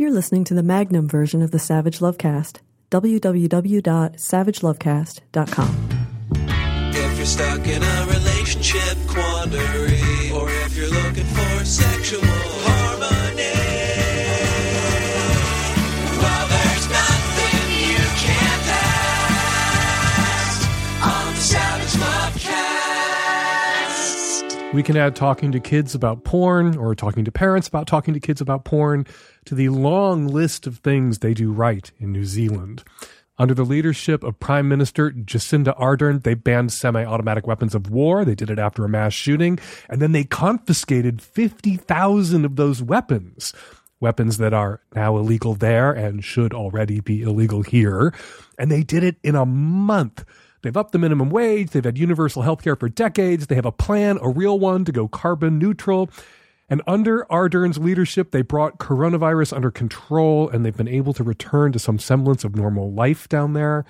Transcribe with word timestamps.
You're 0.00 0.12
listening 0.12 0.44
to 0.44 0.54
the 0.54 0.62
Magnum 0.62 1.08
version 1.08 1.42
of 1.42 1.50
the 1.50 1.58
Savage 1.58 1.98
Lovecast. 1.98 2.60
www.savagelovecast.com. 2.92 5.88
If 6.94 7.16
you're 7.16 7.26
stuck 7.26 7.66
in 7.66 7.82
a 7.82 8.06
relationship 8.06 8.96
quandary, 9.08 10.30
or 10.30 10.48
if 10.48 10.76
you're 10.76 10.88
looking 10.88 11.24
for 11.24 11.64
sexual 11.64 12.20
harmony, 12.22 13.42
well, 16.22 16.46
there's 16.46 16.88
nothing 16.88 17.90
you 17.90 17.98
can't 18.22 18.68
ask 20.30 20.62
on 21.02 21.34
the 21.34 21.40
Savage 21.40 21.94
Lovecast. 22.00 22.62
We 24.72 24.84
can 24.84 24.96
add 24.96 25.16
talking 25.16 25.50
to 25.50 25.58
kids 25.58 25.96
about 25.96 26.22
porn 26.22 26.76
or 26.76 26.94
talking 26.94 27.24
to 27.24 27.32
parents 27.32 27.66
about 27.66 27.88
talking 27.88 28.14
to 28.14 28.20
kids 28.20 28.40
about 28.40 28.64
porn 28.64 29.04
to 29.48 29.54
the 29.54 29.70
long 29.70 30.26
list 30.26 30.66
of 30.66 30.76
things 30.76 31.20
they 31.20 31.32
do 31.32 31.50
right 31.50 31.90
in 31.98 32.12
New 32.12 32.26
Zealand. 32.26 32.84
Under 33.38 33.54
the 33.54 33.64
leadership 33.64 34.22
of 34.22 34.38
Prime 34.38 34.68
Minister 34.68 35.10
Jacinda 35.10 35.74
Ardern, 35.78 36.22
they 36.22 36.34
banned 36.34 36.70
semi 36.70 37.02
automatic 37.02 37.46
weapons 37.46 37.74
of 37.74 37.88
war. 37.88 38.26
They 38.26 38.34
did 38.34 38.50
it 38.50 38.58
after 38.58 38.84
a 38.84 38.90
mass 38.90 39.14
shooting. 39.14 39.58
And 39.88 40.02
then 40.02 40.12
they 40.12 40.24
confiscated 40.24 41.22
50,000 41.22 42.44
of 42.44 42.56
those 42.56 42.82
weapons. 42.82 43.54
Weapons 44.00 44.36
that 44.36 44.52
are 44.52 44.82
now 44.94 45.16
illegal 45.16 45.54
there 45.54 45.92
and 45.92 46.22
should 46.22 46.52
already 46.52 47.00
be 47.00 47.22
illegal 47.22 47.62
here. 47.62 48.12
And 48.58 48.70
they 48.70 48.82
did 48.82 49.02
it 49.02 49.16
in 49.22 49.34
a 49.34 49.46
month. 49.46 50.26
They've 50.60 50.76
upped 50.76 50.92
the 50.92 50.98
minimum 50.98 51.30
wage. 51.30 51.70
They've 51.70 51.82
had 51.82 51.96
universal 51.96 52.42
health 52.42 52.62
care 52.62 52.76
for 52.76 52.90
decades. 52.90 53.46
They 53.46 53.54
have 53.54 53.64
a 53.64 53.72
plan, 53.72 54.18
a 54.20 54.28
real 54.28 54.58
one, 54.58 54.84
to 54.84 54.92
go 54.92 55.08
carbon 55.08 55.58
neutral. 55.58 56.10
And 56.68 56.82
under 56.86 57.30
Ardern's 57.32 57.78
leadership, 57.78 58.30
they 58.30 58.42
brought 58.42 58.78
coronavirus 58.78 59.54
under 59.54 59.70
control 59.70 60.48
and 60.48 60.64
they've 60.64 60.76
been 60.76 60.88
able 60.88 61.14
to 61.14 61.24
return 61.24 61.72
to 61.72 61.78
some 61.78 61.98
semblance 61.98 62.44
of 62.44 62.54
normal 62.54 62.92
life 62.92 63.28
down 63.28 63.54
there. 63.54 63.84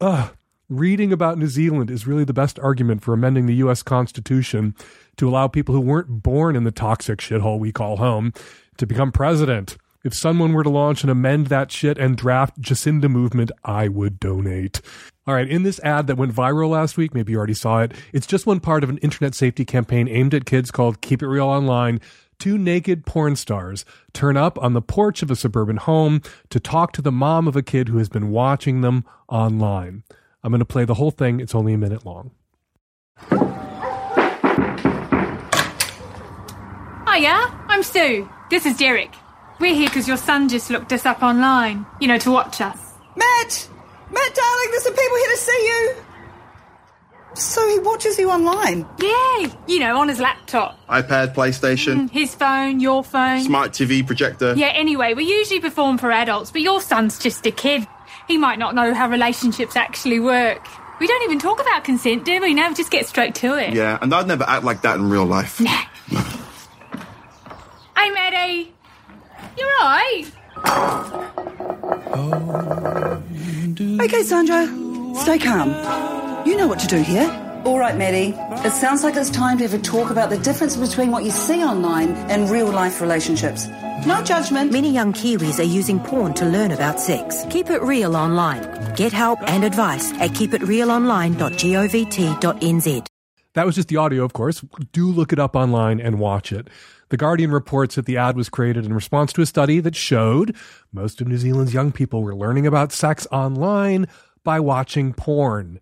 Ugh. 0.00 0.30
Reading 0.68 1.14
about 1.14 1.38
New 1.38 1.46
Zealand 1.46 1.90
is 1.90 2.06
really 2.06 2.24
the 2.24 2.34
best 2.34 2.58
argument 2.58 3.02
for 3.02 3.14
amending 3.14 3.46
the 3.46 3.54
U.S. 3.54 3.82
Constitution 3.82 4.74
to 5.16 5.26
allow 5.26 5.48
people 5.48 5.74
who 5.74 5.80
weren't 5.80 6.22
born 6.22 6.56
in 6.56 6.64
the 6.64 6.70
toxic 6.70 7.20
shithole 7.20 7.58
we 7.58 7.72
call 7.72 7.96
home 7.96 8.34
to 8.76 8.86
become 8.86 9.10
president. 9.10 9.78
If 10.04 10.12
someone 10.12 10.52
were 10.52 10.62
to 10.62 10.68
launch 10.68 11.02
and 11.02 11.10
amend 11.10 11.46
that 11.46 11.72
shit 11.72 11.96
and 11.96 12.18
draft 12.18 12.60
Jacinda 12.60 13.10
movement, 13.10 13.50
I 13.64 13.88
would 13.88 14.20
donate. 14.20 14.82
All 15.28 15.34
right, 15.34 15.46
in 15.46 15.62
this 15.62 15.78
ad 15.80 16.06
that 16.06 16.16
went 16.16 16.32
viral 16.34 16.70
last 16.70 16.96
week, 16.96 17.12
maybe 17.12 17.32
you 17.32 17.36
already 17.36 17.52
saw 17.52 17.82
it, 17.82 17.92
it's 18.14 18.26
just 18.26 18.46
one 18.46 18.60
part 18.60 18.82
of 18.82 18.88
an 18.88 18.96
internet 18.98 19.34
safety 19.34 19.62
campaign 19.62 20.08
aimed 20.08 20.32
at 20.32 20.46
kids 20.46 20.70
called 20.70 21.02
Keep 21.02 21.22
It 21.22 21.28
Real 21.28 21.44
Online. 21.44 22.00
Two 22.38 22.56
naked 22.56 23.04
porn 23.04 23.36
stars 23.36 23.84
turn 24.14 24.38
up 24.38 24.58
on 24.62 24.72
the 24.72 24.80
porch 24.80 25.20
of 25.22 25.30
a 25.30 25.36
suburban 25.36 25.76
home 25.76 26.22
to 26.48 26.58
talk 26.58 26.92
to 26.92 27.02
the 27.02 27.12
mom 27.12 27.46
of 27.46 27.56
a 27.56 27.62
kid 27.62 27.88
who 27.88 27.98
has 27.98 28.08
been 28.08 28.30
watching 28.30 28.80
them 28.80 29.04
online. 29.28 30.02
I'm 30.42 30.50
going 30.50 30.60
to 30.60 30.64
play 30.64 30.86
the 30.86 30.94
whole 30.94 31.10
thing. 31.10 31.40
It's 31.40 31.54
only 31.54 31.74
a 31.74 31.78
minute 31.78 32.06
long. 32.06 32.30
Hiya, 37.06 37.36
I'm 37.68 37.82
Sue. 37.82 38.26
This 38.48 38.64
is 38.64 38.78
Derek. 38.78 39.12
We're 39.60 39.74
here 39.74 39.88
because 39.90 40.08
your 40.08 40.16
son 40.16 40.48
just 40.48 40.70
looked 40.70 40.94
us 40.94 41.04
up 41.04 41.22
online, 41.22 41.84
you 42.00 42.08
know, 42.08 42.16
to 42.16 42.30
watch 42.30 42.62
us. 42.62 42.78
Matt! 43.14 43.68
Matt, 44.10 44.34
darling, 44.34 44.66
there's 44.70 44.82
some 44.84 44.94
people 44.94 45.16
here 45.16 45.30
to 45.30 45.36
see 45.36 45.66
you. 45.66 45.94
So 47.34 47.68
he 47.68 47.78
watches 47.78 48.18
you 48.18 48.30
online. 48.30 48.86
Yeah, 48.98 49.52
you 49.68 49.78
know, 49.80 49.98
on 50.00 50.08
his 50.08 50.18
laptop. 50.18 50.78
iPad, 50.88 51.34
PlayStation, 51.34 51.94
mm, 52.08 52.10
His 52.10 52.34
phone, 52.34 52.80
your 52.80 53.04
phone. 53.04 53.42
smart 53.42 53.72
TV 53.72 54.04
projector. 54.04 54.54
Yeah, 54.56 54.68
anyway, 54.68 55.14
we 55.14 55.24
usually 55.24 55.60
perform 55.60 55.98
for 55.98 56.10
adults, 56.10 56.50
but 56.50 56.62
your 56.62 56.80
son's 56.80 57.18
just 57.18 57.46
a 57.46 57.50
kid. 57.52 57.86
He 58.26 58.38
might 58.38 58.58
not 58.58 58.74
know 58.74 58.92
how 58.94 59.08
relationships 59.08 59.76
actually 59.76 60.20
work. 60.20 60.66
We 61.00 61.06
don't 61.06 61.22
even 61.22 61.38
talk 61.38 61.60
about 61.60 61.84
consent, 61.84 62.24
do 62.24 62.40
we? 62.40 62.54
No, 62.54 62.68
we 62.70 62.74
just 62.74 62.90
get 62.90 63.06
straight 63.06 63.36
to 63.36 63.56
it. 63.56 63.72
Yeah, 63.72 63.98
and 64.02 64.12
I'd 64.12 64.26
never 64.26 64.44
act 64.44 64.64
like 64.64 64.82
that 64.82 64.96
in 64.96 65.08
real 65.08 65.26
life. 65.26 65.60
Hey, 67.96 68.10
Maddie. 68.10 68.72
You're 69.56 69.66
right. 69.66 70.24
Okay, 74.00 74.22
Sandra, 74.22 74.66
stay 75.16 75.38
calm. 75.38 75.70
You 76.46 76.56
know 76.56 76.66
what 76.66 76.78
to 76.80 76.86
do 76.86 77.02
here. 77.02 77.28
All 77.64 77.78
right, 77.78 77.96
Maddie. 77.96 78.34
It 78.66 78.72
sounds 78.72 79.04
like 79.04 79.16
it's 79.16 79.30
time 79.30 79.58
to 79.58 79.64
have 79.68 79.74
a 79.74 79.82
talk 79.82 80.10
about 80.10 80.30
the 80.30 80.38
difference 80.38 80.76
between 80.76 81.10
what 81.10 81.24
you 81.24 81.30
see 81.30 81.62
online 81.62 82.10
and 82.30 82.48
real 82.48 82.70
life 82.70 83.00
relationships. 83.00 83.66
No 84.06 84.22
judgment. 84.22 84.72
Many 84.72 84.90
young 84.90 85.12
Kiwis 85.12 85.58
are 85.58 85.64
using 85.64 85.98
porn 86.00 86.32
to 86.34 86.44
learn 86.44 86.70
about 86.70 87.00
sex. 87.00 87.44
Keep 87.50 87.70
it 87.70 87.82
real 87.82 88.16
online. 88.16 88.62
Get 88.94 89.12
help 89.12 89.40
and 89.42 89.64
advice 89.64 90.12
at 90.14 90.30
keepitrealonline.govt.nz. 90.30 93.07
That 93.58 93.66
was 93.66 93.74
just 93.74 93.88
the 93.88 93.96
audio, 93.96 94.22
of 94.22 94.34
course. 94.34 94.64
Do 94.92 95.10
look 95.10 95.32
it 95.32 95.40
up 95.40 95.56
online 95.56 95.98
and 95.98 96.20
watch 96.20 96.52
it. 96.52 96.68
The 97.08 97.16
Guardian 97.16 97.50
reports 97.50 97.96
that 97.96 98.06
the 98.06 98.16
ad 98.16 98.36
was 98.36 98.48
created 98.48 98.86
in 98.86 98.94
response 98.94 99.32
to 99.32 99.42
a 99.42 99.46
study 99.46 99.80
that 99.80 99.96
showed 99.96 100.54
most 100.92 101.20
of 101.20 101.26
New 101.26 101.38
Zealand's 101.38 101.74
young 101.74 101.90
people 101.90 102.22
were 102.22 102.36
learning 102.36 102.68
about 102.68 102.92
sex 102.92 103.26
online 103.32 104.06
by 104.44 104.60
watching 104.60 105.12
porn. 105.12 105.80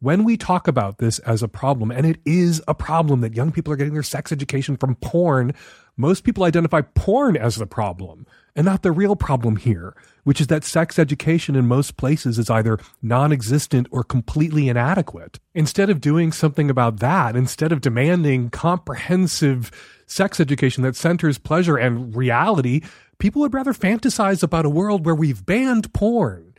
When 0.00 0.22
we 0.22 0.36
talk 0.36 0.68
about 0.68 0.98
this 0.98 1.18
as 1.20 1.42
a 1.42 1.48
problem, 1.48 1.90
and 1.90 2.06
it 2.06 2.20
is 2.24 2.62
a 2.68 2.74
problem 2.74 3.20
that 3.22 3.34
young 3.34 3.50
people 3.50 3.72
are 3.72 3.76
getting 3.76 3.94
their 3.94 4.04
sex 4.04 4.30
education 4.30 4.76
from 4.76 4.94
porn, 4.94 5.54
most 5.96 6.22
people 6.22 6.44
identify 6.44 6.82
porn 6.82 7.36
as 7.36 7.56
the 7.56 7.66
problem 7.66 8.24
and 8.54 8.64
not 8.64 8.84
the 8.84 8.92
real 8.92 9.16
problem 9.16 9.56
here, 9.56 9.96
which 10.22 10.40
is 10.40 10.46
that 10.46 10.62
sex 10.62 11.00
education 11.00 11.56
in 11.56 11.66
most 11.66 11.96
places 11.96 12.38
is 12.38 12.48
either 12.48 12.78
non 13.02 13.32
existent 13.32 13.88
or 13.90 14.04
completely 14.04 14.68
inadequate. 14.68 15.40
Instead 15.52 15.90
of 15.90 16.00
doing 16.00 16.30
something 16.30 16.70
about 16.70 17.00
that, 17.00 17.34
instead 17.34 17.72
of 17.72 17.80
demanding 17.80 18.50
comprehensive 18.50 19.72
sex 20.06 20.38
education 20.38 20.84
that 20.84 20.94
centers 20.94 21.38
pleasure 21.38 21.76
and 21.76 22.14
reality, 22.14 22.82
people 23.18 23.40
would 23.40 23.54
rather 23.54 23.72
fantasize 23.72 24.44
about 24.44 24.64
a 24.64 24.70
world 24.70 25.04
where 25.04 25.14
we've 25.14 25.44
banned 25.44 25.92
porn. 25.92 26.54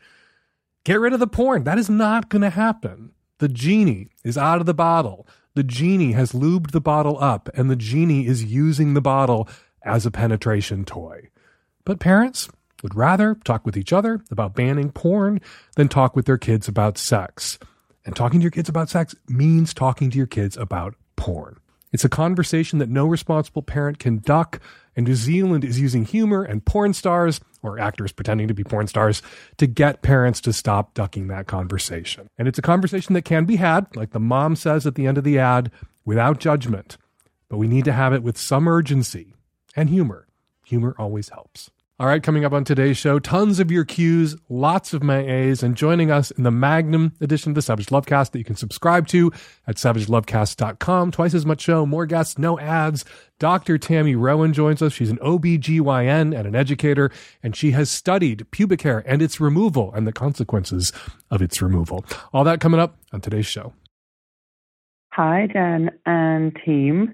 Get 0.83 0.99
rid 0.99 1.13
of 1.13 1.21
the 1.21 1.27
porn. 1.27 1.63
That 1.63 1.79
is 1.79 1.89
not 1.89 2.27
going 2.27 2.41
to 2.41 2.49
happen. 2.49 3.13
The 3.39 3.49
genie 3.49 4.09
is 4.23 4.37
out 4.37 4.59
of 4.59 4.65
the 4.65 4.73
bottle. 4.73 5.27
The 5.55 5.63
genie 5.63 6.11
has 6.11 6.33
lubed 6.33 6.71
the 6.71 6.81
bottle 6.81 7.17
up, 7.19 7.49
and 7.55 7.69
the 7.69 7.75
genie 7.75 8.27
is 8.27 8.43
using 8.43 8.93
the 8.93 9.01
bottle 9.01 9.47
as 9.83 10.05
a 10.05 10.11
penetration 10.11 10.85
toy. 10.85 11.29
But 11.85 11.99
parents 11.99 12.49
would 12.83 12.95
rather 12.95 13.35
talk 13.43 13.65
with 13.65 13.77
each 13.77 13.91
other 13.91 14.21
about 14.29 14.55
banning 14.55 14.91
porn 14.91 15.41
than 15.75 15.87
talk 15.87 16.15
with 16.15 16.25
their 16.25 16.37
kids 16.37 16.67
about 16.67 16.97
sex. 16.97 17.57
And 18.05 18.15
talking 18.15 18.39
to 18.39 18.43
your 18.43 18.51
kids 18.51 18.69
about 18.69 18.89
sex 18.89 19.15
means 19.27 19.73
talking 19.73 20.09
to 20.09 20.17
your 20.17 20.27
kids 20.27 20.55
about 20.57 20.95
porn. 21.15 21.57
It's 21.91 22.05
a 22.05 22.09
conversation 22.09 22.79
that 22.79 22.89
no 22.89 23.07
responsible 23.07 23.63
parent 23.63 23.99
can 23.99 24.19
duck, 24.19 24.59
and 24.95 25.07
New 25.07 25.15
Zealand 25.15 25.63
is 25.63 25.79
using 25.79 26.05
humor 26.05 26.43
and 26.43 26.63
porn 26.63 26.93
stars, 26.93 27.41
or 27.61 27.79
actors 27.79 28.11
pretending 28.11 28.47
to 28.47 28.53
be 28.53 28.63
porn 28.63 28.87
stars, 28.87 29.21
to 29.57 29.67
get 29.67 30.01
parents 30.01 30.41
to 30.41 30.53
stop 30.53 30.93
ducking 30.93 31.27
that 31.27 31.47
conversation. 31.47 32.29
And 32.37 32.47
it's 32.47 32.59
a 32.59 32.63
conversation 32.63 33.13
that 33.13 33.23
can 33.23 33.45
be 33.45 33.57
had, 33.57 33.95
like 33.95 34.11
the 34.11 34.19
mom 34.19 34.55
says 34.55 34.87
at 34.87 34.95
the 34.95 35.07
end 35.07 35.17
of 35.17 35.23
the 35.23 35.39
ad, 35.39 35.71
without 36.05 36.39
judgment. 36.39 36.97
But 37.49 37.57
we 37.57 37.67
need 37.67 37.85
to 37.85 37.93
have 37.93 38.13
it 38.13 38.23
with 38.23 38.37
some 38.37 38.67
urgency 38.67 39.33
and 39.75 39.89
humor. 39.89 40.27
Humor 40.65 40.95
always 40.97 41.29
helps. 41.29 41.71
All 42.01 42.07
right, 42.07 42.23
coming 42.23 42.45
up 42.45 42.53
on 42.53 42.63
today's 42.63 42.95
show, 42.95 43.19
tons 43.19 43.59
of 43.59 43.69
your 43.69 43.83
Q's, 43.83 44.37
lots 44.47 44.93
of 44.93 45.03
my 45.03 45.19
A's, 45.19 45.61
and 45.61 45.75
joining 45.75 46.11
us 46.11 46.31
in 46.31 46.43
the 46.43 46.51
Magnum 46.51 47.11
edition 47.19 47.51
of 47.51 47.55
the 47.55 47.61
Savage 47.61 47.87
Lovecast 47.87 48.31
that 48.31 48.39
you 48.39 48.45
can 48.45 48.55
subscribe 48.55 49.05
to 49.07 49.33
at 49.67 49.75
savagelovecast.com. 49.75 51.11
Twice 51.11 51.33
as 51.33 51.45
much 51.45 51.59
show, 51.59 51.85
more 51.85 52.05
guests, 52.05 52.37
no 52.37 52.57
ads. 52.57 53.03
Dr. 53.37 53.77
Tami 53.77 54.15
Rowen 54.15 54.53
joins 54.53 54.81
us. 54.81 54.93
She's 54.93 55.09
an 55.09 55.17
OBGYN 55.17 56.33
and 56.33 56.47
an 56.47 56.55
educator, 56.55 57.11
and 57.43 57.53
she 57.53 57.71
has 57.71 57.89
studied 57.91 58.49
pubic 58.49 58.83
hair 58.83 59.03
and 59.05 59.21
its 59.21 59.41
removal 59.41 59.93
and 59.93 60.07
the 60.07 60.13
consequences 60.13 60.93
of 61.29 61.41
its 61.41 61.61
removal. 61.61 62.05
All 62.31 62.45
that 62.45 62.61
coming 62.61 62.79
up 62.79 62.95
on 63.11 63.19
today's 63.19 63.45
show. 63.45 63.73
Hi, 65.11 65.47
Dan 65.47 65.91
and 66.05 66.57
team. 66.63 67.13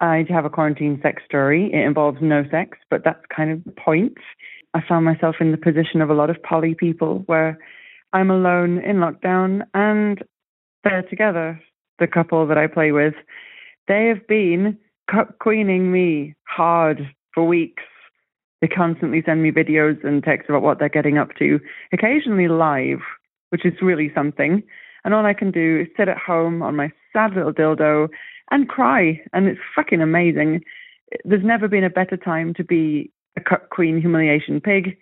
I 0.00 0.26
have 0.28 0.44
a 0.44 0.50
quarantine 0.50 1.00
sex 1.02 1.22
story. 1.24 1.70
It 1.72 1.84
involves 1.86 2.18
no 2.20 2.44
sex, 2.50 2.78
but 2.90 3.02
that's 3.04 3.24
kind 3.34 3.50
of 3.50 3.64
the 3.64 3.72
point. 3.72 4.18
I 4.74 4.80
found 4.86 5.04
myself 5.04 5.36
in 5.40 5.52
the 5.52 5.56
position 5.56 6.02
of 6.02 6.10
a 6.10 6.14
lot 6.14 6.28
of 6.28 6.42
poly 6.42 6.74
people 6.74 7.22
where 7.26 7.58
I'm 8.12 8.30
alone 8.30 8.78
in 8.78 8.96
lockdown 8.96 9.62
and 9.72 10.22
they're 10.84 11.02
together. 11.02 11.60
The 11.98 12.06
couple 12.06 12.46
that 12.46 12.58
I 12.58 12.66
play 12.66 12.92
with, 12.92 13.14
they 13.88 14.06
have 14.06 14.26
been 14.26 14.76
queening 15.38 15.90
me 15.90 16.34
hard 16.46 17.14
for 17.32 17.46
weeks. 17.46 17.82
They 18.60 18.68
constantly 18.68 19.22
send 19.24 19.42
me 19.42 19.50
videos 19.50 20.02
and 20.04 20.22
texts 20.22 20.50
about 20.50 20.62
what 20.62 20.78
they're 20.78 20.88
getting 20.88 21.16
up 21.16 21.34
to, 21.38 21.58
occasionally 21.92 22.48
live, 22.48 23.00
which 23.50 23.64
is 23.64 23.74
really 23.80 24.12
something. 24.14 24.62
And 25.04 25.14
all 25.14 25.24
I 25.24 25.34
can 25.34 25.50
do 25.50 25.80
is 25.80 25.88
sit 25.96 26.08
at 26.08 26.18
home 26.18 26.62
on 26.62 26.76
my 26.76 26.90
sad 27.16 27.34
little 27.34 27.52
dildo 27.52 28.08
and 28.50 28.68
cry. 28.68 29.20
And 29.32 29.46
it's 29.46 29.60
fucking 29.74 30.02
amazing. 30.02 30.60
There's 31.24 31.44
never 31.44 31.68
been 31.68 31.84
a 31.84 31.90
better 31.90 32.16
time 32.16 32.52
to 32.54 32.64
be 32.64 33.10
a 33.36 33.40
cuckquean 33.40 34.00
humiliation 34.00 34.60
pig. 34.60 34.96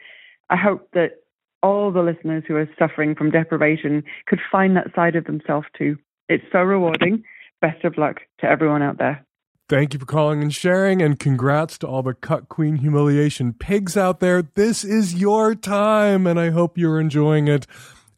I 0.51 0.57
hope 0.57 0.89
that 0.93 1.23
all 1.63 1.91
the 1.91 2.03
listeners 2.03 2.45
who 2.47 2.57
are 2.57 2.69
suffering 2.79 3.15
from 3.15 3.31
deprivation 3.31 4.05
could 4.27 4.41
find 4.53 4.77
that 4.77 4.95
side 4.95 5.17
of 5.17 5.25
themselves 5.25 5.67
too. 5.77 5.97
It's 6.29 6.45
so 6.53 6.61
rewarding. 6.61 7.25
Best 7.61 7.85
of 7.85 7.97
luck 7.97 8.17
to 8.41 8.47
everyone 8.47 8.83
out 8.83 8.99
there. 8.99 9.25
Thank 9.67 9.95
you 9.95 9.99
for 9.99 10.05
calling 10.05 10.43
and 10.43 10.55
sharing, 10.55 11.01
and 11.01 11.19
congrats 11.19 11.79
to 11.79 11.87
all 11.87 12.03
the 12.03 12.13
cuckquean 12.13 12.81
humiliation 12.81 13.55
pigs 13.55 13.97
out 13.97 14.21
there. 14.21 14.43
This 14.43 14.85
is 14.85 15.15
your 15.15 15.55
time, 15.55 16.27
and 16.27 16.39
I 16.39 16.51
hope 16.51 16.77
you're 16.77 17.01
enjoying 17.01 17.49
it 17.49 17.67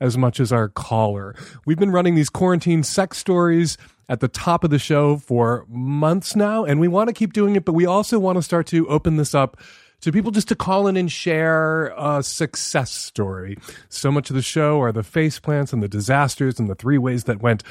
as 0.00 0.16
much 0.19 0.40
as 0.40 0.52
our 0.52 0.69
caller. 0.69 1.34
We've 1.64 1.78
been 1.78 1.93
running 1.93 2.14
these 2.14 2.31
quarantine 2.31 2.82
sex 2.82 3.19
stories 3.19 3.76
at 4.08 4.20
the 4.20 4.28
top 4.28 4.64
of 4.64 4.70
the 4.70 4.78
show 4.78 5.16
for 5.16 5.66
months 5.69 6.37
now, 6.37 6.64
and 6.64 6.81
we 6.81 6.88
want 6.88 7.08
to 7.08 7.12
keep 7.12 7.32
doing 7.32 7.56
it, 7.56 7.64
but 7.64 7.72
we 7.72 7.87
also 7.87 8.19
want 8.19 8.37
to 8.37 8.43
start 8.43 8.66
to 8.69 8.88
open 8.88 9.16
this 9.16 9.34
up 9.34 9.56
to 10.02 10.12
people 10.12 10.31
just 10.31 10.48
to 10.48 10.54
call 10.54 10.87
in 10.87 10.96
and 10.96 11.10
share 11.10 11.93
a 11.96 12.22
success 12.22 12.90
story. 12.90 13.56
So 13.88 14.12
much 14.12 14.31
of 14.31 14.37
the 14.37 14.43
show 14.43 14.81
are 14.81 14.93
the 14.93 15.02
face 15.02 15.38
plants 15.38 15.72
and 15.72 15.82
the 15.82 15.88
disasters 15.88 16.60
and 16.60 16.69
the 16.69 16.75
three 16.75 16.98
ways 16.98 17.25
that 17.25 17.43
went 17.43 17.62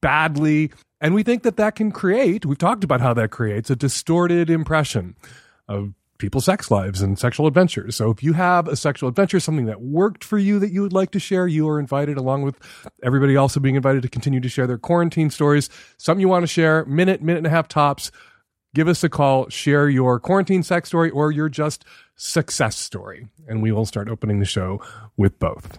badly. 0.00 0.70
And 1.00 1.14
we 1.14 1.22
think 1.22 1.42
that 1.42 1.56
that 1.56 1.74
can 1.74 1.90
create, 1.90 2.46
we've 2.46 2.58
talked 2.58 2.84
about 2.84 3.00
how 3.00 3.14
that 3.14 3.30
creates 3.30 3.70
a 3.70 3.76
distorted 3.76 4.50
impression 4.50 5.16
of 5.66 5.94
people's 6.24 6.46
sex 6.46 6.70
lives 6.70 7.02
and 7.02 7.18
sexual 7.18 7.46
adventures. 7.46 7.96
So 7.96 8.10
if 8.10 8.22
you 8.22 8.32
have 8.32 8.66
a 8.66 8.76
sexual 8.76 9.10
adventure, 9.10 9.38
something 9.40 9.66
that 9.66 9.82
worked 9.82 10.24
for 10.24 10.38
you 10.38 10.58
that 10.58 10.72
you 10.72 10.80
would 10.80 10.94
like 10.94 11.10
to 11.10 11.18
share, 11.18 11.46
you 11.46 11.68
are 11.68 11.78
invited 11.78 12.16
along 12.16 12.44
with 12.44 12.58
everybody 13.02 13.36
also 13.36 13.60
being 13.60 13.74
invited 13.74 14.00
to 14.00 14.08
continue 14.08 14.40
to 14.40 14.48
share 14.48 14.66
their 14.66 14.78
quarantine 14.78 15.28
stories. 15.28 15.68
Something 15.98 16.22
you 16.22 16.28
want 16.28 16.42
to 16.42 16.46
share, 16.46 16.86
minute, 16.86 17.20
minute 17.20 17.38
and 17.38 17.46
a 17.46 17.50
half 17.50 17.68
tops. 17.68 18.10
Give 18.74 18.88
us 18.88 19.04
a 19.04 19.10
call, 19.10 19.50
share 19.50 19.86
your 19.90 20.18
quarantine 20.18 20.62
sex 20.62 20.88
story 20.88 21.10
or 21.10 21.30
your 21.30 21.50
just 21.50 21.84
success 22.16 22.78
story. 22.78 23.28
And 23.46 23.62
we 23.62 23.70
will 23.70 23.84
start 23.84 24.08
opening 24.08 24.38
the 24.38 24.46
show 24.46 24.80
with 25.18 25.38
both. 25.38 25.78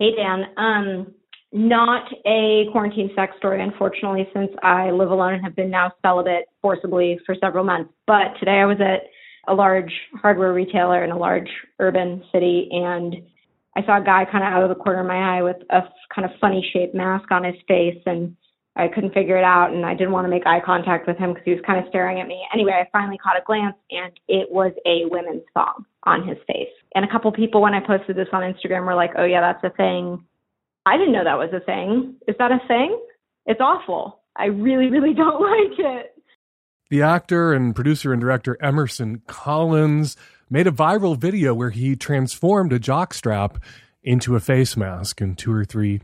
Hey, 0.00 0.16
Dan. 0.16 0.46
Um, 0.56 1.14
not 1.52 2.12
a 2.26 2.64
quarantine 2.72 3.12
sex 3.14 3.34
story, 3.38 3.62
unfortunately, 3.62 4.28
since 4.34 4.50
I 4.64 4.90
live 4.90 5.12
alone 5.12 5.34
and 5.34 5.44
have 5.44 5.54
been 5.54 5.70
now 5.70 5.92
celibate 6.02 6.46
forcibly 6.60 7.20
for 7.24 7.36
several 7.40 7.62
months. 7.62 7.92
But 8.04 8.36
today 8.40 8.58
I 8.58 8.66
was 8.66 8.78
at 8.80 9.08
a 9.48 9.54
large 9.54 9.92
hardware 10.20 10.52
retailer 10.52 11.02
in 11.04 11.10
a 11.10 11.18
large 11.18 11.48
urban 11.78 12.22
city, 12.32 12.68
and 12.70 13.16
I 13.76 13.84
saw 13.84 14.00
a 14.00 14.04
guy 14.04 14.24
kind 14.24 14.44
of 14.44 14.52
out 14.52 14.62
of 14.62 14.68
the 14.68 14.82
corner 14.82 15.00
of 15.00 15.06
my 15.06 15.38
eye 15.38 15.42
with 15.42 15.56
a 15.70 15.82
kind 16.14 16.24
of 16.24 16.32
funny 16.40 16.68
shaped 16.72 16.94
mask 16.94 17.30
on 17.30 17.44
his 17.44 17.54
face, 17.66 18.00
and 18.06 18.36
I 18.76 18.88
couldn't 18.88 19.14
figure 19.14 19.36
it 19.36 19.44
out, 19.44 19.72
and 19.72 19.84
I 19.84 19.94
didn't 19.94 20.12
want 20.12 20.26
to 20.26 20.30
make 20.30 20.46
eye 20.46 20.60
contact 20.64 21.06
with 21.08 21.16
him 21.16 21.30
because 21.30 21.44
he 21.44 21.52
was 21.52 21.60
kind 21.66 21.78
of 21.78 21.88
staring 21.88 22.20
at 22.20 22.28
me. 22.28 22.40
Anyway, 22.54 22.72
I 22.72 22.88
finally 22.92 23.18
caught 23.18 23.36
a 23.36 23.44
glance, 23.44 23.76
and 23.90 24.12
it 24.28 24.50
was 24.50 24.72
a 24.86 25.06
women's 25.10 25.42
thong 25.54 25.84
on 26.04 26.26
his 26.26 26.38
face. 26.46 26.70
And 26.94 27.04
a 27.04 27.08
couple 27.08 27.30
people, 27.32 27.60
when 27.60 27.74
I 27.74 27.80
posted 27.84 28.16
this 28.16 28.28
on 28.32 28.42
Instagram, 28.42 28.86
were 28.86 28.94
like, 28.94 29.12
"Oh 29.16 29.24
yeah, 29.24 29.40
that's 29.40 29.64
a 29.64 29.76
thing." 29.76 30.24
I 30.86 30.96
didn't 30.96 31.12
know 31.12 31.24
that 31.24 31.38
was 31.38 31.52
a 31.52 31.60
thing. 31.60 32.16
Is 32.26 32.36
that 32.38 32.52
a 32.52 32.60
thing? 32.66 32.98
It's 33.46 33.60
awful. 33.60 34.20
I 34.36 34.46
really, 34.46 34.90
really 34.90 35.14
don't 35.22 35.40
like 35.40 35.78
it. 35.78 36.14
The 36.90 37.02
actor 37.02 37.52
and 37.52 37.74
producer 37.74 38.12
and 38.12 38.20
director 38.20 38.56
Emerson 38.62 39.20
Collins 39.26 40.16
made 40.48 40.66
a 40.66 40.72
viral 40.72 41.18
video 41.18 41.52
where 41.52 41.70
he 41.70 41.94
transformed 41.96 42.72
a 42.72 42.80
jockstrap 42.80 43.56
into 44.02 44.36
a 44.36 44.40
face 44.40 44.76
mask 44.76 45.20
in 45.20 45.36
two 45.36 45.52
or 45.52 45.66
three 45.66 46.00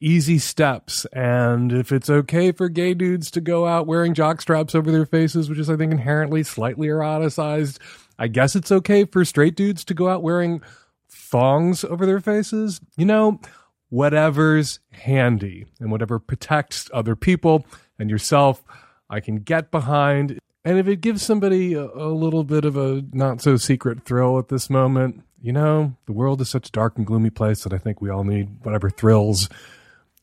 easy 0.00 0.38
steps. 0.38 1.04
And 1.12 1.72
if 1.72 1.90
it's 1.90 2.08
okay 2.08 2.52
for 2.52 2.68
gay 2.68 2.94
dudes 2.94 3.30
to 3.32 3.40
go 3.40 3.66
out 3.66 3.88
wearing 3.88 4.14
jockstraps 4.14 4.74
over 4.74 4.92
their 4.92 5.04
faces, 5.04 5.50
which 5.50 5.58
is, 5.58 5.68
I 5.68 5.76
think, 5.76 5.90
inherently 5.90 6.44
slightly 6.44 6.86
eroticized, 6.86 7.78
I 8.18 8.28
guess 8.28 8.54
it's 8.54 8.70
okay 8.70 9.04
for 9.04 9.24
straight 9.24 9.56
dudes 9.56 9.84
to 9.86 9.94
go 9.94 10.08
out 10.08 10.22
wearing 10.22 10.62
thongs 11.08 11.84
over 11.84 12.06
their 12.06 12.20
faces. 12.20 12.80
You 12.96 13.06
know, 13.06 13.40
whatever's 13.88 14.78
handy 14.92 15.66
and 15.80 15.90
whatever 15.90 16.20
protects 16.20 16.88
other 16.94 17.16
people 17.16 17.66
and 17.98 18.08
yourself, 18.08 18.62
I 19.10 19.20
can 19.20 19.40
get 19.40 19.70
behind. 19.70 20.38
And 20.64 20.78
if 20.78 20.86
it 20.86 21.00
gives 21.00 21.22
somebody 21.22 21.74
a, 21.74 21.84
a, 21.84 22.08
little 22.08 22.44
bit 22.44 22.64
of 22.64 22.76
a 22.76 23.02
not 23.12 23.42
so 23.42 23.56
secret 23.56 24.04
thrill 24.04 24.38
at 24.38 24.48
this 24.48 24.70
moment, 24.70 25.22
you 25.42 25.52
know, 25.52 25.96
the 26.06 26.12
world 26.12 26.40
is 26.40 26.48
such 26.48 26.68
a 26.68 26.72
dark 26.72 26.96
and 26.96 27.06
gloomy 27.06 27.30
place 27.30 27.64
that 27.64 27.72
I 27.72 27.78
think 27.78 28.00
we 28.00 28.08
all 28.08 28.24
need 28.24 28.48
whatever 28.62 28.88
thrills 28.88 29.48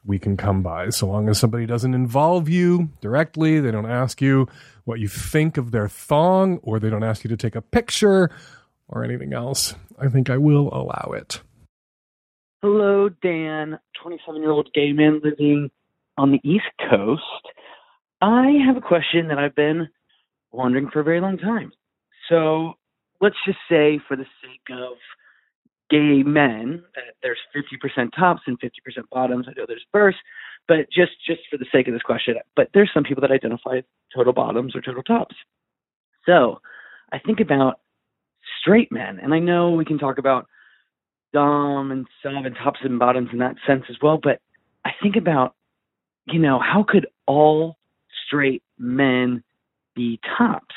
we 0.06 0.18
can 0.18 0.38
come 0.38 0.63
by. 0.63 0.89
So 0.89 1.07
long 1.07 1.28
as 1.28 1.38
somebody 1.38 1.66
doesn't 1.66 1.94
involve 1.94 2.48
you 2.48 2.89
directly, 3.01 3.60
they 3.60 3.72
don't 3.72 3.89
ask 3.89 4.22
you 4.22 4.48
what 4.86 5.00
you 5.00 5.10
think 5.10 5.57
of 5.57 5.72
their 5.72 5.90
thong, 5.90 6.60
or 6.63 6.80
they 6.80 6.90
don't 6.90 7.04
ask 7.04 7.25
you 7.25 7.28
to 7.30 7.36
take 7.36 7.56
a 7.56 7.62
picture 7.62 8.31
or 8.88 9.04
anything 9.04 9.33
else, 9.33 9.75
I 10.00 10.07
think 10.07 10.30
I 10.30 10.38
will 10.38 10.69
allow 10.72 11.12
it. 11.13 11.42
Hello, 12.62 13.10
Dan, 13.10 13.80
27 14.01 14.42
year 14.42 14.51
old 14.51 14.69
gay 14.74 14.94
man 14.94 15.19
living 15.24 15.69
on 16.18 16.31
the 16.31 16.40
East 16.44 16.72
Coast. 16.90 17.22
I 18.22 18.52
have 18.66 18.78
a 18.78 18.81
question 18.81 19.28
that 19.28 19.38
I've 19.38 19.56
been 19.56 19.90
wondering 20.52 20.90
for 20.90 21.00
a 21.00 21.04
very 21.04 21.22
long 21.22 21.38
time. 21.38 21.72
So 22.30 22.74
let's 23.22 23.36
just 23.46 23.60
say, 23.69 24.00
for 24.08 24.16
the 24.16 24.25
sake 24.42 24.75
of 24.78 24.98
gay 25.90 26.24
men, 26.24 26.84
that 26.96 27.16
there's 27.22 27.38
50% 27.56 28.10
tops 28.18 28.42
and 28.48 28.60
50% 28.60 28.69
bottoms. 29.12 29.46
I 29.48 29.54
know 29.58 29.66
there's 29.68 29.86
bursts, 29.94 30.19
but 30.68 30.90
just 30.92 31.12
just 31.25 31.42
for 31.50 31.58
the 31.58 31.66
sake 31.72 31.88
of 31.88 31.94
this 31.94 32.02
question, 32.02 32.36
but 32.56 32.69
there's 32.74 32.92
some 32.94 33.04
people 33.04 33.22
that 33.22 33.31
identify 33.31 33.81
total 34.14 34.34
bottoms 34.34 34.75
or 34.75 34.81
total 34.81 35.04
tops. 35.04 35.36
So 36.25 36.60
I 37.12 37.19
think 37.19 37.40
about 37.40 37.80
straight 38.62 38.92
men, 38.92 39.19
and 39.22 39.34
I 39.34 39.40
know 39.40 39.72
we 39.72 39.86
can 39.86 39.98
talk 39.98 40.18
about 40.18 40.48
dom 41.34 41.92
and 41.92 42.06
sub 42.22 42.46
and 42.46 42.56
tops 42.56 42.80
and 42.84 43.00
bottoms 43.00 43.30
in 43.31 43.40
that 43.40 43.56
sense 43.66 43.84
as 43.90 43.96
well. 44.02 44.19
But 44.22 44.42
I 44.84 44.92
think 45.02 45.16
about, 45.16 45.56
you 46.25 46.40
know, 46.40 46.60
how 46.60 46.84
could 46.88 47.08
all 47.25 47.78
straight 48.27 48.63
men 48.77 49.44
be 49.95 50.19
tops? 50.38 50.75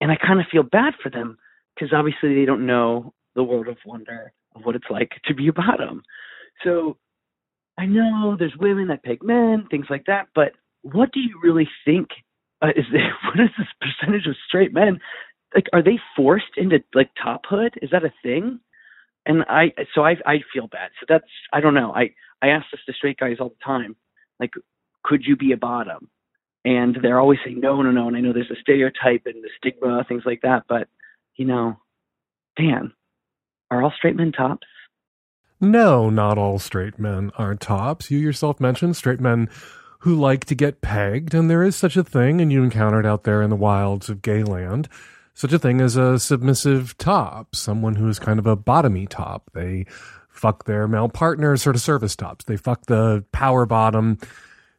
And 0.00 0.10
I 0.12 0.16
kind 0.16 0.40
of 0.40 0.46
feel 0.50 0.62
bad 0.62 0.94
for 1.02 1.10
them 1.10 1.38
because 1.74 1.92
obviously 1.92 2.34
they 2.34 2.44
don't 2.44 2.66
know 2.66 3.14
the 3.34 3.42
world 3.42 3.68
of 3.68 3.78
wonder 3.86 4.32
of 4.54 4.62
what 4.64 4.76
it's 4.76 4.90
like 4.90 5.12
to 5.26 5.34
be 5.34 5.48
a 5.48 5.52
bottom. 5.52 6.02
So 6.64 6.98
I 7.78 7.86
know 7.86 8.36
there's 8.38 8.56
women 8.58 8.88
that 8.88 9.02
pick 9.02 9.22
men, 9.22 9.66
things 9.70 9.86
like 9.88 10.04
that, 10.06 10.28
but 10.34 10.52
what 10.82 11.12
do 11.12 11.20
you 11.20 11.40
really 11.42 11.68
think 11.84 12.08
uh, 12.60 12.68
is 12.76 12.84
there, 12.92 13.14
what 13.24 13.42
is 13.42 13.50
this 13.58 13.68
percentage 13.80 14.26
of 14.26 14.36
straight 14.46 14.72
men? 14.72 15.00
Like, 15.54 15.66
are 15.72 15.82
they 15.82 15.98
forced 16.16 16.56
into 16.56 16.82
like 16.94 17.10
tophood? 17.24 17.72
Is 17.82 17.90
that 17.90 18.04
a 18.04 18.12
thing? 18.22 18.60
and 19.26 19.44
I 19.48 19.72
so 19.94 20.02
I 20.04 20.16
I 20.26 20.38
feel 20.52 20.66
bad. 20.66 20.90
So 21.00 21.06
that's 21.08 21.24
I 21.52 21.60
don't 21.60 21.74
know. 21.74 21.92
I 21.92 22.10
I 22.42 22.48
ask 22.48 22.66
this 22.70 22.80
to 22.86 22.92
straight 22.92 23.18
guys 23.18 23.36
all 23.40 23.50
the 23.50 23.64
time, 23.64 23.96
like, 24.40 24.52
could 25.04 25.22
you 25.24 25.36
be 25.36 25.52
a 25.52 25.56
bottom? 25.56 26.08
And 26.64 26.96
they're 27.02 27.20
always 27.20 27.38
saying 27.44 27.60
no, 27.60 27.82
no, 27.82 27.90
no. 27.90 28.08
And 28.08 28.16
I 28.16 28.20
know 28.20 28.32
there's 28.32 28.50
a 28.50 28.60
stereotype 28.60 29.22
and 29.26 29.42
the 29.42 29.50
stigma, 29.58 30.04
things 30.08 30.22
like 30.24 30.42
that. 30.42 30.64
But 30.68 30.88
you 31.36 31.44
know, 31.44 31.76
Dan, 32.56 32.92
are 33.70 33.82
all 33.82 33.92
straight 33.96 34.16
men 34.16 34.32
tops? 34.32 34.66
No, 35.60 36.10
not 36.10 36.38
all 36.38 36.58
straight 36.58 36.98
men 36.98 37.30
are 37.38 37.54
tops. 37.54 38.10
You 38.10 38.18
yourself 38.18 38.60
mentioned 38.60 38.96
straight 38.96 39.20
men 39.20 39.48
who 40.00 40.14
like 40.14 40.44
to 40.46 40.56
get 40.56 40.80
pegged, 40.80 41.32
and 41.32 41.48
there 41.48 41.62
is 41.62 41.76
such 41.76 41.96
a 41.96 42.02
thing, 42.02 42.40
and 42.40 42.52
you 42.52 42.64
encounter 42.64 42.98
it 42.98 43.06
out 43.06 43.22
there 43.22 43.40
in 43.40 43.50
the 43.50 43.56
wilds 43.56 44.08
of 44.08 44.20
gay 44.20 44.42
land 44.42 44.88
such 45.34 45.52
a 45.52 45.58
thing 45.58 45.80
as 45.80 45.96
a 45.96 46.18
submissive 46.18 46.96
top, 46.98 47.56
someone 47.56 47.94
who 47.94 48.08
is 48.08 48.18
kind 48.18 48.38
of 48.38 48.46
a 48.46 48.56
bottomy 48.56 49.08
top. 49.08 49.50
They 49.54 49.86
fuck 50.28 50.64
their 50.64 50.86
male 50.86 51.08
partners, 51.08 51.62
sort 51.62 51.76
of 51.76 51.82
service 51.82 52.16
tops. 52.16 52.44
They 52.44 52.56
fuck 52.56 52.86
the 52.86 53.24
power 53.32 53.66
bottom 53.66 54.18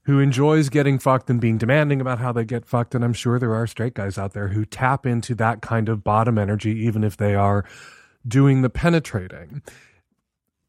who 0.05 0.19
enjoys 0.19 0.69
getting 0.69 0.99
fucked 0.99 1.29
and 1.29 1.39
being 1.39 1.57
demanding 1.57 2.01
about 2.01 2.19
how 2.19 2.31
they 2.31 2.43
get 2.43 2.65
fucked. 2.65 2.93
And 2.93 3.03
I'm 3.03 3.13
sure 3.13 3.39
there 3.39 3.55
are 3.55 3.67
straight 3.67 3.93
guys 3.93 4.17
out 4.17 4.33
there 4.33 4.49
who 4.49 4.65
tap 4.65 5.05
into 5.05 5.33
that 5.35 5.61
kind 5.61 5.87
of 5.89 6.03
bottom 6.03 6.37
energy, 6.37 6.71
even 6.85 7.03
if 7.03 7.17
they 7.17 7.35
are 7.35 7.63
doing 8.27 8.61
the 8.61 8.69
penetrating. 8.69 9.61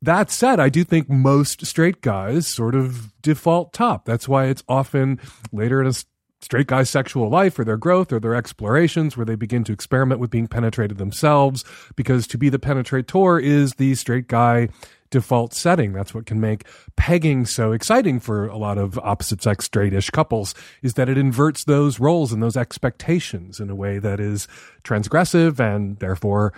That 0.00 0.30
said, 0.30 0.60
I 0.60 0.68
do 0.68 0.84
think 0.84 1.08
most 1.08 1.64
straight 1.64 2.00
guys 2.00 2.46
sort 2.46 2.74
of 2.74 3.12
default 3.22 3.72
top. 3.72 4.04
That's 4.04 4.28
why 4.28 4.46
it's 4.46 4.62
often 4.68 5.18
later 5.50 5.80
in 5.80 5.86
a 5.86 5.94
straight 6.44 6.66
guy's 6.66 6.90
sexual 6.90 7.30
life 7.30 7.58
or 7.58 7.64
their 7.64 7.78
growth 7.78 8.12
or 8.12 8.20
their 8.20 8.34
explorations 8.34 9.16
where 9.16 9.24
they 9.24 9.34
begin 9.34 9.64
to 9.64 9.72
experiment 9.72 10.20
with 10.20 10.30
being 10.30 10.46
penetrated 10.46 10.98
themselves 10.98 11.64
because 11.96 12.26
to 12.26 12.38
be 12.38 12.50
the 12.50 12.58
penetrator 12.58 13.42
is 13.42 13.74
the 13.74 13.94
straight 13.94 14.28
guy 14.28 14.68
default 15.10 15.54
setting. 15.54 15.92
That's 15.92 16.14
what 16.14 16.26
can 16.26 16.40
make 16.40 16.64
pegging 16.96 17.46
so 17.46 17.72
exciting 17.72 18.20
for 18.20 18.46
a 18.46 18.56
lot 18.56 18.78
of 18.78 18.98
opposite 18.98 19.42
sex 19.42 19.68
straightish 19.68 20.10
couples 20.10 20.54
is 20.82 20.94
that 20.94 21.08
it 21.08 21.18
inverts 21.18 21.64
those 21.64 22.00
roles 22.00 22.32
and 22.32 22.42
those 22.42 22.56
expectations 22.56 23.60
in 23.60 23.70
a 23.70 23.74
way 23.74 23.98
that 23.98 24.20
is 24.20 24.48
transgressive 24.82 25.60
and 25.60 25.98
therefore 25.98 26.52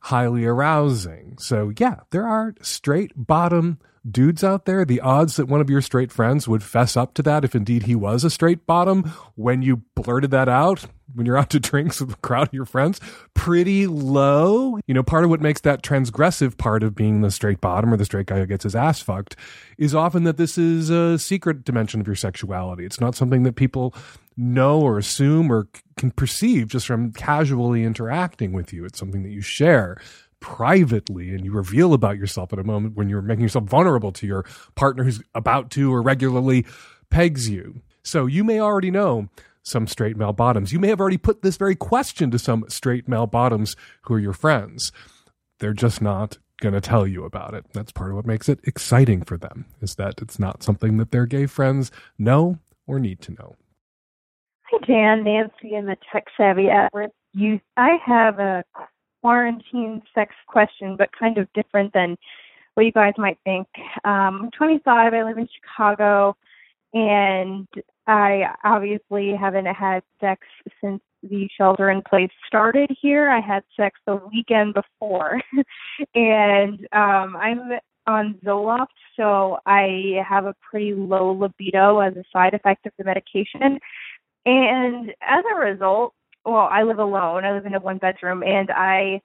highly 0.00 0.44
arousing. 0.44 1.36
So 1.38 1.72
yeah, 1.78 2.00
there 2.10 2.26
are 2.26 2.54
straight 2.62 3.12
bottom 3.16 3.78
dudes 4.10 4.44
out 4.44 4.64
there, 4.64 4.84
the 4.84 5.00
odds 5.00 5.36
that 5.36 5.46
one 5.46 5.60
of 5.60 5.70
your 5.70 5.80
straight 5.82 6.12
friends 6.12 6.46
would 6.46 6.62
fess 6.62 6.96
up 6.96 7.14
to 7.14 7.22
that 7.22 7.44
if 7.44 7.54
indeed 7.54 7.84
he 7.84 7.94
was 7.94 8.24
a 8.24 8.30
straight 8.30 8.66
bottom 8.66 9.04
when 9.34 9.62
you 9.62 9.82
blurted 9.94 10.30
that 10.30 10.48
out 10.48 10.86
when 11.14 11.26
you're 11.26 11.38
out 11.38 11.50
to 11.50 11.60
drinks 11.60 12.00
with 12.00 12.12
a 12.12 12.16
crowd 12.16 12.48
of 12.48 12.54
your 12.54 12.64
friends, 12.64 13.00
pretty 13.34 13.86
low. 13.86 14.78
You 14.86 14.94
know, 14.94 15.02
part 15.02 15.24
of 15.24 15.30
what 15.30 15.40
makes 15.40 15.60
that 15.62 15.82
transgressive 15.82 16.56
part 16.56 16.82
of 16.82 16.94
being 16.94 17.20
the 17.20 17.30
straight 17.30 17.60
bottom 17.60 17.92
or 17.92 17.96
the 17.96 18.04
straight 18.04 18.26
guy 18.26 18.38
who 18.38 18.46
gets 18.46 18.64
his 18.64 18.76
ass 18.76 19.00
fucked 19.00 19.36
is 19.78 19.94
often 19.94 20.24
that 20.24 20.36
this 20.36 20.58
is 20.58 20.90
a 20.90 21.18
secret 21.18 21.64
dimension 21.64 22.00
of 22.00 22.06
your 22.06 22.16
sexuality. 22.16 22.84
It's 22.84 23.00
not 23.00 23.14
something 23.14 23.42
that 23.44 23.56
people 23.56 23.94
know 24.36 24.80
or 24.80 24.98
assume 24.98 25.50
or 25.50 25.66
can 25.96 26.10
perceive 26.10 26.68
just 26.68 26.86
from 26.86 27.12
casually 27.12 27.84
interacting 27.84 28.52
with 28.52 28.72
you. 28.72 28.84
It's 28.84 28.98
something 28.98 29.22
that 29.22 29.30
you 29.30 29.40
share 29.40 29.96
privately 30.40 31.34
and 31.34 31.44
you 31.44 31.52
reveal 31.52 31.94
about 31.94 32.18
yourself 32.18 32.52
at 32.52 32.58
a 32.58 32.64
moment 32.64 32.96
when 32.96 33.08
you're 33.08 33.22
making 33.22 33.42
yourself 33.42 33.64
vulnerable 33.64 34.12
to 34.12 34.26
your 34.26 34.44
partner 34.74 35.04
who's 35.04 35.22
about 35.34 35.70
to 35.70 35.92
or 35.92 36.02
regularly 36.02 36.64
pegs 37.10 37.48
you. 37.48 37.80
So 38.02 38.26
you 38.26 38.44
may 38.44 38.60
already 38.60 38.90
know 38.90 39.28
some 39.62 39.86
straight 39.86 40.16
male 40.16 40.32
bottoms. 40.32 40.72
You 40.72 40.78
may 40.78 40.88
have 40.88 41.00
already 41.00 41.18
put 41.18 41.42
this 41.42 41.56
very 41.56 41.74
question 41.74 42.30
to 42.30 42.38
some 42.38 42.64
straight 42.68 43.08
male 43.08 43.26
bottoms 43.26 43.74
who 44.02 44.14
are 44.14 44.20
your 44.20 44.32
friends. 44.32 44.92
They're 45.58 45.72
just 45.72 46.00
not 46.00 46.38
going 46.60 46.74
to 46.74 46.80
tell 46.80 47.06
you 47.06 47.24
about 47.24 47.54
it. 47.54 47.64
That's 47.72 47.92
part 47.92 48.10
of 48.10 48.16
what 48.16 48.26
makes 48.26 48.48
it 48.48 48.60
exciting 48.64 49.22
for 49.22 49.36
them 49.36 49.66
is 49.82 49.96
that 49.96 50.22
it's 50.22 50.38
not 50.38 50.62
something 50.62 50.98
that 50.98 51.10
their 51.10 51.26
gay 51.26 51.46
friends 51.46 51.90
know 52.18 52.58
or 52.86 53.00
need 53.00 53.20
to 53.22 53.32
know. 53.32 53.56
Hi, 54.70 54.78
Dan, 54.86 55.24
Nancy, 55.24 55.74
and 55.74 55.88
the 55.88 55.96
tech 56.12 56.26
savvy 56.36 56.68
at-risk 56.68 57.12
youth. 57.32 57.60
I 57.76 57.98
have 58.04 58.38
a 58.38 58.64
quarantine 59.26 60.00
sex 60.14 60.32
question, 60.46 60.94
but 60.96 61.10
kind 61.18 61.36
of 61.36 61.52
different 61.52 61.92
than 61.92 62.16
what 62.74 62.86
you 62.86 62.92
guys 62.92 63.14
might 63.18 63.38
think. 63.42 63.66
Um, 64.04 64.42
I'm 64.44 64.50
25. 64.56 65.12
I 65.12 65.24
live 65.24 65.36
in 65.36 65.48
Chicago, 65.52 66.36
and 66.94 67.66
I 68.06 68.44
obviously 68.62 69.34
haven't 69.34 69.66
had 69.66 70.04
sex 70.20 70.46
since 70.80 71.02
the 71.24 71.48
shelter 71.58 71.90
in 71.90 72.02
place 72.02 72.30
started 72.46 72.88
here. 73.02 73.28
I 73.28 73.40
had 73.40 73.64
sex 73.76 73.98
the 74.06 74.20
weekend 74.32 74.74
before, 74.74 75.42
and 76.14 76.78
um, 76.92 77.36
I'm 77.36 77.80
on 78.06 78.38
Zoloft, 78.44 78.86
so 79.16 79.58
I 79.66 80.22
have 80.24 80.44
a 80.44 80.54
pretty 80.70 80.94
low 80.94 81.32
libido 81.32 81.98
as 81.98 82.14
a 82.14 82.22
side 82.32 82.54
effect 82.54 82.86
of 82.86 82.92
the 82.96 83.02
medication. 83.02 83.80
And 84.44 85.10
as 85.20 85.44
a 85.52 85.58
result, 85.58 86.14
well, 86.46 86.68
I 86.70 86.84
live 86.84 86.98
alone. 87.00 87.44
I 87.44 87.52
live 87.52 87.66
in 87.66 87.74
a 87.74 87.80
one 87.80 87.98
bedroom, 87.98 88.42
and 88.42 88.70
I 88.70 89.20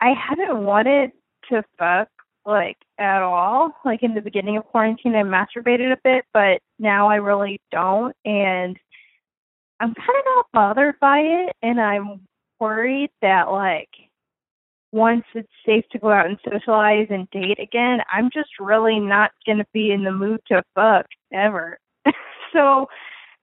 I 0.00 0.12
haven't 0.12 0.64
wanted 0.64 1.12
to 1.50 1.62
fuck 1.78 2.08
like 2.44 2.76
at 2.98 3.22
all. 3.22 3.72
Like 3.84 4.02
in 4.02 4.14
the 4.14 4.20
beginning 4.20 4.56
of 4.56 4.64
quarantine, 4.64 5.14
I 5.14 5.22
masturbated 5.22 5.92
a 5.92 5.98
bit, 6.02 6.24
but 6.34 6.60
now 6.78 7.08
I 7.08 7.16
really 7.16 7.60
don't, 7.70 8.14
and 8.24 8.76
I'm 9.80 9.94
kind 9.94 10.18
of 10.18 10.24
not 10.26 10.46
bothered 10.52 10.98
by 11.00 11.20
it, 11.20 11.56
and 11.62 11.80
I'm 11.80 12.20
worried 12.60 13.10
that 13.22 13.50
like 13.50 13.90
once 14.90 15.24
it's 15.34 15.48
safe 15.66 15.84
to 15.92 15.98
go 15.98 16.10
out 16.10 16.26
and 16.26 16.38
socialize 16.50 17.06
and 17.10 17.30
date 17.30 17.60
again, 17.60 18.00
I'm 18.12 18.30
just 18.32 18.50
really 18.58 18.98
not 18.98 19.32
going 19.46 19.58
to 19.58 19.66
be 19.72 19.92
in 19.92 20.02
the 20.02 20.12
mood 20.12 20.40
to 20.48 20.62
fuck 20.74 21.06
ever. 21.32 21.78
so 22.52 22.88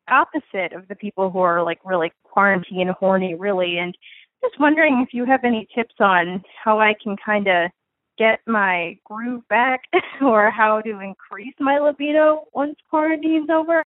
opposite 0.10 0.74
of 0.74 0.88
the 0.88 0.96
people 0.96 1.32
who 1.32 1.40
are 1.40 1.64
like 1.64 1.80
really 1.84 2.12
quarantine 2.24 2.90
horny 3.00 3.36
really 3.36 3.78
and 3.78 3.98
just 4.42 4.60
wondering 4.60 5.04
if 5.06 5.14
you 5.14 5.26
have 5.26 5.44
any 5.44 5.68
tips 5.74 5.96
on 6.00 6.44
how 6.64 6.80
I 6.80 6.94
can 7.02 7.16
kind 7.24 7.48
of 7.48 7.72
get 8.18 8.40
my 8.46 8.98
groove 9.04 9.48
back 9.50 9.82
or 10.22 10.52
how 10.52 10.82
to 10.82 11.00
increase 11.00 11.54
my 11.60 11.80
libido 11.80 12.46
once 12.54 12.76
quarantine's 12.90 13.50
over. 13.50 13.84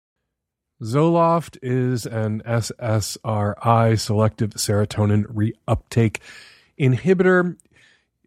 Zoloft 0.82 1.56
is 1.62 2.04
an 2.04 2.42
SSRI 2.42 3.98
selective 3.98 4.50
serotonin 4.50 5.24
reuptake 5.26 6.18
inhibitor. 6.78 7.56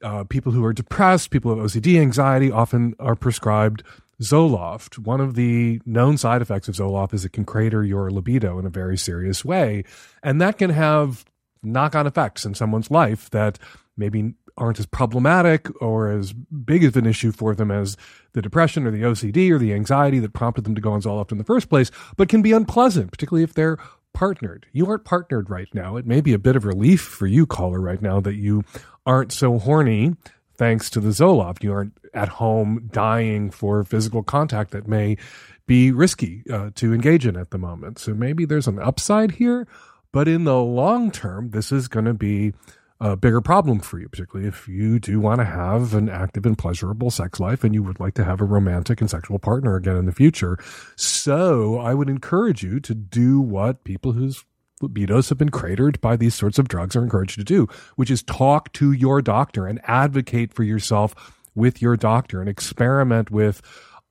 Uh, 0.02 0.24
people 0.24 0.52
who 0.52 0.64
are 0.64 0.74
depressed, 0.74 1.30
people 1.30 1.56
with 1.56 1.74
OCD, 1.74 2.00
anxiety 2.00 2.52
often 2.52 2.96
are 3.00 3.16
prescribed 3.16 3.84
Zoloft. 4.22 4.98
One 4.98 5.22
of 5.22 5.36
the 5.36 5.82
known 5.86 6.18
side 6.18 6.42
effects 6.42 6.68
of 6.68 6.76
Zoloft 6.76 7.14
is 7.14 7.26
it 7.26 7.34
can 7.34 7.46
crater 7.46 7.84
your 7.84 8.10
libido 8.10 8.58
in 8.60 8.66
a 8.66 8.70
very 8.70 8.98
serious 8.98 9.46
way. 9.46 9.84
And 10.24 10.42
that 10.42 10.58
can 10.58 10.72
have 10.72 11.26
knock 11.64 11.96
on 11.96 12.08
effects 12.08 12.46
in 12.46 12.56
someone's 12.56 12.90
life 12.92 13.30
that 13.32 13.60
maybe 13.96 14.34
aren't 14.58 14.80
as 14.80 14.86
problematic 14.88 15.70
or 15.82 16.10
as 16.10 16.34
big 16.34 16.84
of 16.84 16.98
an 16.98 17.06
issue 17.06 17.32
for 17.32 17.54
them 17.54 17.70
as 17.70 17.96
the 18.34 18.42
depression 18.42 18.88
or 18.88 18.92
the 18.92 19.04
OCD 19.04 19.52
or 19.52 19.60
the 19.60 19.74
anxiety 19.74 20.20
that 20.20 20.34
prompted 20.34 20.64
them 20.64 20.74
to 20.76 20.82
go 20.82 20.94
on 20.94 21.02
Zoloft 21.02 21.32
in 21.32 21.38
the 21.38 21.44
first 21.44 21.70
place, 21.70 21.92
but 22.16 22.30
can 22.30 22.42
be 22.42 22.54
unpleasant, 22.54 23.12
particularly 23.12 23.44
if 23.44 23.54
they're 23.54 23.78
partnered. 24.14 24.66
You 24.72 24.88
aren't 24.88 25.06
partnered 25.06 25.50
right 25.50 25.68
now. 25.74 25.96
It 25.96 26.08
may 26.08 26.22
be 26.22 26.34
a 26.34 26.40
bit 26.40 26.56
of 26.56 26.66
relief 26.66 27.02
for 27.02 27.28
you, 27.28 27.46
caller, 27.46 27.80
right 27.80 28.02
now 28.02 28.20
that 28.22 28.36
you 28.36 28.64
aren't 29.06 29.32
so 29.32 29.60
horny 29.60 30.16
thanks 30.58 30.90
to 30.92 31.00
the 31.00 31.10
Zoloft. 31.10 31.64
You 31.64 31.74
aren't 31.74 31.94
at 32.14 32.30
home 32.30 32.90
dying 32.92 33.52
for 33.52 33.84
physical 33.84 34.24
contact 34.24 34.72
that 34.72 34.88
may 34.88 35.18
be 35.66 35.92
risky 35.92 36.44
uh, 36.52 36.72
to 36.76 36.94
engage 36.94 37.26
in 37.26 37.36
at 37.36 37.52
the 37.52 37.58
moment. 37.58 38.00
So 38.00 38.14
maybe 38.14 38.46
there's 38.46 38.68
an 38.68 38.80
upside 38.80 39.32
here, 39.32 39.68
but 40.12 40.28
in 40.28 40.46
the 40.46 40.62
long 40.62 41.12
term, 41.12 41.52
this 41.52 41.72
is 41.72 41.88
going 41.88 42.06
to 42.06 42.14
be 42.14 42.54
a 43.00 43.16
bigger 43.16 43.42
problem 43.42 43.80
for 43.80 44.00
you, 44.00 44.10
particularly 44.10 44.48
if 44.48 44.68
you 44.68 45.00
do 45.00 45.20
want 45.20 45.40
to 45.40 45.46
have 45.46 45.94
an 45.94 46.10
active 46.10 46.46
and 46.46 46.58
pleasurable 46.58 47.12
sex 47.12 47.40
life 47.40 47.64
and 47.64 47.76
you 47.76 47.84
would 47.84 48.00
like 48.00 48.16
to 48.16 48.24
have 48.24 48.42
a 48.42 48.46
romantic 48.46 49.02
and 49.02 49.10
sexual 49.10 49.38
partner 49.38 49.76
again 49.76 49.98
in 49.98 50.06
the 50.06 50.12
future. 50.12 50.58
So 50.96 51.78
I 51.78 51.94
would 51.94 52.10
encourage 52.10 52.64
you 52.64 52.80
to 52.80 52.96
do 52.96 53.40
what 53.40 53.84
people 53.84 54.14
whose 54.14 54.44
libidos 54.82 55.30
have 55.30 55.38
been 55.38 55.50
cratered 55.50 56.00
by 56.02 56.16
these 56.16 56.36
sorts 56.36 56.60
of 56.60 56.68
drugs 56.68 56.96
are 56.96 57.04
encouraged 57.04 57.38
to 57.38 57.44
do, 57.44 57.68
which 57.96 58.12
is 58.12 58.24
talk 58.24 58.72
to 58.74 58.92
your 58.92 59.22
doctor 59.22 59.66
and 59.68 59.80
advocate 59.86 60.54
for 60.54 60.64
yourself 60.64 61.16
with 61.56 61.82
your 61.82 61.98
doctor 61.98 62.40
and 62.40 62.50
experiment 62.50 63.32
with 63.32 63.62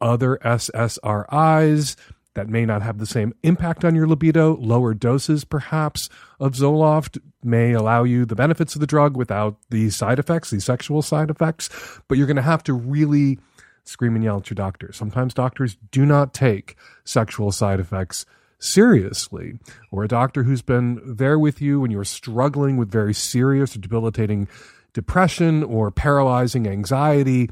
other 0.01 0.39
SSRIs 0.45 1.97
that 2.35 2.49
may 2.49 2.67
not 2.67 2.83
have 2.83 2.99
the 2.99 3.07
same 3.07 3.33
impact 3.43 3.85
on 3.85 3.95
your 3.95 4.07
libido. 4.07 4.57
Lower 4.57 4.93
doses, 4.93 5.45
perhaps, 5.45 6.11
of 6.39 6.53
Zoloft 6.53 7.19
may 7.43 7.73
allow 7.73 8.05
you 8.05 8.27
the 8.27 8.35
benefits 8.35 8.75
of 8.75 8.81
the 8.81 8.87
drug 8.87 9.17
without 9.17 9.57
the 9.71 9.89
side 9.91 10.19
effects, 10.19 10.51
the 10.51 10.61
sexual 10.61 11.01
side 11.01 11.31
effects, 11.31 11.71
but 12.09 12.19
you're 12.19 12.27
going 12.27 12.37
to 12.37 12.43
have 12.43 12.63
to 12.65 12.75
really 12.75 13.39
scream 13.85 14.17
and 14.17 14.25
yell 14.25 14.39
at 14.39 14.51
your 14.51 14.55
doctor. 14.55 14.93
Sometimes 14.93 15.33
doctors 15.33 15.77
do 15.93 16.05
not 16.05 16.35
take 16.35 16.77
sexual 17.05 17.53
side 17.53 17.81
effects 17.81 18.27
seriously, 18.59 19.59
or 19.91 20.05
a 20.05 20.09
doctor 20.09 20.43
who's 20.43 20.63
been 20.63 21.01
there 21.05 21.39
with 21.39 21.61
you 21.61 21.81
when 21.81 21.91
you're 21.91 22.05
struggling 22.05 22.77
with 22.77 22.91
very 22.91 23.15
serious 23.15 23.77
or 23.77 23.81
debilitating 23.81 24.49
depression 24.93 25.63
or 25.63 25.91
paralyzing 25.91 26.67
anxiety 26.67 27.51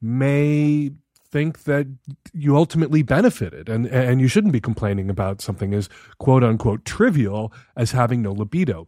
may 0.00 0.90
think 1.30 1.64
that 1.64 1.86
you 2.32 2.56
ultimately 2.56 3.02
benefited. 3.02 3.68
And 3.68 3.86
and 3.86 4.20
you 4.20 4.28
shouldn't 4.28 4.52
be 4.52 4.60
complaining 4.60 5.10
about 5.10 5.40
something 5.40 5.74
as 5.74 5.88
quote 6.18 6.42
unquote 6.42 6.84
trivial 6.84 7.52
as 7.76 7.92
having 7.92 8.22
no 8.22 8.32
libido. 8.32 8.86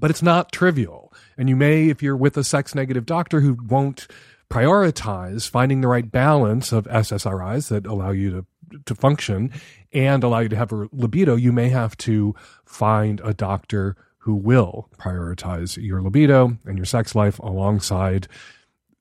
But 0.00 0.10
it's 0.10 0.22
not 0.22 0.52
trivial. 0.52 1.12
And 1.36 1.48
you 1.48 1.56
may 1.56 1.88
if 1.88 2.02
you're 2.02 2.16
with 2.16 2.36
a 2.36 2.44
sex 2.44 2.74
negative 2.74 3.04
doctor 3.04 3.40
who 3.40 3.58
won't 3.68 4.06
prioritize 4.50 5.48
finding 5.48 5.80
the 5.80 5.88
right 5.88 6.10
balance 6.10 6.72
of 6.72 6.84
SSRIs 6.84 7.68
that 7.68 7.86
allow 7.86 8.10
you 8.10 8.30
to 8.30 8.46
to 8.86 8.94
function 8.94 9.50
and 9.92 10.24
allow 10.24 10.40
you 10.40 10.48
to 10.48 10.56
have 10.56 10.72
a 10.72 10.88
libido 10.92 11.36
you 11.36 11.52
may 11.52 11.68
have 11.68 11.96
to 11.96 12.34
find 12.64 13.20
a 13.24 13.34
doctor 13.34 13.96
who 14.18 14.34
will 14.34 14.88
prioritize 14.98 15.76
your 15.82 16.00
libido 16.00 16.56
and 16.64 16.78
your 16.78 16.84
sex 16.84 17.14
life 17.14 17.38
alongside 17.40 18.28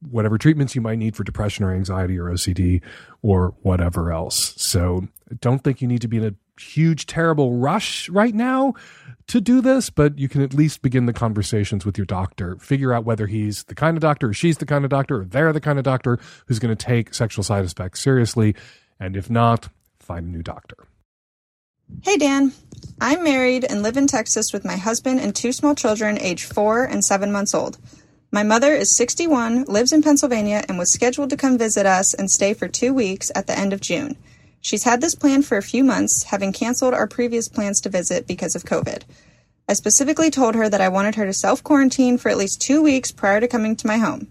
whatever 0.09 0.37
treatments 0.37 0.75
you 0.75 0.81
might 0.81 0.97
need 0.97 1.15
for 1.15 1.23
depression 1.23 1.63
or 1.63 1.73
anxiety 1.73 2.17
or 2.17 2.25
OCD 2.25 2.81
or 3.21 3.53
whatever 3.61 4.11
else. 4.11 4.55
So 4.57 5.07
don't 5.39 5.63
think 5.63 5.81
you 5.81 5.87
need 5.87 6.01
to 6.01 6.07
be 6.07 6.17
in 6.17 6.25
a 6.25 6.61
huge, 6.61 7.05
terrible 7.05 7.57
rush 7.57 8.09
right 8.09 8.33
now 8.33 8.73
to 9.27 9.39
do 9.39 9.61
this, 9.61 9.89
but 9.89 10.17
you 10.17 10.27
can 10.27 10.41
at 10.41 10.53
least 10.53 10.81
begin 10.81 11.05
the 11.05 11.13
conversations 11.13 11.85
with 11.85 11.97
your 11.97 12.05
doctor. 12.05 12.57
Figure 12.57 12.93
out 12.93 13.05
whether 13.05 13.27
he's 13.27 13.63
the 13.65 13.75
kind 13.75 13.95
of 13.95 14.01
doctor 14.01 14.29
or 14.29 14.33
she's 14.33 14.57
the 14.57 14.65
kind 14.65 14.83
of 14.83 14.89
doctor 14.89 15.21
or 15.21 15.25
they're 15.25 15.53
the 15.53 15.61
kind 15.61 15.77
of 15.77 15.85
doctor 15.85 16.19
who's 16.47 16.59
going 16.59 16.75
to 16.75 16.85
take 16.85 17.13
sexual 17.13 17.43
side 17.43 17.63
effects 17.63 18.01
seriously. 18.01 18.55
And 19.01 19.17
if 19.17 19.31
not, 19.31 19.69
find 19.99 20.27
a 20.27 20.29
new 20.29 20.43
doctor. 20.43 20.77
Hey, 22.03 22.17
Dan. 22.17 22.53
I'm 23.01 23.23
married 23.23 23.65
and 23.65 23.81
live 23.81 23.97
in 23.97 24.05
Texas 24.05 24.53
with 24.53 24.63
my 24.63 24.77
husband 24.77 25.19
and 25.19 25.35
two 25.35 25.51
small 25.51 25.73
children, 25.73 26.19
age 26.19 26.45
four 26.45 26.83
and 26.83 27.03
seven 27.03 27.31
months 27.31 27.55
old. 27.55 27.79
My 28.31 28.43
mother 28.43 28.73
is 28.73 28.95
61, 28.95 29.63
lives 29.63 29.91
in 29.91 30.03
Pennsylvania, 30.03 30.63
and 30.69 30.77
was 30.77 30.93
scheduled 30.93 31.31
to 31.31 31.35
come 31.35 31.57
visit 31.57 31.87
us 31.87 32.13
and 32.13 32.29
stay 32.29 32.53
for 32.53 32.67
two 32.67 32.93
weeks 32.93 33.31
at 33.33 33.47
the 33.47 33.57
end 33.57 33.73
of 33.73 33.81
June. 33.81 34.17
She's 34.61 34.83
had 34.83 35.01
this 35.01 35.15
plan 35.15 35.41
for 35.41 35.57
a 35.57 35.63
few 35.63 35.83
months, 35.83 36.25
having 36.25 36.53
canceled 36.53 36.93
our 36.93 37.07
previous 37.07 37.49
plans 37.49 37.81
to 37.81 37.89
visit 37.89 38.27
because 38.27 38.55
of 38.55 38.65
COVID. 38.65 39.01
I 39.67 39.73
specifically 39.73 40.29
told 40.29 40.53
her 40.53 40.69
that 40.69 40.79
I 40.79 40.89
wanted 40.89 41.15
her 41.15 41.25
to 41.25 41.33
self 41.33 41.63
quarantine 41.63 42.19
for 42.19 42.29
at 42.29 42.37
least 42.37 42.61
two 42.61 42.83
weeks 42.83 43.11
prior 43.11 43.39
to 43.39 43.47
coming 43.47 43.75
to 43.77 43.87
my 43.87 43.97
home. 43.97 44.27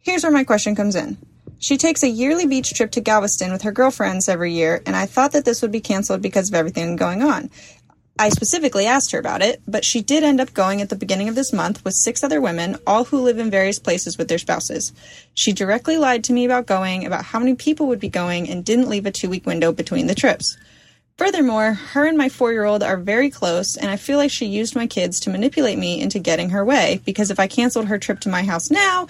Here's 0.00 0.24
where 0.24 0.32
my 0.32 0.42
question 0.42 0.74
comes 0.74 0.96
in 0.96 1.16
She 1.60 1.76
takes 1.76 2.02
a 2.02 2.08
yearly 2.08 2.46
beach 2.46 2.72
trip 2.72 2.90
to 2.92 3.02
Galveston 3.02 3.52
with 3.52 3.62
her 3.62 3.70
girlfriends 3.70 4.30
every 4.30 4.54
year, 4.54 4.82
and 4.86 4.96
I 4.96 5.04
thought 5.04 5.32
that 5.32 5.44
this 5.44 5.60
would 5.60 5.70
be 5.70 5.80
canceled 5.80 6.22
because 6.22 6.48
of 6.48 6.54
everything 6.54 6.96
going 6.96 7.22
on. 7.22 7.50
I 8.18 8.30
specifically 8.30 8.86
asked 8.86 9.12
her 9.12 9.18
about 9.18 9.42
it, 9.42 9.60
but 9.68 9.84
she 9.84 10.00
did 10.00 10.24
end 10.24 10.40
up 10.40 10.54
going 10.54 10.80
at 10.80 10.88
the 10.88 10.96
beginning 10.96 11.28
of 11.28 11.34
this 11.34 11.52
month 11.52 11.84
with 11.84 11.94
six 11.94 12.24
other 12.24 12.40
women, 12.40 12.76
all 12.86 13.04
who 13.04 13.20
live 13.20 13.38
in 13.38 13.50
various 13.50 13.78
places 13.78 14.16
with 14.16 14.28
their 14.28 14.38
spouses. 14.38 14.94
She 15.34 15.52
directly 15.52 15.98
lied 15.98 16.24
to 16.24 16.32
me 16.32 16.46
about 16.46 16.66
going, 16.66 17.04
about 17.04 17.26
how 17.26 17.38
many 17.38 17.54
people 17.54 17.86
would 17.88 18.00
be 18.00 18.08
going, 18.08 18.48
and 18.48 18.64
didn't 18.64 18.88
leave 18.88 19.04
a 19.04 19.10
two 19.10 19.28
week 19.28 19.44
window 19.44 19.70
between 19.70 20.06
the 20.06 20.14
trips. 20.14 20.56
Furthermore, 21.18 21.74
her 21.74 22.06
and 22.06 22.16
my 22.16 22.30
four 22.30 22.52
year 22.52 22.64
old 22.64 22.82
are 22.82 22.96
very 22.96 23.28
close, 23.28 23.76
and 23.76 23.90
I 23.90 23.96
feel 23.96 24.16
like 24.16 24.30
she 24.30 24.46
used 24.46 24.74
my 24.74 24.86
kids 24.86 25.20
to 25.20 25.30
manipulate 25.30 25.78
me 25.78 26.00
into 26.00 26.18
getting 26.18 26.48
her 26.50 26.64
way, 26.64 27.02
because 27.04 27.30
if 27.30 27.38
I 27.38 27.46
canceled 27.46 27.88
her 27.88 27.98
trip 27.98 28.20
to 28.20 28.30
my 28.30 28.44
house 28.44 28.70
now, 28.70 29.06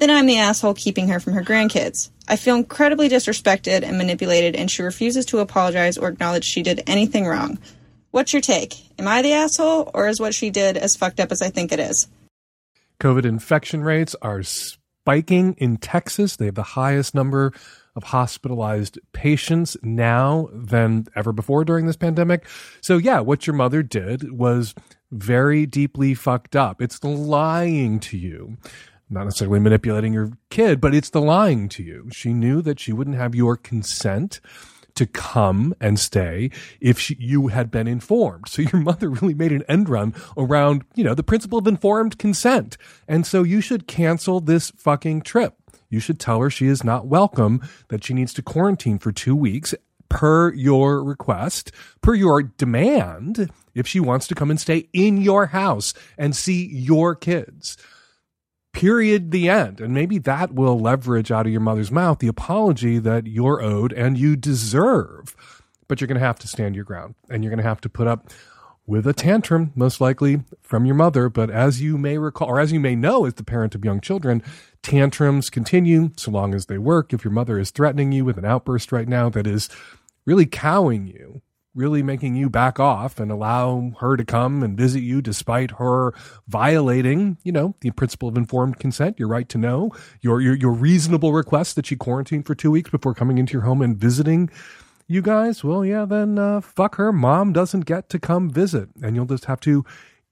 then 0.00 0.10
I'm 0.10 0.26
the 0.26 0.38
asshole 0.38 0.74
keeping 0.74 1.08
her 1.08 1.20
from 1.20 1.34
her 1.34 1.42
grandkids. 1.42 2.10
I 2.26 2.36
feel 2.36 2.56
incredibly 2.56 3.08
disrespected 3.08 3.82
and 3.82 3.98
manipulated, 3.98 4.56
and 4.56 4.70
she 4.70 4.82
refuses 4.82 5.26
to 5.26 5.38
apologize 5.38 5.98
or 5.98 6.08
acknowledge 6.08 6.44
she 6.44 6.62
did 6.62 6.82
anything 6.86 7.26
wrong. 7.26 7.58
What's 8.10 8.32
your 8.32 8.42
take? 8.42 8.74
Am 8.98 9.06
I 9.06 9.22
the 9.22 9.34
asshole, 9.34 9.90
or 9.92 10.08
is 10.08 10.18
what 10.18 10.34
she 10.34 10.50
did 10.50 10.76
as 10.76 10.96
fucked 10.96 11.20
up 11.20 11.30
as 11.30 11.42
I 11.42 11.50
think 11.50 11.70
it 11.70 11.78
is? 11.78 12.08
COVID 12.98 13.24
infection 13.24 13.82
rates 13.82 14.16
are 14.22 14.42
spiking 14.42 15.54
in 15.58 15.76
Texas. 15.76 16.36
They 16.36 16.46
have 16.46 16.54
the 16.54 16.62
highest 16.62 17.14
number 17.14 17.52
of 17.94 18.04
hospitalized 18.04 18.98
patients 19.12 19.76
now 19.82 20.48
than 20.52 21.06
ever 21.14 21.32
before 21.32 21.64
during 21.64 21.86
this 21.86 21.96
pandemic. 21.96 22.46
So, 22.80 22.96
yeah, 22.96 23.20
what 23.20 23.46
your 23.46 23.54
mother 23.54 23.82
did 23.82 24.32
was 24.32 24.74
very 25.10 25.66
deeply 25.66 26.14
fucked 26.14 26.54
up. 26.54 26.80
It's 26.80 27.02
lying 27.02 28.00
to 28.00 28.16
you. 28.16 28.56
Not 29.12 29.24
necessarily 29.24 29.58
manipulating 29.58 30.12
your 30.12 30.30
kid, 30.50 30.80
but 30.80 30.94
it's 30.94 31.10
the 31.10 31.20
lying 31.20 31.68
to 31.70 31.82
you. 31.82 32.08
She 32.12 32.32
knew 32.32 32.62
that 32.62 32.78
she 32.78 32.92
wouldn't 32.92 33.16
have 33.16 33.34
your 33.34 33.56
consent 33.56 34.40
to 34.94 35.06
come 35.06 35.74
and 35.80 35.98
stay 35.98 36.50
if 36.80 36.98
she, 36.98 37.16
you 37.18 37.48
had 37.48 37.70
been 37.70 37.88
informed. 37.88 38.48
So 38.48 38.62
your 38.62 38.80
mother 38.82 39.10
really 39.10 39.34
made 39.34 39.50
an 39.50 39.64
end 39.68 39.88
run 39.88 40.14
around, 40.36 40.84
you 40.94 41.02
know, 41.02 41.14
the 41.14 41.24
principle 41.24 41.58
of 41.58 41.66
informed 41.66 42.18
consent. 42.18 42.76
And 43.08 43.26
so 43.26 43.42
you 43.42 43.60
should 43.60 43.88
cancel 43.88 44.40
this 44.40 44.70
fucking 44.70 45.22
trip. 45.22 45.54
You 45.88 45.98
should 45.98 46.20
tell 46.20 46.40
her 46.40 46.50
she 46.50 46.68
is 46.68 46.84
not 46.84 47.06
welcome, 47.06 47.68
that 47.88 48.04
she 48.04 48.14
needs 48.14 48.32
to 48.34 48.42
quarantine 48.42 49.00
for 49.00 49.10
two 49.10 49.34
weeks 49.34 49.74
per 50.08 50.52
your 50.52 51.02
request, 51.02 51.72
per 52.00 52.14
your 52.14 52.42
demand, 52.42 53.50
if 53.74 53.88
she 53.88 53.98
wants 53.98 54.28
to 54.28 54.34
come 54.36 54.50
and 54.50 54.60
stay 54.60 54.88
in 54.92 55.20
your 55.20 55.46
house 55.46 55.94
and 56.16 56.36
see 56.36 56.66
your 56.66 57.16
kids 57.16 57.76
period 58.72 59.30
the 59.30 59.48
end. 59.48 59.80
And 59.80 59.92
maybe 59.92 60.18
that 60.18 60.52
will 60.52 60.78
leverage 60.78 61.30
out 61.30 61.46
of 61.46 61.52
your 61.52 61.60
mother's 61.60 61.90
mouth 61.90 62.18
the 62.18 62.28
apology 62.28 62.98
that 62.98 63.26
you're 63.26 63.62
owed 63.62 63.92
and 63.92 64.16
you 64.16 64.36
deserve. 64.36 65.34
But 65.88 66.00
you're 66.00 66.08
going 66.08 66.20
to 66.20 66.26
have 66.26 66.38
to 66.40 66.48
stand 66.48 66.76
your 66.76 66.84
ground 66.84 67.14
and 67.28 67.42
you're 67.42 67.50
going 67.50 67.62
to 67.62 67.68
have 67.68 67.80
to 67.82 67.88
put 67.88 68.06
up 68.06 68.30
with 68.86 69.06
a 69.06 69.12
tantrum 69.12 69.72
most 69.74 70.00
likely 70.00 70.42
from 70.62 70.84
your 70.84 70.94
mother. 70.94 71.28
But 71.28 71.50
as 71.50 71.80
you 71.80 71.98
may 71.98 72.18
recall 72.18 72.48
or 72.48 72.60
as 72.60 72.72
you 72.72 72.80
may 72.80 72.94
know 72.94 73.24
as 73.24 73.34
the 73.34 73.44
parent 73.44 73.74
of 73.74 73.84
young 73.84 74.00
children 74.00 74.42
tantrums 74.82 75.50
continue 75.50 76.10
so 76.16 76.30
long 76.30 76.54
as 76.54 76.66
they 76.66 76.78
work. 76.78 77.12
If 77.12 77.24
your 77.24 77.32
mother 77.32 77.58
is 77.58 77.70
threatening 77.70 78.12
you 78.12 78.24
with 78.24 78.38
an 78.38 78.44
outburst 78.44 78.92
right 78.92 79.08
now 79.08 79.28
that 79.30 79.46
is 79.46 79.68
really 80.26 80.46
cowing 80.46 81.06
you 81.06 81.42
really 81.74 82.02
making 82.02 82.34
you 82.34 82.50
back 82.50 82.80
off 82.80 83.20
and 83.20 83.30
allow 83.30 83.92
her 84.00 84.16
to 84.16 84.24
come 84.24 84.62
and 84.62 84.76
visit 84.76 85.00
you 85.00 85.22
despite 85.22 85.72
her 85.72 86.12
violating, 86.48 87.36
you 87.44 87.52
know, 87.52 87.74
the 87.80 87.90
principle 87.92 88.28
of 88.28 88.36
informed 88.36 88.78
consent, 88.78 89.18
your 89.18 89.28
right 89.28 89.48
to 89.48 89.58
know, 89.58 89.90
your 90.20 90.40
your, 90.40 90.54
your 90.54 90.72
reasonable 90.72 91.32
request 91.32 91.76
that 91.76 91.86
she 91.86 91.96
quarantine 91.96 92.42
for 92.42 92.54
two 92.54 92.70
weeks 92.70 92.90
before 92.90 93.14
coming 93.14 93.38
into 93.38 93.52
your 93.52 93.62
home 93.62 93.82
and 93.82 93.96
visiting 93.96 94.50
you 95.10 95.22
guys, 95.22 95.64
well, 95.64 95.84
yeah, 95.84 96.04
then 96.04 96.38
uh, 96.38 96.60
fuck 96.60 96.94
her. 96.94 97.12
Mom 97.12 97.52
doesn't 97.52 97.84
get 97.84 98.08
to 98.10 98.20
come 98.20 98.48
visit, 98.48 98.88
and 99.02 99.16
you'll 99.16 99.26
just 99.26 99.46
have 99.46 99.58
to 99.60 99.84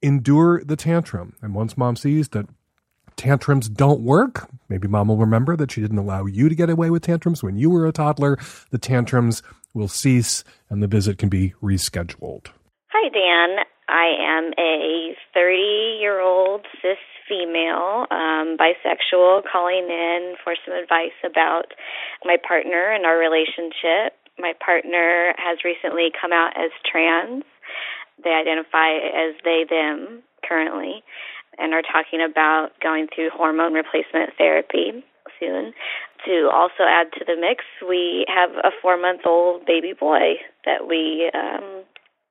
endure 0.03 0.63
the 0.63 0.77
tantrum. 0.77 1.35
And 1.43 1.53
once 1.53 1.77
mom 1.77 1.97
sees 1.97 2.29
that 2.29 2.47
tantrums 3.17 3.69
don't 3.69 4.03
work, 4.03 4.49
maybe 4.69 4.87
mom 4.87 5.09
will 5.09 5.17
remember 5.17 5.57
that 5.57 5.73
she 5.73 5.81
didn't 5.81 5.99
allow 5.99 6.27
you 6.27 6.49
to 6.49 6.55
get 6.55 6.71
away 6.71 6.91
with 6.91 7.03
tantrums 7.03 7.43
when 7.43 7.57
you 7.57 7.71
were 7.71 7.87
a 7.87 7.93
toddler. 7.93 8.39
The 8.71 8.79
tantrums 8.79 9.43
will 9.79 9.89
cease 9.89 10.45
and 10.69 10.83
the 10.83 10.89
visit 10.89 11.17
can 11.17 11.29
be 11.29 11.55
rescheduled. 11.63 12.49
Hi, 12.89 13.09
Dan. 13.09 13.65
I 13.89 14.13
am 14.21 14.53
a 14.59 15.15
30 15.33 15.99
year 16.01 16.21
old 16.21 16.67
cis 16.83 16.99
female, 17.29 18.07
um, 18.11 18.57
bisexual, 18.59 19.43
calling 19.51 19.89
in 19.89 20.35
for 20.43 20.55
some 20.65 20.75
advice 20.75 21.17
about 21.25 21.73
my 22.25 22.37
partner 22.37 22.93
and 22.93 23.07
our 23.07 23.19
relationship. 23.19 24.17
My 24.39 24.53
partner 24.65 25.33
has 25.37 25.59
recently 25.65 26.11
come 26.21 26.33
out 26.33 26.53
as 26.57 26.71
trans. 26.91 27.45
They 28.23 28.31
identify 28.31 28.97
as 28.97 29.37
they, 29.45 29.65
them 29.69 30.23
currently, 30.47 31.03
and 31.59 31.73
are 31.73 31.83
talking 31.83 32.21
about 32.21 32.71
going 32.83 33.09
through 33.15 33.31
hormone 33.31 33.75
replacement 33.75 34.31
therapy 34.37 35.05
soon. 35.39 35.73
To 36.27 36.51
also 36.53 36.83
add 36.87 37.13
to 37.19 37.25
the 37.25 37.37
mix, 37.39 37.65
we 37.87 38.27
have 38.29 38.51
a 38.51 38.71
four 38.83 39.01
month 39.01 39.23
old 39.25 39.65
baby 39.65 39.93
boy 39.99 40.35
that 40.65 40.87
we 40.89 41.31
um, 41.33 41.85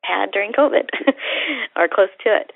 had 0.03 0.31
during 0.31 0.51
COVID 0.51 0.89
or 1.75 1.87
close 1.87 2.09
to 2.23 2.35
it. 2.35 2.51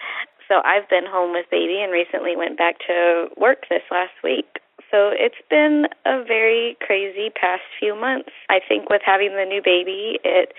So 0.48 0.62
I've 0.66 0.90
been 0.90 1.06
home 1.08 1.32
with 1.32 1.46
baby 1.50 1.80
and 1.82 1.92
recently 1.92 2.36
went 2.36 2.58
back 2.58 2.76
to 2.88 3.28
work 3.38 3.70
this 3.70 3.84
last 3.90 4.12
week. 4.24 4.60
So 4.92 5.10
it's 5.14 5.40
been 5.50 5.88
a 6.06 6.24
very 6.24 6.76
crazy 6.82 7.30
past 7.30 7.64
few 7.80 7.96
months. 7.96 8.32
I 8.50 8.60
think 8.60 8.90
with 8.90 9.02
having 9.06 9.32
the 9.32 9.46
new 9.46 9.62
baby, 9.64 10.20
it 10.26 10.52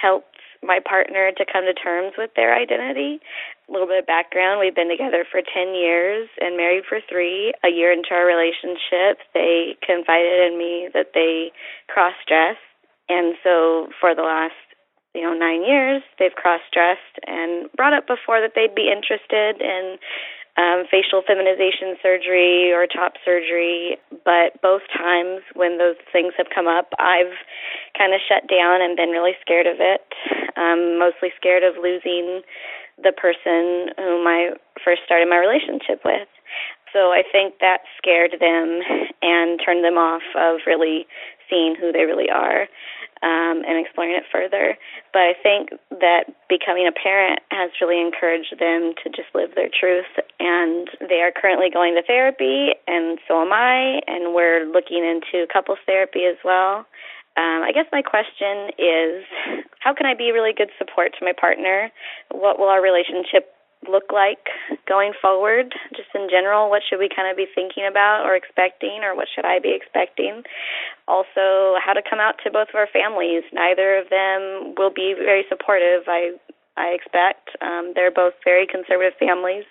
helped 0.00 0.40
my 0.64 0.80
partner 0.80 1.30
to 1.36 1.44
come 1.44 1.64
to 1.64 1.74
terms 1.74 2.14
with 2.16 2.30
their 2.36 2.56
identity. 2.56 3.20
A 3.68 3.72
little 3.72 3.86
bit 3.86 4.00
of 4.00 4.06
background 4.06 4.60
we've 4.60 4.74
been 4.74 4.90
together 4.90 5.24
for 5.28 5.40
10 5.40 5.74
years 5.74 6.28
and 6.40 6.56
married 6.56 6.84
for 6.88 6.98
three. 7.08 7.52
A 7.64 7.68
year 7.68 7.92
into 7.92 8.12
our 8.12 8.26
relationship, 8.26 9.20
they 9.32 9.76
confided 9.84 10.52
in 10.52 10.58
me 10.58 10.88
that 10.92 11.12
they 11.14 11.52
cross 11.88 12.14
dress. 12.26 12.56
And 13.08 13.36
so 13.44 13.88
for 14.00 14.14
the 14.14 14.22
last 14.22 14.56
you 15.14 15.22
know 15.22 15.32
nine 15.32 15.62
years 15.62 16.02
they've 16.18 16.34
cross 16.34 16.60
dressed 16.72 17.22
and 17.26 17.70
brought 17.76 17.94
up 17.94 18.06
before 18.06 18.40
that 18.40 18.52
they'd 18.54 18.74
be 18.74 18.90
interested 18.90 19.62
in 19.62 19.96
um, 20.56 20.86
facial 20.90 21.22
feminization 21.26 21.98
surgery 22.02 22.70
or 22.72 22.86
top 22.86 23.14
surgery, 23.24 23.98
but 24.24 24.54
both 24.62 24.82
times 24.94 25.42
when 25.54 25.78
those 25.78 25.98
things 26.12 26.32
have 26.38 26.46
come 26.54 26.68
up, 26.68 26.94
I've 26.98 27.34
kind 27.98 28.14
of 28.14 28.20
shut 28.22 28.46
down 28.46 28.80
and 28.80 28.96
been 28.96 29.10
really 29.10 29.34
scared 29.42 29.66
of 29.66 29.82
it. 29.82 30.06
Um, 30.56 30.98
mostly 30.98 31.34
scared 31.36 31.64
of 31.66 31.74
losing 31.82 32.42
the 33.02 33.10
person 33.10 33.90
whom 33.98 34.26
I 34.26 34.54
first 34.84 35.02
started 35.04 35.26
my 35.28 35.38
relationship 35.38 36.02
with. 36.04 36.30
So 36.94 37.10
I 37.10 37.26
think 37.26 37.58
that 37.58 37.82
scared 37.98 38.38
them 38.38 38.78
and 39.20 39.58
turned 39.58 39.82
them 39.82 39.98
off 39.98 40.22
of 40.38 40.62
really 40.64 41.08
seeing 41.48 41.74
who 41.74 41.92
they 41.92 42.04
really 42.04 42.30
are 42.30 42.62
um, 43.22 43.64
and 43.64 43.80
exploring 43.80 44.12
it 44.12 44.24
further. 44.30 44.76
But 45.12 45.22
I 45.22 45.34
think 45.40 45.70
that 45.90 46.28
becoming 46.48 46.86
a 46.86 46.92
parent 46.92 47.40
has 47.50 47.70
really 47.80 48.00
encouraged 48.00 48.54
them 48.58 48.92
to 49.02 49.10
just 49.10 49.32
live 49.34 49.54
their 49.54 49.70
truth. 49.72 50.10
And 50.38 50.88
they 51.00 51.22
are 51.22 51.32
currently 51.32 51.70
going 51.72 51.94
to 51.94 52.02
therapy, 52.02 52.76
and 52.86 53.18
so 53.26 53.40
am 53.40 53.52
I, 53.52 54.00
and 54.06 54.34
we're 54.34 54.66
looking 54.66 55.04
into 55.04 55.46
couples 55.52 55.78
therapy 55.86 56.24
as 56.28 56.36
well. 56.44 56.86
Um, 57.36 57.66
I 57.66 57.72
guess 57.74 57.86
my 57.90 58.02
question 58.02 58.70
is 58.78 59.24
how 59.80 59.92
can 59.92 60.06
I 60.06 60.14
be 60.14 60.30
really 60.30 60.52
good 60.52 60.70
support 60.78 61.12
to 61.18 61.24
my 61.24 61.32
partner? 61.32 61.90
What 62.30 62.60
will 62.60 62.68
our 62.68 62.80
relationship 62.80 63.53
look 63.88 64.12
like 64.12 64.46
going 64.88 65.12
forward, 65.20 65.74
just 65.96 66.08
in 66.14 66.28
general? 66.30 66.70
What 66.70 66.82
should 66.82 66.98
we 66.98 67.08
kind 67.08 67.30
of 67.30 67.36
be 67.36 67.46
thinking 67.46 67.86
about 67.88 68.24
or 68.24 68.34
expecting, 68.34 69.02
or 69.02 69.14
what 69.14 69.28
should 69.32 69.44
I 69.44 69.58
be 69.58 69.74
expecting? 69.74 70.42
Also, 71.08 71.76
how 71.80 71.92
to 71.94 72.02
come 72.02 72.20
out 72.20 72.36
to 72.44 72.50
both 72.50 72.68
of 72.68 72.76
our 72.76 72.88
families. 72.88 73.44
Neither 73.52 73.98
of 73.98 74.10
them 74.10 74.74
will 74.76 74.92
be 74.92 75.14
very 75.14 75.44
supportive. 75.48 76.04
I 76.08 76.36
I 76.76 76.90
expect 76.90 77.54
um, 77.62 77.92
they're 77.94 78.10
both 78.10 78.34
very 78.42 78.66
conservative 78.66 79.14
families. 79.18 79.64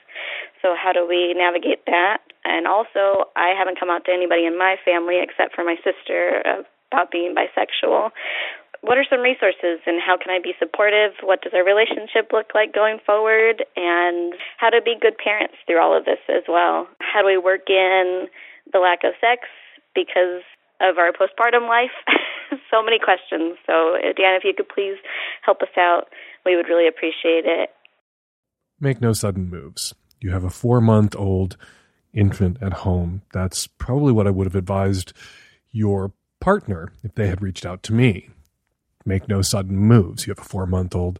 So 0.61 0.71
how 0.71 0.93
do 0.93 1.05
we 1.07 1.33
navigate 1.35 1.83
that? 1.87 2.19
And 2.45 2.67
also, 2.67 3.27
I 3.35 3.51
haven't 3.57 3.79
come 3.79 3.89
out 3.89 4.05
to 4.05 4.11
anybody 4.11 4.45
in 4.45 4.57
my 4.57 4.77
family 4.85 5.19
except 5.19 5.55
for 5.55 5.63
my 5.63 5.75
sister 5.83 6.43
about 6.91 7.11
being 7.11 7.35
bisexual 7.35 8.11
what 8.83 8.97
are 8.97 9.07
some 9.09 9.23
resources 9.23 9.79
and 9.87 10.03
how 10.03 10.19
can 10.19 10.27
I 10.27 10.43
be 10.43 10.51
supportive? 10.59 11.15
What 11.23 11.41
does 11.41 11.55
our 11.55 11.63
relationship 11.63 12.35
look 12.35 12.51
like 12.53 12.75
going 12.75 12.99
forward? 13.05 13.63
And 13.79 14.35
how 14.59 14.69
to 14.69 14.81
be 14.83 14.99
good 14.99 15.15
parents 15.17 15.55
through 15.65 15.79
all 15.79 15.95
of 15.97 16.03
this 16.03 16.19
as 16.27 16.43
well. 16.49 16.87
How 16.99 17.21
do 17.21 17.27
we 17.27 17.37
work 17.37 17.71
in 17.71 18.27
the 18.71 18.79
lack 18.79 19.07
of 19.07 19.15
sex 19.23 19.47
because 19.95 20.43
of 20.83 20.99
our 20.99 21.15
postpartum 21.15 21.63
life? 21.71 21.95
so 22.69 22.83
many 22.83 22.99
questions. 22.99 23.55
So, 23.65 23.95
Dan, 24.19 24.35
if 24.35 24.43
you 24.43 24.53
could 24.55 24.67
please 24.67 24.99
help 25.43 25.61
us 25.61 25.71
out, 25.79 26.11
we 26.45 26.57
would 26.57 26.67
really 26.67 26.87
appreciate 26.87 27.47
it. 27.47 27.69
Make 28.81 28.99
no 28.99 29.13
sudden 29.13 29.49
moves. 29.49 29.93
You 30.19 30.31
have 30.31 30.43
a 30.43 30.49
four 30.49 30.81
month 30.81 31.15
old 31.15 31.55
infant 32.13 32.57
at 32.61 32.83
home. 32.83 33.21
That's 33.31 33.65
probably 33.65 34.11
what 34.11 34.27
I 34.27 34.31
would 34.31 34.45
have 34.45 34.55
advised 34.55 35.13
your 35.71 36.11
partner 36.41 36.91
if 37.01 37.15
they 37.15 37.27
had 37.27 37.41
reached 37.41 37.65
out 37.65 37.81
to 37.83 37.93
me. 37.93 38.29
Make 39.05 39.27
no 39.27 39.41
sudden 39.41 39.77
moves. 39.77 40.25
You 40.25 40.31
have 40.31 40.39
a 40.39 40.47
four 40.47 40.65
month 40.65 40.95
old 40.95 41.19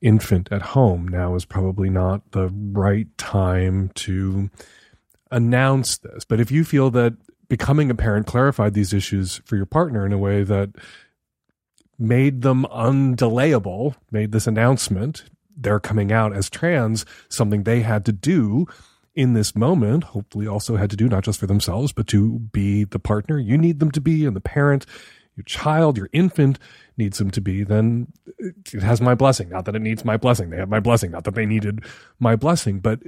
infant 0.00 0.48
at 0.50 0.62
home. 0.62 1.06
Now 1.06 1.34
is 1.34 1.44
probably 1.44 1.90
not 1.90 2.32
the 2.32 2.48
right 2.48 3.06
time 3.18 3.90
to 3.96 4.50
announce 5.30 5.98
this. 5.98 6.24
But 6.24 6.40
if 6.40 6.50
you 6.50 6.64
feel 6.64 6.90
that 6.90 7.14
becoming 7.48 7.90
a 7.90 7.94
parent 7.94 8.26
clarified 8.26 8.74
these 8.74 8.92
issues 8.92 9.40
for 9.44 9.56
your 9.56 9.66
partner 9.66 10.06
in 10.06 10.12
a 10.12 10.18
way 10.18 10.42
that 10.42 10.70
made 11.98 12.42
them 12.42 12.64
undelayable, 12.72 13.94
made 14.10 14.32
this 14.32 14.46
announcement, 14.46 15.24
they're 15.56 15.80
coming 15.80 16.10
out 16.10 16.32
as 16.32 16.48
trans, 16.48 17.04
something 17.28 17.64
they 17.64 17.82
had 17.82 18.04
to 18.06 18.12
do 18.12 18.66
in 19.14 19.34
this 19.34 19.54
moment, 19.54 20.04
hopefully 20.04 20.46
also 20.46 20.76
had 20.76 20.88
to 20.90 20.96
do 20.96 21.08
not 21.08 21.24
just 21.24 21.38
for 21.38 21.46
themselves, 21.46 21.92
but 21.92 22.06
to 22.06 22.38
be 22.38 22.84
the 22.84 22.98
partner 22.98 23.38
you 23.38 23.58
need 23.58 23.80
them 23.80 23.90
to 23.90 24.00
be 24.00 24.24
and 24.24 24.36
the 24.36 24.40
parent, 24.40 24.86
your 25.36 25.44
child, 25.44 25.96
your 25.96 26.08
infant 26.12 26.58
needs 26.96 27.18
them 27.18 27.30
to 27.30 27.40
be, 27.40 27.64
then 27.64 28.08
it 28.38 28.82
has 28.82 29.00
my 29.00 29.14
blessing. 29.14 29.48
Not 29.48 29.64
that 29.64 29.76
it 29.76 29.82
needs 29.82 30.04
my 30.04 30.16
blessing. 30.16 30.50
They 30.50 30.58
have 30.58 30.68
my 30.68 30.80
blessing. 30.80 31.10
Not 31.10 31.24
that 31.24 31.34
they 31.34 31.46
needed 31.46 31.84
my 32.18 32.36
blessing. 32.36 32.80
But 32.80 33.00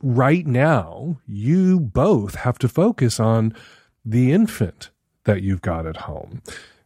right 0.00 0.46
now, 0.46 1.20
you 1.26 1.80
both 1.80 2.36
have 2.36 2.58
to 2.58 2.68
focus 2.68 3.18
on 3.18 3.54
the 4.04 4.32
infant 4.32 4.90
that 5.24 5.42
you've 5.42 5.62
got 5.62 5.86
at 5.86 5.96
home. 5.98 6.42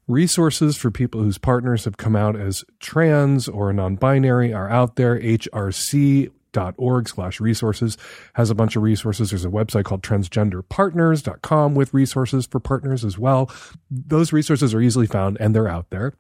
Resources 0.07 0.77
for 0.77 0.91
people 0.91 1.21
whose 1.21 1.37
partners 1.37 1.85
have 1.85 1.99
come 1.99 2.17
out 2.17 2.35
as 2.35 2.65
trans 2.81 3.47
or 3.47 3.73
non-binary 3.73 4.55
are 4.55 4.71
out 4.71 4.97
there. 4.97 5.21
HRC 5.21 6.31
org 6.77 7.09
slash 7.09 7.41
resources 7.41 7.97
has 8.35 8.51
a 8.51 8.55
bunch 8.55 8.77
of 8.77 8.83
resources. 8.83 9.31
There's 9.31 9.45
a 9.45 9.51
website 9.51 9.85
called 9.85 10.03
transgenderpartners.com 10.03 11.75
with 11.75 11.95
resources 11.95 12.47
for 12.47 12.61
partners 12.61 13.05
as 13.05 13.19
well. 13.19 13.51
Those 13.91 14.33
resources 14.33 14.75
are 14.75 14.81
easily 14.81 15.07
found 15.07 15.37
and 15.41 15.55
they're 15.55 15.69
out 15.69 15.91
there, 15.91 16.15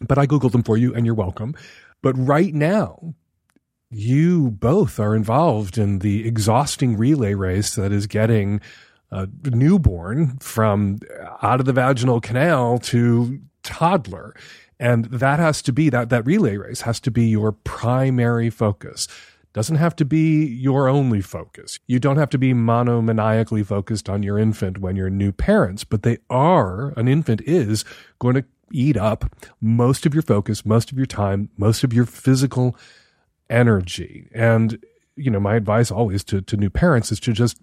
but 0.00 0.18
I 0.18 0.26
Googled 0.26 0.52
them 0.52 0.62
for 0.62 0.76
you 0.76 0.94
and 0.94 1.04
you're 1.06 1.14
welcome. 1.14 1.54
But 2.02 2.14
right 2.14 2.54
now, 2.54 3.14
you 3.90 4.50
both 4.50 5.00
are 5.00 5.16
involved 5.16 5.78
in 5.78 6.00
the 6.00 6.26
exhausting 6.26 6.96
relay 6.96 7.34
race 7.34 7.74
that 7.74 7.92
is 7.92 8.06
getting 8.06 8.60
a 9.10 9.26
newborn 9.44 10.38
from 10.38 10.98
out 11.42 11.60
of 11.60 11.66
the 11.66 11.72
vaginal 11.72 12.20
canal 12.20 12.78
to 12.78 13.40
toddler. 13.62 14.34
And 14.78 15.06
that 15.06 15.38
has 15.38 15.62
to 15.62 15.72
be 15.72 15.88
that, 15.90 16.10
that 16.10 16.26
relay 16.26 16.56
race 16.56 16.82
has 16.82 17.00
to 17.00 17.10
be 17.10 17.26
your 17.26 17.52
primary 17.52 18.50
focus 18.50 19.08
doesn't 19.52 19.76
have 19.76 19.96
to 19.96 20.04
be 20.04 20.46
your 20.46 20.88
only 20.88 21.20
focus. 21.20 21.78
You 21.86 21.98
don't 21.98 22.16
have 22.16 22.30
to 22.30 22.38
be 22.38 22.52
monomaniacally 22.52 23.64
focused 23.64 24.08
on 24.08 24.22
your 24.22 24.38
infant 24.38 24.78
when 24.78 24.96
you're 24.96 25.10
new 25.10 25.32
parents, 25.32 25.84
but 25.84 26.02
they 26.02 26.18
are, 26.28 26.92
an 26.96 27.08
infant 27.08 27.40
is 27.42 27.84
going 28.18 28.34
to 28.34 28.44
eat 28.72 28.96
up 28.96 29.24
most 29.60 30.06
of 30.06 30.14
your 30.14 30.22
focus, 30.22 30.66
most 30.66 30.92
of 30.92 30.98
your 30.98 31.06
time, 31.06 31.48
most 31.56 31.84
of 31.84 31.92
your 31.92 32.04
physical 32.04 32.76
energy. 33.48 34.28
And, 34.34 34.84
you 35.16 35.30
know, 35.30 35.40
my 35.40 35.54
advice 35.56 35.90
always 35.90 36.22
to, 36.24 36.40
to 36.42 36.56
new 36.56 36.70
parents 36.70 37.10
is 37.10 37.20
to 37.20 37.32
just 37.32 37.58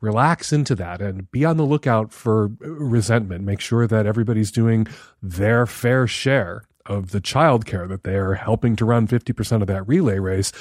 relax 0.00 0.52
into 0.52 0.74
that 0.74 1.00
and 1.00 1.30
be 1.30 1.44
on 1.44 1.56
the 1.56 1.64
lookout 1.64 2.12
for 2.12 2.50
resentment. 2.60 3.44
Make 3.44 3.60
sure 3.60 3.86
that 3.86 4.04
everybody's 4.04 4.50
doing 4.50 4.86
their 5.22 5.64
fair 5.64 6.06
share 6.06 6.64
of 6.86 7.12
the 7.12 7.20
childcare 7.20 7.88
that 7.88 8.02
they're 8.04 8.34
helping 8.34 8.74
to 8.76 8.84
run 8.84 9.06
50% 9.06 9.62
of 9.62 9.68
that 9.68 9.86
relay 9.86 10.18
race 10.18 10.52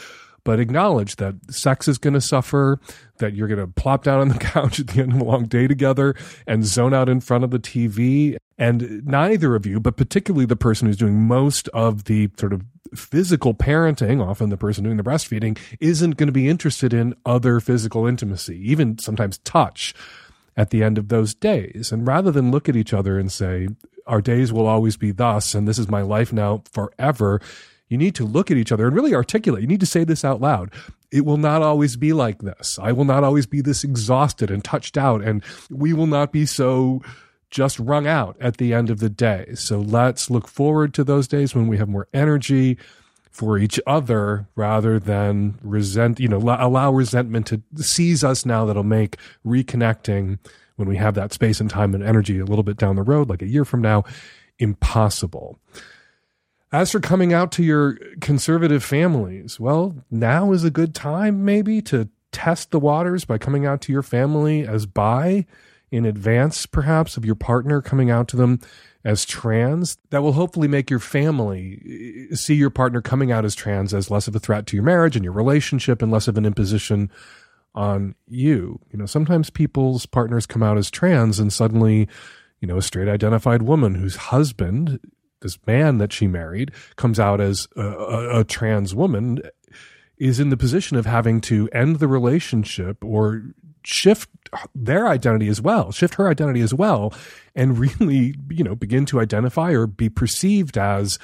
but 0.44 0.60
acknowledge 0.60 1.18
that 1.18 1.36
sex 1.54 1.88
is 1.88 1.98
going 1.98 2.14
to 2.14 2.22
suffer, 2.22 2.80
that 3.18 3.34
you're 3.34 3.48
going 3.48 3.60
to 3.60 3.68
plop 3.68 4.04
down 4.04 4.20
on 4.20 4.30
the 4.30 4.38
couch 4.40 4.80
at 4.80 4.88
the 4.88 5.02
end 5.02 5.14
of 5.14 5.22
a 5.22 5.24
long 5.24 5.46
day 5.46 5.68
together 5.68 6.16
and 6.48 6.66
zone 6.66 6.94
out 6.94 7.10
in 7.10 7.20
front 7.20 7.44
of 7.44 7.52
the 7.52 7.60
TV. 7.60 8.38
And 8.58 9.06
neither 9.06 9.56
of 9.56 9.66
you, 9.66 9.80
but 9.80 9.98
particularly 9.98 10.46
the 10.46 10.56
person 10.56 10.88
who's 10.88 10.98
doing 10.98 11.22
most 11.22 11.68
of 11.70 12.06
the 12.06 12.30
sort 12.38 12.54
of 12.54 12.64
physical 12.96 13.54
parenting, 13.54 14.26
often 14.26 14.50
the 14.50 14.58
person 14.58 14.84
doing 14.84 14.98
the 14.98 15.04
breastfeeding, 15.04 15.58
isn't 15.80 16.18
going 16.18 16.28
to 16.28 16.34
be 16.34 16.50
interested 16.50 16.94
in 16.94 17.16
other 17.26 17.60
physical 17.60 18.06
intimacy, 18.06 18.58
even 18.70 18.98
sometimes 18.98 19.38
touch 19.40 19.94
at 20.58 20.70
the 20.70 20.84
end 20.84 20.98
of 20.98 21.08
those 21.08 21.34
days. 21.34 21.92
And 21.92 22.06
rather 22.06 22.32
than 22.32 22.52
look 22.52 22.68
at 22.68 22.76
each 22.76 22.94
other 22.94 23.18
and 23.18 23.32
say, 23.32 23.70
our 24.08 24.22
days 24.22 24.52
will 24.52 24.68
always 24.68 24.98
be 24.98 25.12
thus, 25.12 25.56
and 25.56 25.68
this 25.68 25.80
is 25.80 25.90
my 25.90 26.02
life 26.02 26.34
now 26.34 26.64
forever, 26.72 27.42
you 27.92 27.98
need 27.98 28.16
to 28.16 28.26
look 28.26 28.50
at 28.50 28.58
each 28.58 28.72
other 28.72 28.88
and 28.88 28.96
really 28.96 29.14
articulate. 29.14 29.62
You 29.62 29.68
need 29.68 29.82
to 29.82 29.86
say 29.86 30.06
this 30.06 30.24
out 30.24 30.40
loud. 30.40 30.72
It 31.12 31.26
will 31.26 31.38
not 31.38 31.62
always 31.62 31.98
be 31.98 32.14
like 32.14 32.40
this. 32.40 32.80
I 32.82 32.94
will 32.94 33.04
not 33.04 33.26
always 33.26 33.46
be 33.46 33.60
this 33.60 33.84
exhausted 33.84 34.50
and 34.50 34.64
touched 34.64 34.98
out, 34.98 35.22
and 35.22 35.44
we 35.70 35.92
will 35.92 36.08
not 36.08 36.32
be 36.32 36.46
so 36.46 37.02
just 37.50 37.78
wrung 37.80 38.08
out 38.08 38.38
at 38.40 38.58
the 38.58 38.74
end 38.74 38.90
of 38.90 39.00
the 39.00 39.10
day. 39.10 39.52
So 39.56 39.80
let's 39.80 40.30
look 40.30 40.48
forward 40.48 40.94
to 40.94 41.04
those 41.04 41.28
days 41.28 41.54
when 41.54 41.68
we 41.68 41.78
have 41.78 41.90
more 41.90 42.08
energy 42.14 42.78
for 43.30 43.58
each 43.58 43.78
other 43.86 44.48
rather 44.56 44.98
than 44.98 45.60
resent, 45.62 46.20
you 46.20 46.30
know, 46.30 46.38
allow 46.38 46.92
resentment 46.92 47.48
to 47.48 47.62
seize 47.76 48.24
us 48.24 48.46
now 48.46 48.64
that'll 48.66 48.84
make 48.84 49.18
reconnecting 49.46 50.40
when 50.78 50.88
we 50.88 50.96
have 50.96 51.16
that 51.16 51.34
space 51.34 51.60
and 51.60 51.70
time 51.70 51.94
and 51.94 52.04
energy 52.04 52.40
a 52.40 52.46
little 52.46 52.64
bit 52.64 52.78
down 52.78 52.96
the 52.96 53.04
road, 53.04 53.30
like 53.30 53.42
a 53.42 53.48
year 53.48 53.66
from 53.66 53.82
now, 53.82 54.06
impossible. 54.60 55.60
As 56.74 56.92
for 56.92 57.02
coming 57.02 57.34
out 57.34 57.52
to 57.54 57.64
your 57.64 57.98
conservative 58.22 58.84
families, 58.84 59.60
well, 59.60 59.96
now 60.10 60.54
is 60.54 60.64
a 60.64 60.72
good 60.72 60.96
time 60.96 61.44
maybe 61.44 61.82
to 61.84 62.08
test 62.32 62.72
the 62.72 62.80
waters 62.80 63.26
by 63.26 63.38
coming 63.38 63.66
out 63.66 63.82
to 63.82 63.92
your 63.92 64.04
family 64.04 64.66
as 64.66 64.86
bi 64.86 65.46
in 65.92 66.06
advance, 66.06 66.66
perhaps, 66.66 67.18
of 67.18 67.26
your 67.26 67.36
partner 67.36 67.82
coming 67.82 68.10
out 68.10 68.30
to 68.30 68.38
them 68.38 68.62
as 69.04 69.26
trans. 69.26 69.98
That 70.12 70.24
will 70.24 70.32
hopefully 70.32 70.70
make 70.70 70.90
your 70.90 71.00
family 71.00 72.30
eh, 72.32 72.36
see 72.36 72.56
your 72.56 72.70
partner 72.70 73.02
coming 73.02 73.34
out 73.34 73.44
as 73.44 73.54
trans 73.54 73.94
as 73.94 74.10
less 74.10 74.30
of 74.30 74.36
a 74.36 74.40
threat 74.40 74.66
to 74.68 74.78
your 74.78 74.86
marriage 74.86 75.18
and 75.18 75.26
your 75.26 75.34
relationship 75.34 76.02
and 76.02 76.10
less 76.10 76.30
of 76.30 76.38
an 76.38 76.46
imposition 76.46 77.12
on 77.76 78.16
you. 78.30 78.80
You 78.92 79.00
know, 79.00 79.06
sometimes 79.06 79.50
people's 79.50 80.06
partners 80.06 80.46
come 80.46 80.64
out 80.64 80.78
as 80.78 80.90
trans 80.90 81.38
and 81.38 81.52
suddenly, 81.52 82.08
you 82.62 82.68
know, 82.70 82.78
a 82.78 82.82
straight 82.82 83.10
identified 83.10 83.64
woman 83.64 83.96
whose 83.96 84.16
husband 84.16 85.02
this 85.42 85.58
man 85.68 85.98
that 85.98 86.14
she 86.14 86.28
married 86.28 86.72
comes 86.96 87.20
out 87.20 87.42
as 87.42 87.68
a, 87.76 87.82
a, 87.82 88.40
a 88.40 88.44
trans 88.44 88.96
woman 88.96 89.42
is 90.18 90.40
in 90.40 90.50
the 90.50 90.58
position 90.58 90.98
of 90.98 91.06
having 91.06 91.42
to 91.42 91.68
end 91.74 91.98
the 91.98 92.08
relationship 92.08 93.04
or 93.04 93.44
shift 93.84 94.30
their 94.76 95.08
identity 95.08 95.48
as 95.48 95.62
well, 95.62 95.92
shift 95.92 96.16
her 96.16 96.30
identity 96.30 96.62
as 96.62 96.74
well, 96.74 97.14
and 97.56 97.78
really, 98.00 98.36
you 98.50 98.64
know, 98.64 98.76
begin 98.76 99.06
to 99.08 99.20
identify 99.20 99.72
or 99.72 99.88
be 99.88 100.10
perceived 100.10 100.78
as 100.78 101.18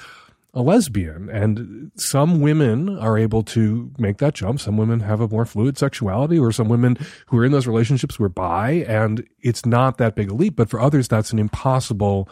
a 0.54 0.62
lesbian. 0.62 1.28
And 1.30 1.92
some 1.94 2.40
women 2.40 2.98
are 2.98 3.18
able 3.18 3.42
to 3.44 3.92
make 3.98 4.18
that 4.18 4.34
jump. 4.34 4.60
Some 4.60 4.76
women 4.76 5.00
have 5.00 5.20
a 5.20 5.28
more 5.28 5.44
fluid 5.44 5.78
sexuality, 5.78 6.38
or 6.38 6.50
some 6.52 6.68
women 6.68 6.98
who 7.26 7.38
are 7.38 7.44
in 7.44 7.52
those 7.52 7.66
relationships 7.66 8.18
were 8.18 8.28
bi, 8.28 8.84
and 8.88 9.26
it's 9.40 9.64
not 9.64 9.98
that 9.98 10.14
big 10.16 10.30
a 10.30 10.34
leap. 10.34 10.56
But 10.56 10.70
for 10.70 10.80
others, 10.80 11.06
that's 11.06 11.32
an 11.32 11.38
impossible 11.38 12.28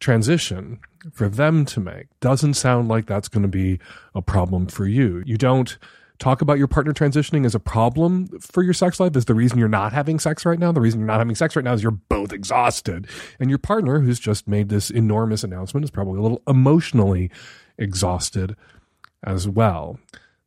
transition 0.00 0.78
for 1.12 1.28
them 1.28 1.64
to 1.66 1.80
make. 1.80 2.06
Doesn't 2.20 2.54
sound 2.54 2.88
like 2.88 3.06
that's 3.06 3.28
going 3.28 3.42
to 3.42 3.48
be 3.48 3.78
a 4.14 4.22
problem 4.22 4.66
for 4.66 4.86
you. 4.86 5.22
You 5.26 5.36
don't 5.36 5.76
talk 6.18 6.42
about 6.42 6.58
your 6.58 6.66
partner 6.66 6.92
transitioning 6.92 7.46
as 7.46 7.54
a 7.54 7.60
problem 7.60 8.26
for 8.40 8.62
your 8.62 8.74
sex 8.74 8.98
life 8.98 9.16
is 9.16 9.26
the 9.26 9.34
reason 9.34 9.58
you're 9.58 9.68
not 9.68 9.92
having 9.92 10.18
sex 10.18 10.44
right 10.44 10.58
now. 10.58 10.72
The 10.72 10.80
reason 10.80 11.00
you're 11.00 11.06
not 11.06 11.18
having 11.18 11.34
sex 11.34 11.54
right 11.54 11.64
now 11.64 11.72
is 11.72 11.82
you're 11.82 11.92
both 11.92 12.32
exhausted. 12.32 13.06
And 13.38 13.48
your 13.48 13.58
partner, 13.58 14.00
who's 14.00 14.18
just 14.18 14.48
made 14.48 14.68
this 14.68 14.90
enormous 14.90 15.44
announcement, 15.44 15.84
is 15.84 15.90
probably 15.90 16.18
a 16.18 16.22
little 16.22 16.42
emotionally 16.46 17.30
exhausted 17.76 18.56
as 19.22 19.48
well. 19.48 19.98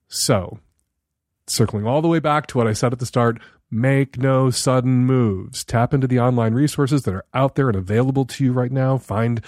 So, 0.07 0.59
circling 1.47 1.87
all 1.87 2.01
the 2.01 2.07
way 2.07 2.19
back 2.19 2.47
to 2.47 2.57
what 2.57 2.67
I 2.67 2.73
said 2.73 2.91
at 2.91 2.99
the 2.99 3.05
start, 3.05 3.39
Make 3.73 4.17
no 4.17 4.49
sudden 4.49 5.05
moves. 5.05 5.63
Tap 5.63 5.93
into 5.93 6.05
the 6.05 6.19
online 6.19 6.53
resources 6.53 7.03
that 7.03 7.13
are 7.13 7.25
out 7.33 7.55
there 7.55 7.69
and 7.69 7.77
available 7.77 8.25
to 8.25 8.43
you 8.43 8.51
right 8.51 8.71
now. 8.71 8.97
Find 8.97 9.41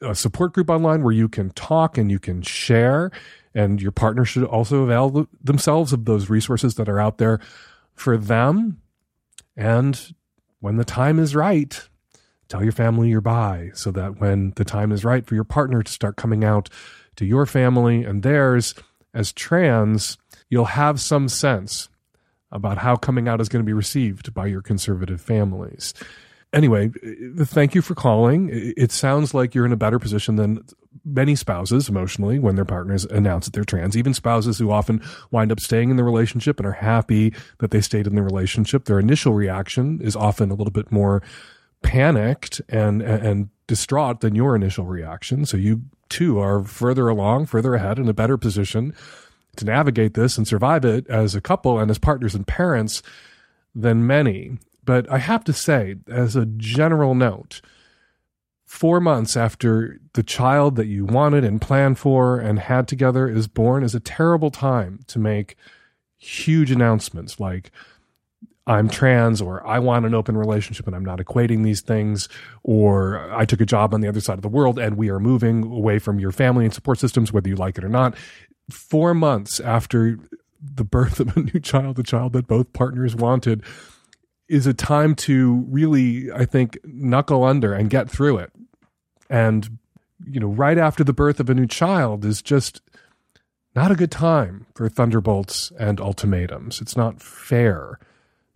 a 0.00 0.14
support 0.14 0.54
group 0.54 0.70
online 0.70 1.02
where 1.02 1.12
you 1.12 1.28
can 1.28 1.50
talk 1.50 1.98
and 1.98 2.10
you 2.10 2.18
can 2.18 2.40
share. 2.40 3.10
And 3.54 3.82
your 3.82 3.92
partner 3.92 4.24
should 4.24 4.44
also 4.44 4.84
avail 4.84 5.28
themselves 5.42 5.92
of 5.92 6.06
those 6.06 6.30
resources 6.30 6.76
that 6.76 6.88
are 6.88 6.98
out 6.98 7.18
there 7.18 7.40
for 7.94 8.16
them. 8.16 8.80
And 9.54 10.14
when 10.60 10.76
the 10.76 10.84
time 10.84 11.18
is 11.18 11.34
right, 11.34 11.88
tell 12.48 12.62
your 12.62 12.72
family 12.72 13.10
you're 13.10 13.20
bi 13.20 13.70
so 13.74 13.90
that 13.90 14.18
when 14.18 14.54
the 14.56 14.64
time 14.64 14.92
is 14.92 15.04
right 15.04 15.26
for 15.26 15.34
your 15.34 15.44
partner 15.44 15.82
to 15.82 15.92
start 15.92 16.16
coming 16.16 16.42
out 16.42 16.70
to 17.16 17.26
your 17.26 17.44
family 17.44 18.04
and 18.04 18.22
theirs 18.22 18.74
as 19.12 19.32
trans, 19.32 20.16
you'll 20.48 20.64
have 20.64 21.00
some 21.00 21.28
sense 21.28 21.90
about 22.50 22.78
how 22.78 22.96
coming 22.96 23.28
out 23.28 23.40
is 23.40 23.48
going 23.48 23.62
to 23.62 23.66
be 23.66 23.72
received 23.72 24.32
by 24.34 24.46
your 24.46 24.62
conservative 24.62 25.20
families. 25.20 25.94
Anyway, 26.52 26.90
thank 27.40 27.74
you 27.74 27.82
for 27.82 27.94
calling. 27.94 28.48
It 28.52 28.90
sounds 28.90 29.34
like 29.34 29.54
you're 29.54 29.66
in 29.66 29.72
a 29.72 29.76
better 29.76 29.98
position 29.98 30.36
than 30.36 30.64
many 31.04 31.34
spouses 31.34 31.88
emotionally 31.88 32.38
when 32.38 32.54
their 32.54 32.64
partners 32.64 33.04
announce 33.04 33.44
that 33.44 33.52
they're 33.52 33.64
trans. 33.64 33.96
Even 33.96 34.14
spouses 34.14 34.58
who 34.58 34.70
often 34.70 35.02
wind 35.30 35.52
up 35.52 35.60
staying 35.60 35.90
in 35.90 35.96
the 35.96 36.04
relationship 36.04 36.58
and 36.58 36.66
are 36.66 36.72
happy 36.72 37.34
that 37.58 37.70
they 37.70 37.82
stayed 37.82 38.06
in 38.06 38.14
the 38.14 38.22
relationship, 38.22 38.86
their 38.86 38.98
initial 38.98 39.34
reaction 39.34 40.00
is 40.00 40.16
often 40.16 40.50
a 40.50 40.54
little 40.54 40.72
bit 40.72 40.90
more 40.90 41.22
panicked 41.82 42.60
and 42.68 43.02
and 43.02 43.50
distraught 43.66 44.20
than 44.20 44.34
your 44.34 44.56
initial 44.56 44.86
reaction. 44.86 45.44
So 45.44 45.56
you 45.56 45.82
too 46.08 46.38
are 46.38 46.64
further 46.64 47.08
along, 47.08 47.46
further 47.46 47.74
ahead 47.74 47.98
in 47.98 48.08
a 48.08 48.14
better 48.14 48.38
position 48.38 48.94
to 49.58 49.64
navigate 49.64 50.14
this 50.14 50.38
and 50.38 50.46
survive 50.46 50.84
it 50.84 51.06
as 51.08 51.34
a 51.34 51.40
couple 51.40 51.78
and 51.78 51.90
as 51.90 51.98
partners 51.98 52.34
and 52.34 52.46
parents 52.46 53.02
than 53.74 54.06
many. 54.06 54.58
But 54.84 55.10
I 55.12 55.18
have 55.18 55.44
to 55.44 55.52
say, 55.52 55.96
as 56.08 56.34
a 56.34 56.46
general 56.46 57.14
note, 57.14 57.60
four 58.64 59.00
months 59.00 59.36
after 59.36 59.98
the 60.14 60.22
child 60.22 60.76
that 60.76 60.86
you 60.86 61.04
wanted 61.04 61.44
and 61.44 61.60
planned 61.60 61.98
for 61.98 62.38
and 62.38 62.58
had 62.58 62.88
together 62.88 63.28
is 63.28 63.48
born 63.48 63.82
is 63.82 63.94
a 63.94 64.00
terrible 64.00 64.50
time 64.50 65.00
to 65.08 65.18
make 65.18 65.56
huge 66.16 66.70
announcements 66.70 67.38
like, 67.38 67.70
I'm 68.68 68.88
trans 68.90 69.40
or 69.40 69.66
I 69.66 69.78
want 69.78 70.04
an 70.04 70.14
open 70.14 70.36
relationship 70.36 70.86
and 70.86 70.94
I'm 70.94 71.04
not 71.04 71.20
equating 71.20 71.64
these 71.64 71.80
things 71.80 72.28
or 72.62 73.32
I 73.32 73.46
took 73.46 73.62
a 73.62 73.66
job 73.66 73.94
on 73.94 74.02
the 74.02 74.08
other 74.08 74.20
side 74.20 74.36
of 74.36 74.42
the 74.42 74.48
world 74.48 74.78
and 74.78 74.96
we 74.96 75.08
are 75.08 75.18
moving 75.18 75.64
away 75.64 75.98
from 75.98 76.20
your 76.20 76.32
family 76.32 76.66
and 76.66 76.74
support 76.74 76.98
systems 76.98 77.32
whether 77.32 77.48
you 77.48 77.56
like 77.56 77.78
it 77.78 77.84
or 77.84 77.88
not. 77.88 78.14
4 78.70 79.14
months 79.14 79.58
after 79.60 80.18
the 80.62 80.84
birth 80.84 81.18
of 81.18 81.34
a 81.34 81.40
new 81.40 81.60
child, 81.60 81.98
a 81.98 82.02
child 82.02 82.34
that 82.34 82.46
both 82.46 82.72
partners 82.74 83.16
wanted 83.16 83.62
is 84.48 84.66
a 84.66 84.74
time 84.74 85.14
to 85.14 85.64
really 85.68 86.30
I 86.30 86.44
think 86.44 86.78
knuckle 86.84 87.44
under 87.44 87.72
and 87.72 87.88
get 87.88 88.10
through 88.10 88.36
it. 88.38 88.52
And 89.30 89.78
you 90.26 90.40
know, 90.40 90.48
right 90.48 90.76
after 90.76 91.04
the 91.04 91.14
birth 91.14 91.40
of 91.40 91.48
a 91.48 91.54
new 91.54 91.66
child 91.66 92.24
is 92.24 92.42
just 92.42 92.82
not 93.74 93.90
a 93.90 93.96
good 93.96 94.10
time 94.10 94.66
for 94.74 94.88
thunderbolts 94.88 95.72
and 95.78 96.00
ultimatums. 96.00 96.82
It's 96.82 96.96
not 96.96 97.22
fair 97.22 97.98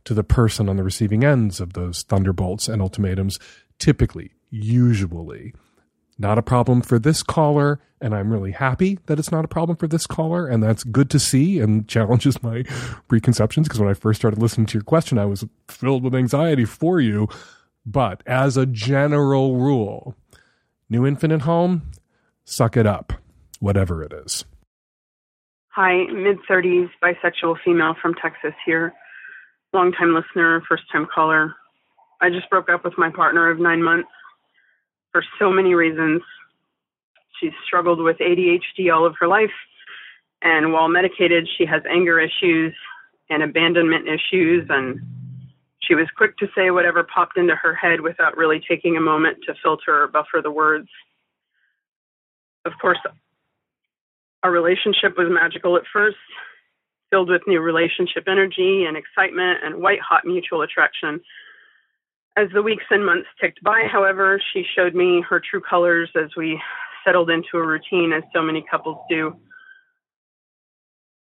to 0.05 0.15
the 0.15 0.25
person 0.25 0.69
on 0.69 0.77
the 0.77 0.83
receiving 0.83 1.25
ends 1.25 1.61
of 1.61 1.75
those 1.75 2.03
thunderbolts 2.03 2.69
and 2.69 2.83
ultimatums, 2.83 3.39
typically, 3.79 4.33
usually. 4.51 5.55
Not 6.19 6.39
a 6.39 6.43
problem 6.43 6.83
for 6.83 6.99
this 6.99 7.23
caller, 7.23 7.81
and 8.01 8.15
I'm 8.15 8.31
really 8.31 8.53
happy 8.53 8.99
that 9.07 9.19
it's 9.19 9.33
not 9.33 9.45
a 9.45 9.49
problem 9.49 9.77
for 9.77 9.87
this 9.87 10.07
caller, 10.07 10.47
and 10.47 10.63
that's 10.63 10.85
good 10.85 11.11
to 11.11 11.19
see 11.19 11.59
and 11.59 11.89
challenges 11.89 12.43
my 12.43 12.63
preconceptions 13.09 13.67
because 13.67 13.81
when 13.81 13.89
I 13.89 13.95
first 13.95 14.21
started 14.21 14.41
listening 14.41 14.67
to 14.67 14.75
your 14.75 14.85
question, 14.85 15.19
I 15.19 15.25
was 15.25 15.45
filled 15.69 16.05
with 16.05 16.15
anxiety 16.15 16.65
for 16.65 17.01
you. 17.01 17.29
But 17.85 18.23
as 18.27 18.57
a 18.57 18.67
general 18.67 19.57
rule, 19.57 20.15
new 20.89 21.07
infinite 21.07 21.43
home, 21.43 21.91
suck 22.45 22.77
it 22.77 22.87
up, 22.87 23.13
whatever 23.59 24.03
it 24.03 24.13
is. 24.13 24.45
Hi, 25.71 26.05
mid 26.13 26.39
30s, 26.49 26.91
bisexual 27.03 27.57
female 27.65 27.95
from 28.01 28.15
Texas 28.15 28.53
here 28.65 28.93
long 29.73 29.93
time 29.93 30.15
listener, 30.15 30.63
first 30.69 30.85
time 30.91 31.07
caller. 31.13 31.55
I 32.21 32.31
just 32.31 32.49
broke 32.51 32.69
up 32.69 32.85
with 32.85 32.95
my 32.99 33.11
partner 33.11 33.51
of 33.51 33.59
nine 33.59 33.83
months 33.83 34.09
for 35.11 35.25
so 35.39 35.51
many 35.51 35.75
reasons. 35.75 36.23
She's 37.41 37.53
struggled 37.67 38.01
with 38.01 38.19
ADHD 38.19 38.93
all 38.95 39.05
of 39.05 39.15
her 39.19 39.27
life, 39.27 39.51
and 40.43 40.73
while 40.73 40.89
medicated, 40.89 41.49
she 41.57 41.67
has 41.67 41.83
anger 41.91 42.21
issues 42.21 42.75
and 43.31 43.43
abandonment 43.43 44.07
issues, 44.07 44.67
and 44.69 45.01
she 45.81 45.95
was 45.95 46.07
quick 46.17 46.37
to 46.39 46.49
say 46.55 46.71
whatever 46.71 47.03
popped 47.03 47.37
into 47.37 47.57
her 47.57 47.75
head 47.75 48.01
without 48.01 48.37
really 48.37 48.63
taking 48.69 48.97
a 48.97 49.01
moment 49.01 49.39
to 49.47 49.55
filter 49.63 50.05
or 50.05 50.09
buffer 50.09 50.41
the 50.43 50.51
words. 50.51 50.89
Of 52.65 52.73
course, 52.81 52.99
our 54.43 54.51
relationship 54.51 55.17
was 55.17 55.29
magical 55.31 55.77
at 55.77 55.83
first, 55.93 56.17
filled 57.13 57.29
with 57.29 57.43
new 57.47 57.61
relationship 57.61 58.25
energy 58.27 58.85
and 58.89 58.97
excitement 58.97 59.59
and 59.63 59.83
white 59.83 60.01
hot 60.01 60.25
mutual 60.25 60.63
attraction. 60.63 61.21
As 62.39 62.49
the 62.55 62.63
weeks 62.63 62.85
and 62.91 63.05
months 63.05 63.29
ticked 63.39 63.63
by, 63.63 63.83
however, 63.93 64.41
she 64.53 64.65
showed 64.75 64.95
me 64.95 65.23
her 65.29 65.39
true 65.39 65.61
colors 65.61 66.11
as 66.17 66.31
we 66.35 66.59
settled 67.05 67.29
into 67.29 67.59
a 67.59 67.67
routine, 67.67 68.13
as 68.15 68.23
so 68.35 68.41
many 68.41 68.65
couples 68.71 68.97
do. 69.11 69.37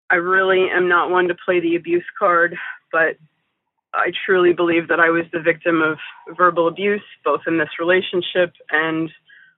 I 0.10 0.16
really 0.16 0.68
am 0.72 0.90
not 0.90 1.12
one 1.12 1.28
to 1.28 1.36
play 1.46 1.60
the 1.60 1.76
abuse 1.76 2.06
card, 2.18 2.58
but 2.92 3.18
I 3.94 4.12
truly 4.26 4.54
believe 4.54 4.88
that 4.88 5.00
I 5.00 5.10
was 5.10 5.26
the 5.32 5.42
victim 5.42 5.82
of 5.82 6.00
verbal 6.36 6.68
abuse, 6.68 7.04
both 7.24 7.42
in 7.46 7.60
this 7.60 7.70
relationship 7.80 8.54
and 8.72 9.12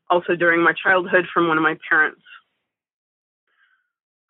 also 0.09 0.35
during 0.35 0.61
my 0.61 0.73
childhood 0.73 1.27
from 1.33 1.47
one 1.47 1.57
of 1.57 1.63
my 1.63 1.77
parents. 1.87 2.21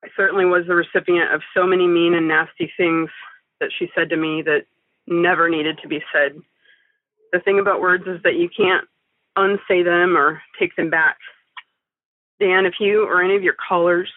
I 0.04 0.08
certainly 0.16 0.46
was 0.46 0.66
the 0.68 0.76
recipient 0.76 1.34
of 1.34 1.42
so 1.54 1.66
many 1.66 1.88
mean 1.88 2.14
and 2.14 2.28
nasty 2.28 2.72
things 2.78 3.10
that 3.60 3.72
she 3.78 3.90
said 3.96 4.10
to 4.10 4.18
me 4.18 4.42
that 4.44 4.66
never 5.08 5.50
needed 5.50 5.80
to 5.82 5.88
be 5.88 6.02
said. 6.14 6.40
The 7.34 7.40
thing 7.40 7.60
about 7.60 7.82
words 7.82 8.06
is 8.08 8.22
that 8.24 8.36
you 8.36 8.50
can't 8.56 8.88
unsay 9.36 9.84
them 9.84 10.18
or 10.18 10.42
take 10.60 10.76
them 10.76 10.90
back. 10.90 11.18
Dan, 12.40 12.66
if 12.66 12.76
you 12.80 13.06
or 13.06 13.22
any 13.22 13.36
of 13.36 13.44
your 13.44 13.56
callers 13.68 14.10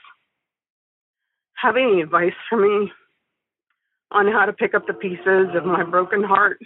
have 1.55 1.77
any 1.77 2.01
advice 2.01 2.33
for 2.49 2.59
me 2.59 2.91
on 4.13 4.27
how 4.27 4.45
to 4.45 4.53
pick 4.53 4.75
up 4.75 4.87
the 4.87 4.95
pieces 4.95 5.49
of 5.55 5.65
my 5.65 5.83
broken 5.83 6.23
heart, 6.23 6.59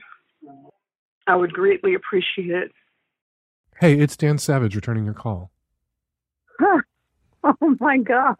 I 1.26 1.36
would 1.36 1.52
greatly 1.52 1.94
appreciate 1.94 2.50
it. 2.50 2.72
Hey, 3.80 3.98
it's 3.98 4.16
Dan 4.16 4.38
Savage 4.38 4.74
returning 4.74 5.04
your 5.04 5.14
call. 5.14 5.50
Huh. 6.58 6.80
Oh 7.62 7.76
my 7.78 7.98
God. 7.98 8.36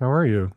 How 0.00 0.10
are 0.10 0.26
you? 0.26 0.52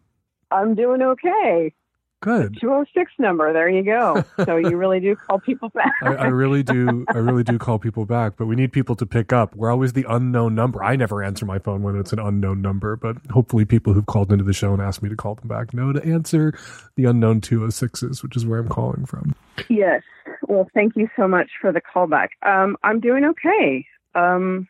I'm 0.52 0.76
doing 0.76 1.02
okay. 1.02 1.74
Good. 2.22 2.58
206 2.60 3.12
number. 3.20 3.54
There 3.54 3.70
you 3.70 3.84
go. 3.84 4.24
So 4.44 4.58
you 4.58 4.76
really 4.76 5.00
do 5.00 5.16
call 5.16 5.40
people 5.40 5.70
back. 5.70 5.94
I, 6.02 6.16
I, 6.16 6.28
really 6.28 6.64
do. 6.64 7.06
I 7.10 7.18
really 7.18 7.44
do 7.44 7.60
call 7.60 7.78
people 7.78 8.06
back, 8.06 8.34
but 8.38 8.48
we 8.48 8.56
need 8.56 8.72
people 8.72 8.96
to 8.96 9.06
pick 9.06 9.32
up. 9.32 9.56
We're 9.56 9.70
always 9.70 9.94
the 9.94 10.06
unknown 10.10 10.56
number. 10.56 10.84
I 10.84 10.96
never 10.96 11.22
answer 11.22 11.46
my 11.46 11.60
phone 11.60 11.84
when 11.84 11.96
it's 11.96 12.12
an 12.14 12.20
unknown 12.20 12.62
number, 12.62 12.96
but 12.96 13.18
hopefully 13.30 13.66
people 13.66 13.94
who've 13.94 14.06
called 14.06 14.32
into 14.32 14.44
the 14.44 14.54
show 14.54 14.74
and 14.74 14.82
asked 14.82 15.04
me 15.04 15.10
to 15.10 15.16
call 15.16 15.36
them 15.36 15.48
back 15.48 15.74
know 15.76 15.94
to 15.94 16.04
answer 16.04 16.58
the 16.96 17.06
unknown 17.06 17.40
206s, 17.40 18.24
which 18.24 18.36
is 18.36 18.46
where 18.48 18.60
I'm 18.60 18.70
calling 18.70 19.06
from. 19.06 19.36
Yes. 19.70 20.02
Well, 20.48 20.68
thank 20.74 20.96
you 20.96 21.10
so 21.16 21.28
much 21.28 21.52
for 21.62 21.72
the 21.72 21.82
callback. 21.82 22.30
Um, 22.42 22.78
I'm 22.84 23.00
doing 23.00 23.26
okay. 23.26 23.86
Um, 24.16 24.68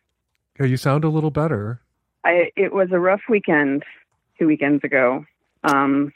yeah, 0.60 0.66
you 0.66 0.76
sound 0.76 1.06
a 1.06 1.10
little 1.10 1.32
better. 1.32 1.82
I, 2.26 2.52
it 2.58 2.74
was 2.74 2.90
a 2.92 3.00
rough 3.00 3.22
weekend 3.30 3.84
two 4.38 4.48
weekends 4.48 4.84
ago. 4.84 5.26
Um, 5.64 6.14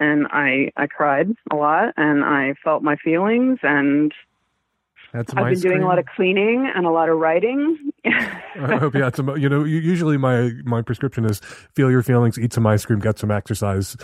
and 0.00 0.26
I 0.30 0.72
I 0.76 0.86
cried 0.86 1.28
a 1.50 1.56
lot 1.56 1.94
and 1.96 2.24
I 2.24 2.54
felt 2.62 2.82
my 2.82 2.96
feelings 2.96 3.58
and 3.62 4.12
I've 5.14 5.26
been 5.26 5.60
doing 5.60 5.82
a 5.82 5.86
lot 5.86 6.00
of 6.00 6.06
cleaning 6.06 6.70
and 6.74 6.86
a 6.86 6.90
lot 6.90 7.08
of 7.08 7.18
writing. 7.18 7.92
I 8.04 8.76
hope 8.76 8.94
you 8.94 9.02
had 9.02 9.14
some, 9.14 9.36
you 9.36 9.48
know, 9.48 9.62
usually 9.62 10.16
my 10.16 10.50
my 10.64 10.82
prescription 10.82 11.24
is 11.24 11.38
feel 11.74 11.90
your 11.90 12.02
feelings, 12.02 12.38
eat 12.38 12.52
some 12.52 12.66
ice 12.66 12.84
cream, 12.84 12.98
get 12.98 13.18
some 13.18 13.30
exercise, 13.30 13.96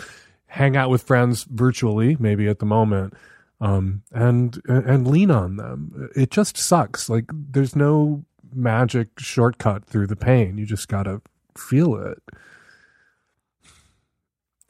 hang 0.47 0.77
out 0.77 0.89
with 0.89 1.03
friends 1.03 1.43
virtually, 1.43 2.15
maybe 2.19 2.47
at 2.47 2.59
the 2.59 2.65
moment, 2.65 3.13
um, 3.59 4.03
and 4.11 4.61
and 4.65 5.05
lean 5.05 5.31
on 5.31 5.57
them. 5.57 6.09
It 6.15 6.31
just 6.31 6.55
sucks. 6.55 7.09
Like 7.09 7.25
there's 7.33 7.75
no 7.75 8.23
magic 8.53 9.09
shortcut 9.17 9.83
through 9.83 10.07
the 10.07 10.15
pain. 10.15 10.57
You 10.57 10.65
just 10.65 10.87
gotta 10.87 11.21
feel 11.57 11.95
it 11.95 12.23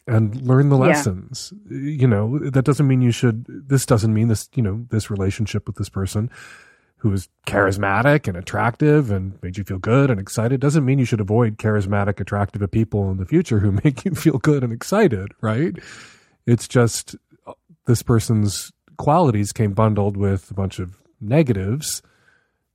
and 0.08 0.42
learn 0.42 0.70
the 0.70 0.78
lessons. 0.78 1.54
Yeah. 1.70 1.78
You 1.78 2.08
know, 2.08 2.40
that 2.40 2.66
doesn't 2.66 2.88
mean 2.88 3.02
you 3.02 3.12
should, 3.12 3.46
this 3.48 3.86
doesn't 3.86 4.14
mean 4.14 4.28
this, 4.28 4.50
you 4.56 4.64
know, 4.64 4.86
this 4.90 5.10
relationship 5.10 5.68
with 5.68 5.76
this 5.76 5.90
person 5.90 6.30
who 6.98 7.12
is 7.14 7.30
charismatic 7.48 8.28
and 8.28 8.38
attractive 8.38 9.10
and 9.10 9.42
made 9.42 9.58
you 9.58 9.64
feel 9.64 9.80
good 9.80 10.12
and 10.12 10.20
excited 10.20 10.60
doesn't 10.60 10.86
mean 10.86 11.00
you 11.00 11.06
should 11.06 11.22
avoid 11.22 11.58
charismatic, 11.58 12.20
attractive 12.20 12.70
people 12.72 13.10
in 13.10 13.18
the 13.18 13.26
future 13.26 13.60
who 13.60 13.72
make 13.84 14.06
you 14.06 14.14
feel 14.14 14.38
good 14.38 14.64
and 14.64 14.72
excited, 14.72 15.32
right? 15.42 15.76
It's 16.46 16.68
just 16.68 17.16
uh, 17.48 17.54
this 17.86 18.04
person's 18.04 18.72
qualities 18.98 19.52
came 19.52 19.74
bundled 19.74 20.16
with 20.16 20.52
a 20.52 20.54
bunch 20.54 20.78
of 20.80 20.98
negatives 21.20 22.02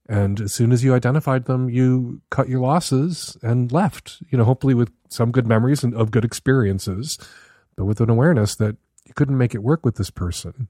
and 0.09 0.41
as 0.41 0.53
soon 0.53 0.73
as 0.73 0.85
you 0.85 0.95
identified 0.95 1.47
them, 1.47 1.69
you 1.69 2.21
cut 2.31 2.49
your 2.49 2.61
losses 2.61 3.37
and 3.43 3.73
left, 3.73 4.23
you 4.31 4.39
know, 4.39 4.45
hopefully 4.45 4.75
with 4.75 4.91
some 5.09 5.31
good 5.31 5.47
memories 5.47 5.85
and 5.85 5.95
of 5.95 6.11
good 6.11 6.25
experiences, 6.25 7.19
but 7.77 7.85
with 7.85 8.01
an 8.01 8.11
awareness 8.11 8.57
that 8.57 8.77
you 9.05 9.15
couldn't 9.15 9.39
make 9.39 9.55
it 9.55 9.63
work 9.63 9.85
with 9.85 9.97
this 9.97 10.11
person 10.11 10.69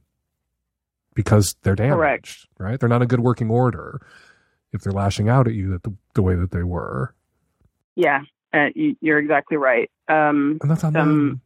because 1.14 1.56
they're 1.62 1.74
damaged, 1.74 1.96
Correct. 1.96 2.46
right? 2.58 2.78
They're 2.78 2.88
not 2.88 3.02
a 3.02 3.06
good 3.06 3.20
working 3.20 3.50
order 3.50 4.00
if 4.72 4.82
they're 4.82 4.92
lashing 4.92 5.28
out 5.28 5.48
at 5.48 5.54
you 5.54 5.78
the, 5.78 5.92
the 6.14 6.22
way 6.22 6.34
that 6.34 6.50
they 6.50 6.62
were. 6.62 7.14
Yeah, 7.94 8.22
uh, 8.52 8.68
you, 8.74 8.96
are 9.06 9.18
exactly 9.18 9.56
right. 9.56 9.90
Um, 10.08 10.58
and 10.60 10.70
that's 10.70 10.84
on 10.84 10.96
um, 10.96 11.08
them. 11.08 11.40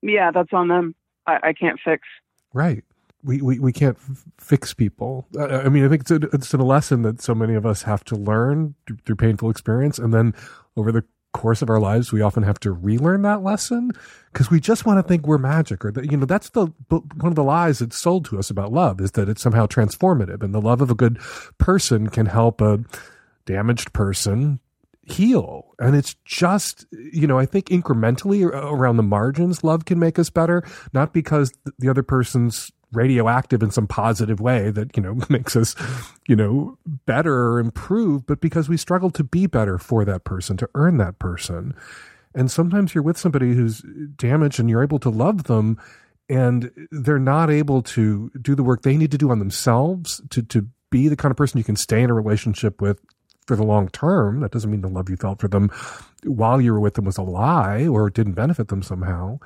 Yeah, 0.00 0.30
that's 0.30 0.52
on 0.52 0.68
them. 0.68 0.94
I, 1.26 1.38
I 1.42 1.52
can't 1.52 1.78
fix. 1.84 2.02
Right 2.54 2.84
we, 3.24 3.40
we, 3.40 3.58
we 3.58 3.72
can't 3.72 3.96
f- 3.96 4.24
fix 4.38 4.74
people. 4.74 5.26
I 5.38 5.68
mean, 5.68 5.84
I 5.84 5.88
think 5.88 6.02
it's 6.02 6.10
a, 6.10 6.16
it's 6.32 6.52
a 6.52 6.58
lesson 6.58 7.02
that 7.02 7.20
so 7.20 7.34
many 7.34 7.54
of 7.54 7.64
us 7.64 7.82
have 7.82 8.04
to 8.04 8.16
learn 8.16 8.74
through, 8.86 8.98
through, 9.04 9.16
painful 9.16 9.50
experience. 9.50 9.98
And 9.98 10.12
then 10.12 10.34
over 10.76 10.90
the 10.92 11.04
course 11.32 11.62
of 11.62 11.70
our 11.70 11.80
lives, 11.80 12.12
we 12.12 12.20
often 12.20 12.42
have 12.42 12.60
to 12.60 12.72
relearn 12.72 13.22
that 13.22 13.42
lesson 13.42 13.90
because 14.32 14.50
we 14.50 14.60
just 14.60 14.84
want 14.84 14.98
to 14.98 15.08
think 15.08 15.26
we're 15.26 15.38
magic 15.38 15.84
or 15.84 15.92
that, 15.92 16.10
you 16.10 16.16
know, 16.16 16.26
that's 16.26 16.50
the, 16.50 16.66
one 16.88 17.04
of 17.24 17.34
the 17.34 17.44
lies 17.44 17.78
that's 17.78 17.98
sold 17.98 18.24
to 18.26 18.38
us 18.38 18.50
about 18.50 18.72
love 18.72 19.00
is 19.00 19.12
that 19.12 19.28
it's 19.28 19.42
somehow 19.42 19.66
transformative 19.66 20.42
and 20.42 20.54
the 20.54 20.60
love 20.60 20.80
of 20.80 20.90
a 20.90 20.94
good 20.94 21.18
person 21.58 22.08
can 22.08 22.26
help 22.26 22.60
a 22.60 22.80
damaged 23.46 23.92
person 23.92 24.60
heal. 25.04 25.74
And 25.78 25.96
it's 25.96 26.14
just, 26.24 26.86
you 26.92 27.26
know, 27.26 27.38
I 27.38 27.46
think 27.46 27.66
incrementally 27.66 28.44
around 28.44 28.96
the 28.96 29.02
margins, 29.02 29.64
love 29.64 29.84
can 29.84 29.98
make 29.98 30.18
us 30.18 30.30
better, 30.30 30.62
not 30.92 31.12
because 31.12 31.52
the 31.78 31.88
other 31.88 32.02
person's 32.02 32.70
radioactive 32.92 33.62
in 33.62 33.70
some 33.70 33.86
positive 33.86 34.40
way 34.40 34.70
that, 34.70 34.96
you 34.96 35.02
know, 35.02 35.18
makes 35.28 35.56
us, 35.56 35.74
you 36.28 36.36
know, 36.36 36.76
better 37.06 37.48
or 37.48 37.58
improve, 37.58 38.26
but 38.26 38.40
because 38.40 38.68
we 38.68 38.76
struggle 38.76 39.10
to 39.10 39.24
be 39.24 39.46
better 39.46 39.78
for 39.78 40.04
that 40.04 40.24
person, 40.24 40.56
to 40.58 40.68
earn 40.74 40.98
that 40.98 41.18
person. 41.18 41.74
And 42.34 42.50
sometimes 42.50 42.94
you're 42.94 43.04
with 43.04 43.18
somebody 43.18 43.54
who's 43.54 43.82
damaged 44.16 44.58
and 44.58 44.70
you're 44.70 44.82
able 44.82 44.98
to 45.00 45.10
love 45.10 45.44
them 45.44 45.80
and 46.28 46.70
they're 46.90 47.18
not 47.18 47.50
able 47.50 47.82
to 47.82 48.30
do 48.40 48.54
the 48.54 48.62
work 48.62 48.82
they 48.82 48.96
need 48.96 49.10
to 49.10 49.18
do 49.18 49.30
on 49.30 49.38
themselves 49.38 50.22
to, 50.30 50.42
to 50.44 50.66
be 50.90 51.08
the 51.08 51.16
kind 51.16 51.30
of 51.30 51.36
person 51.36 51.58
you 51.58 51.64
can 51.64 51.76
stay 51.76 52.02
in 52.02 52.10
a 52.10 52.14
relationship 52.14 52.80
with 52.80 53.00
for 53.46 53.56
the 53.56 53.64
long 53.64 53.88
term. 53.88 54.40
That 54.40 54.52
doesn't 54.52 54.70
mean 54.70 54.82
the 54.82 54.88
love 54.88 55.10
you 55.10 55.16
felt 55.16 55.40
for 55.40 55.48
them 55.48 55.70
while 56.24 56.60
you 56.60 56.72
were 56.72 56.80
with 56.80 56.94
them 56.94 57.04
was 57.04 57.18
a 57.18 57.22
lie 57.22 57.86
or 57.86 58.08
didn't 58.08 58.34
benefit 58.34 58.68
them 58.68 58.82
somehow. 58.82 59.40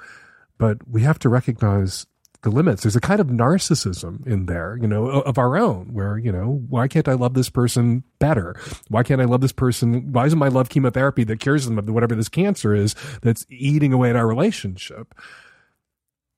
But 0.59 0.87
we 0.88 1.02
have 1.02 1.18
to 1.20 1.28
recognize 1.28 2.06
the 2.42 2.51
limits. 2.51 2.83
There's 2.83 2.96
a 2.96 3.01
kind 3.01 3.20
of 3.20 3.29
narcissism 3.29 4.27
in 4.27 4.46
there, 4.46 4.79
you 4.81 4.87
know, 4.87 5.07
of 5.07 5.38
our 5.38 5.57
own, 5.57 5.92
where, 5.92 6.18
you 6.18 6.33
know, 6.33 6.62
why 6.68 6.88
can't 6.88 7.09
I 7.09 7.14
love 7.14 7.35
this 7.35 7.51
person 7.51 8.05
better? 8.18 8.57
Why 8.88 9.03
can't 9.03 9.20
I 9.20 9.25
love 9.25 9.40
this 9.40 9.53
person? 9.53 10.12
Why 10.12 10.27
isn't 10.27 10.38
my 10.38 10.49
love 10.49 10.68
chemotherapy 10.68 11.25
that 11.25 11.40
cures 11.40 11.66
them 11.66 11.79
of 11.79 11.88
whatever 11.88 12.14
this 12.14 12.29
cancer 12.29 12.75
is 12.75 12.94
that's 13.22 13.46
eating 13.49 13.92
away 13.92 14.11
at 14.11 14.16
our 14.16 14.27
relationship? 14.27 15.14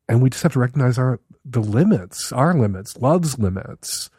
And 0.09 0.23
we 0.23 0.31
just 0.31 0.43
have 0.43 0.55
to 0.55 0.61
recognize 0.61 0.99
our 0.99 1.21
the 1.45 1.61
limits, 1.61 2.33
our 2.33 2.55
limits, 2.55 2.97
love's 2.99 3.39
limits, 3.39 4.11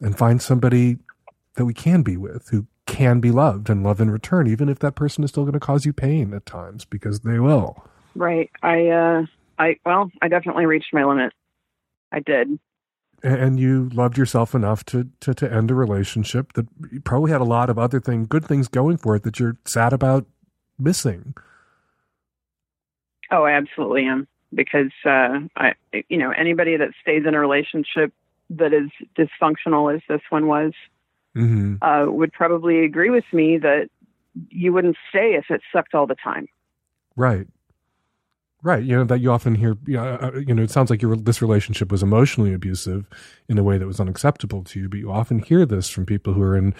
and 0.00 0.16
find 0.16 0.40
somebody 0.40 0.98
that 1.56 1.64
we 1.64 1.74
can 1.74 2.02
be 2.02 2.16
with 2.16 2.48
who 2.50 2.66
can 2.86 3.20
be 3.20 3.30
loved 3.30 3.68
and 3.68 3.82
love 3.82 4.00
in 4.00 4.10
return, 4.10 4.46
even 4.46 4.68
if 4.68 4.78
that 4.78 4.94
person 4.94 5.22
is 5.22 5.30
still 5.30 5.44
going 5.44 5.52
to 5.52 5.60
cause 5.60 5.84
you 5.84 5.92
pain 5.92 6.32
at 6.32 6.46
times 6.46 6.84
because 6.84 7.20
they 7.20 7.38
will. 7.38 7.84
Right. 8.14 8.50
I 8.62 8.88
uh 8.88 9.26
I 9.58 9.76
well, 9.84 10.10
I 10.22 10.28
definitely 10.28 10.66
reached 10.66 10.92
my 10.92 11.04
limit. 11.04 11.32
I 12.12 12.20
did. 12.20 12.58
And 13.22 13.58
you 13.58 13.88
loved 13.92 14.16
yourself 14.16 14.54
enough 14.54 14.84
to, 14.86 15.08
to, 15.20 15.34
to 15.34 15.52
end 15.52 15.72
a 15.72 15.74
relationship 15.74 16.52
that 16.52 16.68
you 16.92 17.00
probably 17.00 17.32
had 17.32 17.40
a 17.40 17.44
lot 17.44 17.68
of 17.68 17.76
other 17.76 18.00
thing, 18.00 18.26
good 18.26 18.44
things 18.44 18.68
going 18.68 18.96
for 18.96 19.16
it 19.16 19.24
that 19.24 19.40
you're 19.40 19.56
sad 19.64 19.92
about 19.92 20.24
missing. 20.78 21.34
Oh, 23.32 23.42
I 23.42 23.52
absolutely 23.52 24.04
am 24.04 24.28
because 24.54 24.92
uh, 25.04 25.40
I, 25.56 25.74
you 26.08 26.16
know, 26.16 26.30
anybody 26.30 26.76
that 26.76 26.90
stays 27.02 27.24
in 27.26 27.34
a 27.34 27.40
relationship 27.40 28.12
that 28.50 28.72
is 28.72 28.90
dysfunctional 29.16 29.92
as 29.92 30.00
this 30.08 30.22
one 30.30 30.46
was, 30.46 30.72
mm-hmm. 31.36 31.82
uh, 31.82 32.10
would 32.10 32.32
probably 32.32 32.84
agree 32.84 33.10
with 33.10 33.24
me 33.32 33.58
that 33.58 33.90
you 34.48 34.72
wouldn't 34.72 34.96
stay 35.10 35.34
if 35.34 35.50
it 35.50 35.60
sucked 35.72 35.94
all 35.94 36.06
the 36.06 36.14
time. 36.14 36.46
Right. 37.16 37.48
Right, 38.60 38.82
you 38.82 38.96
know 38.96 39.04
that 39.04 39.20
you 39.20 39.30
often 39.30 39.54
hear. 39.54 39.76
You 39.86 39.98
know, 39.98 40.18
uh, 40.20 40.32
you 40.44 40.52
know, 40.52 40.62
it 40.64 40.70
sounds 40.72 40.90
like 40.90 41.00
your 41.00 41.14
this 41.14 41.40
relationship 41.40 41.92
was 41.92 42.02
emotionally 42.02 42.52
abusive 42.52 43.06
in 43.48 43.56
a 43.56 43.62
way 43.62 43.78
that 43.78 43.86
was 43.86 44.00
unacceptable 44.00 44.64
to 44.64 44.80
you. 44.80 44.88
But 44.88 44.98
you 44.98 45.12
often 45.12 45.38
hear 45.38 45.64
this 45.64 45.88
from 45.88 46.06
people 46.06 46.32
who 46.32 46.42
are 46.42 46.56
in 46.56 46.74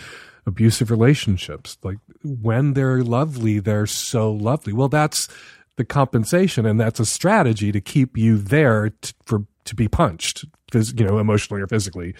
abusive 0.44 0.90
relationships. 0.90 1.78
Like 1.84 1.98
when 2.24 2.72
they're 2.72 3.04
lovely, 3.04 3.60
they're 3.60 3.86
so 3.86 4.32
lovely. 4.32 4.72
Well, 4.72 4.88
that's 4.88 5.28
the 5.76 5.84
compensation, 5.84 6.66
and 6.66 6.80
that's 6.80 6.98
a 6.98 7.06
strategy 7.06 7.70
to 7.70 7.80
keep 7.80 8.18
you 8.18 8.38
there 8.38 8.90
to, 8.90 9.14
for 9.24 9.44
to 9.64 9.76
be 9.76 9.86
punched, 9.86 10.46
you 10.74 11.04
know, 11.04 11.18
emotionally 11.18 11.62
or 11.62 11.68
physically. 11.68 12.12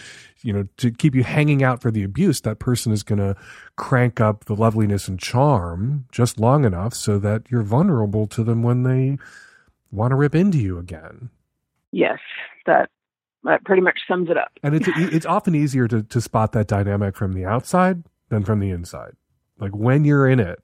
You 0.42 0.53
know, 0.53 0.68
to 0.77 0.92
keep 0.92 1.16
you 1.16 1.25
hanging 1.25 1.64
out 1.64 1.83
for 1.83 1.90
the 1.90 2.05
abuse. 2.05 2.40
That 2.42 2.61
person 2.61 2.92
is 2.92 3.03
going 3.03 3.18
to 3.18 3.35
crank 3.75 4.21
up 4.21 4.44
the 4.44 4.55
loveliness 4.55 5.09
and 5.09 5.18
charm 5.18 6.07
just 6.12 6.38
long 6.38 6.64
enough 6.64 6.94
so 6.94 7.18
that 7.18 7.51
you're 7.51 7.64
vulnerable 7.64 8.29
to 8.29 8.44
them 8.44 8.62
when 8.62 8.85
they 8.85 9.18
want 9.90 10.12
to 10.12 10.16
rip 10.16 10.35
into 10.35 10.59
you 10.59 10.79
again. 10.79 11.31
Yes, 11.92 12.18
that 12.66 12.90
that 13.44 13.64
pretty 13.64 13.83
much 13.83 14.01
sums 14.07 14.31
it 14.31 14.37
up. 14.37 14.53
And 14.62 14.74
it's 14.74 14.88
it's 14.96 15.27
often 15.27 15.55
easier 15.55 15.88
to 15.88 16.03
to 16.03 16.20
spot 16.20 16.53
that 16.53 16.66
dynamic 16.66 17.16
from 17.16 17.33
the 17.33 17.44
outside 17.44 18.05
than 18.29 18.44
from 18.44 18.61
the 18.61 18.70
inside. 18.70 19.12
Like 19.59 19.72
when 19.72 20.05
you're 20.05 20.29
in 20.29 20.40
it, 20.40 20.61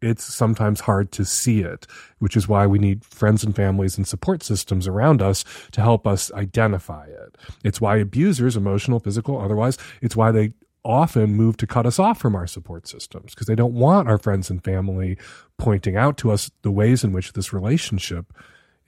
it's 0.00 0.22
sometimes 0.22 0.80
hard 0.80 1.10
to 1.12 1.24
see 1.24 1.60
it, 1.60 1.86
which 2.18 2.36
is 2.36 2.46
why 2.46 2.66
we 2.66 2.78
need 2.78 3.04
friends 3.04 3.42
and 3.42 3.54
families 3.54 3.96
and 3.96 4.06
support 4.06 4.42
systems 4.42 4.86
around 4.86 5.20
us 5.20 5.44
to 5.72 5.80
help 5.80 6.06
us 6.06 6.32
identify 6.32 7.06
it. 7.06 7.36
It's 7.64 7.80
why 7.80 7.96
abusers, 7.96 8.56
emotional, 8.56 9.00
physical, 9.00 9.40
otherwise, 9.40 9.76
it's 10.00 10.16
why 10.16 10.30
they 10.30 10.52
often 10.84 11.34
move 11.34 11.56
to 11.56 11.66
cut 11.66 11.86
us 11.86 11.98
off 11.98 12.18
from 12.20 12.36
our 12.36 12.46
support 12.46 12.86
systems 12.86 13.34
because 13.34 13.46
they 13.46 13.56
don't 13.56 13.74
want 13.74 14.08
our 14.08 14.18
friends 14.18 14.48
and 14.48 14.62
family 14.62 15.18
pointing 15.58 15.96
out 15.96 16.16
to 16.16 16.30
us 16.30 16.50
the 16.62 16.70
ways 16.70 17.02
in 17.02 17.12
which 17.12 17.32
this 17.32 17.52
relationship 17.52 18.32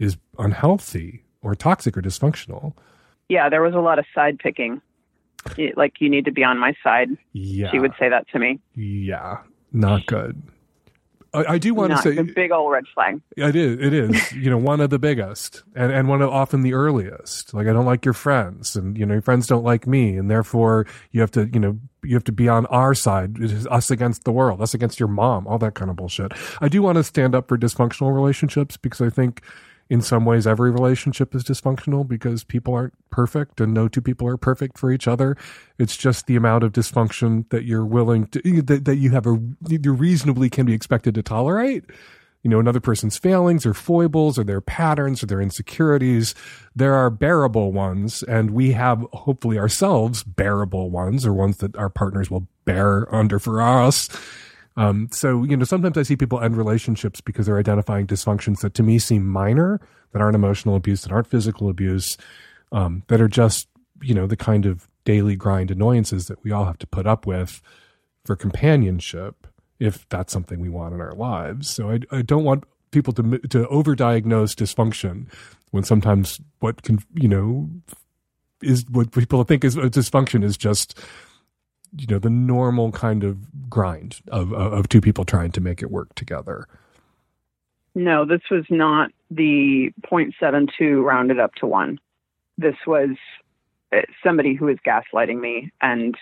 is 0.01 0.17
unhealthy 0.39 1.23
or 1.43 1.55
toxic 1.55 1.97
or 1.97 2.03
dysfunctional. 2.03 2.73
Yeah, 3.29 3.49
there 3.49 3.63
was 3.63 3.75
a 3.75 3.81
lot 3.81 4.01
of 4.01 4.07
side 4.13 4.41
picking. 4.41 4.83
Like 5.77 6.01
you 6.01 6.11
need 6.11 6.25
to 6.25 6.33
be 6.33 6.43
on 6.43 6.59
my 6.59 6.75
side. 6.83 7.11
Yeah, 7.33 7.71
she 7.71 7.79
would 7.79 7.93
say 7.99 8.09
that 8.09 8.29
to 8.31 8.39
me. 8.39 8.59
Yeah, 8.75 9.39
not 9.73 10.05
good. 10.07 10.43
I, 11.33 11.45
I 11.55 11.59
do 11.59 11.75
want 11.75 11.91
Not 11.91 12.03
to 12.03 12.15
say 12.15 12.21
a 12.21 12.25
big 12.25 12.51
old 12.51 12.73
red 12.73 12.85
flag. 12.93 13.21
it 13.37 13.55
is. 13.55 13.79
It 13.81 13.93
is. 13.93 14.33
you 14.35 14.51
know, 14.51 14.59
one 14.59 14.81
of 14.81 14.91
the 14.91 14.99
biggest, 14.99 15.63
and 15.75 15.93
and 15.93 16.09
one 16.09 16.23
of 16.23 16.31
often 16.31 16.63
the 16.63 16.75
earliest. 16.75 17.55
Like 17.55 17.67
I 17.69 17.73
don't 17.73 17.87
like 17.87 18.05
your 18.05 18.15
friends, 18.15 18.77
and 18.77 18.99
you 18.99 19.07
know 19.07 19.15
your 19.15 19.23
friends 19.23 19.47
don't 19.47 19.65
like 19.65 19.87
me, 19.87 20.17
and 20.17 20.31
therefore 20.31 20.87
you 21.13 21.21
have 21.21 21.31
to 21.33 21.49
you 21.53 21.61
know 21.61 21.79
you 22.03 22.15
have 22.15 22.25
to 22.25 22.33
be 22.33 22.49
on 22.49 22.67
our 22.67 22.95
side. 22.95 23.39
It 23.39 23.53
is 23.53 23.67
us 23.69 23.91
against 23.91 24.25
the 24.25 24.33
world, 24.33 24.61
us 24.61 24.75
against 24.75 24.99
your 24.99 25.09
mom, 25.09 25.47
all 25.47 25.59
that 25.59 25.75
kind 25.75 25.91
of 25.91 25.97
bullshit. 25.97 26.33
I 26.61 26.69
do 26.69 26.83
want 26.83 26.97
to 26.97 27.05
stand 27.05 27.35
up 27.35 27.49
for 27.49 27.57
dysfunctional 27.57 28.15
relationships 28.15 28.77
because 28.77 29.01
I 29.01 29.11
think 29.11 29.43
in 29.91 30.01
some 30.01 30.25
ways 30.25 30.47
every 30.47 30.71
relationship 30.71 31.35
is 31.35 31.43
dysfunctional 31.43 32.07
because 32.07 32.45
people 32.45 32.73
aren't 32.73 32.95
perfect 33.11 33.61
and 33.61 33.75
no 33.75 33.89
two 33.89 34.01
people 34.01 34.27
are 34.29 34.37
perfect 34.37 34.79
for 34.79 34.93
each 34.93 35.09
other. 35.09 35.37
It's 35.79 35.97
just 35.97 36.27
the 36.27 36.37
amount 36.37 36.63
of 36.63 36.73
dysfunction 36.73 37.49
that 37.51 37.65
you're 37.65 37.85
willing 37.85 38.29
to 38.29 38.63
that, 38.63 38.85
that 38.85 38.97
you 38.97 39.11
have 39.11 39.27
a 39.27 39.39
you 39.69 39.93
reasonably 39.93 40.49
can 40.49 40.65
be 40.65 40.73
expected 40.73 41.17
to 41.17 41.23
tolerate. 41.23 41.85
You 42.43 42.49
know 42.49 42.61
another 42.61 42.81
person's 42.81 43.19
failings 43.19 43.67
or 43.67 43.75
foibles 43.75 44.39
or 44.39 44.45
their 44.45 44.63
patterns 44.63 45.23
or 45.23 45.27
their 45.27 45.43
insecurities. 45.43 46.37
There 46.75 46.95
are 46.95 47.11
bearable 47.11 47.73
ones 47.73 48.23
and 48.23 48.53
we 48.53 48.73
have 48.73 49.05
hopefully 49.13 49.59
ourselves 49.59 50.23
bearable 50.23 50.89
ones 50.89 51.27
or 51.27 51.35
ones 51.35 51.59
that 51.59 51.77
our 51.77 51.91
partners 51.91 52.31
will 52.31 52.47
bear 52.65 53.13
under 53.13 53.41
for 53.41 53.61
us 53.61 54.09
um, 54.81 55.09
so, 55.13 55.45
you 55.45 55.59
know, 55.59 55.65
sometimes 55.65 55.99
I 55.99 56.03
see 56.05 56.17
people 56.17 56.41
end 56.41 56.57
relationships 56.57 57.21
because 57.21 57.45
they're 57.45 57.59
identifying 57.59 58.07
dysfunctions 58.07 58.61
that 58.61 58.73
to 58.75 58.83
me 58.83 58.99
seem 58.99 59.29
minor, 59.29 59.79
that 60.13 60.23
aren't 60.23 60.35
emotional 60.35 60.75
abuse, 60.75 61.03
that 61.03 61.13
aren't 61.13 61.27
physical 61.27 61.69
abuse, 61.69 62.17
um, 62.73 63.03
that 63.09 63.21
are 63.21 63.29
just, 63.29 63.69
you 64.01 64.15
know, 64.15 64.27
the 64.27 64.39
kind 64.39 64.65
of 64.65 64.89
daily 65.05 65.37
grind 65.37 65.71
annoyances 65.71 66.29
that 66.29 66.43
we 66.43 66.51
all 66.51 66.65
have 66.65 66.79
to 66.79 66.87
put 66.87 67.07
up 67.07 67.27
with 67.27 67.61
for 68.25 68.35
companionship 68.37 69.47
if 69.79 70.09
that's 70.09 70.33
something 70.33 70.61
we 70.61 70.71
want 70.71 70.95
in 70.95 71.01
our 71.03 71.13
lives. 71.13 71.69
So 71.69 71.91
I, 71.91 72.01
I 72.11 72.23
don't 72.23 72.45
want 72.45 72.65
people 72.91 73.13
to 73.13 73.23
to 73.23 73.67
overdiagnose 73.67 74.55
dysfunction 74.55 75.27
when 75.73 75.85
sometimes 75.85 76.41
what 76.61 76.83
can 76.83 77.01
you 77.15 77.29
know 77.29 77.69
is 78.63 78.87
what 78.91 79.13
people 79.13 79.45
think 79.45 79.63
is 79.63 79.77
dysfunction 79.77 80.43
is 80.43 80.57
just 80.57 80.99
you 81.97 82.07
know 82.07 82.19
the 82.19 82.31
normal 82.31 82.93
kind 82.93 83.25
of 83.25 83.69
grind 83.69 84.21
of 84.29 84.53
of 84.53 84.89
two 84.89 85.01
people 85.01 85.25
trying 85.25 85.53
to 85.53 85.61
make 85.61 85.83
it 85.83 85.91
work 85.91 86.15
together. 86.15 86.67
No, 87.95 88.25
this 88.25 88.43
was 88.51 88.65
not 88.71 89.11
the 89.31 89.93
0.72 90.03 91.05
rounded 91.05 91.41
up 91.41 91.55
to 91.57 91.67
one. 91.67 91.99
This 92.57 92.77
was 92.87 93.11
uh, 93.93 94.03
somebody 94.23 94.55
who 94.55 94.67
was 94.67 94.77
gaslighting 94.87 95.41
me 95.41 95.73
and 95.81 96.17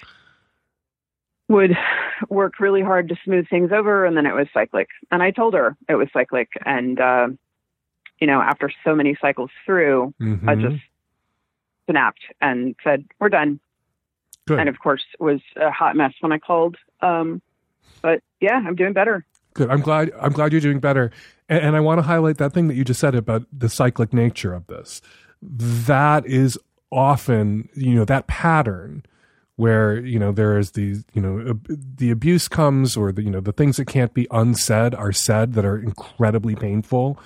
would 1.48 1.76
work 2.28 2.60
really 2.60 2.82
hard 2.82 3.08
to 3.08 3.16
smooth 3.24 3.48
things 3.48 3.70
over, 3.72 4.04
and 4.04 4.16
then 4.16 4.26
it 4.26 4.34
was 4.34 4.46
cyclic. 4.54 4.88
And 5.10 5.22
I 5.22 5.30
told 5.30 5.54
her 5.54 5.76
it 5.88 5.96
was 5.96 6.08
cyclic, 6.12 6.48
and 6.64 7.00
uh, 7.00 7.28
you 8.20 8.26
know, 8.26 8.40
after 8.40 8.70
so 8.84 8.94
many 8.94 9.16
cycles 9.20 9.50
through, 9.66 10.14
mm-hmm. 10.20 10.48
I 10.48 10.54
just 10.54 10.82
snapped 11.90 12.22
and 12.40 12.74
said, 12.82 13.04
"We're 13.18 13.28
done." 13.28 13.60
Good. 14.48 14.58
and 14.60 14.68
of 14.68 14.78
course 14.80 15.04
was 15.18 15.40
a 15.56 15.70
hot 15.70 15.96
mess 15.96 16.12
when 16.20 16.32
I 16.32 16.38
called. 16.38 16.76
Um, 17.00 17.42
but 18.02 18.22
yeah, 18.40 18.62
I'm 18.66 18.74
doing 18.74 18.92
better. 18.92 19.24
Good. 19.54 19.70
I'm 19.70 19.80
glad. 19.80 20.12
I'm 20.20 20.32
glad 20.32 20.52
you're 20.52 20.60
doing 20.60 20.80
better. 20.80 21.10
And, 21.48 21.66
and 21.66 21.76
I 21.76 21.80
want 21.80 21.98
to 21.98 22.02
highlight 22.02 22.38
that 22.38 22.52
thing 22.52 22.68
that 22.68 22.74
you 22.74 22.84
just 22.84 23.00
said 23.00 23.14
about 23.14 23.44
the 23.52 23.68
cyclic 23.68 24.12
nature 24.12 24.54
of 24.54 24.66
this. 24.66 25.00
That 25.42 26.26
is 26.26 26.58
often, 26.90 27.68
you 27.74 27.94
know, 27.94 28.04
that 28.04 28.26
pattern 28.26 29.04
where 29.56 29.98
you 29.98 30.20
know 30.20 30.30
there 30.30 30.56
is 30.56 30.70
the 30.72 31.02
you 31.12 31.20
know 31.20 31.58
the 31.68 32.10
abuse 32.10 32.46
comes 32.46 32.96
or 32.96 33.10
the 33.10 33.22
you 33.22 33.30
know 33.30 33.40
the 33.40 33.52
things 33.52 33.76
that 33.76 33.86
can't 33.86 34.14
be 34.14 34.26
unsaid 34.30 34.94
are 34.94 35.12
said 35.12 35.54
that 35.54 35.64
are 35.64 35.76
incredibly 35.76 36.54
painful 36.54 37.18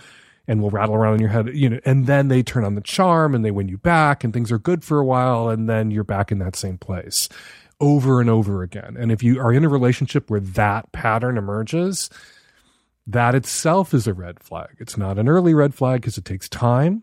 and 0.49 0.61
will 0.61 0.70
rattle 0.70 0.95
around 0.95 1.14
in 1.14 1.20
your 1.20 1.30
head 1.30 1.49
you 1.55 1.68
know 1.68 1.80
and 1.84 2.07
then 2.07 2.28
they 2.28 2.43
turn 2.43 2.64
on 2.64 2.74
the 2.74 2.80
charm 2.80 3.34
and 3.34 3.45
they 3.45 3.51
win 3.51 3.68
you 3.68 3.78
back 3.78 4.24
and 4.24 4.32
things 4.32 4.51
are 4.53 4.59
good 4.59 4.84
for 4.84 4.99
a 4.99 5.05
while 5.05 5.49
and 5.49 5.68
then 5.68 5.90
you're 5.90 6.05
back 6.05 6.32
in 6.32 6.38
that 6.38 6.57
same 6.57 6.78
place 6.78 7.28
over 7.80 8.20
and 8.20 8.30
over 8.30 8.62
again 8.62 8.97
and 8.99 9.11
if 9.11 9.22
you 9.22 9.40
are 9.40 9.53
in 9.53 9.64
a 9.64 9.68
relationship 9.68 10.30
where 10.30 10.40
that 10.40 10.90
pattern 10.93 11.36
emerges 11.36 12.11
that 13.07 13.34
itself 13.34 13.93
is 13.93 14.07
a 14.07 14.14
red 14.14 14.43
flag 14.43 14.70
it's 14.78 14.97
not 14.97 15.18
an 15.18 15.28
early 15.28 15.55
red 15.55 15.74
flag 15.74 16.01
because 16.01 16.18
it 16.18 16.24
takes 16.24 16.49
time 16.49 17.03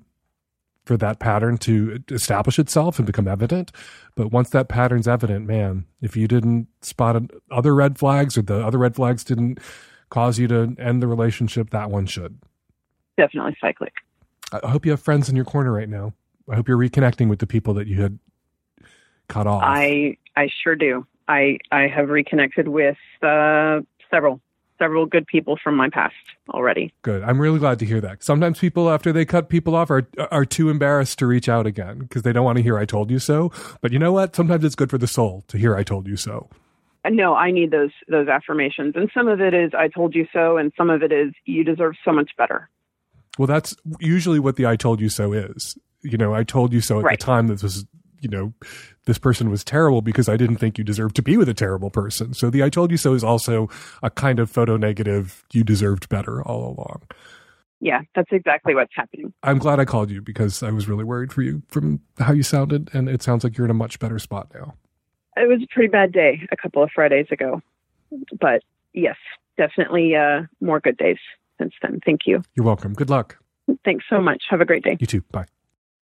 for 0.89 0.97
that 0.97 1.19
pattern 1.19 1.55
to 1.55 2.03
establish 2.09 2.57
itself 2.57 2.97
and 2.97 3.05
become 3.05 3.27
evident. 3.27 3.71
But 4.15 4.31
once 4.31 4.49
that 4.49 4.69
pattern's 4.69 5.07
evident, 5.07 5.45
man, 5.45 5.85
if 6.01 6.17
you 6.17 6.27
didn't 6.27 6.67
spot 6.81 7.21
other 7.51 7.75
red 7.75 7.99
flags 7.99 8.35
or 8.35 8.41
the 8.41 8.65
other 8.65 8.79
red 8.79 8.95
flags 8.95 9.23
didn't 9.23 9.59
cause 10.09 10.39
you 10.39 10.47
to 10.47 10.75
end 10.79 11.03
the 11.03 11.07
relationship, 11.07 11.69
that 11.69 11.91
one 11.91 12.07
should. 12.07 12.39
Definitely 13.19 13.57
cyclic. 13.59 13.91
I 14.53 14.69
hope 14.69 14.85
you 14.85 14.91
have 14.91 15.01
friends 15.01 15.27
in 15.27 15.35
your 15.35 15.43
corner 15.43 15.73
right 15.73 15.89
now. 15.89 16.13
I 16.49 16.55
hope 16.55 16.69
you're 16.69 16.77
reconnecting 16.77 17.27
with 17.27 17.39
the 17.39 17.47
people 17.47 17.73
that 17.73 17.85
you 17.85 18.01
had 18.01 18.17
cut 19.27 19.45
off. 19.45 19.61
I 19.61 20.15
I 20.37 20.47
sure 20.63 20.77
do. 20.77 21.05
I 21.27 21.57
I 21.69 21.87
have 21.87 22.07
reconnected 22.07 22.69
with 22.69 22.95
uh, 23.21 23.81
several 24.09 24.39
several 24.77 25.05
good 25.05 25.27
people 25.27 25.59
from 25.61 25.75
my 25.75 25.89
past 25.89 26.15
already. 26.49 26.93
Good. 27.01 27.21
I'm 27.23 27.41
really 27.41 27.59
glad 27.59 27.77
to 27.79 27.85
hear 27.85 27.99
that. 27.99 28.23
Sometimes 28.23 28.57
people, 28.57 28.89
after 28.89 29.11
they 29.11 29.25
cut 29.25 29.49
people 29.49 29.75
off, 29.75 29.91
are 29.91 30.07
are 30.31 30.45
too 30.45 30.69
embarrassed 30.69 31.19
to 31.19 31.27
reach 31.27 31.49
out 31.49 31.67
again 31.67 31.99
because 31.99 32.21
they 32.21 32.31
don't 32.31 32.45
want 32.45 32.55
to 32.55 32.63
hear 32.63 32.77
"I 32.77 32.85
told 32.85 33.11
you 33.11 33.19
so." 33.19 33.51
But 33.81 33.91
you 33.91 33.99
know 33.99 34.13
what? 34.13 34.33
Sometimes 34.33 34.63
it's 34.63 34.75
good 34.75 34.89
for 34.89 34.97
the 34.97 35.07
soul 35.07 35.43
to 35.49 35.57
hear 35.57 35.75
"I 35.75 35.83
told 35.83 36.07
you 36.07 36.15
so." 36.15 36.49
No, 37.09 37.35
I 37.35 37.51
need 37.51 37.71
those 37.71 37.91
those 38.07 38.29
affirmations, 38.29 38.93
and 38.95 39.11
some 39.13 39.27
of 39.27 39.41
it 39.41 39.53
is 39.53 39.73
"I 39.77 39.89
told 39.89 40.15
you 40.15 40.25
so," 40.31 40.55
and 40.55 40.71
some 40.77 40.89
of 40.89 41.03
it 41.03 41.11
is 41.11 41.33
"You 41.43 41.65
deserve 41.65 41.95
so 42.05 42.13
much 42.13 42.31
better." 42.37 42.69
Well, 43.39 43.47
that's 43.47 43.73
usually 44.01 44.37
what 44.37 44.57
the 44.57 44.65
"I 44.67 44.75
told 44.75 44.99
you 44.99 45.07
so" 45.07 45.31
is. 45.31 45.77
You 46.01 46.17
know, 46.17 46.33
I 46.33 46.43
told 46.43 46.73
you 46.73 46.81
so 46.81 46.99
at 46.99 47.05
Right. 47.05 47.17
the 47.17 47.25
time 47.25 47.47
that 47.47 47.63
was, 47.63 47.85
you 48.19 48.27
know, 48.27 48.53
this 49.05 49.17
person 49.17 49.49
was 49.49 49.63
terrible 49.63 50.01
because 50.01 50.27
I 50.27 50.35
didn't 50.35 50.57
think 50.57 50.77
you 50.77 50.83
deserved 50.83 51.15
to 51.15 51.21
be 51.21 51.37
with 51.37 51.47
a 51.47 51.53
terrible 51.53 51.89
person. 51.89 52.33
So 52.33 52.49
the 52.49 52.63
"I 52.63 52.69
told 52.69 52.91
you 52.91 52.97
so" 52.97 53.13
is 53.13 53.23
also 53.23 53.69
a 54.03 54.09
kind 54.09 54.39
of 54.39 54.49
photo 54.51 54.75
negative. 54.75 55.45
You 55.53 55.63
deserved 55.63 56.09
better 56.09 56.43
all 56.43 56.65
along. 56.65 57.03
Yeah, 57.79 58.01
that's 58.13 58.27
exactly 58.33 58.75
what's 58.75 58.91
happening. 58.93 59.33
I'm 59.41 59.57
glad 59.57 59.79
I 59.79 59.85
called 59.85 60.11
you 60.11 60.21
because 60.21 60.61
I 60.61 60.71
was 60.71 60.89
really 60.89 61.05
worried 61.05 61.31
for 61.31 61.41
you 61.41 61.63
from 61.69 62.01
how 62.17 62.33
you 62.33 62.43
sounded, 62.43 62.89
and 62.91 63.07
it 63.07 63.21
sounds 63.23 63.45
like 63.45 63.57
you're 63.57 63.63
in 63.63 63.71
a 63.71 63.73
much 63.85 63.99
better 63.99 64.19
spot 64.19 64.51
now. 64.53 64.73
It 65.37 65.47
was 65.47 65.63
a 65.63 65.67
pretty 65.73 65.87
bad 65.87 66.11
day 66.11 66.45
a 66.51 66.57
couple 66.57 66.83
of 66.83 66.91
Fridays 66.93 67.27
ago, 67.31 67.61
but 68.37 68.63
yes, 68.91 69.15
definitely 69.55 70.13
uh, 70.13 70.41
more 70.59 70.81
good 70.81 70.97
days 70.97 71.19
since 71.59 71.73
then. 71.81 71.99
Thank 72.05 72.21
you. 72.25 72.41
You're 72.55 72.65
welcome. 72.65 72.93
Good 72.93 73.09
luck. 73.09 73.37
Thanks 73.85 74.05
so 74.09 74.19
much. 74.19 74.43
Have 74.49 74.61
a 74.61 74.65
great 74.65 74.83
day. 74.83 74.97
You 74.99 75.07
too. 75.07 75.21
Bye. 75.31 75.45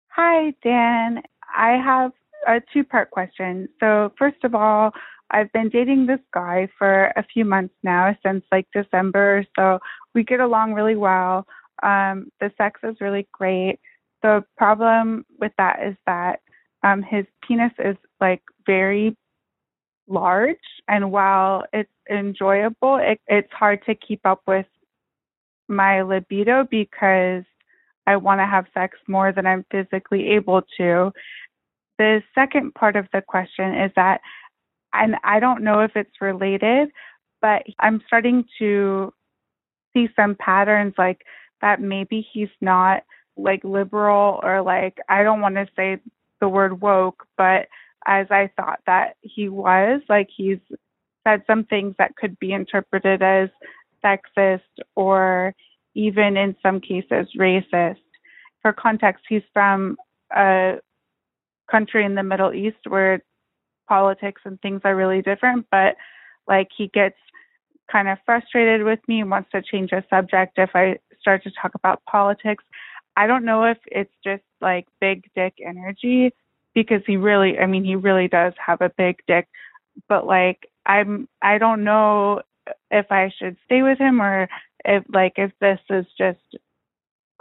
Hi, 0.10 0.54
Dan. 0.64 1.22
I 1.56 1.78
have 1.78 2.12
a 2.48 2.62
two 2.74 2.84
part 2.84 3.12
question. 3.12 3.70
So, 3.80 4.12
first 4.18 4.44
of 4.44 4.54
all, 4.54 4.92
I've 5.32 5.52
been 5.54 5.70
dating 5.70 6.06
this 6.06 6.20
guy 6.34 6.68
for 6.78 7.06
a 7.16 7.24
few 7.24 7.46
months 7.46 7.74
now, 7.84 8.16
since 8.26 8.44
like 8.52 8.68
December. 8.74 9.46
So, 9.58 9.80
we 10.14 10.24
get 10.24 10.40
along 10.40 10.74
really 10.74 10.96
well. 10.96 11.48
Um, 11.82 12.32
the 12.40 12.52
sex 12.58 12.80
is 12.84 12.98
really 13.02 13.28
great. 13.32 13.80
The 14.22 14.44
problem 14.58 15.26
with 15.40 15.52
that 15.58 15.80
is 15.86 15.96
that 16.06 16.42
um, 16.84 17.02
his 17.02 17.26
penis 17.48 17.72
is 17.80 17.98
like 18.22 18.42
very 18.66 19.18
large, 20.08 20.58
and 20.88 21.12
while 21.12 21.64
it's 21.74 21.90
enjoyable, 22.10 22.98
it, 22.98 23.20
it's 23.28 23.52
hard 23.52 23.84
to 23.86 23.96
keep 23.96 24.26
up 24.26 24.42
with 24.46 24.66
my 25.68 26.02
libido 26.02 26.68
because 26.70 27.44
I 28.06 28.18
want 28.18 28.42
to 28.42 28.46
have 28.46 28.66
sex 28.74 28.98
more 29.08 29.32
than 29.32 29.46
I'm 29.46 29.66
physically 29.72 30.30
able 30.32 30.62
to. 30.78 31.12
The 31.98 32.22
second 32.36 32.74
part 32.74 32.96
of 32.96 33.08
the 33.14 33.22
question 33.22 33.74
is 33.76 33.92
that, 33.96 34.22
and 34.94 35.16
I 35.24 35.40
don't 35.40 35.64
know 35.64 35.80
if 35.80 35.96
it's 35.96 36.22
related, 36.22 36.90
but 37.42 37.64
I'm 37.80 38.02
starting 38.08 38.46
to 38.60 39.14
see 39.94 40.10
some 40.16 40.36
patterns 40.36 40.94
like 40.98 41.22
that 41.62 41.82
maybe 41.82 42.28
he's 42.34 42.50
not 42.62 43.04
like 43.38 43.64
liberal 43.64 44.40
or 44.44 44.62
like, 44.62 44.98
I 45.10 45.24
don't 45.24 45.42
want 45.42 45.56
to 45.56 45.68
say 45.76 46.00
the 46.42 46.50
word 46.50 46.82
woke, 46.82 47.26
but 47.38 47.68
as 48.06 48.28
I 48.30 48.52
thought 48.58 48.82
that 48.86 49.16
he 49.22 49.50
was, 49.50 50.02
like 50.10 50.30
he's 50.36 50.60
said 51.26 51.44
some 51.48 51.64
things 51.64 51.96
that 51.98 52.16
could 52.16 52.38
be 52.38 52.52
interpreted 52.52 53.22
as 53.22 53.50
sexist 54.04 54.62
or 54.96 55.56
even 55.96 56.38
in 56.38 56.56
some 56.62 56.80
cases 56.80 57.28
racist. 57.38 57.98
For 58.62 58.74
context, 58.74 59.24
he's 59.28 59.44
from 59.54 59.98
a 60.36 60.80
country 61.70 62.06
in 62.06 62.16
the 62.16 62.24
Middle 62.24 62.54
East 62.54 62.78
where 62.88 63.24
politics 63.88 64.42
and 64.46 64.60
things 64.62 64.82
are 64.84 64.96
really 64.96 65.22
different, 65.22 65.66
but 65.72 65.96
like 66.48 66.70
he 66.76 66.88
gets 66.88 67.18
kind 67.92 68.08
of 68.08 68.18
frustrated 68.26 68.84
with 68.84 69.00
me 69.08 69.22
and 69.22 69.30
wants 69.30 69.52
to 69.52 69.62
change 69.62 69.92
the 69.92 70.04
subject 70.10 70.54
if 70.58 70.72
I 70.74 71.00
start 71.20 71.44
to 71.44 71.52
talk 71.52 71.76
about 71.76 72.04
politics. 72.06 72.64
I 73.16 73.28
don't 73.28 73.46
know 73.46 73.66
if 73.66 73.78
it's 73.88 74.14
just 74.24 74.44
like 74.62 74.88
big 75.00 75.30
dick 75.36 75.56
energy 75.64 76.34
because 76.74 77.02
he 77.06 77.18
really 77.18 77.60
I 77.60 77.66
mean 77.68 77.84
he 77.84 77.96
really 77.96 78.28
does 78.28 78.54
have 78.66 78.82
a 78.82 78.92
big 78.98 79.18
dick, 79.28 79.48
but 80.08 80.26
like 80.26 80.68
I'm 80.86 81.28
I 81.42 81.58
don't 81.58 81.84
know 81.84 82.42
if 82.92 83.12
I 83.12 83.32
should 83.38 83.58
stay 83.66 83.82
with 83.82 84.00
him 84.00 84.22
or 84.22 84.48
if 84.86 85.04
like 85.10 85.34
if 85.38 85.52
this 85.60 85.80
is 85.90 86.06
just 86.18 86.40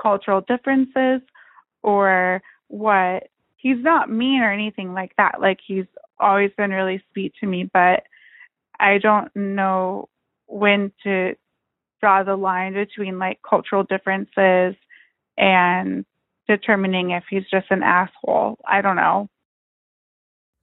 cultural 0.00 0.40
differences 0.40 1.20
or 1.82 2.42
what. 2.68 3.28
He's 3.56 3.80
not 3.80 4.10
mean 4.10 4.40
or 4.40 4.52
anything 4.52 4.92
like 4.92 5.12
that. 5.18 5.40
Like 5.40 5.60
he's 5.64 5.84
always 6.18 6.50
been 6.56 6.72
really 6.72 7.00
sweet 7.12 7.32
to 7.38 7.46
me, 7.46 7.70
but 7.72 8.02
I 8.80 8.98
don't 8.98 9.30
know 9.36 10.08
when 10.46 10.90
to 11.04 11.34
draw 12.00 12.24
the 12.24 12.34
line 12.34 12.74
between 12.74 13.18
like 13.20 13.38
cultural 13.48 13.84
differences 13.84 14.74
and 15.38 16.04
determining 16.48 17.10
if 17.10 17.24
he's 17.30 17.48
just 17.48 17.66
an 17.70 17.82
asshole. 17.82 18.58
I 18.68 18.82
don't 18.82 18.96
know. 18.96 19.28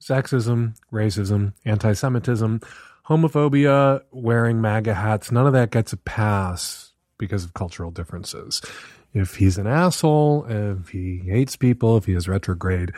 Sexism, 0.03 0.75
racism, 0.91 1.53
anti 1.65 1.93
Semitism, 1.93 2.61
homophobia, 3.09 4.03
wearing 4.11 4.61
MAGA 4.61 4.93
hats, 4.93 5.31
none 5.31 5.47
of 5.47 5.53
that 5.53 5.71
gets 5.71 5.91
a 5.93 5.97
pass 5.97 6.93
because 7.17 7.43
of 7.43 7.53
cultural 7.53 7.91
differences. 7.91 8.61
If 9.13 9.37
he's 9.37 9.57
an 9.57 9.67
asshole, 9.67 10.45
if 10.47 10.89
he 10.89 11.23
hates 11.25 11.55
people, 11.55 11.97
if 11.97 12.05
he 12.05 12.13
has 12.13 12.27
retrograde 12.27 12.91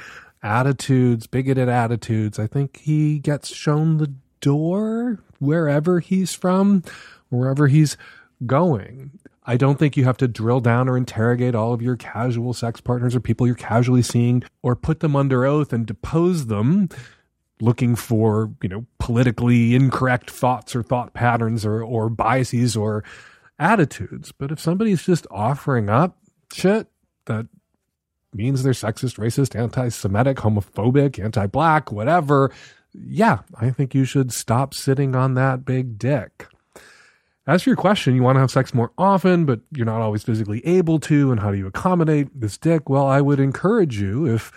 attitudes, 0.43 1.27
bigoted 1.27 1.69
attitudes, 1.69 2.37
I 2.37 2.47
think 2.47 2.77
he 2.77 3.19
gets 3.19 3.55
shown 3.55 3.97
the 3.97 4.13
door 4.41 5.19
wherever 5.39 5.99
he's 5.99 6.33
from, 6.33 6.83
wherever 7.29 7.67
he's 7.67 7.95
going. 8.45 9.11
I 9.45 9.57
don't 9.57 9.79
think 9.79 9.97
you 9.97 10.03
have 10.03 10.17
to 10.17 10.27
drill 10.27 10.59
down 10.59 10.87
or 10.89 10.97
interrogate 10.97 11.55
all 11.55 11.73
of 11.73 11.81
your 11.81 11.95
casual 11.95 12.53
sex 12.53 12.81
partners 12.81 13.15
or 13.15 13.19
people 13.19 13.47
you're 13.47 13.55
casually 13.55 14.03
seeing 14.03 14.43
or 14.61 14.75
put 14.75 14.99
them 14.99 15.15
under 15.15 15.45
oath 15.45 15.73
and 15.73 15.85
depose 15.85 16.47
them 16.47 16.89
looking 17.61 17.95
for, 17.95 18.51
you 18.61 18.69
know, 18.69 18.85
politically 18.99 19.75
incorrect 19.75 20.29
thoughts 20.29 20.75
or 20.75 20.83
thought 20.83 21.13
patterns 21.13 21.65
or, 21.65 21.83
or 21.83 22.09
biases 22.09 22.75
or 22.75 23.03
attitudes. 23.59 24.31
But 24.31 24.51
if 24.51 24.59
somebody's 24.59 25.03
just 25.03 25.27
offering 25.29 25.89
up 25.89 26.17
shit 26.51 26.87
that 27.25 27.47
means 28.33 28.63
they're 28.63 28.73
sexist, 28.73 29.17
racist, 29.17 29.57
anti 29.57 29.89
Semitic, 29.89 30.37
homophobic, 30.37 31.23
anti 31.23 31.45
black, 31.47 31.91
whatever, 31.91 32.51
yeah, 32.93 33.39
I 33.59 33.69
think 33.69 33.93
you 33.93 34.05
should 34.05 34.33
stop 34.33 34.73
sitting 34.73 35.15
on 35.15 35.35
that 35.35 35.65
big 35.65 35.97
dick. 35.97 36.47
As 37.47 37.63
for 37.63 37.69
your 37.69 37.77
question, 37.77 38.15
you 38.15 38.21
want 38.21 38.35
to 38.35 38.39
have 38.39 38.51
sex 38.51 38.73
more 38.73 38.91
often, 38.97 39.45
but 39.45 39.61
you're 39.71 39.85
not 39.85 40.01
always 40.01 40.23
physically 40.23 40.65
able 40.65 40.99
to, 41.01 41.31
and 41.31 41.39
how 41.39 41.51
do 41.51 41.57
you 41.57 41.67
accommodate 41.67 42.39
this 42.39 42.57
dick? 42.57 42.87
Well, 42.87 43.07
I 43.07 43.19
would 43.19 43.39
encourage 43.39 43.99
you 43.99 44.27
if 44.27 44.51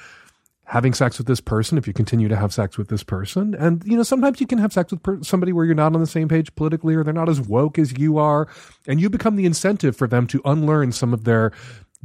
having 0.66 0.94
sex 0.94 1.18
with 1.18 1.26
this 1.26 1.40
person, 1.40 1.76
if 1.76 1.86
you 1.86 1.92
continue 1.92 2.28
to 2.28 2.36
have 2.36 2.52
sex 2.52 2.78
with 2.78 2.88
this 2.88 3.02
person, 3.02 3.54
and 3.54 3.82
you 3.84 3.96
know, 3.96 4.02
sometimes 4.02 4.40
you 4.40 4.46
can 4.46 4.58
have 4.58 4.72
sex 4.72 4.90
with 4.90 5.02
per- 5.02 5.22
somebody 5.22 5.52
where 5.52 5.64
you're 5.64 5.74
not 5.74 5.94
on 5.94 6.00
the 6.00 6.06
same 6.06 6.28
page 6.28 6.54
politically 6.54 6.94
or 6.94 7.04
they're 7.04 7.12
not 7.12 7.28
as 7.28 7.40
woke 7.40 7.78
as 7.78 7.96
you 7.98 8.18
are, 8.18 8.48
and 8.86 9.00
you 9.00 9.10
become 9.10 9.36
the 9.36 9.46
incentive 9.46 9.96
for 9.96 10.06
them 10.06 10.26
to 10.26 10.40
unlearn 10.44 10.92
some 10.92 11.12
of 11.12 11.24
their 11.24 11.52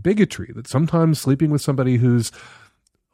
bigotry. 0.02 0.52
That 0.54 0.68
sometimes 0.68 1.20
sleeping 1.20 1.52
with 1.52 1.62
somebody 1.62 1.98
who's 1.98 2.32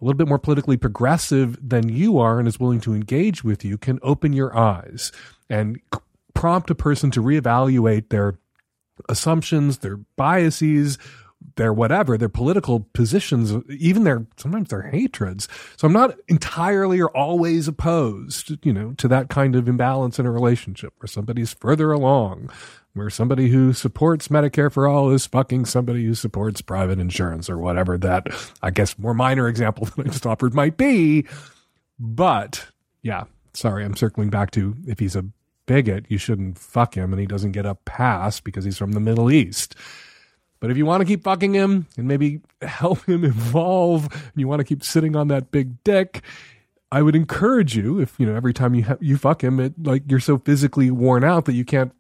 a 0.02 0.06
little 0.06 0.18
bit 0.18 0.28
more 0.28 0.40
politically 0.40 0.78
progressive 0.78 1.58
than 1.62 1.90
you 1.90 2.20
are 2.20 2.40
and 2.40 2.48
is 2.48 2.60
willing 2.60 2.82
to 2.82 2.94
engage 2.94 3.44
with 3.44 3.64
you 3.64 3.78
can 3.78 4.00
open 4.02 4.34
your 4.34 4.56
eyes 4.58 5.12
and 5.50 5.80
c- 5.94 6.00
prompt 6.34 6.70
a 6.70 6.76
person 6.76 7.12
to 7.12 7.22
reevaluate 7.22 8.10
their 8.10 8.38
assumptions, 9.10 9.80
their 9.80 9.98
biases, 10.16 10.98
their 11.56 11.74
whatever, 11.74 12.18
their 12.18 12.30
political 12.30 12.82
positions, 12.94 13.54
even 13.70 14.04
their 14.04 14.26
sometimes 14.38 14.70
their 14.70 14.84
hatreds. 14.84 15.48
So 15.78 15.88
I'm 15.88 15.94
not 15.94 16.18
entirely 16.28 17.00
or 17.00 17.10
always 17.10 17.68
opposed, 17.68 18.58
you 18.66 18.74
know, 18.74 18.94
to 18.98 19.08
that 19.08 19.30
kind 19.30 19.56
of 19.56 19.68
imbalance 19.68 20.20
in 20.20 20.26
a 20.26 20.32
relationship 20.32 20.94
where 21.00 21.08
somebody's 21.08 21.54
further 21.54 21.92
along, 21.92 22.50
where 22.94 23.10
somebody 23.10 23.50
who 23.50 23.74
supports 23.74 24.28
Medicare 24.28 24.72
for 24.72 24.88
all 24.88 25.12
is 25.12 25.26
fucking 25.26 25.66
somebody 25.66 26.06
who 26.06 26.16
supports 26.16 26.62
private 26.62 27.00
insurance 27.00 27.50
or 27.50 27.58
whatever 27.58 27.98
that 27.98 28.28
I 28.62 28.72
guess 28.72 28.98
more 28.98 29.14
minor 29.14 29.48
example 29.48 29.86
that 29.98 30.08
I 30.08 30.10
just 30.10 30.26
offered 30.26 30.54
might 30.54 30.78
be. 30.78 31.26
But 32.00 32.68
yeah, 33.02 33.26
sorry, 33.54 33.86
I'm 33.86 33.96
circling 33.96 34.30
back 34.30 34.52
to 34.52 34.76
if 34.88 35.00
he's 35.00 35.16
a 35.16 35.26
bigot, 35.66 36.06
you 36.10 36.18
shouldn't 36.18 36.58
fuck 36.58 36.96
him 36.96 37.12
and 37.12 37.20
he 37.20 37.26
doesn't 37.26 37.54
get 37.54 37.66
a 37.66 37.76
pass 37.76 38.40
because 38.40 38.66
he's 38.66 38.78
from 38.78 38.92
the 38.92 39.00
Middle 39.00 39.32
East. 39.32 39.76
But 40.60 40.72
if 40.72 40.78
you 40.78 40.86
want 40.86 41.02
to 41.02 41.06
keep 41.06 41.24
fucking 41.24 41.54
him 41.54 41.88
and 41.98 42.08
maybe 42.08 42.42
help 42.62 43.06
him 43.06 43.24
evolve, 43.26 44.12
and 44.12 44.34
you 44.36 44.48
want 44.48 44.60
to 44.60 44.66
keep 44.66 44.84
sitting 44.84 45.16
on 45.16 45.28
that 45.28 45.52
big 45.52 45.84
dick, 45.84 46.22
I 46.92 47.02
would 47.02 47.16
encourage 47.16 47.76
you 47.76 48.00
if 48.00 48.20
you 48.20 48.26
know 48.26 48.36
every 48.36 48.54
time 48.54 48.74
you 48.76 48.84
ha- 48.84 48.98
you 49.00 49.18
fuck 49.18 49.44
him, 49.44 49.60
it 49.60 49.74
like 49.84 50.04
you're 50.08 50.20
so 50.20 50.38
physically 50.38 50.92
worn 50.92 51.24
out 51.24 51.46
that 51.46 51.54
you 51.54 51.66
can't 51.66 51.92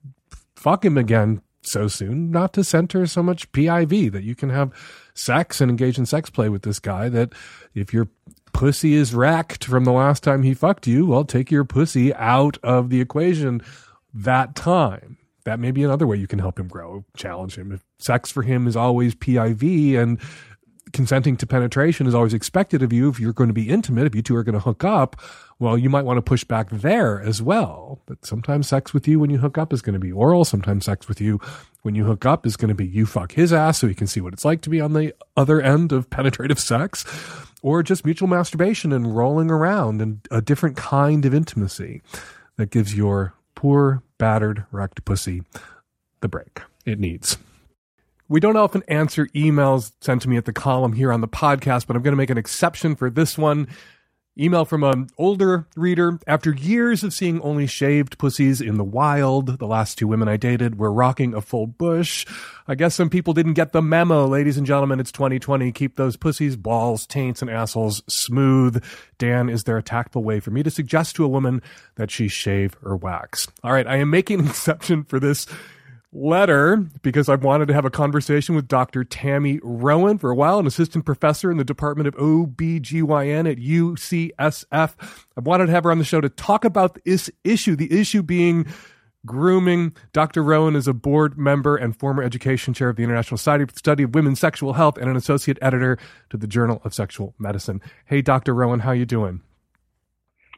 fuck 0.55 0.85
him 0.85 0.97
again 0.97 1.41
so 1.63 1.87
soon, 1.87 2.31
not 2.31 2.53
to 2.53 2.63
center 2.63 3.05
so 3.07 3.23
much 3.23 3.51
PIV 3.51 4.11
that 4.11 4.23
you 4.23 4.35
can 4.35 4.49
have 4.49 4.71
sex 5.13 5.59
and 5.59 5.69
engage 5.69 5.97
in 5.97 6.05
sex 6.05 6.29
play 6.29 6.49
with 6.49 6.61
this 6.61 6.79
guy. 6.79 7.09
That 7.09 7.33
if 7.73 7.93
your 7.93 8.07
pussy 8.53 8.93
is 8.93 9.13
wrecked 9.13 9.65
from 9.65 9.83
the 9.83 9.91
last 9.91 10.23
time 10.23 10.43
he 10.43 10.53
fucked 10.53 10.87
you, 10.87 11.05
well, 11.05 11.25
take 11.25 11.51
your 11.51 11.65
pussy 11.65 12.13
out 12.13 12.57
of 12.63 12.89
the 12.89 13.01
equation 13.01 13.61
that 14.13 14.55
time 14.55 15.17
that 15.45 15.59
may 15.59 15.71
be 15.71 15.83
another 15.83 16.05
way 16.05 16.17
you 16.17 16.27
can 16.27 16.39
help 16.39 16.59
him 16.59 16.67
grow, 16.67 17.05
challenge 17.15 17.57
him. 17.57 17.71
If 17.71 17.83
sex 17.99 18.31
for 18.31 18.43
him 18.43 18.67
is 18.67 18.75
always 18.75 19.15
PIV 19.15 19.97
and 19.97 20.19
consenting 20.91 21.35
to 21.37 21.47
penetration 21.47 22.07
is 22.07 22.15
always 22.15 22.33
expected 22.33 22.81
of 22.81 22.91
you, 22.91 23.09
if 23.09 23.19
you're 23.19 23.33
going 23.33 23.49
to 23.49 23.53
be 23.53 23.69
intimate, 23.69 24.05
if 24.05 24.15
you 24.15 24.21
two 24.21 24.35
are 24.35 24.43
going 24.43 24.53
to 24.53 24.59
hook 24.59 24.83
up, 24.83 25.15
well, 25.59 25.77
you 25.77 25.89
might 25.89 26.03
want 26.03 26.17
to 26.17 26.21
push 26.21 26.43
back 26.43 26.69
there 26.69 27.21
as 27.21 27.41
well. 27.41 28.01
But 28.05 28.25
sometimes 28.25 28.67
sex 28.67 28.93
with 28.93 29.07
you 29.07 29.19
when 29.19 29.29
you 29.29 29.37
hook 29.37 29.57
up 29.57 29.71
is 29.71 29.81
going 29.81 29.93
to 29.93 29.99
be 29.99 30.11
oral. 30.11 30.45
Sometimes 30.45 30.85
sex 30.85 31.07
with 31.07 31.21
you 31.21 31.39
when 31.83 31.95
you 31.95 32.05
hook 32.05 32.25
up 32.25 32.45
is 32.45 32.57
going 32.57 32.69
to 32.69 32.75
be 32.75 32.87
you 32.87 33.05
fuck 33.05 33.33
his 33.33 33.53
ass 33.53 33.79
so 33.79 33.87
he 33.87 33.93
can 33.93 34.07
see 34.07 34.21
what 34.21 34.33
it's 34.33 34.45
like 34.45 34.61
to 34.61 34.69
be 34.69 34.81
on 34.81 34.93
the 34.93 35.13
other 35.37 35.61
end 35.61 35.91
of 35.91 36.09
penetrative 36.09 36.59
sex 36.59 37.05
or 37.61 37.83
just 37.83 38.05
mutual 38.05 38.27
masturbation 38.27 38.91
and 38.91 39.15
rolling 39.15 39.51
around 39.51 40.01
and 40.01 40.27
a 40.31 40.41
different 40.41 40.75
kind 40.75 41.25
of 41.25 41.33
intimacy 41.33 42.01
that 42.57 42.71
gives 42.71 42.95
your 42.95 43.33
poor, 43.55 44.03
battered, 44.17 44.65
wrecked 44.71 45.03
pussy 45.05 45.43
the 46.21 46.27
break 46.27 46.61
it 46.85 46.99
needs. 46.99 47.37
We 48.27 48.39
don't 48.39 48.57
often 48.57 48.83
answer 48.87 49.27
emails 49.27 49.91
sent 50.01 50.23
to 50.23 50.29
me 50.29 50.37
at 50.37 50.45
the 50.45 50.53
column 50.53 50.93
here 50.93 51.11
on 51.11 51.21
the 51.21 51.27
podcast, 51.27 51.85
but 51.85 51.95
I'm 51.95 52.01
going 52.01 52.13
to 52.13 52.17
make 52.17 52.31
an 52.31 52.37
exception 52.37 52.95
for 52.95 53.09
this 53.09 53.37
one. 53.37 53.67
Email 54.37 54.65
from 54.65 54.83
an 54.83 55.07
older 55.17 55.65
reader. 55.77 56.19
After 56.27 56.53
years 56.53 57.05
of 57.05 57.13
seeing 57.13 57.39
only 57.41 57.67
shaved 57.67 58.17
pussies 58.17 58.59
in 58.59 58.75
the 58.75 58.83
wild, 58.83 59.59
the 59.59 59.65
last 59.65 59.97
two 59.97 60.09
women 60.09 60.27
I 60.27 60.35
dated 60.35 60.77
were 60.77 60.91
rocking 60.91 61.33
a 61.33 61.39
full 61.39 61.67
bush. 61.67 62.25
I 62.67 62.75
guess 62.75 62.95
some 62.95 63.09
people 63.09 63.33
didn't 63.33 63.53
get 63.53 63.71
the 63.71 63.81
memo. 63.81 64.27
Ladies 64.27 64.57
and 64.57 64.67
gentlemen, 64.67 64.99
it's 64.99 65.11
2020. 65.13 65.71
Keep 65.71 65.95
those 65.95 66.17
pussies, 66.17 66.57
balls, 66.57 67.05
taints, 67.05 67.41
and 67.41 67.49
assholes 67.49 68.03
smooth. 68.09 68.83
Dan, 69.17 69.47
is 69.47 69.63
there 69.63 69.77
a 69.77 69.83
tactful 69.83 70.21
way 70.21 70.41
for 70.41 70.51
me 70.51 70.63
to 70.63 70.71
suggest 70.71 71.15
to 71.15 71.23
a 71.23 71.29
woman 71.29 71.61
that 71.95 72.11
she 72.11 72.27
shave 72.27 72.75
or 72.83 72.97
wax? 72.97 73.47
All 73.63 73.71
right, 73.71 73.87
I 73.87 73.97
am 73.97 74.09
making 74.09 74.41
an 74.41 74.47
exception 74.49 75.05
for 75.05 75.17
this 75.17 75.47
letter 76.15 76.77
because 77.01 77.29
I've 77.29 77.43
wanted 77.43 77.67
to 77.67 77.73
have 77.73 77.85
a 77.85 77.89
conversation 77.89 78.55
with 78.55 78.67
Dr. 78.67 79.03
Tami 79.03 79.59
Rowen 79.61 80.19
for 80.19 80.31
a 80.31 80.35
while, 80.35 80.59
an 80.59 80.65
assistant 80.65 81.05
professor 81.05 81.51
in 81.51 81.57
the 81.57 81.63
Department 81.63 82.07
of 82.07 82.15
OBGYN 82.15 83.51
at 83.51 83.57
UCSF. 83.57 84.95
I've 85.37 85.45
wanted 85.45 85.65
to 85.67 85.71
have 85.73 85.83
her 85.83 85.91
on 85.91 85.99
the 85.99 86.05
show 86.05 86.21
to 86.21 86.29
talk 86.29 86.65
about 86.65 86.97
this 87.03 87.29
issue, 87.43 87.75
the 87.75 87.91
issue 87.91 88.23
being 88.23 88.65
grooming. 89.25 89.93
Dr. 90.13 90.43
Rowen 90.43 90.75
is 90.75 90.87
a 90.87 90.93
board 90.93 91.37
member 91.37 91.75
and 91.75 91.97
former 91.97 92.23
education 92.23 92.73
chair 92.73 92.89
of 92.89 92.95
the 92.95 93.03
International 93.03 93.37
Society 93.37 93.65
for 93.65 93.73
the 93.73 93.79
Study 93.79 94.03
of 94.03 94.15
Women's 94.15 94.39
Sexual 94.39 94.73
Health 94.73 94.97
and 94.97 95.09
an 95.09 95.15
associate 95.15 95.57
editor 95.61 95.97
to 96.29 96.37
the 96.37 96.47
Journal 96.47 96.81
of 96.83 96.93
Sexual 96.93 97.33
Medicine. 97.37 97.81
Hey, 98.05 98.21
Dr. 98.21 98.53
Rowen, 98.53 98.81
how 98.81 98.91
you 98.91 99.05
doing? 99.05 99.41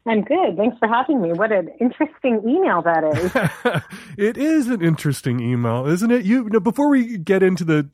I'm 0.08 0.22
good. 0.22 0.56
Thanks 0.56 0.78
for 0.78 0.88
having 0.88 1.22
me. 1.22 1.34
What 1.34 1.52
an 1.52 1.70
interesting 1.82 2.42
email 2.48 2.82
that 2.82 3.04
is. 3.04 3.82
it 4.18 4.38
is 4.38 4.68
an 4.70 4.82
interesting 4.82 5.40
email, 5.42 5.86
isn't 5.86 6.10
it? 6.10 6.24
You, 6.24 6.46
know, 6.46 6.62
before 6.62 6.90
we 6.90 7.18
get 7.18 7.44
into 7.44 7.64
the 7.66 7.90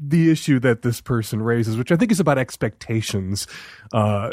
the 0.00 0.30
issue 0.30 0.60
that 0.60 0.82
this 0.82 1.00
person 1.00 1.42
raises, 1.42 1.76
which 1.76 1.92
I 1.92 1.96
think 1.96 2.10
is 2.10 2.20
about 2.20 2.38
expectations, 2.38 3.46
uh, 3.92 4.30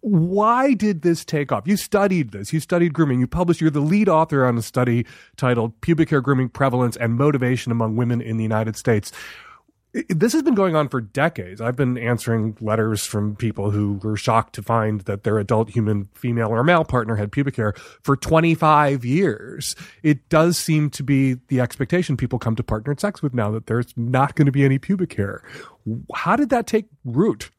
why 0.00 0.72
did 0.72 1.02
this 1.02 1.24
take 1.24 1.52
off? 1.52 1.66
You 1.66 1.76
studied 1.76 2.32
this. 2.32 2.52
You 2.52 2.60
studied 2.60 2.94
grooming. 2.94 3.20
You 3.20 3.26
published. 3.26 3.60
You're 3.60 3.70
the 3.70 3.80
lead 3.80 4.08
author 4.08 4.46
on 4.46 4.56
a 4.56 4.62
study 4.62 5.06
titled 5.36 5.78
"Pubic 5.82 6.08
Hair 6.08 6.22
Grooming 6.22 6.48
Prevalence 6.48 6.96
and 6.96 7.16
Motivation 7.16 7.70
Among 7.70 7.96
Women 7.96 8.20
in 8.20 8.38
the 8.38 8.42
United 8.42 8.76
States." 8.76 9.12
This 10.08 10.32
has 10.32 10.42
been 10.42 10.54
going 10.54 10.74
on 10.74 10.88
for 10.88 11.00
decades. 11.00 11.60
I've 11.60 11.76
been 11.76 11.98
answering 11.98 12.56
letters 12.60 13.04
from 13.04 13.36
people 13.36 13.70
who 13.70 14.00
were 14.02 14.16
shocked 14.16 14.54
to 14.54 14.62
find 14.62 15.02
that 15.02 15.22
their 15.24 15.38
adult 15.38 15.68
human 15.68 16.08
female 16.14 16.48
or 16.48 16.64
male 16.64 16.84
partner 16.84 17.16
had 17.16 17.30
pubic 17.30 17.56
hair 17.56 17.74
for 18.02 18.16
25 18.16 19.04
years. 19.04 19.76
It 20.02 20.28
does 20.30 20.56
seem 20.56 20.88
to 20.90 21.02
be 21.02 21.34
the 21.48 21.60
expectation 21.60 22.16
people 22.16 22.38
come 22.38 22.56
to 22.56 22.62
partnered 22.62 23.00
sex 23.00 23.22
with 23.22 23.34
now 23.34 23.50
that 23.50 23.66
there's 23.66 23.92
not 23.96 24.34
going 24.34 24.46
to 24.46 24.52
be 24.52 24.64
any 24.64 24.78
pubic 24.78 25.12
hair. 25.12 25.42
How 26.14 26.36
did 26.36 26.48
that 26.50 26.66
take 26.66 26.86
root? 27.04 27.50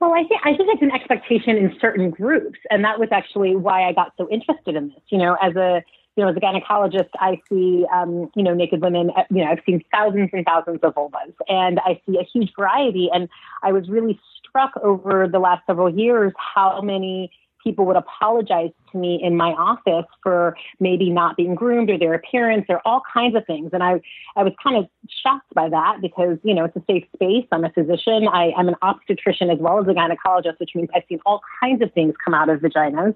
Well, 0.00 0.14
I 0.14 0.24
think 0.26 0.40
I 0.42 0.56
think 0.56 0.68
it's 0.72 0.82
an 0.82 0.90
expectation 0.90 1.56
in 1.56 1.76
certain 1.80 2.10
groups, 2.10 2.58
and 2.70 2.82
that 2.82 2.98
was 2.98 3.10
actually 3.12 3.54
why 3.54 3.88
I 3.88 3.92
got 3.92 4.12
so 4.16 4.28
interested 4.30 4.74
in 4.74 4.88
this. 4.88 4.98
You 5.10 5.18
know, 5.18 5.36
as 5.40 5.54
a 5.54 5.84
you 6.16 6.24
know, 6.24 6.30
as 6.30 6.36
a 6.36 6.40
gynecologist, 6.40 7.08
I 7.18 7.40
see, 7.48 7.86
um, 7.92 8.30
you 8.34 8.42
know, 8.42 8.54
naked 8.54 8.82
women, 8.82 9.10
uh, 9.16 9.22
you 9.30 9.44
know, 9.44 9.50
I've 9.50 9.60
seen 9.64 9.82
thousands 9.90 10.30
and 10.32 10.44
thousands 10.44 10.80
of 10.82 10.94
vulvas 10.94 11.32
and 11.48 11.80
I 11.80 12.00
see 12.06 12.18
a 12.18 12.24
huge 12.24 12.52
variety. 12.56 13.08
And 13.12 13.28
I 13.62 13.72
was 13.72 13.88
really 13.88 14.20
struck 14.38 14.72
over 14.82 15.26
the 15.26 15.38
last 15.38 15.62
several 15.66 15.88
years 15.88 16.32
how 16.36 16.80
many 16.82 17.30
people 17.62 17.86
would 17.86 17.96
apologize 17.96 18.70
to 18.90 18.98
me 18.98 19.20
in 19.22 19.36
my 19.36 19.50
office 19.52 20.06
for 20.22 20.56
maybe 20.80 21.10
not 21.10 21.36
being 21.36 21.54
groomed 21.54 21.90
or 21.90 21.98
their 21.98 22.12
appearance 22.12 22.66
or 22.68 22.80
all 22.84 23.02
kinds 23.12 23.36
of 23.36 23.46
things. 23.46 23.70
And 23.72 23.82
I, 23.82 24.00
I 24.36 24.42
was 24.42 24.52
kind 24.62 24.76
of 24.76 24.88
shocked 25.08 25.54
by 25.54 25.68
that 25.68 26.00
because, 26.00 26.38
you 26.42 26.54
know, 26.54 26.64
it's 26.64 26.76
a 26.76 26.82
safe 26.90 27.04
space. 27.14 27.46
I'm 27.52 27.64
a 27.64 27.70
physician. 27.70 28.28
I, 28.28 28.52
I'm 28.56 28.68
an 28.68 28.76
obstetrician 28.82 29.48
as 29.50 29.58
well 29.58 29.78
as 29.80 29.86
a 29.86 29.92
gynecologist, 29.92 30.58
which 30.58 30.74
means 30.74 30.88
I've 30.94 31.04
seen 31.08 31.20
all 31.24 31.40
kinds 31.60 31.82
of 31.82 31.92
things 31.92 32.14
come 32.22 32.34
out 32.34 32.48
of 32.48 32.60
vaginas. 32.60 33.14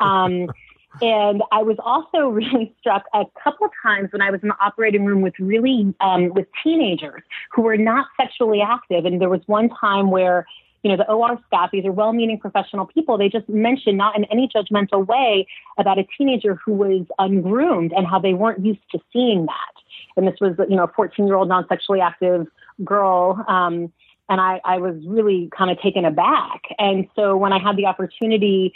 Um, 0.00 0.48
and 1.00 1.42
I 1.52 1.62
was 1.62 1.76
also 1.82 2.28
really 2.28 2.74
struck 2.80 3.04
a 3.14 3.24
couple 3.42 3.66
of 3.66 3.72
times 3.82 4.10
when 4.12 4.22
I 4.22 4.30
was 4.30 4.40
in 4.42 4.48
the 4.48 4.56
operating 4.60 5.04
room 5.04 5.22
with 5.22 5.34
really 5.38 5.94
um, 6.00 6.30
with 6.34 6.46
teenagers 6.62 7.22
who 7.52 7.62
were 7.62 7.76
not 7.76 8.06
sexually 8.20 8.60
active. 8.60 9.04
And 9.04 9.20
there 9.20 9.30
was 9.30 9.40
one 9.46 9.68
time 9.68 10.10
where 10.10 10.46
you 10.82 10.90
know, 10.90 10.96
the 10.96 11.08
OR 11.10 11.38
staff, 11.46 11.70
these 11.70 11.84
are 11.84 11.92
well-meaning 11.92 12.40
professional 12.40 12.86
people. 12.86 13.16
They 13.16 13.28
just 13.28 13.48
mentioned, 13.48 13.96
not 13.96 14.16
in 14.16 14.24
any 14.24 14.48
judgmental 14.48 15.06
way, 15.06 15.46
about 15.78 15.98
a 15.98 16.04
teenager 16.18 16.58
who 16.64 16.72
was 16.72 17.06
ungroomed 17.20 17.92
and 17.92 18.06
how 18.06 18.18
they 18.18 18.34
weren't 18.34 18.64
used 18.64 18.80
to 18.90 18.98
seeing 19.12 19.46
that. 19.46 19.82
And 20.16 20.26
this 20.26 20.34
was, 20.40 20.56
you 20.68 20.76
know, 20.76 20.84
a 20.84 20.88
14-year-old 20.88 21.48
non-sexually 21.48 22.00
active 22.00 22.46
girl. 22.84 23.44
Um, 23.46 23.92
and 24.28 24.40
I, 24.40 24.60
I 24.64 24.78
was 24.78 24.96
really 25.06 25.48
kind 25.56 25.70
of 25.70 25.80
taken 25.80 26.04
aback. 26.04 26.62
And 26.78 27.06
so 27.14 27.36
when 27.36 27.52
I 27.52 27.60
had 27.60 27.76
the 27.76 27.86
opportunity 27.86 28.74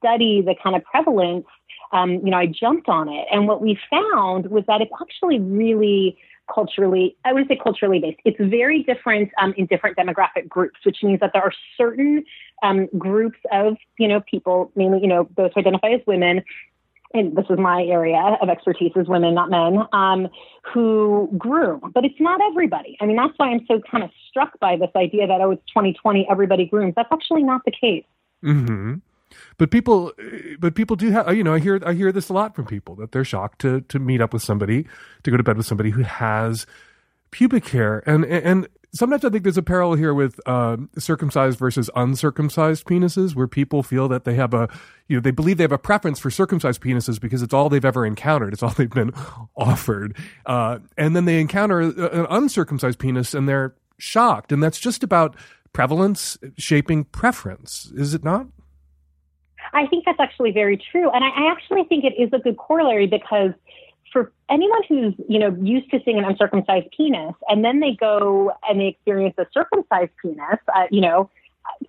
study 0.00 0.42
the 0.42 0.54
kind 0.60 0.74
of 0.74 0.82
prevalence, 0.84 1.46
um, 1.92 2.14
you 2.24 2.30
know, 2.30 2.38
I 2.38 2.46
jumped 2.46 2.88
on 2.88 3.08
it. 3.08 3.26
And 3.30 3.46
what 3.46 3.60
we 3.60 3.78
found 3.88 4.46
was 4.46 4.64
that 4.66 4.80
it's 4.80 4.92
actually 5.00 5.38
really 5.38 6.18
culturally, 6.52 7.16
I 7.24 7.32
wouldn't 7.32 7.48
say 7.48 7.58
culturally 7.62 8.00
based. 8.00 8.18
It's 8.24 8.38
very 8.40 8.82
different 8.82 9.30
um, 9.40 9.54
in 9.56 9.66
different 9.66 9.96
demographic 9.96 10.48
groups, 10.48 10.80
which 10.84 10.98
means 11.02 11.20
that 11.20 11.30
there 11.32 11.42
are 11.42 11.52
certain 11.76 12.24
um, 12.62 12.88
groups 12.98 13.38
of, 13.52 13.76
you 13.98 14.08
know, 14.08 14.20
people, 14.20 14.72
mainly, 14.74 15.00
you 15.00 15.06
know, 15.06 15.28
those 15.36 15.50
who 15.54 15.60
identify 15.60 15.88
as 15.88 16.00
women, 16.06 16.42
and 17.12 17.36
this 17.36 17.46
is 17.50 17.58
my 17.58 17.82
area 17.82 18.38
of 18.40 18.48
expertise 18.48 18.92
is 18.94 19.08
women, 19.08 19.34
not 19.34 19.50
men, 19.50 19.84
um, 19.92 20.28
who 20.72 21.28
groom. 21.36 21.90
But 21.92 22.04
it's 22.04 22.20
not 22.20 22.40
everybody. 22.40 22.96
I 23.00 23.06
mean, 23.06 23.16
that's 23.16 23.32
why 23.36 23.48
I'm 23.48 23.66
so 23.66 23.80
kind 23.90 24.04
of 24.04 24.10
struck 24.28 24.58
by 24.60 24.76
this 24.76 24.90
idea 24.94 25.26
that, 25.26 25.40
oh, 25.40 25.50
it's 25.50 25.62
2020, 25.68 26.28
everybody 26.30 26.66
grooms. 26.66 26.94
That's 26.94 27.08
actually 27.12 27.42
not 27.42 27.62
the 27.64 27.72
case. 27.72 28.04
Mm-hmm. 28.44 28.94
But 29.58 29.70
people, 29.70 30.12
but 30.58 30.74
people 30.74 30.96
do 30.96 31.10
have, 31.10 31.34
you 31.36 31.44
know, 31.44 31.54
I 31.54 31.58
hear, 31.58 31.80
I 31.84 31.92
hear 31.92 32.12
this 32.12 32.28
a 32.28 32.32
lot 32.32 32.54
from 32.54 32.66
people 32.66 32.94
that 32.96 33.12
they're 33.12 33.24
shocked 33.24 33.60
to, 33.60 33.82
to 33.82 33.98
meet 33.98 34.20
up 34.20 34.32
with 34.32 34.42
somebody, 34.42 34.86
to 35.22 35.30
go 35.30 35.36
to 35.36 35.42
bed 35.42 35.56
with 35.56 35.66
somebody 35.66 35.90
who 35.90 36.02
has 36.02 36.66
pubic 37.30 37.68
hair. 37.68 38.02
And, 38.06 38.24
and 38.24 38.68
sometimes 38.92 39.24
I 39.24 39.30
think 39.30 39.44
there's 39.44 39.56
a 39.56 39.62
parallel 39.62 39.96
here 39.96 40.14
with 40.14 40.40
uh, 40.46 40.76
circumcised 40.98 41.58
versus 41.58 41.90
uncircumcised 41.94 42.84
penises, 42.84 43.34
where 43.34 43.46
people 43.46 43.82
feel 43.82 44.08
that 44.08 44.24
they 44.24 44.34
have 44.34 44.54
a, 44.54 44.68
you 45.08 45.16
know, 45.16 45.20
they 45.20 45.30
believe 45.30 45.56
they 45.56 45.64
have 45.64 45.72
a 45.72 45.78
preference 45.78 46.18
for 46.18 46.30
circumcised 46.30 46.80
penises 46.80 47.20
because 47.20 47.42
it's 47.42 47.54
all 47.54 47.68
they've 47.68 47.84
ever 47.84 48.04
encountered, 48.04 48.52
it's 48.52 48.62
all 48.62 48.70
they've 48.70 48.90
been 48.90 49.12
offered, 49.56 50.16
uh, 50.46 50.78
and 50.96 51.14
then 51.14 51.24
they 51.24 51.40
encounter 51.40 51.80
an 51.80 52.26
uncircumcised 52.30 52.98
penis 52.98 53.34
and 53.34 53.48
they're 53.48 53.74
shocked, 53.98 54.52
and 54.52 54.62
that's 54.62 54.78
just 54.78 55.02
about 55.02 55.36
prevalence 55.72 56.38
shaping 56.56 57.04
preference, 57.04 57.92
is 57.94 58.14
it 58.14 58.24
not? 58.24 58.46
I 59.72 59.86
think 59.86 60.04
that's 60.04 60.20
actually 60.20 60.52
very 60.52 60.76
true, 60.76 61.10
and 61.10 61.24
I, 61.24 61.28
I 61.28 61.50
actually 61.50 61.84
think 61.84 62.04
it 62.04 62.14
is 62.20 62.30
a 62.32 62.38
good 62.38 62.56
corollary 62.56 63.06
because 63.06 63.52
for 64.12 64.32
anyone 64.48 64.82
who's 64.88 65.14
you 65.28 65.38
know 65.38 65.56
used 65.62 65.90
to 65.90 66.00
seeing 66.04 66.18
an 66.18 66.24
uncircumcised 66.24 66.88
penis 66.96 67.34
and 67.48 67.64
then 67.64 67.80
they 67.80 67.92
go 67.92 68.52
and 68.68 68.80
they 68.80 68.88
experience 68.88 69.34
a 69.38 69.46
circumcised 69.52 70.10
penis 70.20 70.58
uh, 70.74 70.86
you 70.90 71.00
know 71.00 71.30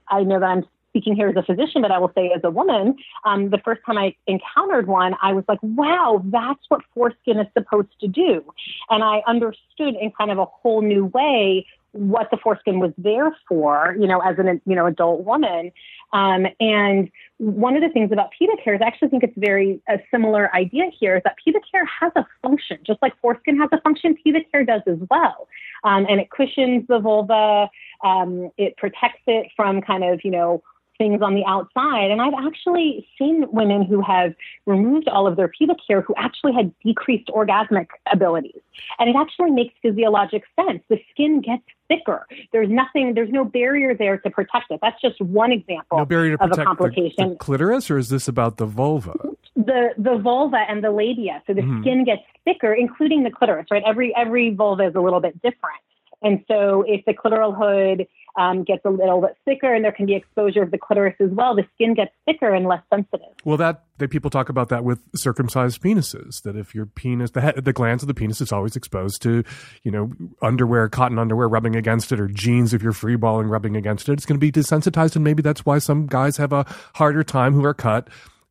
I 0.10 0.24
know 0.24 0.40
that 0.40 0.46
i'm 0.46 0.64
speaking 0.90 1.16
here 1.16 1.30
as 1.30 1.36
a 1.36 1.44
physician 1.44 1.82
but 1.82 1.92
i 1.92 1.98
will 1.98 2.12
say 2.14 2.32
as 2.36 2.42
a 2.44 2.52
woman 2.52 2.96
um, 3.26 3.50
the 3.50 3.58
first 3.60 3.82
time 3.86 3.98
i 3.98 4.14
encountered 4.28 4.88
one 4.88 5.16
i 5.22 5.34
was 5.34 5.44
like 5.48 5.60
wow 5.62 6.22
that's 6.26 6.64
what 6.70 6.82
foreskin 6.94 7.40
is 7.40 7.48
supposed 7.58 8.00
to 8.02 8.08
do. 8.08 8.44
And 8.90 9.04
i 9.04 9.22
understood 9.28 9.96
in 10.00 10.12
kind 10.18 10.32
of 10.32 10.38
a 10.38 10.46
whole 10.46 10.82
new 10.82 11.06
way 11.06 11.66
what 11.94 12.30
the 12.32 12.38
foreskin 12.38 12.80
was 12.80 12.92
there 12.98 13.36
for, 13.48 13.96
you 14.00 14.08
know, 14.08 14.20
as 14.20 14.38
an 14.40 14.62
you 14.66 14.76
know 14.76 14.86
adult 14.86 15.24
woman. 15.26 15.72
Um, 16.14 16.46
and 16.60 17.10
one 17.38 17.76
of 17.76 17.82
the 17.82 17.90
things 17.90 18.12
about 18.12 18.32
pubic 18.38 18.60
hair 18.60 18.76
is 18.76 18.82
I 18.82 18.88
actually 18.88 19.10
think 19.10 19.24
it's 19.24 19.38
very 19.38 19.82
a 19.90 20.00
similar 20.12 20.54
idea 20.56 20.86
here 20.98 21.18
is 21.18 21.24
that 21.24 21.36
pubic 21.44 21.64
hair 21.72 21.86
has 21.86 22.12
a 22.16 22.26
function, 22.42 22.78
just 22.86 23.02
like 23.02 23.14
foreskin 23.22 23.58
has 23.60 23.70
a 23.72 23.82
function, 23.82 24.16
pubic 24.16 24.48
hair 24.54 24.64
does 24.64 24.82
as 24.88 24.98
well. 25.10 25.48
Um, 25.84 26.06
and 26.10 26.20
it 26.20 26.30
cushions 26.30 26.86
the 26.88 27.00
vulva, 27.00 27.70
um, 28.04 28.52
it 28.58 28.78
protects 28.78 29.24
it 29.28 29.48
from 29.56 29.82
kind 29.82 30.04
of 30.04 30.22
you 30.24 30.32
know 30.32 30.64
things 31.02 31.22
on 31.24 31.34
the 31.34 31.44
outside. 31.48 32.12
And 32.12 32.22
I've 32.22 32.46
actually 32.46 33.08
seen 33.18 33.46
women 33.52 33.84
who 33.84 34.02
have 34.02 34.36
removed 34.68 35.08
all 35.08 35.26
of 35.26 35.36
their 35.36 35.48
pubic 35.48 35.78
hair 35.88 36.02
who 36.02 36.14
actually 36.16 36.54
had 36.54 36.72
decreased 36.86 37.28
orgasmic 37.30 37.88
abilities. 38.12 38.62
And 39.00 39.10
it 39.10 39.16
actually 39.16 39.50
makes 39.50 39.74
physiologic 39.82 40.44
sense. 40.56 40.84
The 40.90 41.00
skin 41.10 41.42
gets 41.42 41.64
thicker. 41.88 42.28
There's 42.52 42.70
nothing, 42.70 43.16
there's 43.16 43.32
no 43.32 43.44
barrier 43.44 43.96
there 43.96 44.20
to 44.20 44.30
protect 44.30 44.70
it. 44.70 44.80
That's 44.82 45.02
just 45.02 45.20
one 45.20 45.52
example 45.52 45.98
no 45.98 46.06
barrier 46.06 46.38
to 46.38 46.44
of 46.44 46.50
protect 46.52 46.62
a 46.62 46.66
complication. 46.66 47.30
The, 47.30 47.34
the 47.34 47.36
clitoris, 47.38 47.90
or 47.90 47.98
is 47.98 48.10
this 48.10 48.28
about 48.28 48.58
the 48.58 48.66
vulva? 48.68 49.16
the 49.56 49.90
the 49.98 50.18
vulva 50.18 50.62
and 50.70 50.84
the 50.84 50.92
labia. 50.92 51.42
So 51.46 51.54
the 51.54 51.62
Mhm. 51.62 51.82
skin 51.82 52.04
gets 52.06 52.22
thicker, 52.46 52.74
including 52.74 53.24
the 53.24 53.32
clitoris. 53.32 53.68
Right? 53.70 53.84
Every 53.86 54.16
every 54.16 54.54
vulva 54.54 54.84
is 54.84 54.96
a 54.96 55.02
little 55.02 55.20
bit 55.20 55.42
different. 55.42 55.82
And 56.22 56.44
so 56.48 56.84
if 56.88 57.04
the 57.06 57.14
clitoral 57.14 57.56
hood 57.56 58.08
um, 58.38 58.64
gets 58.64 58.86
a 58.86 58.90
little 58.90 59.22
bit 59.22 59.36
thicker, 59.44 59.74
and 59.74 59.84
there 59.84 59.92
can 59.92 60.06
be 60.06 60.16
exposure 60.16 60.62
of 60.62 60.72
the 60.72 60.78
clitoris 60.78 61.16
as 61.20 61.30
well, 61.32 61.56
the 61.56 61.66
skin 61.76 61.94
gets 61.94 62.12
thicker 62.26 62.54
and 62.54 62.66
less 62.66 62.82
sensitive. 62.90 63.28
Well, 63.44 63.58
that, 63.58 63.84
that 63.98 64.10
people 64.10 64.30
talk 64.30 64.50
about 64.50 64.70
that 64.70 64.84
with 64.84 65.00
circumcised 65.16 65.82
penises. 65.82 66.42
That 66.44 66.56
if 66.56 66.74
your 66.74 66.86
penis, 66.86 67.32
the 67.32 67.54
the 67.58 67.74
glans 67.74 68.02
of 68.02 68.08
the 68.08 68.14
penis 68.14 68.40
is 68.40 68.52
always 68.52 68.76
exposed 68.76 69.22
to, 69.24 69.44
you 69.84 69.92
know, 69.92 70.12
underwear, 70.42 70.88
cotton 70.90 71.20
underwear 71.20 71.50
rubbing 71.50 71.76
against 71.76 72.12
it, 72.12 72.20
or 72.20 72.28
jeans 72.28 72.74
if 72.74 72.82
you're 72.82 72.94
free 72.94 73.16
balling 73.16 73.48
rubbing 73.48 73.76
against 73.76 74.08
it, 74.08 74.14
it's 74.14 74.26
going 74.26 74.40
to 74.40 74.52
be 74.52 74.52
desensitized, 74.52 75.16
and 75.16 75.24
maybe 75.24 75.42
that's 75.42 75.66
why 75.66 75.80
some 75.80 76.08
guys 76.08 76.38
have 76.38 76.54
a 76.54 76.66
harder 76.96 77.24
time 77.24 77.54
who 77.54 77.66
are 77.66 77.74
cut 77.74 78.08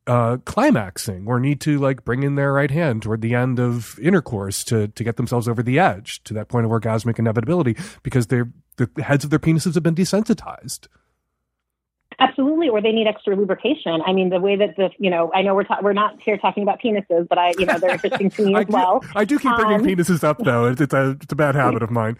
uh, 0.06 0.38
climaxing 0.44 1.26
or 1.26 1.38
need 1.38 1.60
to 1.60 1.78
like 1.78 2.04
bring 2.04 2.22
in 2.22 2.34
their 2.34 2.52
right 2.52 2.70
hand 2.70 3.02
toward 3.02 3.20
the 3.20 3.34
end 3.34 3.60
of 3.60 3.98
intercourse 4.00 4.64
to 4.64 4.88
to 4.88 5.04
get 5.04 5.16
themselves 5.16 5.46
over 5.46 5.62
the 5.62 5.78
edge 5.78 6.22
to 6.24 6.34
that 6.34 6.48
point 6.48 6.64
of 6.66 6.72
orgasmic 6.72 7.18
inevitability 7.18 7.76
because 8.02 8.28
their 8.28 8.50
the 8.76 8.88
heads 9.02 9.24
of 9.24 9.30
their 9.30 9.38
penises 9.38 9.74
have 9.74 9.82
been 9.82 9.94
desensitized. 9.94 10.88
Absolutely, 12.18 12.68
or 12.68 12.82
they 12.82 12.92
need 12.92 13.06
extra 13.06 13.34
lubrication. 13.34 14.02
I 14.04 14.12
mean, 14.12 14.28
the 14.28 14.40
way 14.40 14.56
that 14.56 14.76
the 14.76 14.90
you 14.98 15.08
know, 15.10 15.30
I 15.34 15.42
know 15.42 15.54
we're 15.54 15.64
ta- 15.64 15.78
we're 15.82 15.92
not 15.94 16.20
here 16.20 16.36
talking 16.36 16.62
about 16.62 16.80
penises, 16.80 17.26
but 17.28 17.38
I 17.38 17.54
you 17.58 17.64
know 17.66 17.78
they're 17.78 17.90
interesting 18.02 18.30
to 18.30 18.44
me 18.46 18.54
I 18.54 18.60
as 18.60 18.66
do, 18.66 18.72
well. 18.72 19.04
I 19.14 19.24
do 19.24 19.38
keep 19.38 19.54
bringing 19.56 19.80
Um, 19.80 19.86
penises 19.86 20.22
up 20.24 20.38
though. 20.38 20.66
It's, 20.66 20.80
it's 20.80 20.92
a 20.92 21.16
it's 21.20 21.32
a 21.32 21.36
bad 21.36 21.54
habit 21.54 21.82
of 21.84 21.90
mine. 21.90 22.16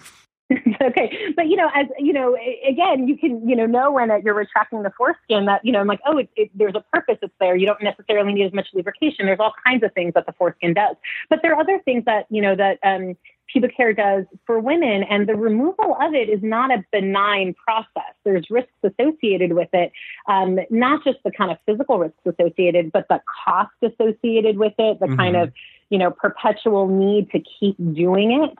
okay, 0.83 1.33
but 1.37 1.47
you 1.47 1.57
know, 1.57 1.71
as 1.75 1.87
you 1.99 2.13
know, 2.13 2.37
again, 2.69 3.07
you 3.07 3.17
can 3.17 3.49
you 3.49 3.55
know 3.55 3.67
know 3.67 3.93
when 3.93 4.11
uh, 4.11 4.17
you're 4.25 4.35
retracting 4.35 4.83
the 4.83 4.91
foreskin 4.97 5.47
that 5.47 5.65
you 5.65 5.73
know, 5.73 5.81
I'm 5.81 5.87
like, 5.87 6.01
oh, 6.07 6.19
it, 6.19 6.29
it, 6.37 6.51
there's 6.55 6.75
a 6.75 6.85
purpose. 6.93 7.19
It's 7.23 7.33
there. 7.39 7.57
You 7.57 7.67
don't 7.67 7.83
necessarily 7.83 8.33
need 8.33 8.47
as 8.47 8.53
much 8.53 8.69
lubrication. 8.75 9.27
There's 9.27 9.39
all 9.41 9.55
kinds 9.65 9.85
of 9.85 9.93
things 9.93 10.15
that 10.15 10.27
the 10.27 10.33
foreskin 10.33 10.75
does, 10.75 10.97
but 11.29 11.41
there 11.43 11.55
are 11.55 11.61
other 11.61 11.81
things 11.85 12.05
that 12.07 12.27
you 12.31 12.43
know 12.43 12.57
that 12.57 12.79
um, 12.83 13.17
pubic 13.53 13.73
hair 13.77 13.93
does 13.93 14.25
for 14.47 14.59
women, 14.59 15.05
and 15.05 15.29
the 15.29 15.37
removal 15.37 15.97
of 16.01 16.15
it 16.15 16.29
is 16.29 16.41
not 16.43 16.71
a 16.73 16.85
benign 16.91 17.55
process. 17.55 18.15
There's 18.25 18.47
risks 18.51 18.73
associated 18.83 19.53
with 19.53 19.69
it, 19.73 19.93
um, 20.29 20.59
not 20.71 21.05
just 21.05 21.19
the 21.25 21.31
kind 21.31 21.51
of 21.51 21.59
physical 21.67 21.99
risks 21.99 22.19
associated, 22.27 22.93
but 22.93 23.07
the 23.09 23.21
cost 23.45 23.71
associated 23.83 24.59
with 24.59 24.75
it, 24.79 25.01
the 25.01 25.09
kind 25.17 25.37
Mhm. 25.37 25.43
of 25.45 25.53
you 25.91 25.99
know 25.99 26.11
perpetual 26.11 26.87
need 26.89 27.31
to 27.31 27.41
keep 27.41 27.77
doing 27.95 28.43
it 28.43 28.57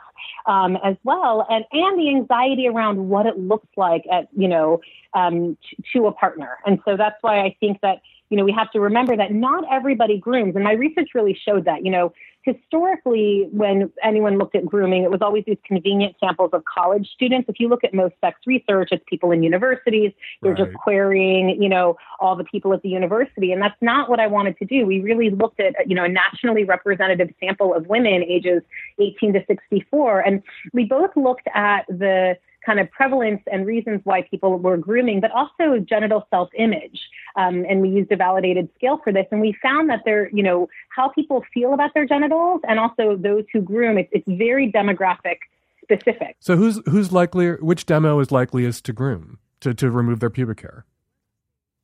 um, 0.47 0.77
as 0.85 0.97
well, 1.05 1.47
and 1.49 1.65
and 1.73 1.99
the 1.99 2.09
anxiety 2.09 2.69
around 2.69 3.09
what 3.09 3.27
it 3.27 3.39
looks 3.39 3.69
like 3.77 4.05
at 4.13 4.29
you 4.37 4.49
know 4.49 4.81
um, 5.15 5.57
t- 5.69 5.77
to 5.93 6.07
a 6.07 6.13
partner, 6.13 6.59
and 6.67 6.81
so 6.85 6.97
that's 6.97 7.17
why 7.23 7.41
I 7.41 7.57
think 7.61 7.81
that 7.81 8.03
you 8.29 8.37
know 8.37 8.45
we 8.45 8.53
have 8.53 8.71
to 8.73 8.81
remember 8.81 9.17
that 9.17 9.33
not 9.33 9.65
everybody 9.71 10.19
grooms, 10.19 10.55
and 10.55 10.65
my 10.65 10.73
research 10.73 11.11
really 11.15 11.39
showed 11.47 11.65
that 11.65 11.85
you 11.85 11.91
know 11.91 12.13
historically 12.43 13.49
when 13.53 13.93
anyone 14.03 14.39
looked 14.39 14.55
at 14.55 14.65
grooming, 14.65 15.03
it 15.03 15.11
was 15.11 15.21
always 15.21 15.45
these 15.47 15.59
convenient 15.65 16.17
samples 16.19 16.51
of 16.53 16.65
college 16.65 17.09
students. 17.15 17.49
If 17.49 17.61
you 17.61 17.69
look 17.69 17.85
at 17.85 17.93
most 17.93 18.15
sex 18.21 18.41
research, 18.47 18.89
it's 18.93 19.05
people 19.07 19.31
in 19.31 19.43
universities. 19.43 20.13
They're 20.43 20.55
just 20.55 20.75
querying 20.75 21.61
you 21.61 21.69
know 21.69 21.97
all 22.19 22.37
the 22.37 22.45
people 22.45 22.73
at 22.73 22.83
the 22.83 22.89
university, 22.89 23.53
and 23.53 23.61
that's 23.61 23.81
not 23.81 24.09
what 24.09 24.21
I 24.21 24.27
wanted 24.27 24.59
to 24.59 24.65
do. 24.65 24.87
We 24.87 25.01
really 25.01 25.31
looked 25.31 25.61
at 25.61 25.75
you 25.87 25.95
know 25.95 26.05
a 26.05 26.09
nationally 26.09 26.65
representative 26.65 27.31
sample 27.41 27.75
of 27.75 27.87
women 27.87 28.23
ages 28.23 28.63
18 28.99 29.35
to 29.35 29.45
64. 29.47 30.21
And 30.21 30.43
we 30.73 30.85
both 30.85 31.11
looked 31.17 31.49
at 31.55 31.87
the 31.89 32.37
kind 32.65 32.81
of 32.81 32.91
prevalence 32.91 33.43
and 33.51 33.67
reasons 33.67 34.01
why 34.05 34.23
people 34.23 34.59
were 34.59 34.77
grooming, 34.77 35.21
but 35.21 35.31
also 35.31 35.79
genital 35.79 36.27
self 36.31 36.49
image. 36.57 37.01
Um, 37.37 37.65
and 37.69 37.81
we 37.81 37.89
used 37.89 38.11
a 38.13 38.17
validated 38.17 38.69
scale 38.75 39.01
for 39.03 39.13
this. 39.13 39.27
And 39.31 39.41
we 39.41 39.57
found 39.63 39.89
that 39.91 40.01
there, 40.05 40.29
you 40.31 40.43
know, 40.43 40.69
how 40.95 41.09
people 41.09 41.45
feel 41.53 41.75
about 41.75 41.95
their 41.95 42.07
genitals 42.07 42.61
and 42.69 42.79
also 42.79 43.17
those 43.17 43.45
who 43.53 43.61
groom, 43.61 43.99
it's, 43.99 44.11
it's 44.13 44.25
very 44.27 44.71
demographic 44.71 45.37
specific. 45.83 46.37
So 46.41 46.57
who's 46.57 46.81
who's 46.87 47.13
likely? 47.13 47.53
Which 47.53 47.87
demo 47.87 48.21
is 48.21 48.31
likeliest 48.31 48.85
to 48.87 48.93
groom 48.93 49.39
to 49.61 49.75
to 49.75 49.91
remove 49.91 50.21
their 50.21 50.31
pubic 50.31 50.61
hair? 50.61 50.85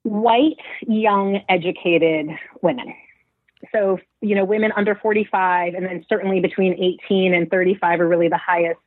white, 0.07 0.57
young, 0.87 1.41
educated 1.49 2.29
women. 2.63 2.95
So, 3.73 3.99
you 4.21 4.35
know, 4.35 4.45
women 4.45 4.71
under 4.77 4.95
45, 4.95 5.75
and 5.75 5.85
then 5.85 6.07
certainly 6.09 6.41
between 6.41 6.75
18 6.75 7.35
and 7.35 7.51
35 7.51 8.01
are 8.01 8.09
really 8.09 8.29
the 8.29 8.39
highest 8.39 8.79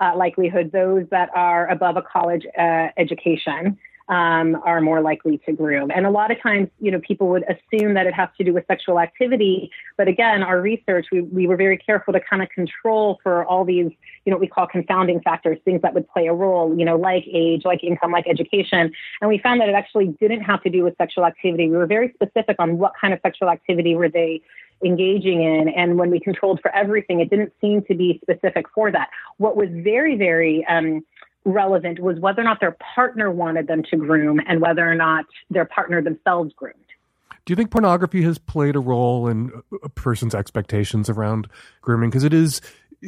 uh, 0.00 0.16
likelihood. 0.16 0.72
Those 0.72 1.06
that 1.10 1.30
are 1.34 1.68
above 1.68 1.96
a 1.96 2.02
college 2.02 2.46
uh, 2.58 2.88
education 2.96 3.78
um, 4.08 4.60
are 4.64 4.80
more 4.80 5.00
likely 5.00 5.38
to 5.46 5.52
groom. 5.52 5.90
And 5.94 6.04
a 6.04 6.10
lot 6.10 6.30
of 6.30 6.40
times, 6.42 6.68
you 6.80 6.90
know, 6.90 7.00
people 7.00 7.28
would 7.28 7.44
assume 7.44 7.94
that 7.94 8.06
it 8.06 8.14
has 8.14 8.28
to 8.38 8.44
do 8.44 8.52
with 8.52 8.66
sexual 8.66 8.98
activity. 8.98 9.70
But 9.96 10.08
again, 10.08 10.42
our 10.42 10.60
research, 10.60 11.06
we, 11.12 11.22
we 11.22 11.46
were 11.46 11.56
very 11.56 11.78
careful 11.78 12.12
to 12.12 12.20
kind 12.20 12.42
of 12.42 12.48
control 12.50 13.20
for 13.22 13.44
all 13.46 13.64
these, 13.64 13.90
you 14.24 14.30
know, 14.30 14.32
what 14.32 14.40
we 14.40 14.48
call 14.48 14.66
confounding 14.66 15.20
factors, 15.20 15.58
things 15.64 15.82
that 15.82 15.94
would 15.94 16.08
play 16.08 16.26
a 16.26 16.34
role, 16.34 16.76
you 16.76 16.84
know, 16.84 16.96
like 16.96 17.24
age, 17.32 17.62
like 17.64 17.82
income, 17.82 18.12
like 18.12 18.26
education. 18.28 18.92
And 19.20 19.28
we 19.28 19.38
found 19.38 19.60
that 19.60 19.68
it 19.68 19.74
actually 19.74 20.08
didn't 20.20 20.42
have 20.42 20.62
to 20.64 20.70
do 20.70 20.82
with 20.82 20.96
sexual 20.98 21.24
activity. 21.24 21.70
We 21.70 21.76
were 21.76 21.86
very 21.86 22.12
specific 22.14 22.56
on 22.58 22.78
what 22.78 22.92
kind 23.00 23.14
of 23.14 23.20
sexual 23.22 23.48
activity 23.48 23.94
were 23.94 24.08
they 24.08 24.42
engaging 24.84 25.42
in. 25.42 25.68
And 25.68 25.98
when 25.98 26.10
we 26.10 26.20
controlled 26.20 26.60
for 26.60 26.74
everything, 26.74 27.20
it 27.20 27.30
didn't 27.30 27.52
seem 27.60 27.82
to 27.84 27.94
be 27.94 28.18
specific 28.22 28.66
for 28.74 28.90
that. 28.90 29.08
What 29.38 29.56
was 29.56 29.68
very, 29.70 30.16
very 30.16 30.64
um, 30.68 31.04
relevant 31.44 32.00
was 32.00 32.18
whether 32.18 32.40
or 32.40 32.44
not 32.44 32.60
their 32.60 32.76
partner 32.94 33.30
wanted 33.30 33.66
them 33.66 33.82
to 33.90 33.96
groom 33.96 34.40
and 34.46 34.60
whether 34.60 34.88
or 34.88 34.94
not 34.94 35.24
their 35.50 35.64
partner 35.64 36.02
themselves 36.02 36.52
groomed. 36.54 36.76
Do 37.44 37.50
you 37.52 37.56
think 37.56 37.70
pornography 37.72 38.22
has 38.22 38.38
played 38.38 38.76
a 38.76 38.80
role 38.80 39.26
in 39.26 39.50
a 39.82 39.88
person's 39.88 40.34
expectations 40.34 41.10
around 41.10 41.48
grooming? 41.80 42.10
Because 42.10 42.22
it 42.22 42.32
is 42.32 42.60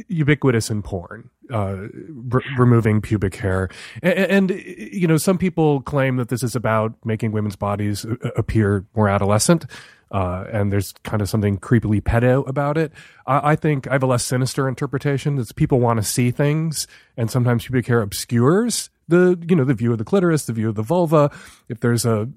ubiquitous 0.08 0.70
in 0.70 0.82
porn, 0.82 1.30
uh, 1.52 1.86
r- 2.32 2.42
removing 2.58 3.00
pubic 3.00 3.36
hair. 3.36 3.68
And, 4.02 4.50
and, 4.50 4.50
you 4.50 5.06
know, 5.06 5.16
some 5.16 5.38
people 5.38 5.80
claim 5.82 6.16
that 6.16 6.28
this 6.28 6.42
is 6.42 6.56
about 6.56 6.94
making 7.04 7.32
women's 7.32 7.56
bodies 7.56 8.04
appear 8.36 8.84
more 8.94 9.08
adolescent. 9.08 9.66
Uh, 10.10 10.44
and 10.52 10.72
there's 10.72 10.92
kind 11.02 11.20
of 11.20 11.28
something 11.28 11.58
creepily 11.58 12.00
pedo 12.00 12.46
about 12.48 12.78
it. 12.78 12.92
I, 13.26 13.52
I 13.52 13.56
think 13.56 13.88
I 13.88 13.92
have 13.92 14.02
a 14.02 14.06
less 14.06 14.24
sinister 14.24 14.68
interpretation. 14.68 15.38
It's 15.38 15.50
people 15.50 15.80
want 15.80 15.96
to 15.96 16.04
see 16.04 16.30
things, 16.30 16.86
and 17.16 17.30
sometimes 17.30 17.64
pubic 17.64 17.86
hair 17.86 18.00
obscures 18.00 18.90
the 19.08 19.38
you 19.48 19.56
know 19.56 19.64
the 19.64 19.74
view 19.74 19.92
of 19.92 19.98
the 19.98 20.04
clitoris, 20.04 20.46
the 20.46 20.52
view 20.52 20.68
of 20.68 20.74
the 20.74 20.82
vulva. 20.82 21.30
If 21.68 21.80
there's 21.80 22.04
a 22.04 22.28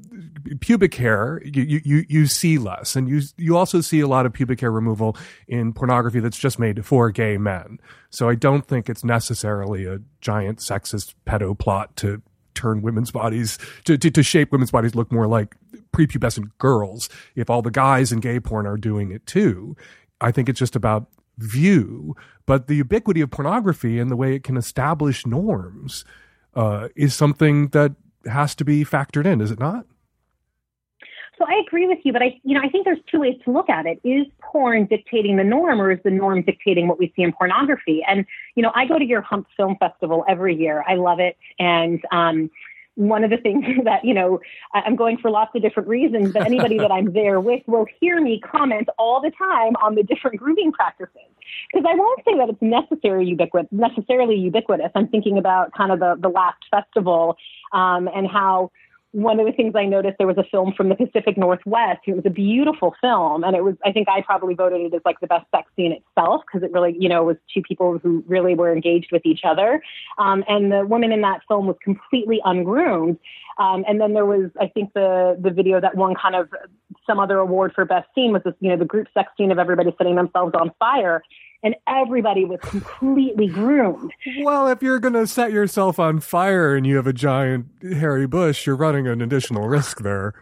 pubic 0.60 0.96
hair, 0.96 1.42
you 1.44 1.82
you 1.84 2.06
you 2.08 2.28
see 2.28 2.58
less, 2.58 2.96
and 2.96 3.08
you 3.08 3.22
you 3.38 3.58
also 3.58 3.82
see 3.82 4.00
a 4.00 4.08
lot 4.08 4.26
of 4.26 4.34
pubic 4.34 4.60
hair 4.60 4.72
removal 4.72 5.18
in 5.48 5.74
pornography 5.74 6.20
that's 6.20 6.38
just 6.38 6.60
made 6.60 6.86
for 6.86 7.10
gay 7.12 7.38
men. 7.38 7.80
So 8.10 8.30
I 8.30 8.36
don't 8.36 8.66
think 8.66 8.90
it's 8.90 9.04
necessarily 9.04 9.86
a 9.86 10.00
giant 10.22 10.60
sexist 10.60 11.14
pedo 11.26 11.58
plot 11.58 11.96
to 11.98 12.22
turn 12.54 12.82
women's 12.82 13.12
bodies 13.12 13.60
to, 13.86 13.98
to, 14.00 14.10
to 14.10 14.24
shape 14.24 14.52
women's 14.52 14.72
bodies 14.72 14.96
look 14.96 15.12
more 15.12 15.28
like 15.28 15.56
prepubescent 15.94 16.50
girls. 16.58 17.08
If 17.36 17.50
all 17.50 17.62
the 17.62 17.72
guys 17.72 18.12
in 18.12 18.20
gay 18.20 18.40
porn 18.40 18.66
are 18.66 18.78
doing 18.78 19.12
it 19.12 19.26
too, 19.26 19.78
I 20.20 20.32
think 20.32 20.50
it's 20.50 20.60
just 20.60 20.76
about 20.76 21.08
view. 21.38 22.16
But 22.46 22.68
the 22.68 22.76
ubiquity 22.76 23.22
of 23.22 23.30
pornography 23.30 24.00
and 24.00 24.10
the 24.10 24.16
way 24.16 24.34
it 24.34 24.44
can 24.44 24.58
establish 24.58 25.26
norms 25.26 26.04
uh, 26.58 26.90
is 26.96 27.14
something 27.14 27.68
that 27.70 27.96
has 28.26 28.56
to 28.56 28.66
be 28.66 28.84
factored 28.84 29.26
in, 29.26 29.40
is 29.40 29.52
it 29.52 29.60
not? 29.60 29.86
So 31.38 31.46
I 31.48 31.62
agree 31.66 31.86
with 31.86 32.00
you, 32.04 32.12
but 32.12 32.24
I, 32.24 32.42
you 32.44 32.56
know, 32.56 32.62
I 32.64 32.70
think 32.70 32.84
there's 32.84 32.98
two 33.12 33.20
ways 33.20 33.36
to 33.46 33.52
look 33.52 33.70
at 33.70 33.86
it. 33.86 34.00
Is 34.04 34.26
porn 34.42 34.88
dictating 34.88 35.38
the 35.38 35.44
norm, 35.44 35.80
or 35.80 35.92
is 35.92 36.00
the 36.04 36.10
norm 36.10 36.42
dictating 36.42 36.88
what 36.88 36.98
we 36.98 37.14
see 37.16 37.22
in 37.22 37.32
pornography? 37.32 38.04
And 38.08 38.26
you 38.56 38.64
know, 38.64 38.72
I 38.74 38.88
go 38.88 38.98
to 38.98 39.06
your 39.06 39.22
Hump 39.22 39.46
Film 39.56 39.76
Festival 39.80 40.26
every 40.28 40.56
year. 40.56 40.84
I 40.88 40.96
love 40.96 41.20
it, 41.20 41.38
and 41.60 42.04
um, 42.12 42.50
one 42.98 43.24
of 43.24 43.30
the 43.30 43.38
things 43.38 43.64
that 43.86 44.04
you 44.04 44.14
know 44.14 44.40
I'm 44.74 44.96
going 44.96 45.18
for 45.18 45.32
lots 45.32 45.56
of 45.56 45.62
different 45.62 45.88
reasons, 45.88 46.34
but 46.34 46.46
anybody 46.46 46.78
that 46.78 46.92
I'm 46.92 47.14
there 47.14 47.40
with 47.40 47.62
will 47.68 47.86
hear 48.00 48.20
me 48.20 48.40
comment 48.40 48.90
all 48.98 49.22
the 49.22 49.32
time 49.32 49.76
on 49.82 49.96
the 49.96 50.04
different 50.04 50.38
grooming 50.38 50.72
practices. 50.72 51.14
Because 51.72 51.86
I 51.90 51.96
won't 51.96 52.22
say 52.26 52.38
that 52.38 52.50
it's 52.50 52.62
necessary 52.62 53.26
ubiquitous, 53.28 53.70
necessarily 53.72 54.36
ubiquitous. 54.36 54.92
I'm 54.96 55.08
thinking 55.08 55.38
about 55.38 55.74
kind 55.74 55.92
of 55.92 56.00
the 56.00 56.16
the 56.20 56.30
last 56.30 56.64
festival 56.70 57.38
um, 57.72 58.10
and 58.14 58.28
how 58.28 58.72
one 59.18 59.40
of 59.40 59.48
the 59.48 59.52
things 59.52 59.74
I 59.76 59.86
noticed 59.86 60.20
there 60.20 60.28
was 60.28 60.38
a 60.38 60.44
film 60.44 60.74
from 60.78 60.90
the 60.90 60.96
Pacific 60.96 61.40
Northwest. 61.40 62.02
It 62.06 62.16
was 62.16 62.26
a 62.28 62.30
beautiful 62.30 62.94
film, 63.02 63.44
and 63.44 63.56
it 63.56 63.64
was 63.64 63.74
I 63.84 63.92
think 63.92 64.08
I 64.08 64.22
probably 64.22 64.54
voted 64.54 64.82
it 64.82 64.94
as 64.94 65.02
like 65.06 65.20
the 65.22 65.26
best 65.26 65.48
sex 65.50 65.72
scene 65.76 65.92
itself 65.92 66.44
because 66.46 66.64
it 66.64 66.72
really 66.72 66.96
you 67.00 67.10
know 67.10 67.24
was 67.24 67.38
two 67.52 67.64
people 67.64 67.98
who 67.98 68.24
really 68.28 68.54
were 68.54 68.72
engaged 68.72 69.08
with 69.12 69.26
each 69.26 69.42
other, 69.44 69.82
um, 70.20 70.44
and 70.48 70.72
the 70.72 70.86
woman 70.86 71.12
in 71.12 71.22
that 71.22 71.42
film 71.48 71.66
was 71.66 71.78
completely 71.84 72.40
ungroomed. 72.46 73.18
Um, 73.58 73.84
and 73.88 74.00
then 74.00 74.14
there 74.14 74.28
was 74.28 74.52
I 74.62 74.68
think 74.68 74.94
the 74.94 75.36
the 75.42 75.50
video 75.50 75.82
that 75.82 75.96
won 75.96 76.14
kind 76.14 76.36
of 76.36 76.50
some 77.08 77.20
other 77.20 77.40
award 77.40 77.72
for 77.74 77.86
best 77.86 78.08
scene 78.14 78.34
was 78.34 78.44
this 78.46 78.54
you 78.60 78.70
know 78.70 78.78
the 78.78 78.86
group 78.86 79.08
sex 79.16 79.32
scene 79.36 79.52
of 79.52 79.58
everybody 79.58 79.96
setting 79.98 80.16
themselves 80.16 80.54
on 80.54 80.72
fire 80.78 81.24
and 81.64 81.76
everybody 81.88 82.46
was 82.46 82.60
completely 82.62 83.48
groomed. 83.48 84.12
Well, 84.44 84.68
if 84.68 84.82
you're 84.82 85.00
going 85.00 85.14
to 85.14 85.28
set 85.28 85.52
yourself 85.52 86.00
on 86.00 86.20
fire 86.20 86.76
and 86.76 86.86
you 86.86 86.96
have 86.98 87.08
a 87.08 87.14
giant 87.14 87.68
hairy 87.82 88.28
bush, 88.28 88.66
you're 88.66 88.76
running 88.76 89.08
an 89.08 89.22
additional 89.22 89.68
risk 89.68 90.02
there. 90.02 90.34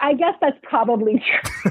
I 0.00 0.14
guess 0.14 0.34
that's 0.40 0.58
probably 0.62 1.14
true. 1.26 1.70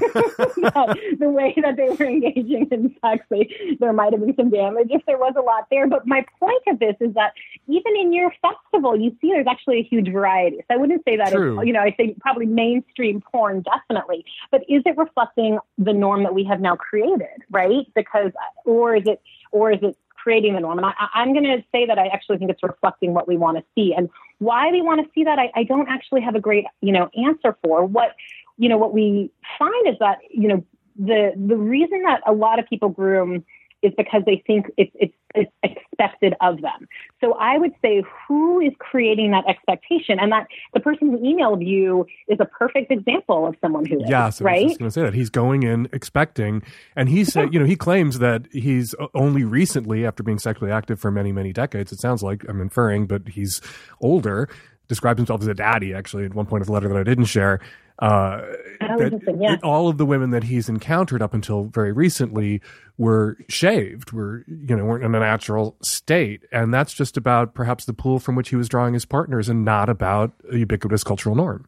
the 1.18 1.30
way 1.30 1.54
that 1.62 1.76
they 1.76 1.88
were 1.88 2.10
engaging 2.10 2.68
in 2.70 2.94
sex, 3.00 3.24
they, 3.30 3.76
there 3.80 3.92
might 3.92 4.12
have 4.12 4.20
been 4.20 4.34
some 4.36 4.50
damage 4.50 4.88
if 4.90 5.04
there 5.06 5.18
was 5.18 5.34
a 5.36 5.42
lot 5.42 5.66
there. 5.70 5.88
But 5.88 6.06
my 6.06 6.24
point 6.40 6.62
of 6.66 6.78
this 6.78 6.96
is 7.00 7.14
that 7.14 7.32
even 7.66 7.96
in 7.96 8.12
your 8.12 8.32
festival, 8.42 8.98
you 8.98 9.10
see 9.20 9.28
there's 9.28 9.46
actually 9.46 9.80
a 9.80 9.82
huge 9.82 10.10
variety. 10.10 10.58
So 10.68 10.74
I 10.74 10.76
wouldn't 10.76 11.04
say 11.04 11.16
that 11.16 11.32
True. 11.32 11.58
it's, 11.58 11.66
you 11.66 11.72
know 11.72 11.80
I 11.80 11.94
say 11.96 12.14
probably 12.20 12.46
mainstream 12.46 13.20
porn 13.20 13.62
definitely, 13.62 14.24
but 14.50 14.62
is 14.68 14.82
it 14.86 14.96
reflecting 14.96 15.58
the 15.76 15.92
norm 15.92 16.22
that 16.22 16.34
we 16.34 16.44
have 16.44 16.60
now 16.60 16.76
created, 16.76 17.44
right? 17.50 17.86
Because 17.94 18.32
uh, 18.34 18.70
or 18.70 18.96
is 18.96 19.04
it 19.06 19.20
or 19.52 19.72
is 19.72 19.78
it 19.82 19.96
creating 20.22 20.54
the 20.54 20.60
norm. 20.60 20.78
And 20.78 20.86
I, 20.86 20.92
I'm 21.14 21.32
going 21.32 21.44
to 21.44 21.62
say 21.72 21.86
that 21.86 21.98
I 21.98 22.06
actually 22.08 22.38
think 22.38 22.50
it's 22.50 22.62
reflecting 22.62 23.14
what 23.14 23.28
we 23.28 23.36
want 23.36 23.56
to 23.58 23.64
see. 23.74 23.94
And 23.96 24.08
why 24.38 24.70
we 24.70 24.82
want 24.82 25.04
to 25.04 25.10
see 25.14 25.24
that, 25.24 25.38
I, 25.38 25.50
I 25.54 25.64
don't 25.64 25.88
actually 25.88 26.22
have 26.22 26.34
a 26.34 26.40
great, 26.40 26.64
you 26.80 26.92
know, 26.92 27.08
answer 27.26 27.56
for. 27.62 27.84
What, 27.84 28.14
you 28.56 28.68
know, 28.68 28.76
what 28.76 28.92
we 28.92 29.30
find 29.58 29.88
is 29.88 29.96
that, 30.00 30.18
you 30.30 30.48
know, 30.48 30.64
the 30.98 31.32
the 31.36 31.56
reason 31.56 32.02
that 32.02 32.20
a 32.26 32.32
lot 32.32 32.58
of 32.58 32.66
people 32.68 32.88
groom 32.88 33.44
is 33.82 33.92
because 33.96 34.22
they 34.26 34.42
think 34.46 34.66
it's 34.76 34.90
it's 34.94 35.14
it's 35.34 35.52
expected 35.62 36.34
of 36.40 36.60
them. 36.60 36.88
So 37.20 37.34
I 37.34 37.58
would 37.58 37.72
say 37.82 38.02
who 38.26 38.60
is 38.60 38.72
creating 38.78 39.30
that 39.32 39.44
expectation, 39.48 40.18
and 40.18 40.32
that 40.32 40.46
the 40.74 40.80
person 40.80 41.10
who 41.10 41.18
emailed 41.18 41.66
you 41.66 42.06
is 42.28 42.38
a 42.40 42.44
perfect 42.44 42.90
example 42.90 43.46
of 43.46 43.54
someone 43.60 43.84
who 43.84 44.00
is 44.00 44.08
Yeah, 44.08 44.30
so 44.30 44.44
I 44.44 44.52
was 44.52 44.60
right. 44.60 44.68
just 44.68 44.78
going 44.78 44.88
to 44.88 44.92
say 44.92 45.02
that 45.02 45.14
he's 45.14 45.30
going 45.30 45.62
in 45.62 45.88
expecting, 45.92 46.62
and 46.96 47.08
he 47.08 47.24
said, 47.24 47.52
you 47.52 47.60
know, 47.60 47.66
he 47.66 47.76
claims 47.76 48.18
that 48.20 48.46
he's 48.52 48.94
only 49.14 49.44
recently, 49.44 50.06
after 50.06 50.22
being 50.22 50.38
sexually 50.38 50.72
active 50.72 50.98
for 50.98 51.10
many, 51.10 51.32
many 51.32 51.52
decades, 51.52 51.92
it 51.92 52.00
sounds 52.00 52.22
like 52.22 52.44
I'm 52.48 52.60
inferring, 52.60 53.06
but 53.06 53.28
he's 53.28 53.60
older. 54.00 54.48
Describes 54.88 55.18
himself 55.18 55.42
as 55.42 55.46
a 55.46 55.54
daddy, 55.54 55.94
actually, 55.94 56.24
at 56.24 56.34
one 56.34 56.46
point 56.46 56.62
of 56.62 56.66
the 56.66 56.72
letter 56.72 56.88
that 56.88 56.96
I 56.96 57.02
didn't 57.02 57.26
share. 57.26 57.60
Uh, 57.98 58.42
That 58.80 58.90
was 58.90 58.98
that 58.98 59.12
interesting, 59.12 59.42
yeah. 59.42 59.56
all 59.62 59.88
of 59.88 59.98
the 59.98 60.06
women 60.06 60.30
that 60.30 60.44
he's 60.44 60.68
encountered 60.68 61.20
up 61.20 61.34
until 61.34 61.64
very 61.64 61.92
recently 61.92 62.62
were 62.96 63.36
shaved, 63.48 64.12
were 64.12 64.44
you 64.46 64.76
know 64.76 64.84
weren't 64.84 65.04
in 65.04 65.14
a 65.14 65.20
natural 65.20 65.76
state, 65.82 66.44
and 66.52 66.72
that's 66.72 66.94
just 66.94 67.16
about 67.16 67.54
perhaps 67.54 67.86
the 67.86 67.92
pool 67.92 68.20
from 68.20 68.36
which 68.36 68.50
he 68.50 68.56
was 68.56 68.68
drawing 68.68 68.94
his 68.94 69.04
partners, 69.04 69.48
and 69.48 69.64
not 69.64 69.88
about 69.88 70.32
a 70.50 70.58
ubiquitous 70.58 71.02
cultural 71.02 71.34
norm. 71.34 71.66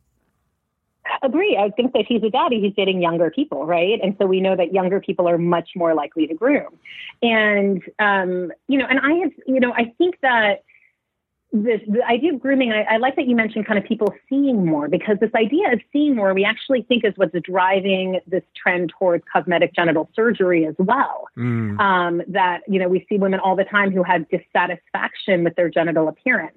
Agree. 1.22 1.58
I 1.60 1.70
think 1.70 1.92
that 1.94 2.04
he's 2.06 2.22
a 2.22 2.30
daddy, 2.30 2.60
he's 2.60 2.74
dating 2.74 3.02
younger 3.02 3.30
people, 3.30 3.66
right? 3.66 3.98
And 4.00 4.14
so 4.18 4.26
we 4.26 4.40
know 4.40 4.54
that 4.56 4.72
younger 4.72 5.00
people 5.00 5.28
are 5.28 5.38
much 5.38 5.70
more 5.74 5.94
likely 5.94 6.28
to 6.28 6.34
groom. 6.34 6.78
And 7.22 7.82
um, 7.98 8.52
you 8.68 8.78
know, 8.78 8.86
and 8.88 9.00
I 9.00 9.14
have, 9.22 9.32
you 9.46 9.58
know, 9.58 9.72
I 9.72 9.92
think 9.98 10.20
that 10.22 10.62
this 11.52 11.80
the 11.88 12.04
idea 12.04 12.32
of 12.32 12.40
grooming, 12.40 12.72
I, 12.72 12.82
I 12.82 12.96
like 12.98 13.16
that 13.16 13.26
you 13.26 13.34
mentioned 13.34 13.66
kind 13.66 13.78
of 13.78 13.84
people 13.84 14.14
seeing 14.28 14.64
more 14.64 14.88
because 14.88 15.16
this 15.20 15.30
idea 15.34 15.72
of 15.72 15.80
seeing 15.92 16.14
more, 16.14 16.32
we 16.32 16.44
actually 16.44 16.82
think 16.82 17.04
is 17.04 17.12
what's 17.16 17.34
driving 17.42 18.20
this 18.26 18.44
trend 18.56 18.92
towards 18.98 19.24
cosmetic 19.32 19.74
genital 19.74 20.08
surgery 20.14 20.66
as 20.66 20.74
well. 20.78 21.28
Um, 21.80 22.22
that 22.28 22.60
you 22.68 22.78
know, 22.78 22.88
we 22.88 23.04
see 23.08 23.18
women 23.18 23.40
all 23.40 23.56
the 23.56 23.64
time 23.64 23.90
who 23.90 24.02
have 24.04 24.28
dissatisfaction 24.28 25.44
with 25.44 25.56
their 25.56 25.68
genital 25.68 26.08
appearance. 26.08 26.56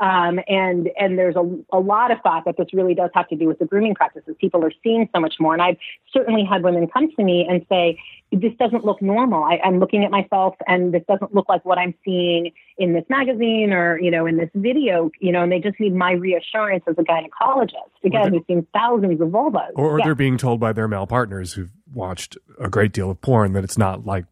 Um, 0.00 0.40
and 0.48 0.88
and 0.98 1.18
there's 1.18 1.36
a, 1.36 1.76
a 1.76 1.78
lot 1.78 2.10
of 2.10 2.18
thought 2.22 2.46
that 2.46 2.56
this 2.56 2.68
really 2.72 2.94
does 2.94 3.10
have 3.14 3.28
to 3.28 3.36
do 3.36 3.46
with 3.46 3.58
the 3.58 3.66
grooming 3.66 3.94
practices. 3.94 4.34
People 4.40 4.64
are 4.64 4.72
seeing 4.82 5.08
so 5.14 5.20
much 5.20 5.34
more, 5.38 5.52
and 5.52 5.60
I've 5.62 5.76
certainly 6.10 6.42
had 6.44 6.62
women 6.62 6.88
come 6.88 7.10
to 7.14 7.22
me 7.22 7.46
and 7.48 7.66
say, 7.68 7.98
"This 8.32 8.52
doesn't 8.58 8.82
look 8.82 9.02
normal. 9.02 9.44
I, 9.44 9.60
I'm 9.62 9.78
looking 9.78 10.02
at 10.04 10.10
myself, 10.10 10.56
and 10.66 10.94
this 10.94 11.02
doesn't 11.06 11.34
look 11.34 11.50
like 11.50 11.66
what 11.66 11.76
I'm 11.76 11.92
seeing 12.02 12.52
in 12.78 12.94
this 12.94 13.04
magazine 13.10 13.74
or 13.74 14.00
you 14.00 14.10
know 14.10 14.24
in 14.24 14.38
this 14.38 14.48
video. 14.54 15.10
You 15.20 15.32
know, 15.32 15.42
and 15.42 15.52
they 15.52 15.60
just 15.60 15.78
need 15.78 15.94
my 15.94 16.12
reassurance 16.12 16.84
as 16.86 16.96
a 16.96 17.02
gynecologist, 17.02 17.74
again, 18.02 18.32
who's 18.32 18.46
seen 18.46 18.66
thousands 18.72 19.20
of 19.20 19.28
vulvas. 19.28 19.72
or, 19.74 19.96
or 19.96 19.98
Yeah. 19.98 20.06
they're 20.06 20.14
being 20.14 20.38
told 20.38 20.60
by 20.60 20.72
their 20.72 20.88
male 20.88 21.06
partners 21.06 21.52
who've 21.52 21.72
watched 21.92 22.38
a 22.58 22.70
great 22.70 22.92
deal 22.92 23.10
of 23.10 23.20
porn 23.20 23.52
that 23.52 23.64
it's 23.64 23.76
not 23.76 24.06
like 24.06 24.24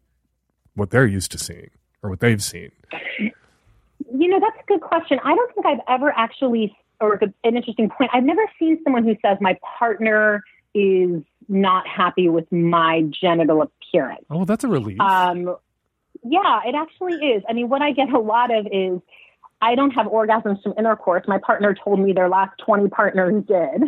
what 0.73 0.89
they're 0.89 1.05
used 1.05 1.31
to 1.33 1.37
seeing 1.37 1.69
or 2.01 2.09
what 2.09 2.21
they've 2.21 2.41
seen. 2.41 2.71
You 4.13 4.27
know, 4.27 4.39
that's 4.39 4.57
a 4.61 4.65
good 4.67 4.81
question. 4.81 5.19
I 5.23 5.35
don't 5.35 5.53
think 5.53 5.65
I've 5.65 5.81
ever 5.87 6.13
actually, 6.15 6.75
or 6.99 7.15
an 7.15 7.33
interesting 7.43 7.89
point, 7.89 8.11
I've 8.13 8.23
never 8.23 8.41
seen 8.57 8.79
someone 8.83 9.03
who 9.03 9.15
says 9.21 9.37
my 9.41 9.57
partner 9.77 10.43
is 10.73 11.21
not 11.47 11.87
happy 11.87 12.29
with 12.29 12.51
my 12.51 13.03
genital 13.09 13.61
appearance. 13.63 14.25
Oh, 14.29 14.45
that's 14.45 14.63
a 14.63 14.67
relief. 14.67 14.99
Um, 14.99 15.55
yeah, 16.23 16.61
it 16.65 16.75
actually 16.75 17.13
is. 17.15 17.43
I 17.49 17.53
mean, 17.53 17.69
what 17.69 17.81
I 17.81 17.91
get 17.91 18.09
a 18.09 18.19
lot 18.19 18.53
of 18.53 18.67
is 18.71 18.99
I 19.61 19.75
don't 19.75 19.91
have 19.91 20.05
orgasms 20.07 20.61
from 20.63 20.73
intercourse. 20.77 21.23
My 21.27 21.37
partner 21.37 21.75
told 21.75 21.99
me 21.99 22.13
their 22.13 22.29
last 22.29 22.57
20 22.65 22.89
partners 22.89 23.43
did. 23.47 23.83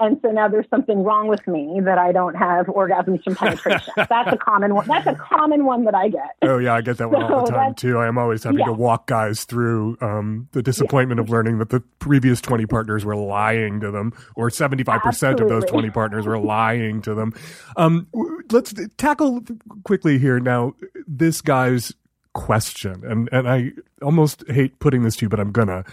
And 0.00 0.18
so 0.22 0.30
now 0.30 0.48
there's 0.48 0.68
something 0.70 1.02
wrong 1.04 1.28
with 1.28 1.46
me 1.46 1.80
that 1.84 1.98
I 1.98 2.12
don't 2.12 2.34
have 2.34 2.66
orgasms 2.66 3.22
from 3.24 3.36
penetration. 3.36 3.94
That's 3.96 4.32
a 4.32 4.36
common 4.36 4.74
one. 4.74 4.86
That's 4.86 5.06
a 5.06 5.14
common 5.14 5.64
one 5.64 5.84
that 5.84 5.94
I 5.94 6.08
get. 6.08 6.36
Oh 6.42 6.58
yeah, 6.58 6.74
I 6.74 6.80
get 6.80 6.98
that 6.98 7.10
one 7.10 7.22
all 7.22 7.44
the 7.44 7.52
time 7.52 7.74
too. 7.74 7.98
I 7.98 8.06
am 8.06 8.18
always 8.18 8.44
having 8.44 8.60
yeah. 8.60 8.66
to 8.66 8.72
walk 8.72 9.06
guys 9.06 9.44
through 9.44 9.96
um, 10.00 10.48
the 10.52 10.62
disappointment 10.62 11.20
of 11.20 11.30
learning 11.30 11.58
that 11.58 11.70
the 11.70 11.80
previous 11.98 12.40
twenty 12.40 12.66
partners 12.66 13.04
were 13.04 13.16
lying 13.16 13.80
to 13.80 13.90
them, 13.90 14.12
or 14.34 14.50
seventy 14.50 14.84
five 14.84 15.02
percent 15.02 15.40
of 15.40 15.48
those 15.48 15.64
twenty 15.64 15.90
partners 15.90 16.26
were 16.26 16.38
lying 16.38 17.02
to 17.02 17.14
them. 17.14 17.32
Um, 17.76 18.06
let's 18.50 18.74
tackle 18.96 19.42
quickly 19.84 20.18
here 20.18 20.40
now 20.40 20.74
this 21.06 21.40
guy's 21.40 21.92
question, 22.32 23.02
and 23.06 23.28
and 23.32 23.48
I 23.48 23.72
almost 24.02 24.44
hate 24.48 24.78
putting 24.78 25.02
this 25.02 25.16
to 25.16 25.26
you, 25.26 25.28
but 25.28 25.40
I'm 25.40 25.52
gonna. 25.52 25.84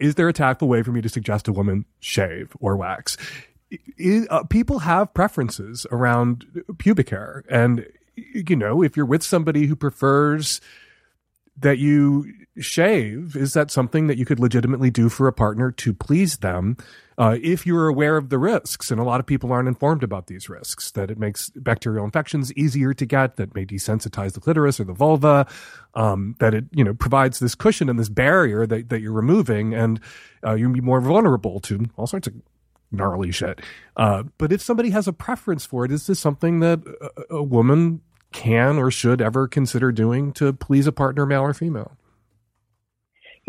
Is 0.00 0.14
there 0.16 0.28
a 0.28 0.32
tactful 0.32 0.68
way 0.68 0.82
for 0.82 0.92
me 0.92 1.00
to 1.02 1.08
suggest 1.08 1.46
a 1.46 1.52
woman 1.52 1.84
shave 2.00 2.56
or 2.58 2.76
wax? 2.76 3.16
Uh, 4.30 4.42
people 4.44 4.80
have 4.80 5.14
preferences 5.14 5.86
around 5.92 6.64
pubic 6.78 7.10
hair, 7.10 7.44
and 7.48 7.86
you 8.16 8.56
know, 8.56 8.82
if 8.82 8.96
you're 8.96 9.06
with 9.06 9.22
somebody 9.22 9.66
who 9.66 9.76
prefers 9.76 10.60
that 11.58 11.78
you 11.78 12.32
shave, 12.60 13.36
is 13.36 13.54
that 13.54 13.70
something 13.70 14.06
that 14.06 14.18
you 14.18 14.24
could 14.24 14.40
legitimately 14.40 14.90
do 14.90 15.08
for 15.08 15.26
a 15.26 15.32
partner 15.32 15.70
to 15.72 15.92
please 15.92 16.38
them 16.38 16.76
uh, 17.18 17.36
if 17.42 17.66
you're 17.66 17.88
aware 17.88 18.16
of 18.16 18.28
the 18.28 18.38
risks? 18.38 18.90
And 18.90 19.00
a 19.00 19.04
lot 19.04 19.20
of 19.20 19.26
people 19.26 19.52
aren't 19.52 19.68
informed 19.68 20.02
about 20.02 20.26
these 20.26 20.48
risks, 20.48 20.90
that 20.92 21.10
it 21.10 21.18
makes 21.18 21.50
bacterial 21.50 22.04
infections 22.04 22.52
easier 22.54 22.94
to 22.94 23.06
get, 23.06 23.36
that 23.36 23.54
may 23.54 23.64
desensitize 23.64 24.32
the 24.32 24.40
clitoris 24.40 24.80
or 24.80 24.84
the 24.84 24.92
vulva, 24.92 25.46
um, 25.94 26.36
that 26.38 26.54
it, 26.54 26.64
you 26.72 26.84
know, 26.84 26.94
provides 26.94 27.38
this 27.38 27.54
cushion 27.54 27.88
and 27.88 27.98
this 27.98 28.08
barrier 28.08 28.66
that, 28.66 28.88
that 28.88 29.00
you're 29.00 29.12
removing, 29.12 29.74
and 29.74 30.00
uh, 30.46 30.54
you'll 30.54 30.72
be 30.72 30.80
more 30.80 31.00
vulnerable 31.00 31.60
to 31.60 31.86
all 31.96 32.06
sorts 32.06 32.26
of 32.26 32.34
gnarly 32.92 33.30
shit. 33.30 33.60
Uh, 33.96 34.24
but 34.38 34.52
if 34.52 34.60
somebody 34.60 34.90
has 34.90 35.06
a 35.06 35.12
preference 35.12 35.64
for 35.64 35.84
it, 35.84 35.92
is 35.92 36.06
this 36.06 36.18
something 36.18 36.60
that 36.60 36.80
a, 37.30 37.36
a 37.36 37.42
woman 37.42 38.00
can 38.32 38.78
or 38.78 38.90
should 38.90 39.20
ever 39.20 39.48
consider 39.48 39.92
doing 39.92 40.32
to 40.32 40.52
please 40.52 40.86
a 40.86 40.92
partner, 40.92 41.26
male 41.26 41.42
or 41.42 41.54
female? 41.54 41.96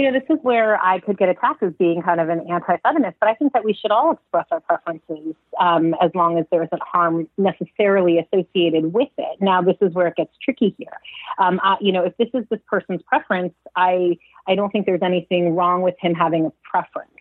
You 0.01 0.11
know, 0.11 0.19
this 0.19 0.35
is 0.35 0.39
where 0.41 0.83
I 0.83 0.99
could 0.99 1.15
get 1.15 1.29
attacked 1.29 1.61
as 1.61 1.73
being 1.73 2.01
kind 2.01 2.19
of 2.19 2.27
an 2.29 2.41
anti-feminist, 2.49 3.17
but 3.19 3.29
I 3.29 3.35
think 3.35 3.53
that 3.53 3.63
we 3.63 3.71
should 3.71 3.91
all 3.91 4.13
express 4.13 4.47
our 4.49 4.59
preferences 4.59 5.35
um, 5.59 5.93
as 6.01 6.09
long 6.15 6.39
as 6.39 6.45
there 6.49 6.63
isn't 6.63 6.81
harm 6.81 7.29
necessarily 7.37 8.17
associated 8.17 8.93
with 8.93 9.09
it. 9.19 9.41
Now, 9.41 9.61
this 9.61 9.77
is 9.79 9.93
where 9.93 10.07
it 10.07 10.15
gets 10.15 10.31
tricky 10.43 10.73
here. 10.79 10.97
Um, 11.37 11.59
I, 11.61 11.77
you 11.81 11.91
know, 11.91 12.03
if 12.03 12.17
this 12.17 12.29
is 12.33 12.45
this 12.49 12.59
person's 12.67 13.03
preference, 13.03 13.53
I 13.75 14.17
I 14.47 14.55
don't 14.55 14.71
think 14.71 14.87
there's 14.87 15.03
anything 15.03 15.55
wrong 15.55 15.83
with 15.83 15.95
him 15.99 16.15
having 16.15 16.47
a 16.47 16.51
preference. 16.63 17.11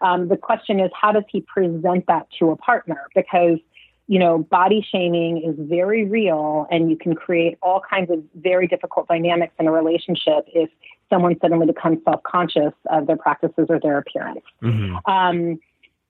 Um, 0.00 0.28
the 0.28 0.38
question 0.38 0.80
is, 0.80 0.90
how 0.98 1.12
does 1.12 1.24
he 1.28 1.42
present 1.42 2.06
that 2.06 2.28
to 2.38 2.50
a 2.50 2.56
partner? 2.56 3.08
Because 3.14 3.58
you 4.08 4.18
know, 4.18 4.38
body 4.38 4.84
shaming 4.90 5.38
is 5.38 5.54
very 5.68 6.04
real 6.04 6.66
and 6.70 6.90
you 6.90 6.96
can 6.96 7.14
create 7.14 7.56
all 7.62 7.80
kinds 7.80 8.10
of 8.10 8.22
very 8.34 8.66
difficult 8.66 9.06
dynamics 9.08 9.54
in 9.58 9.66
a 9.68 9.72
relationship 9.72 10.44
if 10.48 10.70
someone 11.12 11.36
suddenly 11.40 11.66
becomes 11.66 11.98
self 12.04 12.22
conscious 12.22 12.72
of 12.90 13.06
their 13.06 13.16
practices 13.16 13.66
or 13.68 13.78
their 13.80 13.98
appearance. 13.98 14.40
Mm-hmm. 14.62 14.96
Um, 15.10 15.60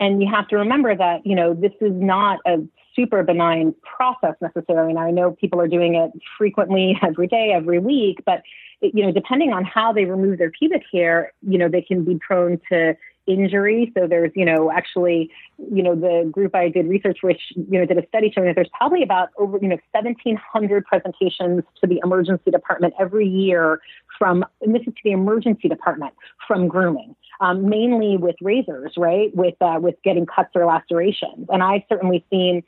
and 0.00 0.22
you 0.22 0.28
have 0.32 0.48
to 0.48 0.56
remember 0.56 0.96
that, 0.96 1.24
you 1.26 1.34
know, 1.34 1.54
this 1.54 1.72
is 1.80 1.92
not 1.92 2.40
a 2.46 2.58
super 2.94 3.22
benign 3.22 3.74
process 3.82 4.34
necessarily. 4.40 4.92
Now, 4.92 5.02
I 5.02 5.10
know 5.10 5.32
people 5.32 5.60
are 5.60 5.68
doing 5.68 5.94
it 5.94 6.10
frequently 6.36 6.98
every 7.02 7.26
day, 7.26 7.52
every 7.54 7.78
week, 7.78 8.18
but, 8.26 8.42
it, 8.80 8.92
you 8.94 9.04
know, 9.04 9.12
depending 9.12 9.52
on 9.52 9.64
how 9.64 9.92
they 9.92 10.04
remove 10.04 10.38
their 10.38 10.50
pubic 10.50 10.82
hair, 10.92 11.32
you 11.42 11.58
know, 11.58 11.68
they 11.68 11.82
can 11.82 12.04
be 12.04 12.18
prone 12.18 12.60
to 12.70 12.96
injury. 13.26 13.92
So 13.96 14.06
there's, 14.06 14.30
you 14.34 14.44
know, 14.44 14.70
actually, 14.70 15.30
you 15.72 15.82
know, 15.82 15.94
the 15.94 16.28
group 16.30 16.54
I 16.54 16.68
did 16.68 16.86
research 16.88 17.18
which, 17.22 17.40
you 17.54 17.78
know, 17.78 17.86
did 17.86 17.98
a 17.98 18.06
study 18.08 18.32
showing 18.34 18.48
that 18.48 18.54
there's 18.54 18.70
probably 18.76 19.02
about 19.02 19.30
over, 19.38 19.58
you 19.60 19.68
know, 19.68 19.78
1,700 19.92 20.84
presentations 20.84 21.62
to 21.80 21.86
the 21.86 22.00
emergency 22.04 22.50
department 22.50 22.94
every 22.98 23.26
year 23.26 23.80
from, 24.18 24.44
and 24.60 24.74
this 24.74 24.82
is 24.82 24.94
to 24.94 25.00
the 25.04 25.12
emergency 25.12 25.68
department 25.68 26.14
from 26.46 26.68
grooming. 26.68 27.14
Um, 27.40 27.68
mainly 27.68 28.16
with 28.16 28.36
razors, 28.40 28.92
right? 28.96 29.34
With 29.34 29.54
uh, 29.60 29.78
with 29.80 29.96
getting 30.04 30.26
cuts 30.26 30.50
or 30.54 30.64
lacerations, 30.64 31.48
and 31.48 31.60
I've 31.60 31.82
certainly 31.88 32.24
seen 32.30 32.62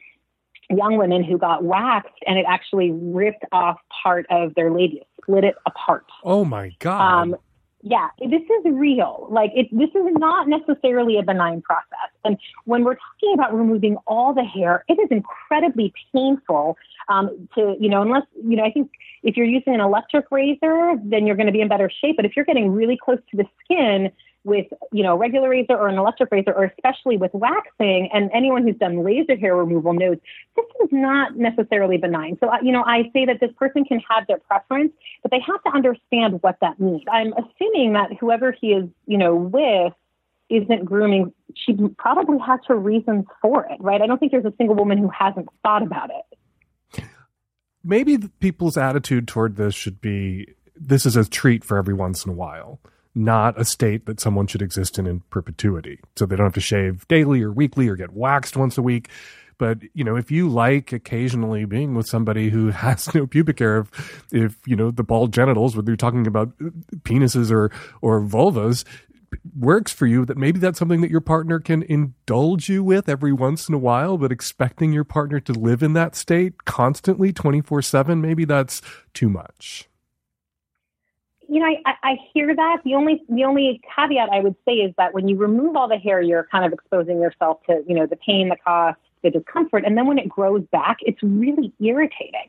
young 0.70 0.96
women 0.96 1.22
who 1.22 1.38
got 1.38 1.62
waxed 1.64 2.14
and 2.26 2.38
it 2.38 2.46
actually 2.48 2.90
ripped 2.90 3.44
off 3.52 3.78
part 4.02 4.26
of 4.30 4.55
their 4.55 4.70
labia, 4.70 5.02
split 5.22 5.44
it 5.44 5.55
apart. 5.66 6.07
Oh 6.24 6.44
my 6.44 6.72
god! 6.78 7.00
Um, 7.00 7.36
yeah, 7.87 8.09
this 8.18 8.41
is 8.41 8.64
real. 8.64 9.28
Like 9.30 9.51
it, 9.55 9.68
this 9.70 9.91
is 9.91 10.07
not 10.12 10.49
necessarily 10.49 11.18
a 11.18 11.22
benign 11.22 11.61
process. 11.61 12.11
And 12.24 12.39
when 12.64 12.82
we're 12.82 12.95
talking 12.95 13.35
about 13.35 13.55
removing 13.55 13.99
all 14.07 14.32
the 14.32 14.43
hair, 14.43 14.87
it 14.89 14.95
is 14.95 15.09
incredibly 15.11 15.93
painful 16.11 16.78
um, 17.11 17.47
to, 17.55 17.76
you 17.78 17.91
know, 17.91 18.01
unless, 18.01 18.22
you 18.43 18.57
know, 18.57 18.64
I 18.64 18.70
think 18.70 18.91
if 19.22 19.37
you're 19.37 19.45
using 19.45 19.74
an 19.74 19.80
electric 19.80 20.30
razor, 20.30 20.95
then 21.05 21.26
you're 21.26 21.37
going 21.37 21.47
to 21.47 21.53
be 21.53 21.61
in 21.61 21.68
better 21.68 21.91
shape. 22.01 22.16
But 22.16 22.24
if 22.24 22.35
you're 22.35 22.47
getting 22.47 22.72
really 22.72 22.97
close 22.97 23.18
to 23.32 23.37
the 23.37 23.45
skin, 23.62 24.11
with 24.45 24.66
you 24.92 25.03
know 25.03 25.16
regular 25.16 25.49
razor 25.49 25.74
or 25.74 25.88
an 25.88 25.99
electric 25.99 26.30
razor 26.30 26.53
or 26.53 26.64
especially 26.64 27.16
with 27.16 27.32
waxing 27.32 28.11
and 28.12 28.30
anyone 28.34 28.62
who's 28.62 28.76
done 28.76 29.03
laser 29.03 29.36
hair 29.36 29.57
removal 29.57 29.95
knows 29.95 30.18
this 30.55 30.66
is 30.82 30.90
not 30.92 31.36
necessarily 31.36 31.97
benign. 31.97 32.36
So 32.40 32.49
uh, 32.49 32.59
you 32.62 32.70
know 32.70 32.84
i 32.86 33.11
say 33.12 33.24
that 33.24 33.40
this 33.40 33.51
person 33.59 33.84
can 33.84 34.01
have 34.09 34.26
their 34.26 34.38
preference 34.38 34.92
but 35.22 35.30
they 35.30 35.40
have 35.40 35.62
to 35.64 35.70
understand 35.70 36.42
what 36.42 36.59
that 36.61 36.78
means. 36.78 37.03
I'm 37.11 37.32
assuming 37.32 37.95
that 37.95 38.11
whoever 38.20 38.53
he 38.53 38.68
is 38.68 38.88
you 39.07 39.18
know 39.18 39.34
with 39.34 39.95
isn't 40.51 40.84
grooming 40.84 41.32
she 41.55 41.74
probably 41.97 42.38
has 42.38 42.61
her 42.68 42.76
reasons 42.76 43.24
for 43.40 43.66
it 43.70 43.80
right? 43.80 44.03
I 44.03 44.07
don't 44.07 44.18
think 44.18 44.30
there's 44.30 44.45
a 44.45 44.55
single 44.59 44.76
woman 44.76 44.99
who 44.99 45.09
hasn't 45.09 45.49
thought 45.62 45.82
about 45.82 46.11
it. 46.11 47.05
Maybe 47.82 48.18
people's 48.40 48.76
attitude 48.76 49.26
toward 49.26 49.57
this 49.57 49.74
should 49.74 50.01
be 50.01 50.55
this 50.76 51.07
is 51.07 51.16
a 51.16 51.24
treat 51.24 51.64
for 51.64 51.78
every 51.78 51.95
once 51.95 52.24
in 52.24 52.30
a 52.30 52.34
while 52.34 52.80
not 53.14 53.58
a 53.60 53.64
state 53.64 54.06
that 54.06 54.20
someone 54.20 54.46
should 54.46 54.62
exist 54.62 54.98
in 54.98 55.06
in 55.06 55.20
perpetuity. 55.30 56.00
So 56.16 56.26
they 56.26 56.36
don't 56.36 56.46
have 56.46 56.54
to 56.54 56.60
shave 56.60 57.06
daily 57.08 57.42
or 57.42 57.52
weekly 57.52 57.88
or 57.88 57.96
get 57.96 58.12
waxed 58.12 58.56
once 58.56 58.76
a 58.76 58.82
week. 58.82 59.08
But 59.58 59.78
you 59.94 60.02
know, 60.02 60.16
if 60.16 60.30
you 60.30 60.48
like 60.48 60.92
occasionally 60.92 61.64
being 61.64 61.94
with 61.94 62.06
somebody 62.06 62.50
who 62.50 62.68
has 62.70 63.14
no 63.14 63.26
pubic 63.26 63.58
hair, 63.60 63.78
if, 63.78 64.24
if 64.32 64.58
you 64.66 64.76
know 64.76 64.90
the 64.90 65.04
bald 65.04 65.32
genitals, 65.32 65.76
whether 65.76 65.90
you're 65.90 65.96
talking 65.96 66.26
about 66.26 66.52
uh, 66.60 66.70
penises 67.02 67.50
or 67.52 67.70
or 68.02 68.20
vulvas, 68.20 68.84
works 69.56 69.92
for 69.92 70.06
you, 70.06 70.24
that 70.24 70.36
maybe 70.36 70.58
that's 70.58 70.78
something 70.78 71.00
that 71.02 71.10
your 71.10 71.20
partner 71.20 71.60
can 71.60 71.82
indulge 71.84 72.68
you 72.68 72.82
with 72.82 73.08
every 73.08 73.32
once 73.32 73.68
in 73.68 73.74
a 73.74 73.78
while, 73.78 74.18
but 74.18 74.32
expecting 74.32 74.92
your 74.92 75.04
partner 75.04 75.40
to 75.40 75.52
live 75.52 75.82
in 75.82 75.92
that 75.92 76.16
state 76.16 76.64
constantly, 76.64 77.32
twenty 77.32 77.60
four 77.60 77.80
seven, 77.80 78.20
maybe 78.20 78.44
that's 78.44 78.82
too 79.12 79.28
much 79.28 79.88
you 81.49 81.61
know, 81.61 81.66
I, 81.86 81.95
I 82.03 82.16
hear 82.32 82.55
that. 82.55 82.78
The 82.84 82.95
only 82.95 83.22
the 83.28 83.45
only 83.45 83.80
caveat 83.95 84.28
I 84.32 84.40
would 84.40 84.57
say 84.64 84.74
is 84.74 84.95
that 84.99 85.14
when 85.14 85.28
you 85.28 85.36
remove 85.36 85.76
all 85.76 85.88
the 85.88 85.99
hair, 85.99 86.20
you're 86.20 86.49
kind 86.51 86.64
of 86.64 86.72
exposing 86.72 87.20
yourself 87.20 87.62
to, 87.66 87.82
you 87.86 87.95
know, 87.95 88.07
the 88.07 88.16
pain, 88.16 88.49
the 88.49 88.57
cost, 88.57 88.99
the 89.22 89.30
discomfort, 89.30 89.84
and 89.84 89.97
then 89.97 90.07
when 90.07 90.18
it 90.18 90.28
grows 90.28 90.62
back, 90.72 90.99
it's 91.01 91.22
really 91.22 91.72
irritating. 91.80 92.49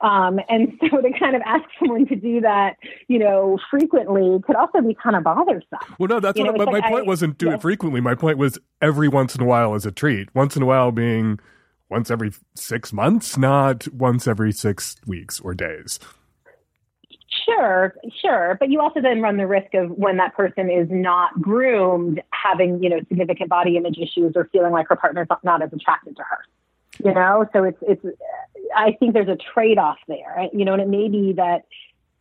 Um, 0.00 0.38
and 0.48 0.78
so 0.80 1.00
to 1.00 1.10
kind 1.18 1.34
of 1.34 1.42
ask 1.44 1.64
someone 1.78 2.06
to 2.06 2.16
do 2.16 2.40
that, 2.42 2.76
you 3.08 3.18
know, 3.18 3.58
frequently 3.70 4.40
could 4.44 4.56
also 4.56 4.80
be 4.80 4.94
kind 4.94 5.16
of 5.16 5.24
bothersome. 5.24 5.78
Well, 5.98 6.08
no, 6.08 6.20
that's 6.20 6.38
you 6.38 6.44
what. 6.44 6.56
Know, 6.56 6.64
my, 6.66 6.72
like 6.72 6.84
point 6.84 7.04
I, 7.04 7.08
wasn't 7.08 7.38
do 7.38 7.50
it 7.50 7.62
frequently. 7.62 8.00
My 8.00 8.14
point 8.14 8.38
was 8.38 8.58
every 8.80 9.08
once 9.08 9.34
in 9.34 9.40
a 9.40 9.46
while 9.46 9.74
as 9.74 9.86
a 9.86 9.92
treat. 9.92 10.34
Once 10.34 10.56
in 10.56 10.62
a 10.62 10.66
while 10.66 10.92
being 10.92 11.38
once 11.88 12.10
every 12.10 12.32
six 12.54 12.92
months, 12.92 13.36
not 13.36 13.88
once 13.88 14.26
every 14.26 14.52
six 14.52 14.96
weeks 15.06 15.40
or 15.40 15.54
days. 15.54 15.98
Sure, 17.44 17.94
sure. 18.20 18.56
But 18.60 18.70
you 18.70 18.80
also 18.80 19.00
then 19.00 19.20
run 19.20 19.36
the 19.36 19.46
risk 19.46 19.74
of 19.74 19.90
when 19.90 20.16
that 20.18 20.34
person 20.34 20.70
is 20.70 20.88
not 20.90 21.40
groomed, 21.40 22.22
having, 22.30 22.82
you 22.82 22.88
know, 22.88 23.00
significant 23.08 23.48
body 23.50 23.76
image 23.76 23.98
issues 23.98 24.32
or 24.36 24.48
feeling 24.52 24.72
like 24.72 24.88
her 24.88 24.96
partner's 24.96 25.26
not 25.42 25.62
as 25.62 25.72
attracted 25.72 26.16
to 26.16 26.22
her. 26.22 26.38
You 27.04 27.12
know, 27.12 27.44
so 27.52 27.64
it's, 27.64 27.78
it's, 27.82 28.04
I 28.76 28.92
think 28.92 29.14
there's 29.14 29.28
a 29.28 29.36
trade 29.36 29.78
off 29.78 29.98
there, 30.06 30.48
you 30.52 30.64
know, 30.64 30.74
and 30.74 30.82
it 30.82 30.88
may 30.88 31.08
be 31.08 31.32
that 31.32 31.64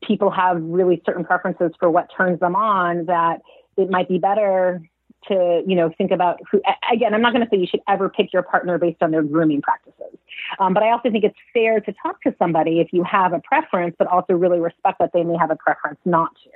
people 0.01 0.31
have 0.31 0.61
really 0.61 1.01
certain 1.05 1.23
preferences 1.23 1.71
for 1.79 1.91
what 1.91 2.09
turns 2.15 2.39
them 2.39 2.55
on 2.55 3.05
that 3.05 3.41
it 3.77 3.89
might 3.89 4.07
be 4.07 4.17
better 4.17 4.81
to 5.27 5.63
you 5.65 5.75
know 5.75 5.91
think 5.97 6.11
about 6.11 6.39
who 6.49 6.61
again 6.91 7.13
i'm 7.13 7.21
not 7.21 7.33
going 7.33 7.43
to 7.43 7.49
say 7.49 7.57
you 7.57 7.67
should 7.67 7.81
ever 7.87 8.09
pick 8.09 8.31
your 8.33 8.43
partner 8.43 8.77
based 8.77 9.01
on 9.01 9.11
their 9.11 9.23
grooming 9.23 9.61
practices. 9.61 10.17
Um, 10.59 10.73
but 10.73 10.83
i 10.83 10.91
also 10.91 11.09
think 11.11 11.23
it's 11.23 11.37
fair 11.53 11.79
to 11.79 11.93
talk 12.01 12.21
to 12.23 12.35
somebody 12.39 12.79
if 12.79 12.91
you 12.91 13.03
have 13.03 13.33
a 13.33 13.39
preference 13.39 13.95
but 13.97 14.07
also 14.07 14.33
really 14.33 14.59
respect 14.59 14.99
that 14.99 15.11
they 15.13 15.23
may 15.23 15.37
have 15.37 15.51
a 15.51 15.55
preference 15.55 15.99
not 16.05 16.35
to. 16.43 16.49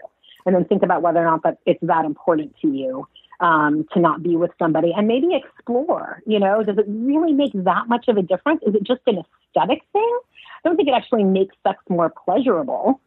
And 0.45 0.55
then 0.55 0.63
think 0.63 0.81
about 0.81 1.01
whether 1.01 1.19
or 1.19 1.25
not 1.25 1.43
that 1.43 1.57
it's 1.65 1.79
that 1.81 2.05
important 2.05 2.55
to 2.61 2.69
you 2.69 3.07
um, 3.41 3.85
to 3.93 3.99
not 3.99 4.23
be 4.23 4.37
with 4.37 4.51
somebody 4.57 4.93
and 4.95 5.07
maybe 5.07 5.29
explore 5.35 6.21
you 6.25 6.39
know 6.39 6.63
does 6.63 6.77
it 6.77 6.85
really 6.87 7.33
make 7.33 7.51
that 7.53 7.87
much 7.87 8.07
of 8.07 8.17
a 8.17 8.21
difference? 8.21 8.61
Is 8.65 8.75
it 8.75 8.83
just 8.83 9.01
an 9.07 9.19
aesthetic 9.19 9.83
thing? 9.93 10.19
I 10.63 10.69
don't 10.69 10.75
think 10.75 10.89
it 10.89 10.95
actually 10.95 11.23
makes 11.23 11.55
sex 11.65 11.79
more 11.89 12.13
pleasurable 12.25 12.99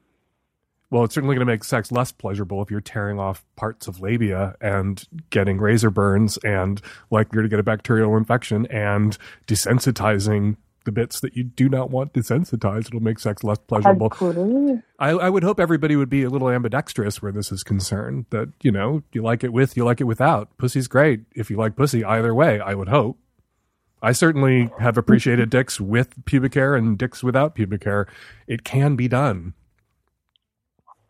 well, 0.91 1.05
it's 1.05 1.15
certainly 1.15 1.37
going 1.37 1.47
to 1.47 1.53
make 1.53 1.63
sex 1.63 1.93
less 1.93 2.11
pleasurable 2.11 2.61
if 2.63 2.71
you're 2.71 2.81
tearing 2.81 3.19
off 3.19 3.45
parts 3.57 3.87
of 3.87 4.01
labia 4.01 4.55
and 4.61 5.05
getting 5.31 5.59
razor 5.59 5.91
burns 5.91 6.37
and 6.39 6.83
likely 7.11 7.43
to 7.43 7.49
get 7.49 7.61
a 7.61 7.63
bacterial 7.63 8.17
infection 8.17 8.67
and 8.67 9.17
desensitizing 9.47 10.57
the 10.85 10.93
bits 10.93 11.21
that 11.21 11.37
you 11.37 11.45
do 11.45 11.69
not 11.69 11.91
want 11.91 12.13
desensitized. 12.13 12.89
It'll 12.89 13.01
make 13.01 13.19
sex 13.19 13.45
less 13.45 13.59
pleasurable. 13.59 14.09
I, 14.99 15.11
I, 15.11 15.31
would 15.31 15.45
hope 15.45 15.61
everybody 15.61 15.95
would 15.95 16.09
be 16.09 16.23
a 16.23 16.31
little 16.31 16.49
ambidextrous 16.49 17.21
where 17.21 17.33
this 17.33 17.53
is 17.53 17.63
concerned. 17.63 18.27
That 18.31 18.49
you 18.63 18.73
know, 18.73 19.03
you 19.13 19.23
like 19.23 19.45
it 19.45 19.53
with, 19.53 19.77
you 19.77 19.85
like 19.85 20.01
it 20.01 20.05
without. 20.05 20.57
Pussy's 20.59 20.89
great 20.89 21.21
if 21.35 21.51
you 21.51 21.57
like 21.57 21.77
pussy. 21.77 22.03
Either 22.03 22.35
way, 22.35 22.61
I 22.61 22.75
would 22.75 22.89
hope. 22.89 23.19
I 24.03 24.13
certainly 24.13 24.71
have 24.79 24.97
appreciated 24.97 25.51
dicks 25.51 25.79
with 25.79 26.25
pubic 26.25 26.55
hair 26.55 26.75
and 26.75 26.97
dicks 26.97 27.23
without 27.23 27.55
pubic 27.55 27.85
hair. 27.85 28.07
It 28.47 28.65
can 28.65 28.97
be 28.97 29.09
done. 29.09 29.53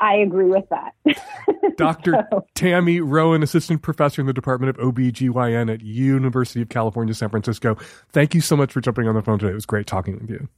I 0.00 0.16
agree 0.16 0.46
with 0.46 0.64
that. 0.70 0.94
Dr. 1.76 2.26
so. 2.30 2.46
Tami 2.54 3.00
Rowen, 3.00 3.42
assistant 3.42 3.82
professor 3.82 4.22
in 4.22 4.26
the 4.26 4.32
Department 4.32 4.76
of 4.76 4.94
OBGYN 4.94 5.72
at 5.72 5.82
University 5.82 6.62
of 6.62 6.70
California, 6.70 7.12
San 7.12 7.28
Francisco. 7.28 7.76
Thank 8.10 8.34
you 8.34 8.40
so 8.40 8.56
much 8.56 8.72
for 8.72 8.80
jumping 8.80 9.06
on 9.06 9.14
the 9.14 9.22
phone 9.22 9.38
today. 9.38 9.52
It 9.52 9.54
was 9.54 9.66
great 9.66 9.86
talking 9.86 10.18
with 10.18 10.30
you. 10.30 10.48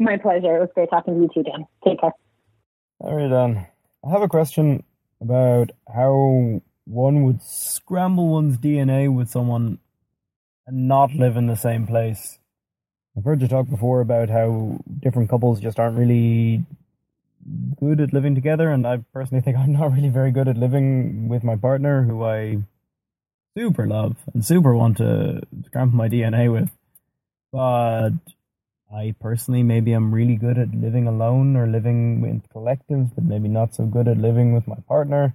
My 0.00 0.16
pleasure. 0.16 0.56
It 0.56 0.60
was 0.60 0.70
great 0.74 0.90
talking 0.90 1.14
to 1.14 1.20
you 1.20 1.30
too, 1.32 1.48
Dan. 1.48 1.66
Take 1.84 2.00
care. 2.00 2.10
All 2.98 3.14
right, 3.14 3.32
um, 3.32 3.66
I 4.04 4.10
have 4.10 4.22
a 4.22 4.28
question 4.28 4.82
about 5.20 5.70
how 5.92 6.60
one 6.86 7.22
would 7.24 7.42
scramble 7.42 8.28
one's 8.28 8.58
DNA 8.58 9.14
with 9.14 9.30
someone 9.30 9.78
and 10.66 10.88
not 10.88 11.14
live 11.14 11.36
in 11.36 11.46
the 11.46 11.56
same 11.56 11.86
place. 11.86 12.38
I've 13.16 13.24
heard 13.24 13.42
you 13.42 13.48
talk 13.48 13.68
before 13.68 14.00
about 14.00 14.28
how 14.28 14.78
different 15.00 15.30
couples 15.30 15.60
just 15.60 15.78
aren't 15.78 15.98
really 15.98 16.64
good 17.78 18.00
at 18.00 18.12
living 18.12 18.34
together, 18.34 18.70
and 18.70 18.86
I 18.86 18.98
personally 19.12 19.42
think 19.42 19.56
I'm 19.56 19.72
not 19.72 19.92
really 19.92 20.08
very 20.08 20.30
good 20.30 20.48
at 20.48 20.56
living 20.56 21.28
with 21.28 21.44
my 21.44 21.56
partner, 21.56 22.02
who 22.02 22.24
I 22.24 22.58
super 23.56 23.86
love 23.86 24.16
and 24.32 24.44
super 24.44 24.74
want 24.74 24.98
to 24.98 25.42
scramble 25.66 25.96
my 25.96 26.08
DNA 26.08 26.52
with. 26.52 26.70
But 27.52 28.12
I 28.94 29.14
personally 29.20 29.62
maybe 29.62 29.92
I'm 29.92 30.12
really 30.12 30.36
good 30.36 30.58
at 30.58 30.74
living 30.74 31.06
alone 31.06 31.56
or 31.56 31.66
living 31.66 32.24
in 32.24 32.42
collectives, 32.54 33.10
but 33.14 33.24
maybe 33.24 33.48
not 33.48 33.74
so 33.74 33.86
good 33.86 34.08
at 34.08 34.18
living 34.18 34.52
with 34.52 34.66
my 34.66 34.76
partner. 34.88 35.34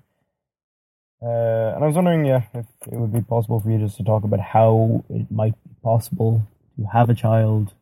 Uh, 1.21 1.73
and 1.75 1.83
I 1.83 1.87
was 1.87 1.95
wondering, 1.95 2.25
yeah, 2.25 2.43
if 2.53 2.65
it 2.91 2.93
would 2.93 3.13
be 3.13 3.21
possible 3.21 3.59
for 3.59 3.71
you 3.71 3.79
just 3.79 3.97
to 3.97 4.03
talk 4.03 4.23
about 4.23 4.39
how 4.39 5.03
it 5.09 5.31
might 5.31 5.55
be 5.63 5.75
possible 5.81 6.45
to 6.77 6.85
have 6.85 7.09
a 7.09 7.15
child 7.15 7.73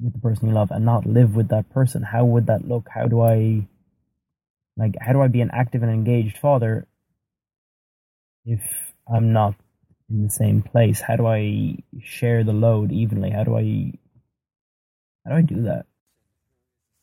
with 0.00 0.12
the 0.12 0.18
person 0.18 0.48
you 0.48 0.54
love 0.54 0.70
and 0.70 0.84
not 0.84 1.06
live 1.06 1.34
with 1.34 1.48
that 1.48 1.70
person. 1.70 2.02
How 2.02 2.24
would 2.24 2.46
that 2.46 2.66
look? 2.66 2.88
How 2.92 3.06
do 3.06 3.20
I, 3.20 3.66
like, 4.76 4.94
how 5.00 5.12
do 5.12 5.20
I 5.20 5.28
be 5.28 5.40
an 5.40 5.50
active 5.52 5.82
and 5.82 5.92
engaged 5.92 6.38
father 6.38 6.86
if 8.44 8.60
I'm 9.12 9.32
not 9.32 9.54
in 10.08 10.24
the 10.24 10.30
same 10.30 10.62
place? 10.62 11.00
How 11.00 11.16
do 11.16 11.26
I 11.26 11.78
share 12.02 12.44
the 12.44 12.52
load 12.52 12.92
evenly? 12.92 13.30
How 13.30 13.44
do 13.44 13.56
I, 13.56 13.92
how 15.24 15.32
do 15.32 15.36
I 15.36 15.42
do 15.42 15.62
that? 15.62 15.86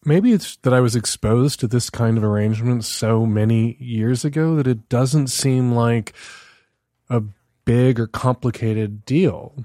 maybe 0.06 0.32
it's 0.32 0.56
that 0.58 0.74
I 0.74 0.80
was 0.80 0.96
exposed 0.96 1.60
to 1.60 1.68
this 1.68 1.90
kind 1.90 2.18
of 2.18 2.24
arrangement 2.24 2.86
so 2.86 3.26
many 3.26 3.76
years 3.80 4.24
ago 4.24 4.56
that 4.56 4.68
it 4.68 4.88
doesn't 4.88 5.28
seem 5.28 5.74
like 5.74 6.14
a 7.10 7.24
big 7.66 8.00
or 8.00 8.08
complicated 8.08 9.04
deal. 9.04 9.56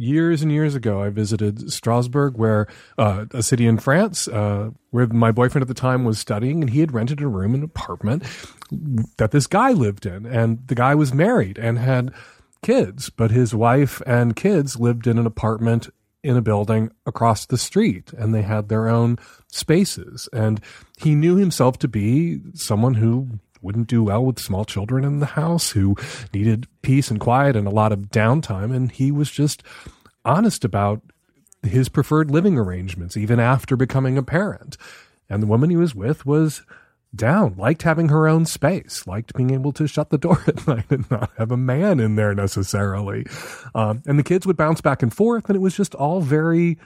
Years 0.00 0.40
and 0.40 0.50
years 0.50 0.74
ago, 0.74 1.02
I 1.02 1.10
visited 1.10 1.70
Strasbourg, 1.70 2.38
where 2.38 2.66
uh, 2.96 3.26
a 3.32 3.42
city 3.42 3.66
in 3.66 3.76
France, 3.76 4.26
uh, 4.28 4.70
where 4.92 5.06
my 5.06 5.30
boyfriend 5.30 5.62
at 5.62 5.68
the 5.68 5.74
time 5.74 6.06
was 6.06 6.18
studying, 6.18 6.62
and 6.62 6.70
he 6.70 6.80
had 6.80 6.92
rented 6.92 7.20
a 7.20 7.28
room, 7.28 7.54
an 7.54 7.62
apartment 7.62 8.22
that 9.18 9.30
this 9.30 9.46
guy 9.46 9.72
lived 9.72 10.06
in, 10.06 10.24
and 10.24 10.66
the 10.68 10.74
guy 10.74 10.94
was 10.94 11.12
married 11.12 11.58
and 11.58 11.78
had 11.78 12.14
kids, 12.62 13.10
but 13.10 13.30
his 13.30 13.54
wife 13.54 14.00
and 14.06 14.36
kids 14.36 14.80
lived 14.80 15.06
in 15.06 15.18
an 15.18 15.26
apartment 15.26 15.90
in 16.22 16.36
a 16.36 16.42
building 16.42 16.90
across 17.06 17.46
the 17.46 17.58
street 17.58 18.12
and 18.12 18.34
they 18.34 18.42
had 18.42 18.68
their 18.68 18.88
own 18.88 19.18
spaces. 19.48 20.28
And 20.32 20.60
he 20.98 21.14
knew 21.14 21.36
himself 21.36 21.78
to 21.78 21.88
be 21.88 22.40
someone 22.54 22.94
who 22.94 23.40
wouldn't 23.62 23.88
do 23.88 24.04
well 24.04 24.24
with 24.24 24.38
small 24.38 24.64
children 24.64 25.04
in 25.04 25.20
the 25.20 25.26
house, 25.26 25.70
who 25.70 25.96
needed 26.32 26.66
peace 26.82 27.10
and 27.10 27.20
quiet 27.20 27.56
and 27.56 27.66
a 27.66 27.70
lot 27.70 27.92
of 27.92 28.10
downtime. 28.10 28.74
And 28.74 28.90
he 28.90 29.10
was 29.10 29.30
just 29.30 29.62
honest 30.24 30.64
about 30.64 31.02
his 31.62 31.88
preferred 31.88 32.30
living 32.30 32.58
arrangements, 32.58 33.16
even 33.16 33.38
after 33.38 33.76
becoming 33.76 34.16
a 34.16 34.22
parent. 34.22 34.76
And 35.28 35.42
the 35.42 35.46
woman 35.46 35.70
he 35.70 35.76
was 35.76 35.94
with 35.94 36.26
was 36.26 36.62
down, 37.14 37.54
liked 37.56 37.82
having 37.82 38.08
her 38.08 38.28
own 38.28 38.46
space, 38.46 39.06
liked 39.06 39.34
being 39.34 39.50
able 39.50 39.72
to 39.72 39.86
shut 39.86 40.10
the 40.10 40.18
door 40.18 40.42
at 40.46 40.66
night 40.66 40.90
and 40.90 41.10
not 41.10 41.30
have 41.38 41.50
a 41.50 41.56
man 41.56 42.00
in 42.00 42.16
there 42.16 42.34
necessarily. 42.34 43.26
Um, 43.74 44.02
and 44.06 44.18
the 44.18 44.24
kids 44.24 44.46
would 44.46 44.56
bounce 44.56 44.80
back 44.80 45.02
and 45.02 45.12
forth, 45.12 45.48
and 45.48 45.56
it 45.56 45.60
was 45.60 45.76
just 45.76 45.94
all 45.94 46.20
very 46.20 46.78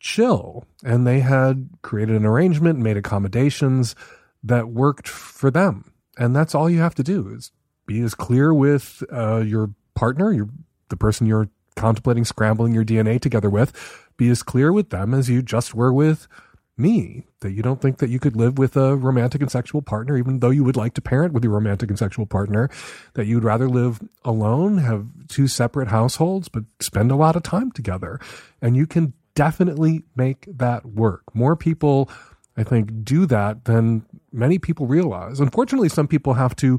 chill. 0.00 0.66
And 0.84 1.06
they 1.06 1.20
had 1.20 1.68
created 1.82 2.16
an 2.16 2.26
arrangement, 2.26 2.76
and 2.76 2.84
made 2.84 2.96
accommodations 2.96 3.94
that 4.42 4.68
worked 4.68 5.08
for 5.08 5.50
them. 5.50 5.92
And 6.18 6.34
that's 6.34 6.54
all 6.54 6.70
you 6.70 6.80
have 6.80 6.94
to 6.96 7.02
do 7.02 7.28
is 7.28 7.50
be 7.86 8.00
as 8.00 8.14
clear 8.14 8.54
with 8.54 9.02
uh, 9.12 9.38
your 9.38 9.70
partner, 9.94 10.32
your 10.32 10.48
the 10.88 10.96
person 10.96 11.26
you're 11.26 11.48
contemplating 11.76 12.24
scrambling 12.24 12.72
your 12.72 12.84
DNA 12.84 13.20
together 13.20 13.50
with. 13.50 13.72
Be 14.16 14.28
as 14.28 14.42
clear 14.42 14.72
with 14.72 14.90
them 14.90 15.12
as 15.12 15.28
you 15.28 15.42
just 15.42 15.74
were 15.74 15.92
with 15.92 16.28
me 16.76 17.24
that 17.40 17.52
you 17.52 17.62
don't 17.62 17.80
think 17.80 17.98
that 17.98 18.10
you 18.10 18.18
could 18.18 18.34
live 18.34 18.58
with 18.58 18.76
a 18.76 18.96
romantic 18.96 19.40
and 19.40 19.50
sexual 19.50 19.80
partner, 19.80 20.16
even 20.16 20.40
though 20.40 20.50
you 20.50 20.64
would 20.64 20.76
like 20.76 20.94
to 20.94 21.00
parent 21.00 21.32
with 21.32 21.44
your 21.44 21.52
romantic 21.52 21.88
and 21.88 21.98
sexual 21.98 22.26
partner, 22.26 22.68
that 23.14 23.26
you'd 23.26 23.44
rather 23.44 23.68
live 23.68 24.00
alone, 24.24 24.78
have 24.78 25.06
two 25.28 25.46
separate 25.46 25.88
households, 25.88 26.48
but 26.48 26.64
spend 26.80 27.10
a 27.10 27.16
lot 27.16 27.36
of 27.36 27.42
time 27.42 27.70
together. 27.70 28.18
And 28.60 28.76
you 28.76 28.86
can 28.86 29.12
definitely 29.34 30.02
make 30.16 30.46
that 30.48 30.84
work. 30.86 31.22
More 31.34 31.54
people, 31.54 32.10
I 32.56 32.64
think, 32.64 33.04
do 33.04 33.26
that 33.26 33.66
than 33.66 34.04
many 34.34 34.58
people 34.58 34.86
realize. 34.86 35.40
Unfortunately, 35.40 35.88
some 35.88 36.08
people 36.08 36.34
have 36.34 36.54
to 36.56 36.78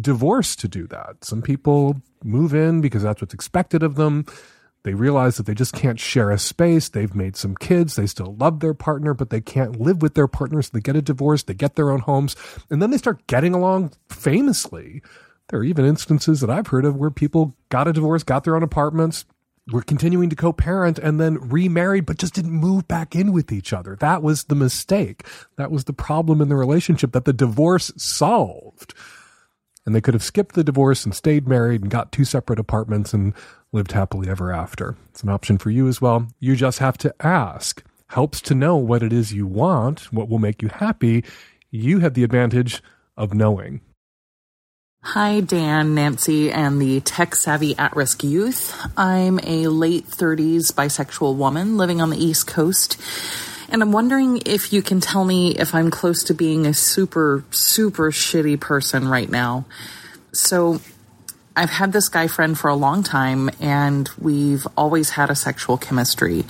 divorce 0.00 0.56
to 0.56 0.68
do 0.68 0.86
that. 0.88 1.24
Some 1.24 1.42
people 1.42 2.00
move 2.24 2.54
in 2.54 2.80
because 2.80 3.02
that's 3.02 3.20
what's 3.20 3.34
expected 3.34 3.82
of 3.82 3.94
them. 3.94 4.26
They 4.82 4.94
realize 4.94 5.36
that 5.36 5.46
they 5.46 5.54
just 5.54 5.72
can't 5.72 5.98
share 5.98 6.30
a 6.30 6.38
space. 6.38 6.88
They've 6.88 7.14
made 7.14 7.36
some 7.36 7.54
kids. 7.54 7.96
They 7.96 8.06
still 8.06 8.34
love 8.36 8.60
their 8.60 8.74
partner, 8.74 9.14
but 9.14 9.30
they 9.30 9.40
can't 9.40 9.80
live 9.80 10.02
with 10.02 10.14
their 10.14 10.26
partner. 10.26 10.60
So 10.60 10.70
they 10.74 10.80
get 10.80 10.96
a 10.96 11.02
divorce. 11.02 11.42
They 11.42 11.54
get 11.54 11.76
their 11.76 11.90
own 11.90 12.00
homes. 12.00 12.36
And 12.70 12.82
then 12.82 12.90
they 12.90 12.98
start 12.98 13.26
getting 13.26 13.54
along 13.54 13.92
famously. 14.10 15.02
There 15.48 15.60
are 15.60 15.64
even 15.64 15.86
instances 15.86 16.40
that 16.40 16.50
I've 16.50 16.66
heard 16.66 16.84
of 16.84 16.96
where 16.96 17.10
people 17.10 17.56
got 17.70 17.88
a 17.88 17.92
divorce, 17.92 18.22
got 18.22 18.44
their 18.44 18.56
own 18.56 18.62
apartments, 18.62 19.24
were 19.72 19.82
continuing 19.82 20.28
to 20.30 20.36
co-parent 20.36 20.98
and 20.98 21.18
then 21.18 21.38
remarried, 21.48 22.06
but 22.06 22.18
just 22.18 22.34
didn't 22.34 22.50
move 22.50 22.86
back 22.86 23.14
in 23.14 23.32
with 23.32 23.50
each 23.50 23.72
other. 23.72 23.96
That 23.96 24.22
was 24.22 24.44
the 24.44 24.54
mistake. 24.54 25.26
That 25.56 25.70
was 25.70 25.84
the 25.84 25.92
problem 25.92 26.40
in 26.40 26.48
the 26.48 26.56
relationship 26.56 27.12
that 27.12 27.24
the 27.24 27.32
divorce 27.32 27.90
solved. 27.96 28.94
And 29.86 29.94
they 29.94 30.00
could 30.00 30.14
have 30.14 30.22
skipped 30.22 30.54
the 30.54 30.64
divorce 30.64 31.04
and 31.04 31.14
stayed 31.14 31.48
married 31.48 31.82
and 31.82 31.90
got 31.90 32.12
two 32.12 32.24
separate 32.24 32.58
apartments 32.58 33.12
and 33.14 33.34
lived 33.72 33.92
happily 33.92 34.28
ever 34.28 34.52
after. 34.52 34.96
It's 35.10 35.22
an 35.22 35.28
option 35.28 35.58
for 35.58 35.70
you 35.70 35.88
as 35.88 36.00
well. 36.00 36.28
You 36.40 36.56
just 36.56 36.78
have 36.78 36.96
to 36.98 37.14
ask. 37.20 37.82
Helps 38.08 38.40
to 38.42 38.54
know 38.54 38.76
what 38.76 39.02
it 39.02 39.12
is 39.12 39.32
you 39.32 39.46
want, 39.46 40.12
what 40.12 40.28
will 40.28 40.38
make 40.38 40.62
you 40.62 40.68
happy. 40.68 41.24
You 41.70 42.00
have 42.00 42.14
the 42.14 42.22
advantage 42.22 42.82
of 43.16 43.34
knowing. 43.34 43.80
Hi, 45.08 45.40
Dan, 45.40 45.94
Nancy, 45.94 46.50
and 46.50 46.80
the 46.80 46.98
tech 47.00 47.34
savvy 47.34 47.76
at 47.76 47.94
risk 47.94 48.24
youth. 48.24 48.74
I'm 48.96 49.38
a 49.40 49.68
late 49.68 50.06
30s 50.06 50.72
bisexual 50.72 51.36
woman 51.36 51.76
living 51.76 52.00
on 52.00 52.08
the 52.08 52.16
East 52.16 52.46
Coast. 52.46 52.98
And 53.68 53.82
I'm 53.82 53.92
wondering 53.92 54.40
if 54.46 54.72
you 54.72 54.80
can 54.80 55.02
tell 55.02 55.26
me 55.26 55.56
if 55.56 55.74
I'm 55.74 55.90
close 55.90 56.24
to 56.24 56.34
being 56.34 56.66
a 56.66 56.72
super, 56.72 57.44
super 57.50 58.10
shitty 58.10 58.58
person 58.58 59.06
right 59.06 59.30
now. 59.30 59.66
So, 60.32 60.80
I've 61.54 61.70
had 61.70 61.92
this 61.92 62.08
guy 62.08 62.26
friend 62.26 62.58
for 62.58 62.68
a 62.68 62.74
long 62.74 63.02
time, 63.02 63.50
and 63.60 64.08
we've 64.18 64.66
always 64.74 65.10
had 65.10 65.28
a 65.28 65.36
sexual 65.36 65.76
chemistry. 65.76 66.44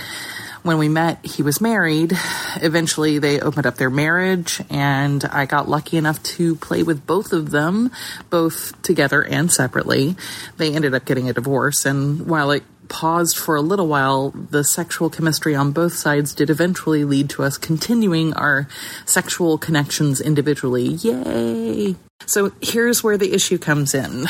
When 0.64 0.78
we 0.78 0.88
met, 0.88 1.22
he 1.26 1.42
was 1.42 1.60
married. 1.60 2.14
Eventually, 2.56 3.18
they 3.18 3.38
opened 3.38 3.66
up 3.66 3.76
their 3.76 3.90
marriage, 3.90 4.62
and 4.70 5.22
I 5.26 5.44
got 5.44 5.68
lucky 5.68 5.98
enough 5.98 6.22
to 6.22 6.56
play 6.56 6.82
with 6.82 7.06
both 7.06 7.34
of 7.34 7.50
them, 7.50 7.90
both 8.30 8.80
together 8.80 9.22
and 9.22 9.52
separately. 9.52 10.16
They 10.56 10.74
ended 10.74 10.94
up 10.94 11.04
getting 11.04 11.28
a 11.28 11.34
divorce, 11.34 11.84
and 11.84 12.26
while 12.26 12.50
it 12.50 12.62
paused 12.88 13.36
for 13.36 13.56
a 13.56 13.60
little 13.60 13.88
while, 13.88 14.30
the 14.30 14.64
sexual 14.64 15.10
chemistry 15.10 15.54
on 15.54 15.72
both 15.72 15.92
sides 15.92 16.34
did 16.34 16.48
eventually 16.48 17.04
lead 17.04 17.28
to 17.30 17.42
us 17.42 17.58
continuing 17.58 18.32
our 18.32 18.66
sexual 19.04 19.58
connections 19.58 20.18
individually. 20.18 20.86
Yay! 20.86 21.94
So 22.26 22.52
here's 22.60 23.02
where 23.02 23.18
the 23.18 23.32
issue 23.32 23.58
comes 23.58 23.94
in 23.94 24.26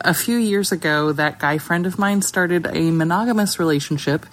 a 0.00 0.14
few 0.14 0.36
years 0.36 0.72
ago, 0.72 1.12
that 1.12 1.38
guy 1.38 1.58
friend 1.58 1.86
of 1.86 1.98
mine 1.98 2.22
started 2.22 2.66
a 2.66 2.90
monogamous 2.90 3.58
relationship 3.58 4.26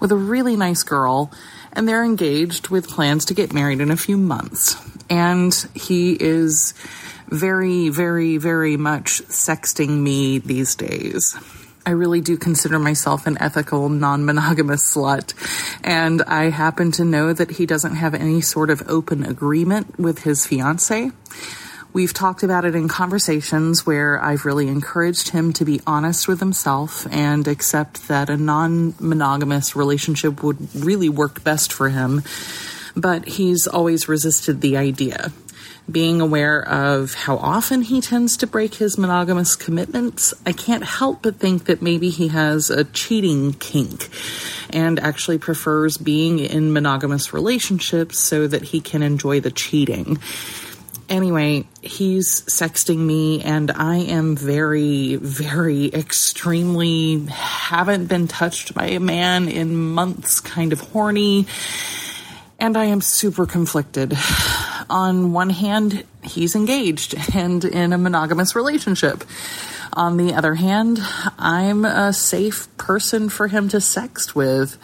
with 0.00 0.12
a 0.12 0.16
really 0.16 0.56
nice 0.56 0.82
girl, 0.82 1.30
and 1.72 1.88
they're 1.88 2.04
engaged 2.04 2.68
with 2.68 2.88
plans 2.88 3.24
to 3.26 3.34
get 3.34 3.52
married 3.52 3.80
in 3.80 3.90
a 3.90 3.96
few 3.96 4.16
months. 4.16 4.76
And 5.10 5.54
he 5.74 6.12
is 6.12 6.74
very, 7.28 7.88
very, 7.88 8.38
very 8.38 8.76
much 8.76 9.22
sexting 9.24 10.00
me 10.00 10.38
these 10.38 10.74
days. 10.74 11.36
I 11.84 11.90
really 11.92 12.20
do 12.20 12.36
consider 12.36 12.78
myself 12.78 13.26
an 13.26 13.38
ethical, 13.40 13.88
non 13.88 14.24
monogamous 14.24 14.94
slut. 14.94 15.32
And 15.82 16.22
I 16.22 16.50
happen 16.50 16.92
to 16.92 17.04
know 17.04 17.32
that 17.32 17.52
he 17.52 17.64
doesn't 17.66 17.94
have 17.94 18.14
any 18.14 18.42
sort 18.42 18.68
of 18.68 18.82
open 18.88 19.24
agreement 19.24 19.98
with 19.98 20.20
his 20.20 20.46
fiance. 20.46 21.10
We've 21.98 22.14
talked 22.14 22.44
about 22.44 22.64
it 22.64 22.76
in 22.76 22.86
conversations 22.86 23.84
where 23.84 24.22
I've 24.22 24.44
really 24.44 24.68
encouraged 24.68 25.30
him 25.30 25.52
to 25.54 25.64
be 25.64 25.80
honest 25.84 26.28
with 26.28 26.38
himself 26.38 27.08
and 27.10 27.48
accept 27.48 28.06
that 28.06 28.30
a 28.30 28.36
non 28.36 28.94
monogamous 29.00 29.74
relationship 29.74 30.44
would 30.44 30.72
really 30.76 31.08
work 31.08 31.42
best 31.42 31.72
for 31.72 31.88
him. 31.88 32.22
But 32.94 33.26
he's 33.26 33.66
always 33.66 34.08
resisted 34.08 34.60
the 34.60 34.76
idea. 34.76 35.32
Being 35.90 36.20
aware 36.20 36.62
of 36.68 37.14
how 37.14 37.36
often 37.36 37.82
he 37.82 38.00
tends 38.00 38.36
to 38.36 38.46
break 38.46 38.74
his 38.74 38.96
monogamous 38.96 39.56
commitments, 39.56 40.32
I 40.46 40.52
can't 40.52 40.84
help 40.84 41.22
but 41.22 41.40
think 41.40 41.64
that 41.64 41.82
maybe 41.82 42.10
he 42.10 42.28
has 42.28 42.70
a 42.70 42.84
cheating 42.84 43.54
kink 43.54 44.08
and 44.70 45.00
actually 45.00 45.38
prefers 45.38 45.96
being 45.96 46.38
in 46.38 46.72
monogamous 46.72 47.32
relationships 47.32 48.20
so 48.20 48.46
that 48.46 48.62
he 48.62 48.80
can 48.80 49.02
enjoy 49.02 49.40
the 49.40 49.50
cheating 49.50 50.20
anyway, 51.08 51.66
he's 51.82 52.42
sexting 52.42 52.98
me, 52.98 53.42
and 53.42 53.70
I 53.70 53.96
am 53.96 54.36
very, 54.36 55.16
very 55.16 55.92
extremely 55.92 57.24
haven't 57.26 58.06
been 58.06 58.28
touched 58.28 58.74
by 58.74 58.86
a 58.86 59.00
man 59.00 59.48
in 59.48 59.76
months, 59.76 60.40
kind 60.40 60.72
of 60.72 60.80
horny. 60.80 61.46
And 62.58 62.76
I 62.76 62.86
am 62.86 63.00
super 63.00 63.46
conflicted. 63.46 64.16
On 64.90 65.32
one 65.32 65.50
hand, 65.50 66.04
he's 66.22 66.56
engaged 66.56 67.14
and 67.34 67.64
in 67.64 67.92
a 67.92 67.98
monogamous 67.98 68.56
relationship. 68.56 69.24
On 69.92 70.16
the 70.16 70.34
other 70.34 70.54
hand, 70.54 70.98
I'm 71.38 71.84
a 71.84 72.12
safe 72.12 72.68
person 72.76 73.28
for 73.28 73.48
him 73.48 73.68
to 73.70 73.78
sext 73.78 74.34
with. 74.34 74.76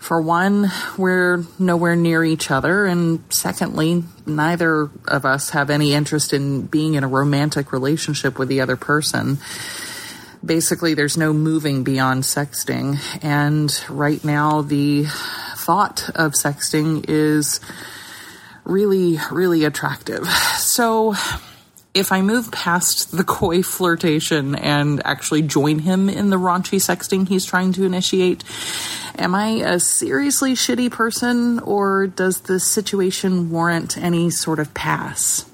For 0.00 0.20
one, 0.20 0.72
we're 0.96 1.44
nowhere 1.58 1.94
near 1.94 2.24
each 2.24 2.50
other, 2.50 2.86
and 2.86 3.22
secondly, 3.28 4.02
neither 4.24 4.90
of 5.06 5.26
us 5.26 5.50
have 5.50 5.68
any 5.68 5.92
interest 5.92 6.32
in 6.32 6.62
being 6.62 6.94
in 6.94 7.04
a 7.04 7.08
romantic 7.08 7.70
relationship 7.70 8.38
with 8.38 8.48
the 8.48 8.62
other 8.62 8.76
person. 8.76 9.38
Basically, 10.42 10.94
there's 10.94 11.18
no 11.18 11.34
moving 11.34 11.84
beyond 11.84 12.22
sexting, 12.22 12.98
and 13.22 13.70
right 13.90 14.24
now, 14.24 14.62
the 14.62 15.04
thought 15.56 16.08
of 16.14 16.32
sexting 16.32 17.04
is 17.06 17.60
really, 18.64 19.18
really 19.30 19.64
attractive. 19.64 20.26
So, 20.56 21.14
if 21.94 22.12
I 22.12 22.22
move 22.22 22.52
past 22.52 23.16
the 23.16 23.24
coy 23.24 23.62
flirtation 23.62 24.54
and 24.54 25.02
actually 25.04 25.42
join 25.42 25.80
him 25.80 26.08
in 26.08 26.30
the 26.30 26.36
raunchy 26.36 26.78
sexting 26.78 27.28
he's 27.28 27.44
trying 27.44 27.72
to 27.74 27.84
initiate, 27.84 28.44
am 29.18 29.34
I 29.34 29.48
a 29.64 29.80
seriously 29.80 30.52
shitty 30.52 30.90
person 30.90 31.58
or 31.60 32.06
does 32.06 32.42
the 32.42 32.60
situation 32.60 33.50
warrant 33.50 33.98
any 33.98 34.30
sort 34.30 34.58
of 34.58 34.72
pass? 34.74 35.46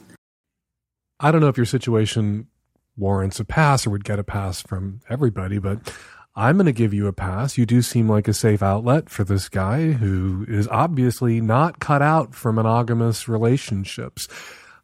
I 1.18 1.30
don't 1.30 1.41
know 1.41 1.49
if 1.49 1.57
your 1.57 1.66
situation 1.66 2.49
warrants 2.97 3.41
a 3.41 3.45
pass 3.45 3.87
or 3.87 3.91
would 3.91 4.05
get 4.05 4.18
a 4.18 4.24
pass 4.24 4.61
from 4.61 5.01
everybody, 5.09 5.59
but 5.59 5.93
I'm 6.34 6.57
going 6.57 6.66
to 6.66 6.72
give 6.72 6.93
you 6.93 7.07
a 7.07 7.14
pass. 7.14 7.57
You 7.57 7.64
do 7.64 7.80
seem 7.80 8.11
like 8.11 8.28
a 8.28 8.34
safe 8.34 8.62
outlet 8.62 9.09
for 9.09 9.24
this 9.24 9.49
guy 9.49 9.93
who 9.93 10.45
is 10.47 10.68
obviously 10.68 11.41
not 11.41 11.80
cut 11.80 12.03
out 12.03 12.34
for 12.34 12.53
monogamous 12.53 13.26
relationships. 13.26 14.28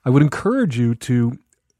I 0.04 0.10
would 0.10 0.22
encourage 0.22 0.78
you 0.78 0.94
to 0.96 1.38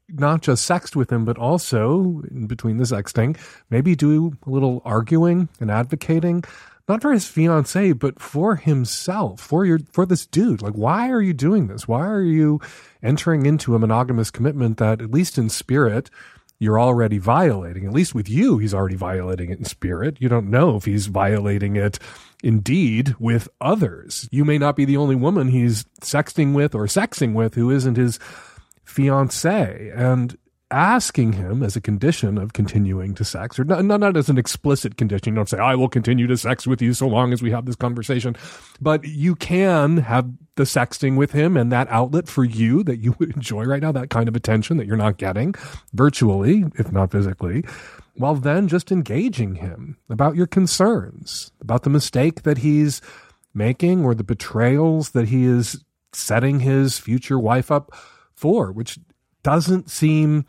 not 0.09 0.41
just 0.41 0.69
sext 0.69 0.95
with 0.95 1.11
him, 1.11 1.25
but 1.25 1.37
also 1.37 2.21
in 2.29 2.47
between 2.47 2.77
the 2.77 2.83
sexting, 2.83 3.37
maybe 3.69 3.95
do 3.95 4.33
a 4.45 4.49
little 4.49 4.81
arguing 4.85 5.49
and 5.59 5.71
advocating, 5.71 6.43
not 6.87 7.01
for 7.01 7.13
his 7.13 7.27
fiance, 7.27 7.93
but 7.93 8.19
for 8.19 8.57
himself, 8.57 9.39
for 9.39 9.65
your, 9.65 9.79
for 9.91 10.05
this 10.05 10.25
dude. 10.25 10.61
Like, 10.61 10.73
why 10.73 11.09
are 11.09 11.21
you 11.21 11.33
doing 11.33 11.67
this? 11.67 11.87
Why 11.87 12.05
are 12.05 12.21
you 12.21 12.59
entering 13.01 13.45
into 13.45 13.75
a 13.75 13.79
monogamous 13.79 14.29
commitment 14.29 14.77
that, 14.77 15.01
at 15.01 15.11
least 15.11 15.37
in 15.37 15.49
spirit, 15.49 16.09
you're 16.63 16.79
already 16.79 17.17
violating? 17.17 17.85
At 17.85 17.93
least 17.93 18.15
with 18.15 18.29
you, 18.29 18.57
he's 18.57 18.73
already 18.73 18.95
violating 18.95 19.51
it 19.51 19.59
in 19.59 19.65
spirit. 19.65 20.17
You 20.19 20.29
don't 20.29 20.49
know 20.49 20.77
if 20.77 20.85
he's 20.85 21.07
violating 21.07 21.75
it 21.75 21.99
indeed 22.43 23.15
with 23.19 23.49
others. 23.61 24.27
You 24.31 24.45
may 24.45 24.57
not 24.57 24.75
be 24.75 24.85
the 24.85 24.97
only 24.97 25.15
woman 25.15 25.49
he's 25.49 25.83
sexting 26.01 26.53
with 26.53 26.73
or 26.73 26.85
sexing 26.85 27.33
with 27.33 27.55
who 27.55 27.69
isn't 27.69 27.97
his 27.97 28.17
fiance 28.85 29.91
and 29.93 30.37
asking 30.73 31.33
him 31.33 31.61
as 31.61 31.75
a 31.75 31.81
condition 31.81 32.37
of 32.39 32.53
continuing 32.53 33.13
to 33.13 33.23
sex, 33.23 33.59
or 33.59 33.63
not, 33.63 33.85
not, 33.85 34.17
as 34.17 34.27
an 34.27 34.39
explicit 34.39 34.97
condition. 34.97 35.33
You 35.33 35.35
don't 35.35 35.47
say, 35.47 35.59
I 35.59 35.75
will 35.75 35.87
continue 35.87 36.25
to 36.25 36.35
sex 36.35 36.65
with 36.65 36.81
you 36.81 36.93
so 36.93 37.07
long 37.07 37.31
as 37.31 37.43
we 37.43 37.51
have 37.51 37.65
this 37.65 37.75
conversation. 37.75 38.35
But 38.81 39.05
you 39.05 39.35
can 39.35 39.97
have 39.97 40.29
the 40.55 40.63
sexting 40.63 41.15
with 41.15 41.31
him 41.31 41.55
and 41.55 41.71
that 41.71 41.87
outlet 41.89 42.27
for 42.27 42.43
you 42.43 42.83
that 42.83 42.97
you 42.97 43.15
would 43.19 43.31
enjoy 43.35 43.65
right 43.65 43.81
now, 43.81 43.91
that 43.91 44.09
kind 44.09 44.27
of 44.27 44.35
attention 44.35 44.77
that 44.77 44.87
you're 44.87 44.97
not 44.97 45.17
getting 45.17 45.53
virtually, 45.93 46.65
if 46.75 46.91
not 46.91 47.11
physically, 47.11 47.63
while 48.15 48.35
then 48.35 48.67
just 48.67 48.91
engaging 48.91 49.55
him 49.55 49.97
about 50.09 50.35
your 50.35 50.47
concerns, 50.47 51.51
about 51.61 51.83
the 51.83 51.89
mistake 51.89 52.41
that 52.43 52.57
he's 52.59 52.99
making 53.53 54.03
or 54.03 54.15
the 54.15 54.23
betrayals 54.23 55.11
that 55.11 55.27
he 55.27 55.45
is 55.45 55.83
setting 56.13 56.61
his 56.61 56.97
future 56.97 57.37
wife 57.37 57.69
up 57.69 57.91
for, 58.33 58.71
which 58.71 58.97
doesn't 59.43 59.89
seem 59.89 60.45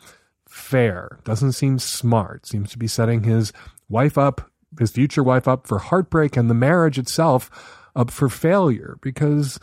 fair, 0.49 1.19
doesn't 1.25 1.53
seem 1.53 1.79
smart, 1.79 2.47
seems 2.47 2.71
to 2.71 2.79
be 2.79 2.87
setting 2.87 3.25
his 3.25 3.53
wife 3.89 4.17
up, 4.17 4.51
his 4.79 4.91
future 4.91 5.23
wife 5.23 5.47
up 5.49 5.67
for 5.67 5.79
heartbreak 5.79 6.37
and 6.37 6.49
the 6.49 6.55
marriage 6.55 6.99
itself 6.99 7.51
up 7.97 8.11
for 8.11 8.29
failure 8.29 8.97
because 9.03 9.59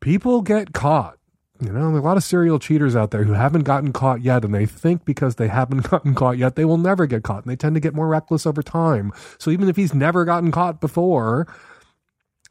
people 0.00 0.42
get 0.42 0.72
caught. 0.72 1.18
You 1.60 1.68
know, 1.68 1.74
there 1.74 1.84
are 1.84 1.98
a 1.98 2.02
lot 2.02 2.18
of 2.18 2.24
serial 2.24 2.58
cheaters 2.58 2.94
out 2.94 3.12
there 3.12 3.24
who 3.24 3.32
haven't 3.32 3.62
gotten 3.62 3.92
caught 3.94 4.20
yet, 4.20 4.44
and 4.44 4.54
they 4.54 4.66
think 4.66 5.06
because 5.06 5.36
they 5.36 5.48
haven't 5.48 5.80
gotten 5.90 6.14
caught 6.14 6.36
yet, 6.36 6.54
they 6.54 6.66
will 6.66 6.76
never 6.76 7.06
get 7.06 7.22
caught. 7.22 7.44
And 7.44 7.50
they 7.50 7.56
tend 7.56 7.74
to 7.76 7.80
get 7.80 7.94
more 7.94 8.08
reckless 8.08 8.46
over 8.46 8.62
time. 8.62 9.10
So 9.38 9.50
even 9.50 9.68
if 9.68 9.76
he's 9.76 9.94
never 9.94 10.26
gotten 10.26 10.52
caught 10.52 10.82
before, 10.82 11.46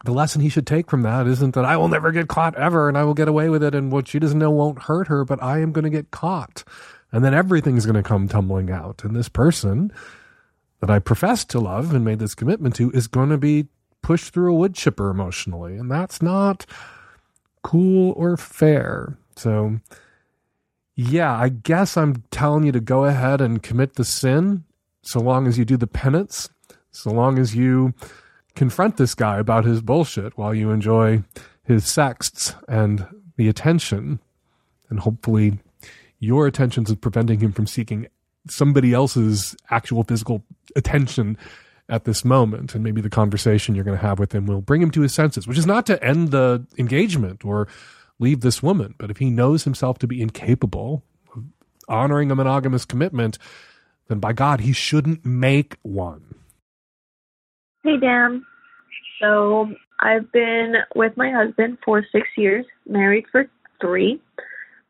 the 0.06 0.14
lesson 0.14 0.42
he 0.42 0.50
should 0.50 0.68
take 0.68 0.90
from 0.90 1.02
that 1.02 1.28
isn't 1.28 1.56
that 1.56 1.66
I 1.66 1.78
will 1.78 1.88
never 1.88 2.12
get 2.12 2.28
caught 2.28 2.56
ever 2.56 2.88
and 2.88 2.98
I 2.98 3.04
will 3.04 3.14
get 3.14 3.28
away 3.28 3.50
with 3.50 3.64
it 3.64 3.76
and 3.76 3.92
what 3.92 4.08
she 4.08 4.20
doesn't 4.20 4.40
know 4.40 4.52
won't 4.52 4.84
hurt 4.84 5.08
her, 5.08 5.26
but 5.26 5.42
I 5.44 5.60
am 5.60 5.72
going 5.72 5.84
to 5.84 5.90
get 5.90 6.12
caught. 6.12 6.64
And 7.12 7.24
then 7.24 7.34
everything's 7.34 7.86
going 7.86 7.96
to 7.96 8.04
come 8.04 8.28
tumbling 8.28 8.72
out. 8.72 9.04
And 9.04 9.16
this 9.16 9.30
person 9.30 9.92
that 10.80 10.90
I 10.90 11.00
profess 11.00 11.44
to 11.46 11.60
love 11.60 11.94
and 11.94 12.06
made 12.06 12.20
this 12.20 12.36
commitment 12.36 12.76
to 12.76 12.92
is 12.92 13.08
going 13.08 13.30
to 13.30 13.38
be 13.38 13.68
pushed 14.02 14.34
through 14.34 14.54
a 14.54 14.58
wood 14.58 14.76
chipper 14.76 15.10
emotionally. 15.10 15.76
And 15.76 15.90
that's 15.90 16.22
not 16.22 16.66
cool 17.64 18.14
or 18.16 18.38
fair. 18.38 19.18
So, 19.36 19.80
yeah, 20.96 21.36
I 21.36 21.50
guess 21.50 21.98
I'm 21.98 22.24
telling 22.32 22.64
you 22.64 22.72
to 22.72 22.80
go 22.80 23.06
ahead 23.06 23.42
and 23.42 23.64
commit 23.64 23.96
the 23.96 24.06
sin 24.06 24.64
so 25.02 25.20
long 25.20 25.48
as 25.48 25.58
you 25.58 25.66
do 25.66 25.78
the 25.78 25.88
penance, 25.88 26.50
so 26.92 27.12
long 27.12 27.40
as 27.40 27.56
you 27.56 27.94
confront 28.56 28.98
this 28.98 29.16
guy 29.16 29.38
about 29.38 29.66
his 29.66 29.82
bullshit 29.82 30.38
while 30.38 30.54
you 30.54 30.72
enjoy 30.72 31.24
his 31.64 31.86
sexts 31.86 32.56
and 32.68 33.06
the 33.38 33.50
attention. 33.50 34.20
And 34.90 35.00
hopefully, 35.00 35.60
your 36.20 36.48
attentions 36.48 36.94
preventing 36.96 37.40
him 37.40 37.52
from 37.52 37.68
seeking 37.68 38.08
somebody 38.48 38.94
else's 38.94 39.56
actual 39.70 40.04
physical 40.04 40.44
attention 40.76 41.38
at 41.90 42.06
this 42.06 42.24
moment. 42.24 42.76
And 42.76 42.84
maybe 42.84 43.02
the 43.02 43.10
conversation 43.10 43.76
you're 43.76 43.84
going 43.84 43.98
to 43.98 44.06
have 44.06 44.20
with 44.20 44.34
him 44.34 44.46
will 44.46 44.62
bring 44.62 44.82
him 44.82 44.92
to 44.92 45.02
his 45.02 45.14
senses, 45.14 45.48
which 45.48 45.58
is 45.58 45.66
not 45.66 45.86
to 45.88 46.04
end 46.04 46.32
the 46.32 46.66
engagement 46.78 47.44
or 47.44 47.68
leave 48.20 48.42
this 48.42 48.64
woman. 48.64 48.96
But 48.98 49.12
if 49.12 49.18
he 49.18 49.30
knows 49.30 49.64
himself 49.64 50.00
to 50.00 50.08
be 50.08 50.22
incapable 50.22 51.04
of 51.36 51.44
honoring 51.88 52.32
a 52.32 52.36
monogamous 52.36 52.86
commitment, 52.86 53.38
then 54.08 54.20
by 54.20 54.34
God, 54.34 54.62
he 54.62 54.72
shouldn't 54.72 55.26
make 55.26 55.78
one. 55.82 56.36
Hey, 57.86 57.98
Dan. 57.98 58.44
So 59.22 59.68
I've 60.00 60.32
been 60.32 60.74
with 60.96 61.16
my 61.18 61.30
husband 61.30 61.78
for 61.86 62.04
six 62.12 62.28
years, 62.36 62.66
married 62.88 63.26
for 63.32 63.46
three. 63.80 64.20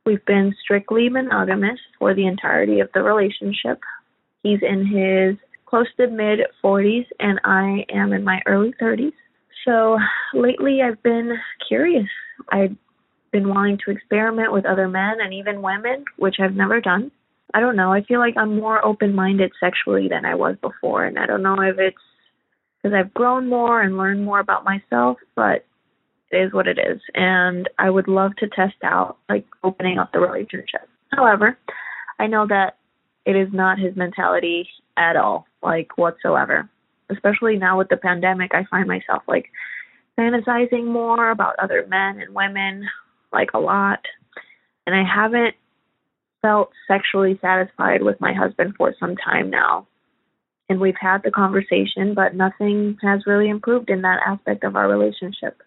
We've 0.05 0.23
been 0.23 0.55
strictly 0.63 1.09
monogamous 1.09 1.77
for 1.99 2.13
the 2.13 2.25
entirety 2.25 2.79
of 2.79 2.87
the 2.93 3.03
relationship. 3.03 3.81
He's 4.43 4.61
in 4.61 4.85
his 4.87 5.35
close 5.65 5.87
to 5.97 6.07
mid 6.07 6.39
40s, 6.63 7.05
and 7.19 7.41
I 7.43 7.85
am 7.89 8.13
in 8.13 8.23
my 8.23 8.39
early 8.45 8.73
30s. 8.81 9.11
So 9.65 9.97
lately, 10.33 10.79
I've 10.81 11.03
been 11.03 11.33
curious. 11.67 12.07
I've 12.49 12.77
been 13.33 13.49
wanting 13.49 13.77
to 13.83 13.91
experiment 13.91 14.53
with 14.53 14.65
other 14.65 14.87
men 14.87 15.17
and 15.19 15.33
even 15.33 15.61
women, 15.61 16.05
which 16.15 16.37
I've 16.39 16.55
never 16.55 16.79
done. 16.79 17.11
I 17.53 17.59
don't 17.59 17.75
know. 17.75 17.91
I 17.91 18.03
feel 18.03 18.19
like 18.19 18.37
I'm 18.37 18.55
more 18.55 18.85
open 18.85 19.13
minded 19.13 19.51
sexually 19.59 20.07
than 20.07 20.23
I 20.23 20.35
was 20.35 20.55
before, 20.61 21.03
and 21.03 21.19
I 21.19 21.25
don't 21.25 21.43
know 21.43 21.59
if 21.59 21.77
it's 21.77 21.97
because 22.85 22.95
I've 22.95 23.15
grown 23.15 23.49
more 23.49 23.81
and 23.81 23.97
learned 23.97 24.23
more 24.23 24.39
about 24.39 24.63
myself, 24.63 25.17
but 25.35 25.65
it 26.29 26.37
is 26.37 26.53
what 26.53 26.67
it 26.67 26.77
is. 26.77 27.01
And 27.15 27.67
I 27.79 27.89
would 27.89 28.07
love 28.07 28.35
to 28.35 28.47
test 28.47 28.75
out 28.83 29.17
like 29.27 29.43
opening 29.63 29.97
up 29.97 30.11
the 30.11 30.19
relationship. 30.19 30.87
However, 31.11 31.57
I 32.19 32.27
know 32.27 32.45
that 32.45 32.77
it 33.25 33.35
is 33.35 33.47
not 33.51 33.79
his 33.79 33.95
mentality 33.95 34.69
at 34.97 35.15
all, 35.15 35.47
like 35.63 35.97
whatsoever. 35.97 36.69
Especially 37.09 37.57
now 37.57 37.75
with 37.75 37.89
the 37.89 37.97
pandemic, 37.97 38.51
I 38.53 38.65
find 38.69 38.87
myself 38.87 39.23
like 39.27 39.49
fantasizing 40.15 40.85
more 40.85 41.31
about 41.31 41.57
other 41.57 41.87
men 41.89 42.19
and 42.19 42.35
women, 42.35 42.87
like 43.33 43.49
a 43.55 43.59
lot. 43.59 44.05
And 44.85 44.95
I 44.95 45.03
haven't 45.03 45.55
felt 46.43 46.69
sexually 46.87 47.39
satisfied 47.41 48.03
with 48.03 48.21
my 48.21 48.33
husband 48.33 48.75
for 48.77 48.93
some 48.99 49.15
time 49.15 49.49
now 49.49 49.87
and 50.69 50.79
we've 50.79 50.97
had 50.99 51.21
the 51.23 51.31
conversation, 51.31 52.13
but 52.13 52.35
nothing 52.35 52.97
has 53.01 53.25
really 53.25 53.49
improved 53.49 53.89
in 53.89 54.01
that 54.01 54.19
aspect 54.25 54.63
of 54.63 54.75
our 54.75 54.87
relationship. 54.89 55.61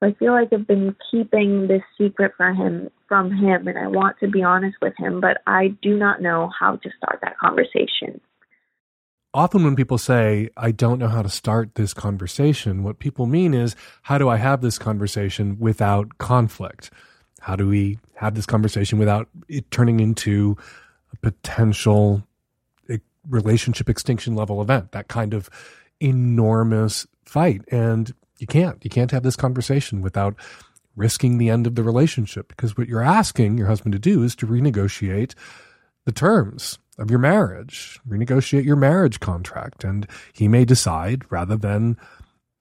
So 0.00 0.08
I 0.08 0.14
feel 0.14 0.32
like 0.32 0.52
I've 0.52 0.66
been 0.66 0.94
keeping 1.10 1.66
this 1.68 1.82
secret 1.96 2.32
from 2.36 2.56
him 2.56 2.90
from 3.08 3.30
him 3.30 3.68
and 3.68 3.78
I 3.78 3.86
want 3.86 4.18
to 4.20 4.28
be 4.28 4.42
honest 4.42 4.76
with 4.82 4.94
him, 4.98 5.20
but 5.20 5.38
I 5.46 5.68
do 5.82 5.96
not 5.96 6.20
know 6.20 6.50
how 6.58 6.76
to 6.76 6.90
start 6.96 7.20
that 7.22 7.38
conversation. 7.38 8.20
Often 9.32 9.64
when 9.64 9.76
people 9.76 9.98
say, 9.98 10.48
I 10.56 10.70
don't 10.70 10.98
know 10.98 11.08
how 11.08 11.22
to 11.22 11.28
start 11.28 11.74
this 11.74 11.92
conversation, 11.92 12.82
what 12.82 12.98
people 12.98 13.26
mean 13.26 13.52
is, 13.52 13.74
how 14.02 14.16
do 14.16 14.28
I 14.28 14.36
have 14.36 14.60
this 14.60 14.78
conversation 14.78 15.58
without 15.58 16.18
conflict? 16.18 16.90
How 17.40 17.56
do 17.56 17.66
we 17.66 17.98
have 18.14 18.34
this 18.34 18.46
conversation 18.46 18.98
without 18.98 19.28
it 19.48 19.70
turning 19.70 20.00
into 20.00 20.56
a 21.12 21.16
potential 21.16 22.22
relationship 23.28 23.88
extinction 23.88 24.34
level 24.34 24.60
event? 24.60 24.92
That 24.92 25.08
kind 25.08 25.34
of 25.34 25.50
enormous 26.00 27.06
fight. 27.24 27.62
And 27.70 28.12
you 28.38 28.46
can't. 28.46 28.82
You 28.84 28.90
can't 28.90 29.10
have 29.10 29.22
this 29.22 29.36
conversation 29.36 30.02
without 30.02 30.34
risking 30.96 31.38
the 31.38 31.50
end 31.50 31.66
of 31.66 31.74
the 31.74 31.82
relationship 31.82 32.48
because 32.48 32.76
what 32.76 32.88
you're 32.88 33.02
asking 33.02 33.58
your 33.58 33.66
husband 33.66 33.92
to 33.92 33.98
do 33.98 34.22
is 34.22 34.36
to 34.36 34.46
renegotiate 34.46 35.34
the 36.04 36.12
terms 36.12 36.78
of 36.98 37.10
your 37.10 37.18
marriage, 37.18 37.98
renegotiate 38.08 38.64
your 38.64 38.76
marriage 38.76 39.20
contract. 39.20 39.84
And 39.84 40.06
he 40.32 40.46
may 40.48 40.64
decide 40.64 41.22
rather 41.30 41.56
than 41.56 41.96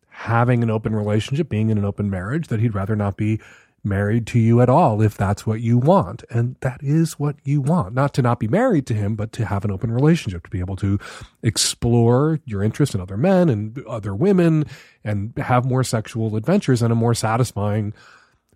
having 0.09 0.63
an 0.63 0.69
open 0.69 0.95
relationship, 0.95 1.49
being 1.49 1.69
in 1.69 1.77
an 1.77 1.85
open 1.85 2.09
marriage, 2.09 2.47
that 2.47 2.59
he'd 2.59 2.75
rather 2.75 2.95
not 2.95 3.17
be 3.17 3.39
married 3.83 4.25
to 4.27 4.39
you 4.39 4.61
at 4.61 4.69
all 4.69 5.01
if 5.01 5.17
that's 5.17 5.45
what 5.45 5.61
you 5.61 5.77
want. 5.77 6.23
And 6.29 6.55
that 6.61 6.81
is 6.81 7.19
what 7.19 7.35
you 7.43 7.61
want. 7.61 7.93
Not 7.93 8.13
to 8.15 8.21
not 8.21 8.39
be 8.39 8.47
married 8.47 8.85
to 8.87 8.93
him, 8.93 9.15
but 9.15 9.31
to 9.33 9.45
have 9.45 9.65
an 9.65 9.71
open 9.71 9.91
relationship, 9.91 10.43
to 10.43 10.49
be 10.49 10.59
able 10.59 10.75
to 10.77 10.99
explore 11.41 12.39
your 12.45 12.63
interest 12.63 12.95
in 12.95 13.01
other 13.01 13.17
men 13.17 13.49
and 13.49 13.83
other 13.85 14.15
women 14.15 14.65
and 15.03 15.33
have 15.37 15.65
more 15.65 15.83
sexual 15.83 16.35
adventures 16.35 16.81
and 16.81 16.91
a 16.91 16.95
more 16.95 17.13
satisfying 17.13 17.93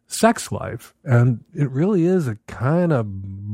sex 0.08 0.52
life. 0.52 0.94
And 1.04 1.44
it 1.54 1.70
really 1.70 2.06
is 2.06 2.28
a 2.28 2.38
kind 2.48 2.94
of 2.94 3.06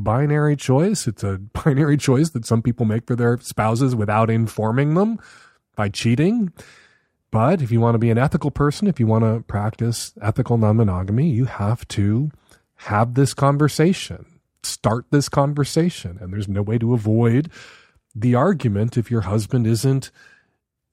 binary 0.04 0.56
choice. 0.56 1.08
It's 1.08 1.24
a 1.24 1.38
binary 1.66 1.98
choice 1.98 2.30
that 2.32 2.46
some 2.46 2.62
people 2.62 2.86
make 2.86 3.08
for 3.08 3.16
their 3.16 3.40
spouses 3.40 3.96
without 3.96 4.30
informing 4.30 4.94
them 4.94 5.20
by 5.76 5.90
cheating. 5.90 6.54
But 7.34 7.64
if 7.64 7.72
you 7.72 7.82
want 7.82 7.96
to 7.96 8.00
be 8.00 8.12
an 8.12 8.20
ethical 8.20 8.52
person, 8.52 8.88
if 8.88 9.00
you 9.00 9.08
want 9.08 9.24
to 9.24 9.44
practice 9.48 10.14
ethical 10.22 10.60
non 10.60 10.78
monogamy, 10.78 11.32
you 11.32 11.46
have 11.46 11.88
to 11.88 12.30
have 12.76 13.16
this 13.16 13.34
conversation, 13.34 14.40
start 14.62 15.06
this 15.10 15.30
conversation. 15.30 16.20
And 16.22 16.32
there's 16.32 16.48
no 16.48 16.62
way 16.62 16.78
to 16.78 16.94
avoid 16.94 17.50
the 18.14 18.36
argument 18.36 18.98
if 18.98 19.10
your 19.10 19.22
husband 19.22 19.66
isn't 19.66 20.12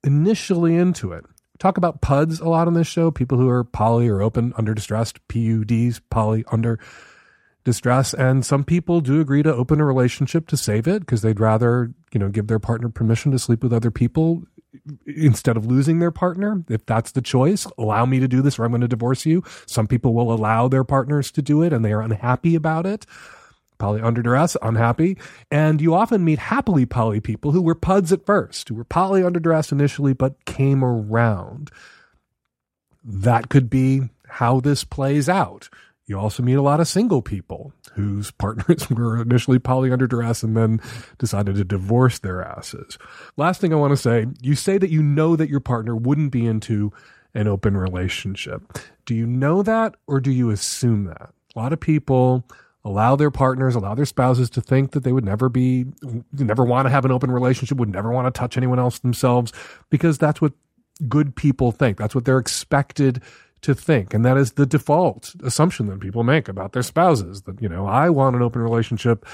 initially 0.02 0.76
into 0.76 1.12
it. 1.12 1.26
Talk 1.58 1.76
about 1.76 2.00
PUDs 2.00 2.40
a 2.40 2.48
lot 2.48 2.66
on 2.66 2.72
this 2.72 2.86
show, 2.86 3.10
people 3.10 3.36
who 3.36 3.50
are 3.50 3.62
poly 3.62 4.08
or 4.08 4.22
open 4.22 4.54
under 4.56 4.72
distressed, 4.72 5.18
PUDs, 5.28 6.00
poly 6.08 6.42
under 6.50 6.78
distress. 7.65 8.15
And 8.15 8.45
some 8.45 8.65
people 8.65 9.01
do 9.01 9.20
agree 9.20 9.43
to 9.43 9.55
open 9.55 9.81
a 9.81 9.85
relationship 9.85 10.47
to 10.49 10.57
save 10.57 10.89
it 10.89 11.01
because 11.01 11.23
they'd 11.23 11.41
rather, 11.41 11.93
you 12.12 12.20
know, 12.20 12.28
give 12.28 12.47
their 12.47 12.59
partner 12.59 12.89
permission 12.89 13.32
to 13.32 13.39
sleep 13.39 13.62
with 13.62 13.73
other 13.73 13.91
people 13.91 14.45
instead 15.07 15.57
of 15.57 15.66
losing 15.66 15.99
their 15.99 16.11
partner, 16.11 16.62
if 16.69 16.85
that's 16.87 17.12
the 17.12 17.23
choice, 17.23 17.66
allow 17.77 18.07
me 18.07 18.20
to 18.20 18.28
do 18.28 18.43
this 18.43 18.59
or 18.59 18.65
I'm 18.65 18.70
going 18.70 18.81
to 18.82 18.89
divorce 18.89 19.27
you. 19.27 19.43
Some 19.66 19.87
people 19.87 20.15
will 20.15 20.32
allow 20.32 20.69
their 20.69 20.85
partners 20.85 21.31
to 21.32 21.43
do 21.43 21.62
it 21.62 21.73
and 21.73 21.85
they 21.85 21.93
are 21.93 22.03
unhappy 22.03 22.55
about 22.55 22.87
it. 22.87 23.07
Poly 23.78 24.03
under 24.03 24.23
duress, 24.23 24.57
unhappy. 24.61 25.16
And 25.51 25.81
you 25.81 25.95
often 25.95 26.24
meet 26.24 26.39
happily 26.39 26.85
poly 26.85 27.20
people 27.20 27.53
who 27.53 27.62
were 27.62 27.74
PUDs 27.74 28.12
at 28.12 28.27
first, 28.27 28.69
who 28.69 28.74
were 28.74 28.85
poly 28.85 29.24
under 29.24 29.41
duress 29.41 29.73
initially, 29.73 30.12
but 30.12 30.45
came 30.45 30.85
around. 30.85 31.70
That 33.03 33.49
could 33.49 33.70
be 33.70 34.03
how 34.28 34.61
this 34.61 34.85
plays 34.85 35.28
out. 35.28 35.70
You 36.11 36.19
also 36.19 36.43
meet 36.43 36.55
a 36.55 36.62
lot 36.62 36.81
of 36.81 36.89
single 36.89 37.23
people 37.23 37.73
whose 37.93 38.31
partners 38.39 38.91
were 38.91 39.23
initially 39.23 39.61
poly 39.61 39.93
under 39.93 40.09
duress 40.09 40.43
and 40.43 40.57
then 40.57 40.81
decided 41.19 41.55
to 41.55 41.65
divorce 41.65 42.19
their 42.19 42.43
asses. 42.43 42.99
Last 43.37 43.61
thing 43.61 43.73
I 43.73 43.77
want 43.77 43.93
to 43.93 43.97
say 43.97 44.27
you 44.43 44.57
say 44.57 44.77
that 44.77 44.91
you 44.91 45.05
know 45.05 45.37
that 45.37 45.49
your 45.49 45.61
partner 45.61 45.95
wouldn't 45.95 46.32
be 46.32 46.47
into 46.47 46.93
an 47.32 47.47
open 47.47 47.77
relationship. 47.77 48.77
Do 49.07 49.15
you 49.15 49.24
know 49.24 49.62
that 49.62 49.95
or 50.09 50.19
do 50.19 50.32
you 50.32 50.51
assume 50.51 51.05
that? 51.05 51.31
A 51.55 51.59
lot 51.59 51.73
of 51.73 51.78
people 51.78 52.45
allow 52.85 53.15
their 53.15 53.31
partners, 53.31 53.77
allow 53.77 53.95
their 53.95 54.05
spouses 54.05 54.51
to 54.51 54.61
think 54.61 54.91
that 54.91 55.05
they 55.05 55.12
would 55.12 55.24
never 55.24 55.49
be, 55.49 55.87
never 56.32 56.65
want 56.65 56.87
to 56.87 56.91
have 56.91 57.05
an 57.05 57.12
open 57.12 57.31
relationship, 57.31 57.78
would 57.78 57.89
never 57.89 58.11
want 58.11 58.27
to 58.27 58.37
touch 58.37 58.57
anyone 58.57 58.81
else 58.81 58.99
themselves 58.99 59.53
because 59.91 60.19
that's 60.19 60.41
what 60.41 60.55
good 61.09 61.37
people 61.37 61.70
think. 61.70 61.99
That's 61.99 62.16
what 62.16 62.24
they're 62.24 62.39
expected 62.39 63.23
to 63.62 63.74
think. 63.74 64.15
And 64.15 64.24
that 64.24 64.37
is 64.37 64.53
the 64.53 64.66
default 64.66 65.35
assumption 65.43 65.87
that 65.87 66.01
people 66.01 66.24
make 66.24 66.49
about 66.49 66.73
their 66.73 66.82
spouses 66.82 67.43
that, 67.43 67.61
you 67.61 67.69
know, 67.69 67.87
I 67.87 68.11
want 68.11 68.37
an 68.37 68.43
open 68.43 68.62
relationship 68.62 69.27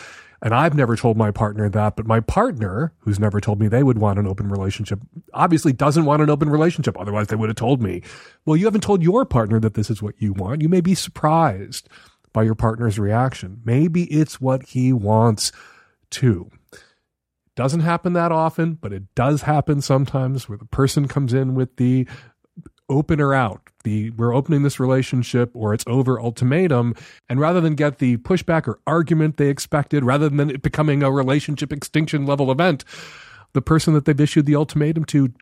and 0.43 0.55
I've 0.55 0.75
never 0.75 0.97
told 0.97 1.17
my 1.17 1.31
partner 1.31 1.69
that, 1.71 1.97
but 1.97 2.07
my 2.07 2.21
partner, 2.21 2.93
who's 2.99 3.19
never 3.19 3.41
told 3.41 3.59
me 3.59 3.69
they 3.69 3.83
would 3.83 3.99
want 3.99 4.19
an 4.19 4.27
open 4.27 4.49
relationship, 4.49 5.01
obviously 5.33 5.73
doesn't 5.73 6.05
want 6.05 6.23
an 6.23 6.31
open 6.31 6.51
relationship. 6.51 6.99
Otherwise, 7.01 7.29
they 7.29 7.37
would 7.37 7.49
have 7.49 7.57
told 7.57 7.81
me. 7.81 8.03
Well, 8.45 8.57
you 8.57 8.67
haven't 8.67 8.83
told 8.83 9.03
your 9.03 9.25
partner 9.25 9.59
that 9.61 9.75
this 9.75 9.91
is 9.91 10.03
what 10.03 10.15
you 10.19 10.35
want. 10.35 10.61
You 10.61 10.69
may 10.69 10.83
be 10.83 10.95
surprised 10.95 11.89
by 12.33 12.43
your 12.43 12.55
partner's 12.55 12.99
reaction. 12.99 13.63
Maybe 13.65 14.05
it's 14.05 14.41
what 14.41 14.67
he 14.67 14.93
wants 14.93 15.53
too. 16.11 16.51
Doesn't 17.55 17.81
happen 17.81 18.13
that 18.13 18.33
often, 18.33 18.75
but 18.75 18.93
it 18.93 19.15
does 19.15 19.43
happen 19.43 19.81
sometimes 19.81 20.47
where 20.47 20.59
the 20.59 20.67
person 20.67 21.09
comes 21.09 21.33
in 21.33 21.55
with 21.55 21.77
the 21.77 22.07
open 22.89 23.21
or 23.21 23.35
out. 23.35 23.63
The 23.85 24.11
we're 24.11 24.35
opening 24.35 24.63
this 24.63 24.81
relationship 24.81 25.51
or 25.55 25.75
it's 25.75 25.85
over 25.87 26.21
ultimatum. 26.21 26.95
And 27.29 27.41
rather 27.41 27.61
than 27.61 27.75
get 27.75 27.99
the 27.99 28.17
pushback 28.19 28.67
or 28.67 28.79
argument 28.87 29.37
they 29.37 29.49
expected 29.49 30.05
rather 30.05 30.29
than 30.29 30.51
it 30.51 30.63
becoming 30.63 31.03
a 31.03 31.11
relationship 31.11 31.73
extinction 31.73 32.27
level 32.27 32.51
event 32.51 32.85
the 33.53 33.63
person 33.63 33.95
that 33.95 34.05
they've 34.05 34.21
issued 34.21 34.45
the 34.45 34.57
ultimatum 34.57 35.05
to 35.07 35.33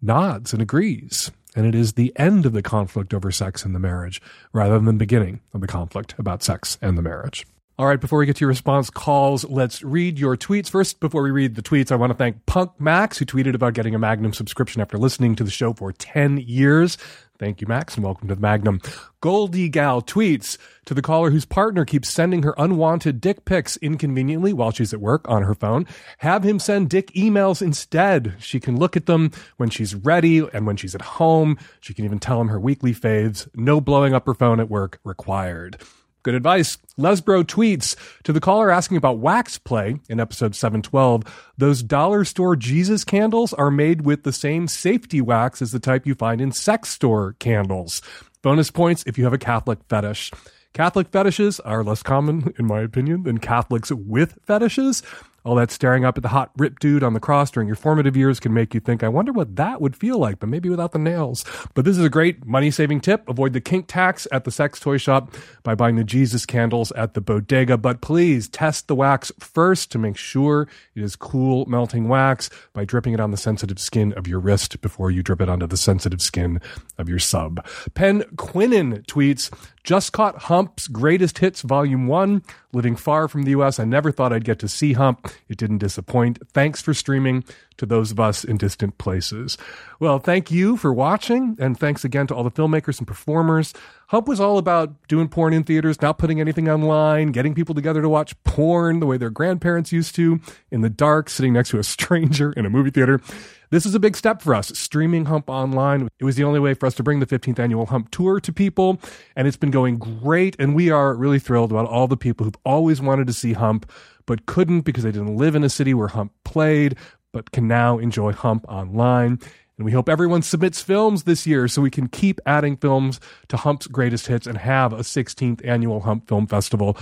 nods 0.00 0.52
and 0.52 0.62
agrees. 0.62 1.30
And 1.54 1.66
it 1.66 1.74
is 1.74 1.94
the 1.94 2.12
end 2.16 2.46
of 2.46 2.52
the 2.52 2.62
conflict 2.62 3.12
over 3.12 3.30
sex 3.30 3.64
in 3.64 3.72
the 3.72 3.78
marriage 3.78 4.22
rather 4.52 4.76
than 4.76 4.86
the 4.86 4.92
beginning 4.94 5.40
of 5.52 5.60
the 5.60 5.66
conflict 5.66 6.14
about 6.18 6.42
sex 6.42 6.78
and 6.80 6.96
the 6.96 7.02
marriage 7.02 7.46
all 7.78 7.86
right, 7.86 8.00
before 8.00 8.18
we 8.18 8.26
get 8.26 8.34
to 8.34 8.40
your 8.40 8.48
response 8.48 8.90
calls, 8.90 9.44
let's 9.44 9.84
read 9.84 10.18
your 10.18 10.36
tweets. 10.36 10.68
First, 10.68 10.98
before 10.98 11.22
we 11.22 11.30
read 11.30 11.54
the 11.54 11.62
tweets, 11.62 11.92
I 11.92 11.94
want 11.94 12.10
to 12.10 12.18
thank 12.18 12.44
Punk 12.44 12.72
Max, 12.80 13.18
who 13.18 13.24
tweeted 13.24 13.54
about 13.54 13.74
getting 13.74 13.94
a 13.94 14.00
Magnum 14.00 14.32
subscription 14.32 14.82
after 14.82 14.98
listening 14.98 15.36
to 15.36 15.44
the 15.44 15.50
show 15.50 15.72
for 15.72 15.92
10 15.92 16.38
years. 16.38 16.98
Thank 17.38 17.60
you, 17.60 17.68
Max, 17.68 17.94
and 17.94 18.04
welcome 18.04 18.26
to 18.26 18.34
the 18.34 18.40
Magnum. 18.40 18.80
Goldie 19.20 19.68
Gal 19.68 20.02
tweets 20.02 20.58
to 20.86 20.94
the 20.94 21.02
caller 21.02 21.30
whose 21.30 21.44
partner 21.44 21.84
keeps 21.84 22.08
sending 22.08 22.42
her 22.42 22.56
unwanted 22.58 23.20
dick 23.20 23.44
pics 23.44 23.76
inconveniently 23.76 24.52
while 24.52 24.72
she's 24.72 24.92
at 24.92 25.00
work 25.00 25.28
on 25.28 25.44
her 25.44 25.54
phone. 25.54 25.86
Have 26.18 26.42
him 26.42 26.58
send 26.58 26.90
dick 26.90 27.12
emails 27.12 27.62
instead. 27.62 28.34
She 28.40 28.58
can 28.58 28.76
look 28.76 28.96
at 28.96 29.06
them 29.06 29.30
when 29.56 29.70
she's 29.70 29.94
ready 29.94 30.38
and 30.52 30.66
when 30.66 30.76
she's 30.76 30.96
at 30.96 31.02
home. 31.02 31.56
She 31.78 31.94
can 31.94 32.04
even 32.04 32.18
tell 32.18 32.40
him 32.40 32.48
her 32.48 32.58
weekly 32.58 32.92
faves. 32.92 33.46
No 33.54 33.80
blowing 33.80 34.14
up 34.14 34.26
her 34.26 34.34
phone 34.34 34.58
at 34.58 34.68
work 34.68 34.98
required. 35.04 35.80
Good 36.28 36.34
advice. 36.34 36.76
Lesbro 36.98 37.42
tweets 37.42 37.96
to 38.24 38.34
the 38.34 38.38
caller 38.38 38.70
asking 38.70 38.98
about 38.98 39.18
wax 39.18 39.56
play 39.56 39.96
in 40.10 40.20
episode 40.20 40.54
712. 40.54 41.24
Those 41.56 41.82
dollar 41.82 42.22
store 42.26 42.54
Jesus 42.54 43.02
candles 43.02 43.54
are 43.54 43.70
made 43.70 44.02
with 44.02 44.24
the 44.24 44.32
same 44.34 44.68
safety 44.68 45.22
wax 45.22 45.62
as 45.62 45.72
the 45.72 45.78
type 45.78 46.06
you 46.06 46.14
find 46.14 46.42
in 46.42 46.52
sex 46.52 46.90
store 46.90 47.34
candles. 47.38 48.02
Bonus 48.42 48.70
points 48.70 49.04
if 49.06 49.16
you 49.16 49.24
have 49.24 49.32
a 49.32 49.38
Catholic 49.38 49.78
fetish. 49.88 50.30
Catholic 50.74 51.08
fetishes 51.08 51.60
are 51.60 51.82
less 51.82 52.02
common, 52.02 52.52
in 52.58 52.66
my 52.66 52.82
opinion, 52.82 53.22
than 53.22 53.38
Catholics 53.38 53.90
with 53.90 54.38
fetishes. 54.46 55.02
All 55.48 55.54
that 55.54 55.70
staring 55.70 56.04
up 56.04 56.18
at 56.18 56.22
the 56.22 56.28
hot 56.28 56.50
rip 56.58 56.78
dude 56.78 57.02
on 57.02 57.14
the 57.14 57.20
cross 57.20 57.50
during 57.50 57.68
your 57.68 57.74
formative 57.74 58.14
years 58.14 58.38
can 58.38 58.52
make 58.52 58.74
you 58.74 58.80
think, 58.80 59.02
I 59.02 59.08
wonder 59.08 59.32
what 59.32 59.56
that 59.56 59.80
would 59.80 59.96
feel 59.96 60.18
like, 60.18 60.40
but 60.40 60.50
maybe 60.50 60.68
without 60.68 60.92
the 60.92 60.98
nails. 60.98 61.42
But 61.72 61.86
this 61.86 61.96
is 61.96 62.04
a 62.04 62.10
great 62.10 62.44
money 62.44 62.70
saving 62.70 63.00
tip. 63.00 63.26
Avoid 63.26 63.54
the 63.54 63.60
kink 63.62 63.86
tax 63.86 64.28
at 64.30 64.44
the 64.44 64.50
sex 64.50 64.78
toy 64.78 64.98
shop 64.98 65.34
by 65.62 65.74
buying 65.74 65.96
the 65.96 66.04
Jesus 66.04 66.44
candles 66.44 66.92
at 66.92 67.14
the 67.14 67.22
bodega. 67.22 67.78
But 67.78 68.02
please 68.02 68.46
test 68.46 68.88
the 68.88 68.94
wax 68.94 69.32
first 69.38 69.90
to 69.92 69.98
make 69.98 70.18
sure 70.18 70.68
it 70.94 71.02
is 71.02 71.16
cool 71.16 71.64
melting 71.64 72.08
wax 72.08 72.50
by 72.74 72.84
dripping 72.84 73.14
it 73.14 73.20
on 73.20 73.30
the 73.30 73.38
sensitive 73.38 73.78
skin 73.78 74.12
of 74.18 74.26
your 74.26 74.40
wrist 74.40 74.82
before 74.82 75.10
you 75.10 75.22
drip 75.22 75.40
it 75.40 75.48
onto 75.48 75.66
the 75.66 75.78
sensitive 75.78 76.20
skin 76.20 76.60
of 76.98 77.08
your 77.08 77.18
sub. 77.18 77.66
Pen 77.94 78.20
Quinnen 78.36 79.02
tweets, 79.06 79.50
just 79.88 80.12
caught 80.12 80.42
Hump's 80.42 80.86
Greatest 80.86 81.38
Hits 81.38 81.62
Volume 81.62 82.08
1. 82.08 82.42
Living 82.74 82.94
far 82.94 83.26
from 83.26 83.44
the 83.44 83.52
US, 83.52 83.80
I 83.80 83.86
never 83.86 84.12
thought 84.12 84.34
I'd 84.34 84.44
get 84.44 84.58
to 84.58 84.68
see 84.68 84.92
Hump. 84.92 85.30
It 85.48 85.56
didn't 85.56 85.78
disappoint. 85.78 86.46
Thanks 86.52 86.82
for 86.82 86.92
streaming 86.92 87.42
to 87.78 87.86
those 87.86 88.10
of 88.10 88.20
us 88.20 88.44
in 88.44 88.58
distant 88.58 88.98
places. 88.98 89.56
Well, 89.98 90.18
thank 90.18 90.50
you 90.50 90.76
for 90.76 90.92
watching, 90.92 91.56
and 91.58 91.80
thanks 91.80 92.04
again 92.04 92.26
to 92.26 92.34
all 92.34 92.44
the 92.44 92.50
filmmakers 92.50 92.98
and 92.98 93.06
performers. 93.06 93.72
Hump 94.08 94.28
was 94.28 94.40
all 94.40 94.58
about 94.58 95.08
doing 95.08 95.26
porn 95.26 95.54
in 95.54 95.64
theaters, 95.64 96.02
not 96.02 96.18
putting 96.18 96.38
anything 96.38 96.68
online, 96.68 97.32
getting 97.32 97.54
people 97.54 97.74
together 97.74 98.02
to 98.02 98.10
watch 98.10 98.34
porn 98.44 99.00
the 99.00 99.06
way 99.06 99.16
their 99.16 99.30
grandparents 99.30 99.90
used 99.90 100.14
to, 100.16 100.38
in 100.70 100.82
the 100.82 100.90
dark, 100.90 101.30
sitting 101.30 101.54
next 101.54 101.70
to 101.70 101.78
a 101.78 101.82
stranger 101.82 102.52
in 102.52 102.66
a 102.66 102.70
movie 102.70 102.90
theater. 102.90 103.22
This 103.70 103.84
is 103.84 103.94
a 103.94 104.00
big 104.00 104.16
step 104.16 104.40
for 104.40 104.54
us, 104.54 104.68
streaming 104.68 105.26
Hump 105.26 105.50
online. 105.50 106.08
It 106.18 106.24
was 106.24 106.36
the 106.36 106.44
only 106.44 106.58
way 106.58 106.72
for 106.72 106.86
us 106.86 106.94
to 106.94 107.02
bring 107.02 107.20
the 107.20 107.26
15th 107.26 107.58
annual 107.58 107.84
Hump 107.84 108.10
Tour 108.10 108.40
to 108.40 108.50
people, 108.50 108.98
and 109.36 109.46
it's 109.46 109.58
been 109.58 109.70
going 109.70 109.98
great. 109.98 110.56
And 110.58 110.74
we 110.74 110.90
are 110.90 111.14
really 111.14 111.38
thrilled 111.38 111.70
about 111.70 111.86
all 111.86 112.08
the 112.08 112.16
people 112.16 112.44
who've 112.44 112.56
always 112.64 113.02
wanted 113.02 113.26
to 113.26 113.34
see 113.34 113.52
Hump, 113.52 113.90
but 114.24 114.46
couldn't 114.46 114.82
because 114.82 115.04
they 115.04 115.12
didn't 115.12 115.36
live 115.36 115.54
in 115.54 115.64
a 115.64 115.68
city 115.68 115.92
where 115.92 116.08
Hump 116.08 116.32
played, 116.44 116.96
but 117.30 117.50
can 117.50 117.68
now 117.68 117.98
enjoy 117.98 118.32
Hump 118.32 118.64
online. 118.68 119.38
And 119.76 119.84
we 119.84 119.92
hope 119.92 120.08
everyone 120.08 120.40
submits 120.40 120.80
films 120.80 121.24
this 121.24 121.46
year 121.46 121.68
so 121.68 121.82
we 121.82 121.90
can 121.90 122.08
keep 122.08 122.40
adding 122.46 122.74
films 122.74 123.20
to 123.48 123.58
Hump's 123.58 123.86
greatest 123.86 124.28
hits 124.28 124.46
and 124.46 124.56
have 124.56 124.94
a 124.94 125.00
16th 125.00 125.60
annual 125.62 126.00
Hump 126.00 126.26
Film 126.26 126.46
Festival 126.46 126.96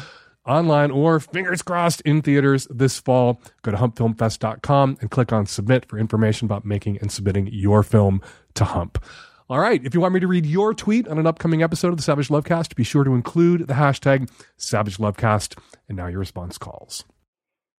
online 0.46 0.90
or 0.90 1.20
fingers 1.20 1.62
crossed 1.62 2.00
in 2.02 2.22
theaters 2.22 2.66
this 2.70 2.98
fall. 2.98 3.40
Go 3.62 3.70
to 3.70 3.76
humpfilmfest.com 3.76 4.98
and 5.00 5.10
click 5.10 5.32
on 5.32 5.46
submit 5.46 5.86
for 5.86 5.98
information 5.98 6.46
about 6.46 6.64
making 6.64 6.98
and 6.98 7.10
submitting 7.10 7.48
your 7.52 7.82
film 7.82 8.22
to 8.54 8.64
Hump. 8.64 9.02
All 9.48 9.60
right. 9.60 9.84
If 9.84 9.94
you 9.94 10.00
want 10.00 10.14
me 10.14 10.20
to 10.20 10.26
read 10.26 10.44
your 10.44 10.74
tweet 10.74 11.06
on 11.06 11.18
an 11.18 11.26
upcoming 11.26 11.62
episode 11.62 11.88
of 11.88 11.96
the 11.96 12.02
Savage 12.02 12.28
Lovecast, 12.28 12.74
be 12.74 12.82
sure 12.82 13.04
to 13.04 13.14
include 13.14 13.68
the 13.68 13.74
hashtag 13.74 14.28
Savage 14.56 14.98
Lovecast. 14.98 15.56
And 15.88 15.96
now 15.96 16.08
your 16.08 16.18
response 16.18 16.58
calls. 16.58 17.04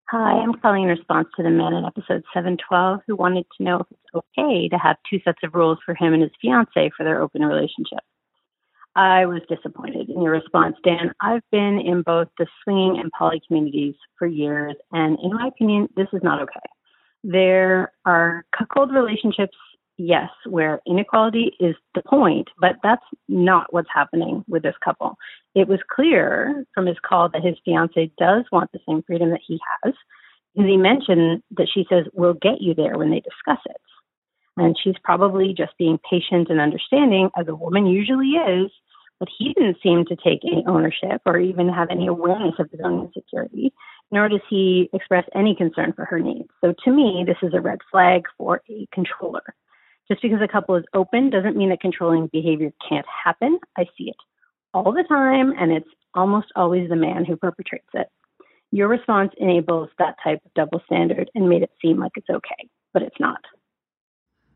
Hi, 0.10 0.40
I'm 0.42 0.54
calling 0.54 0.84
in 0.84 0.90
response 0.90 1.28
to 1.36 1.44
the 1.44 1.50
man 1.50 1.74
in 1.74 1.84
episode 1.84 2.24
712 2.34 3.02
who 3.06 3.18
wanted 3.18 3.46
to 3.58 3.64
know 3.64 3.80
if 3.80 3.88
it's 3.92 4.16
okay 4.16 4.70
to 4.70 4.78
have 4.78 4.96
two 5.10 5.20
sets 5.26 5.40
of 5.44 5.54
rules 5.54 5.80
for 5.86 5.96
him 5.96 6.14
and 6.14 6.24
his 6.24 6.32
fiance 6.42 6.92
for 6.96 7.04
their 7.04 7.22
open 7.22 7.42
relationship. 7.42 8.00
I 8.98 9.28
was 9.28 9.42
disappointed 9.48 10.10
in 10.10 10.24
your 10.24 10.32
response, 10.32 10.76
Dan. 10.84 11.14
I've 11.22 11.44
been 11.52 11.80
in 11.80 12.02
both 12.02 12.30
the 12.40 12.48
swinging 12.64 13.00
and 13.00 13.12
poly 13.12 13.42
communities 13.48 13.94
for 14.18 14.26
years, 14.26 14.76
and 14.92 15.20
in 15.24 15.34
my 15.36 15.48
opinion, 15.48 15.88
this 15.96 16.08
is 16.14 16.22
not 16.24 16.42
okay. 16.42 16.60
There 17.24 17.94
are 18.06 18.44
cuckold 18.58 18.92
relationships 18.92 19.56
yes, 19.98 20.30
where 20.46 20.82
inequality 20.88 21.52
is 21.60 21.76
the 21.96 22.02
point, 22.08 22.48
but 22.60 22.76
that's 22.84 23.06
not 23.28 23.72
what's 23.72 23.90
happening 23.94 24.44
with 24.48 24.64
this 24.64 24.76
couple. 24.84 25.16
It 25.56 25.68
was 25.68 25.80
clear 25.94 26.66
from 26.74 26.86
his 26.86 26.98
call 27.08 27.30
that 27.30 27.44
his 27.44 27.56
fiance 27.66 28.12
does 28.18 28.46
want 28.52 28.72
the 28.72 28.80
same 28.88 29.04
freedom 29.06 29.30
that 29.32 29.42
he 29.46 29.60
has. 29.84 29.94
He 30.54 30.78
mentioned 30.78 31.44
that 31.52 31.68
she 31.72 31.86
says, 31.90 32.06
We'll 32.14 32.34
get 32.34 32.62
you 32.62 32.74
there 32.74 32.98
when 32.98 33.12
they 33.12 33.22
discuss 33.22 33.64
it. 33.66 33.82
And 34.56 34.76
she's 34.84 34.96
probably 35.04 35.54
just 35.56 35.78
being 35.78 36.00
patient 36.10 36.50
and 36.50 36.60
understanding, 36.60 37.30
as 37.40 37.48
a 37.48 37.56
woman 37.56 37.86
usually 37.86 38.30
is, 38.30 38.72
but 39.20 39.30
he 39.38 39.54
didn't 39.54 39.78
seem 39.82 40.06
to 40.06 40.16
take 40.16 40.40
any 40.46 40.64
ownership 40.68 41.22
or 41.26 41.40
even 41.40 41.70
have 41.70 41.90
any 41.90 42.08
awareness 42.08 42.56
of 42.60 42.70
his 42.72 42.80
own 42.84 43.06
insecurity, 43.06 43.74
nor 44.12 44.30
does 44.30 44.42
he 44.50 44.90
express 44.94 45.26
any 45.36 45.56
concern 45.56 45.94
for 45.94 46.06
her 46.06 46.20
needs. 46.20 46.50
So 46.62 46.74
to 46.86 46.92
me, 46.92 47.24
this 47.26 47.38
is 47.42 47.54
a 47.54 47.62
red 47.62 47.80
flag 47.92 48.24
for 48.38 48.62
a 48.70 48.88
controller. 48.94 49.44
Just 50.08 50.22
because 50.22 50.42
a 50.42 50.48
couple 50.48 50.76
is 50.76 50.86
open 50.94 51.30
doesn't 51.30 51.58
mean 51.58 51.70
that 51.70 51.82
controlling 51.82 52.28
behavior 52.28 52.72
can't 52.88 53.06
happen. 53.26 53.60
I 53.78 53.86
see 53.98 54.10
it 54.10 54.16
all 54.74 54.92
the 54.94 55.04
time, 55.04 55.54
and 55.60 55.72
it's 55.72 55.90
almost 56.14 56.48
always 56.56 56.90
the 56.90 56.96
man 56.96 57.26
who 57.26 57.36
perpetrates 57.36 57.90
it. 57.94 58.08
Your 58.72 58.88
response 58.88 59.32
enables 59.38 59.90
that 59.98 60.16
type 60.24 60.42
of 60.46 60.54
double 60.54 60.82
standard 60.86 61.30
and 61.36 61.50
made 61.50 61.64
it 61.64 61.72
seem 61.82 62.00
like 62.00 62.12
it's 62.16 62.30
okay, 62.30 62.70
but 62.94 63.02
it's 63.02 63.20
not. 63.20 63.40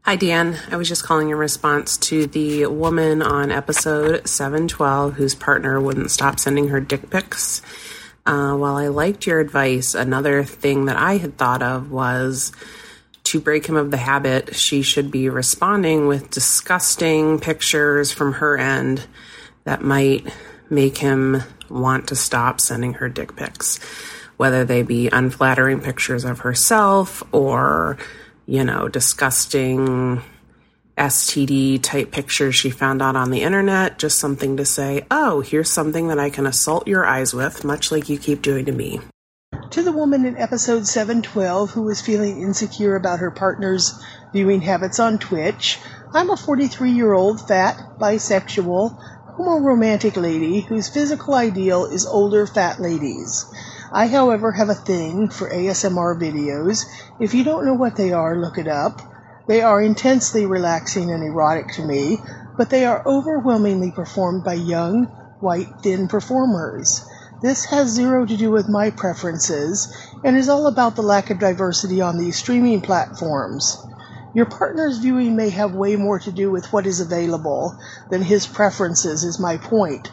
Hi, 0.03 0.15
Dan. 0.15 0.57
I 0.71 0.77
was 0.77 0.89
just 0.89 1.03
calling 1.03 1.29
in 1.29 1.35
response 1.35 1.95
to 1.97 2.25
the 2.25 2.65
woman 2.65 3.21
on 3.21 3.51
episode 3.51 4.27
712 4.27 5.13
whose 5.13 5.35
partner 5.35 5.79
wouldn't 5.79 6.09
stop 6.09 6.39
sending 6.39 6.69
her 6.69 6.79
dick 6.79 7.11
pics. 7.11 7.61
Uh, 8.25 8.55
while 8.55 8.77
I 8.77 8.87
liked 8.87 9.27
your 9.27 9.39
advice, 9.39 9.93
another 9.93 10.43
thing 10.43 10.85
that 10.85 10.97
I 10.97 11.17
had 11.17 11.37
thought 11.37 11.61
of 11.61 11.91
was 11.91 12.51
to 13.25 13.39
break 13.39 13.67
him 13.67 13.75
of 13.75 13.91
the 13.91 13.97
habit, 13.97 14.55
she 14.55 14.81
should 14.81 15.11
be 15.11 15.29
responding 15.29 16.07
with 16.07 16.31
disgusting 16.31 17.39
pictures 17.39 18.11
from 18.11 18.33
her 18.33 18.57
end 18.57 19.05
that 19.65 19.83
might 19.83 20.25
make 20.67 20.97
him 20.97 21.43
want 21.69 22.07
to 22.07 22.15
stop 22.15 22.59
sending 22.59 22.95
her 22.95 23.07
dick 23.07 23.35
pics, 23.35 23.79
whether 24.37 24.65
they 24.65 24.81
be 24.81 25.09
unflattering 25.09 25.79
pictures 25.79 26.25
of 26.25 26.39
herself 26.39 27.21
or, 27.31 27.99
you 28.51 28.65
know, 28.65 28.89
disgusting 28.89 30.21
STD 30.97 31.81
type 31.81 32.11
pictures 32.11 32.53
she 32.53 32.69
found 32.69 33.01
out 33.01 33.15
on 33.15 33.31
the 33.31 33.43
internet, 33.43 33.97
just 33.97 34.19
something 34.19 34.57
to 34.57 34.65
say, 34.65 35.05
oh, 35.09 35.39
here's 35.39 35.71
something 35.71 36.09
that 36.09 36.19
I 36.19 36.29
can 36.29 36.45
assault 36.45 36.85
your 36.85 37.05
eyes 37.05 37.33
with, 37.33 37.63
much 37.63 37.93
like 37.93 38.09
you 38.09 38.17
keep 38.17 38.41
doing 38.41 38.65
to 38.65 38.73
me. 38.73 38.99
To 39.69 39.81
the 39.81 39.93
woman 39.93 40.25
in 40.25 40.35
episode 40.35 40.85
712 40.85 41.71
who 41.71 41.83
was 41.83 42.01
feeling 42.01 42.41
insecure 42.41 42.97
about 42.97 43.19
her 43.19 43.31
partner's 43.31 43.97
viewing 44.33 44.59
habits 44.59 44.99
on 44.99 45.17
Twitch, 45.17 45.79
I'm 46.13 46.29
a 46.29 46.35
43 46.35 46.91
year 46.91 47.13
old, 47.13 47.47
fat, 47.47 47.77
bisexual, 48.01 49.01
homo-romantic 49.37 50.17
lady 50.17 50.59
whose 50.59 50.89
physical 50.89 51.35
ideal 51.35 51.85
is 51.85 52.05
older 52.05 52.45
fat 52.45 52.81
ladies. 52.81 53.45
I, 53.93 54.07
however, 54.07 54.53
have 54.53 54.69
a 54.69 54.73
thing 54.73 55.27
for 55.27 55.49
ASMR 55.49 56.17
videos. 56.17 56.85
If 57.19 57.33
you 57.33 57.43
don't 57.43 57.65
know 57.65 57.73
what 57.73 57.97
they 57.97 58.13
are, 58.13 58.37
look 58.37 58.57
it 58.57 58.67
up. 58.67 59.01
They 59.47 59.61
are 59.61 59.81
intensely 59.81 60.45
relaxing 60.45 61.11
and 61.11 61.21
erotic 61.23 61.73
to 61.73 61.85
me, 61.85 62.21
but 62.57 62.69
they 62.69 62.85
are 62.85 63.03
overwhelmingly 63.05 63.91
performed 63.91 64.45
by 64.45 64.53
young, 64.53 65.05
white, 65.41 65.67
thin 65.83 66.07
performers. 66.07 67.01
This 67.41 67.65
has 67.65 67.89
zero 67.89 68.25
to 68.25 68.37
do 68.37 68.49
with 68.51 68.69
my 68.69 68.91
preferences 68.91 69.91
and 70.23 70.37
is 70.37 70.47
all 70.47 70.67
about 70.67 70.95
the 70.95 71.01
lack 71.01 71.29
of 71.29 71.39
diversity 71.39 71.99
on 71.99 72.17
these 72.17 72.37
streaming 72.37 72.79
platforms. 72.81 73.77
Your 74.33 74.45
partner's 74.45 74.99
viewing 74.99 75.35
may 75.35 75.49
have 75.49 75.75
way 75.75 75.97
more 75.97 76.19
to 76.19 76.31
do 76.31 76.49
with 76.49 76.71
what 76.71 76.87
is 76.87 77.01
available 77.01 77.77
than 78.09 78.21
his 78.21 78.47
preferences, 78.47 79.25
is 79.25 79.37
my 79.37 79.57
point. 79.57 80.09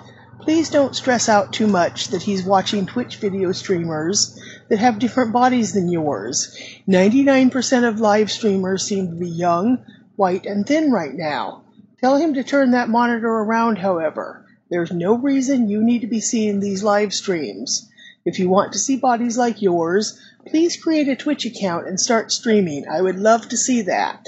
Please 0.49 0.71
don't 0.71 0.97
stress 0.97 1.29
out 1.29 1.53
too 1.53 1.67
much 1.67 2.09
that 2.09 2.23
he's 2.23 2.43
watching 2.43 2.87
Twitch 2.87 3.17
video 3.17 3.53
streamers 3.53 4.41
that 4.71 4.79
have 4.79 4.99
different 4.99 5.31
bodies 5.31 5.75
than 5.75 5.93
yours. 5.93 6.57
99% 6.89 7.87
of 7.87 8.01
live 8.01 8.31
streamers 8.31 8.83
seem 8.83 9.11
to 9.11 9.15
be 9.15 9.29
young, 9.29 9.85
white, 10.17 10.47
and 10.47 10.67
thin 10.67 10.91
right 10.91 11.15
now. 11.15 11.65
Tell 12.01 12.17
him 12.17 12.33
to 12.33 12.43
turn 12.43 12.71
that 12.71 12.89
monitor 12.89 13.29
around, 13.29 13.77
however. 13.77 14.47
There's 14.71 14.91
no 14.91 15.19
reason 15.19 15.69
you 15.69 15.85
need 15.85 16.01
to 16.01 16.07
be 16.07 16.23
seeing 16.23 16.61
these 16.61 16.83
live 16.83 17.13
streams. 17.13 17.87
If 18.25 18.39
you 18.39 18.49
want 18.49 18.73
to 18.73 18.79
see 18.79 18.97
bodies 18.97 19.37
like 19.37 19.61
yours, 19.61 20.19
please 20.47 20.83
create 20.83 21.09
a 21.09 21.17
Twitch 21.17 21.45
account 21.45 21.87
and 21.87 22.01
start 22.01 22.33
streaming. 22.33 22.89
I 22.89 23.03
would 23.03 23.19
love 23.19 23.51
to 23.51 23.59
see 23.59 23.83
that. 23.83 24.25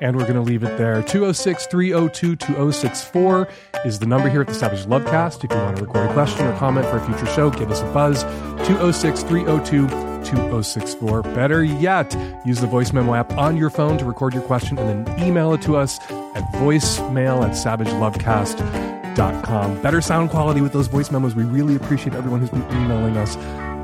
And 0.00 0.16
we're 0.16 0.22
going 0.22 0.34
to 0.34 0.42
leave 0.42 0.62
it 0.62 0.78
there. 0.78 1.02
206 1.02 1.66
302 1.66 2.36
2064 2.36 3.48
is 3.84 3.98
the 3.98 4.06
number 4.06 4.28
here 4.28 4.42
at 4.42 4.46
the 4.46 4.54
Savage 4.54 4.86
Lovecast. 4.86 5.44
If 5.44 5.50
you 5.50 5.56
want 5.56 5.76
to 5.76 5.84
record 5.84 6.08
a 6.08 6.12
question 6.12 6.46
or 6.46 6.56
comment 6.56 6.86
for 6.86 6.98
a 6.98 7.04
future 7.04 7.26
show, 7.26 7.50
give 7.50 7.68
us 7.70 7.80
a 7.80 7.92
buzz. 7.92 8.22
206 8.66 9.24
302 9.24 9.88
2064. 10.24 11.22
Better 11.22 11.64
yet, 11.64 12.14
use 12.44 12.60
the 12.60 12.66
voice 12.66 12.92
memo 12.92 13.14
app 13.14 13.32
on 13.32 13.56
your 13.56 13.70
phone 13.70 13.96
to 13.98 14.04
record 14.04 14.34
your 14.34 14.42
question 14.42 14.78
and 14.78 15.06
then 15.06 15.22
email 15.22 15.52
it 15.52 15.62
to 15.62 15.76
us 15.76 15.98
at 16.10 16.44
voicemail 16.54 17.44
at 17.44 17.52
savagelovecast.com. 17.52 19.82
Better 19.82 20.00
sound 20.00 20.30
quality 20.30 20.60
with 20.60 20.72
those 20.72 20.86
voice 20.86 21.10
memos. 21.10 21.34
We 21.34 21.42
really 21.44 21.74
appreciate 21.76 22.14
everyone 22.14 22.40
who's 22.40 22.50
been 22.50 22.62
emailing 22.70 23.16
us 23.16 23.36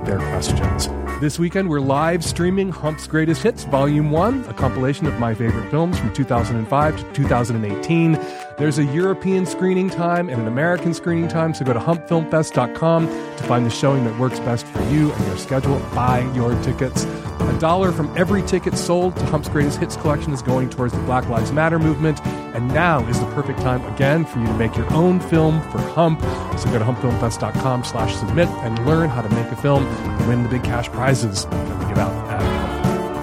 their 0.05 0.19
questions. 0.19 0.89
This 1.21 1.39
weekend, 1.39 1.71
we're 1.71 1.81
live 1.81 2.25
streaming 2.25 2.71
Hump's 2.71 3.07
Greatest 3.07 3.43
Hits, 3.43 3.65
Volume 3.65 4.11
1, 4.11 4.45
a 4.47 4.55
compilation 4.55 5.07
of 5.07 5.19
my 5.19 5.33
favorite 5.33 5.71
films 5.71 5.99
from 5.99 6.13
2005 6.13 6.97
to 6.97 7.13
2018. 7.13 8.13
There's 8.59 8.79
a 8.79 8.85
European 8.85 9.47
screening 9.47 9.89
time 9.89 10.29
and 10.29 10.41
an 10.41 10.49
American 10.49 10.93
screening 10.93 11.29
time, 11.29 11.55
so 11.55 11.65
go 11.65 11.73
to 11.73 11.81
humpfilmfest.com 11.81 13.07
to 13.07 13.43
find 13.45 13.65
the 13.65 13.71
showing 13.71 14.05
that 14.05 14.19
works 14.19 14.41
best 14.41 14.67
for 14.67 14.83
you 14.91 15.13
and 15.13 15.27
your 15.27 15.39
schedule. 15.39 15.79
Buy 15.95 16.31
your 16.35 16.61
tickets. 16.63 17.07
A 17.49 17.59
dollar 17.59 17.93
from 17.93 18.17
every 18.17 18.43
ticket 18.43 18.77
sold 18.77 19.17
to 19.17 19.25
Hump's 19.27 19.49
Greatest 19.49 19.79
Hits 19.79 19.97
collection 19.97 20.33
is 20.33 20.43
going 20.43 20.71
towards 20.71 20.93
the 20.93 21.01
Black 21.01 21.29
Lives 21.29 21.53
Matter 21.53 21.79
movement, 21.79 22.25
and 22.27 22.69
now 22.69 23.07
is 23.09 23.19
the 23.21 23.27
perfect 23.27 23.61
time 23.61 23.85
again 23.95 24.25
for 24.25 24.39
you 24.39 24.47
to 24.47 24.55
make 24.55 24.77
your 24.77 24.93
own 24.93 25.21
film 25.21 25.61
for 25.71 25.79
Hump. 25.79 26.21
So 26.59 26.71
go 26.71 26.79
to 26.79 26.85
humpfilmfest.com 26.85 27.85
slash 27.85 28.15
submit 28.17 28.49
and 28.49 28.87
learn 28.87 29.09
how 29.11 29.23
to 29.23 29.29
make 29.35 29.47
a 29.47 29.57
film 29.57 29.85
and 29.87 30.29
win 30.29 30.43
the 30.43 30.49
big 30.49 30.65
cash 30.65 30.89
prizes 30.89 31.47
that 31.47 31.81
we 31.81 31.89
give 31.89 31.99
out. 31.99 32.14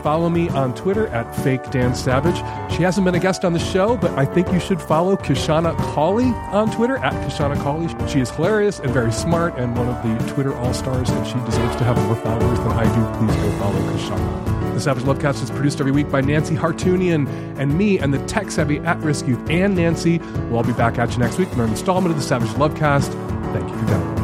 Follow 0.02 0.30
me 0.30 0.50
on 0.50 0.74
Twitter 0.74 1.08
at 1.08 1.36
Fake 1.44 1.70
Dan 1.70 1.94
Savage. 1.94 2.38
She 2.76 2.82
hasn't 2.82 3.06
been 3.06 3.14
a 3.14 3.20
guest 3.20 3.46
on 3.46 3.54
the 3.54 3.60
show, 3.60 3.98
but 3.98 4.12
I 4.18 4.26
think 4.26 4.52
you 4.52 4.60
should 4.60 4.82
follow 4.82 5.16
Kashana 5.16 5.78
Cauley 5.78 6.34
on 6.52 6.72
Twitter 6.72 6.98
at 6.98 7.14
Kashana 7.14 7.62
Cauley. 7.62 7.88
She 8.10 8.20
is 8.20 8.32
hilarious 8.32 8.80
and 8.80 8.92
very 8.92 9.12
smart 9.12 9.58
and 9.58 9.78
one 9.78 9.88
of 9.88 10.02
the 10.02 10.34
Twitter 10.34 10.56
all 10.56 10.74
stars, 10.74 11.10
and 11.10 11.28
she 11.28 11.34
deserves 11.46 11.76
to 11.76 11.84
have 11.84 11.98
more 12.08 12.16
followers 12.16 12.58
than 12.60 12.72
I 12.72 12.84
do. 12.84 13.28
Please 13.28 13.36
go 13.42 13.60
follow 13.60 13.80
Kashana. 13.92 14.74
The 14.74 14.80
Savage 14.80 15.04
Lovecast 15.04 15.44
is 15.44 15.52
produced 15.52 15.80
every 15.80 15.92
week 15.92 16.10
by 16.10 16.22
Nancy 16.22 16.56
Hartunian 16.56 17.28
and 17.60 17.78
me 17.78 18.00
and 18.00 18.12
the 18.12 18.26
tech 18.26 18.50
savvy 18.50 18.80
at 18.80 18.98
risk 19.00 19.28
youth 19.28 19.48
and 19.50 19.76
Nancy. 19.76 20.18
We'll 20.18 20.58
all 20.58 20.64
be 20.64 20.74
back 20.74 20.98
at 20.98 21.12
you 21.12 21.20
next 21.20 21.38
week 21.38 21.50
for 21.50 21.64
an 21.64 21.70
installment 21.70 22.12
of 22.12 22.20
the 22.20 22.26
Savage 22.26 22.50
Lovecast. 22.52 23.12
Thank 23.54 23.70
you 23.70 23.78
for 23.80 23.86
coming. 23.86 24.21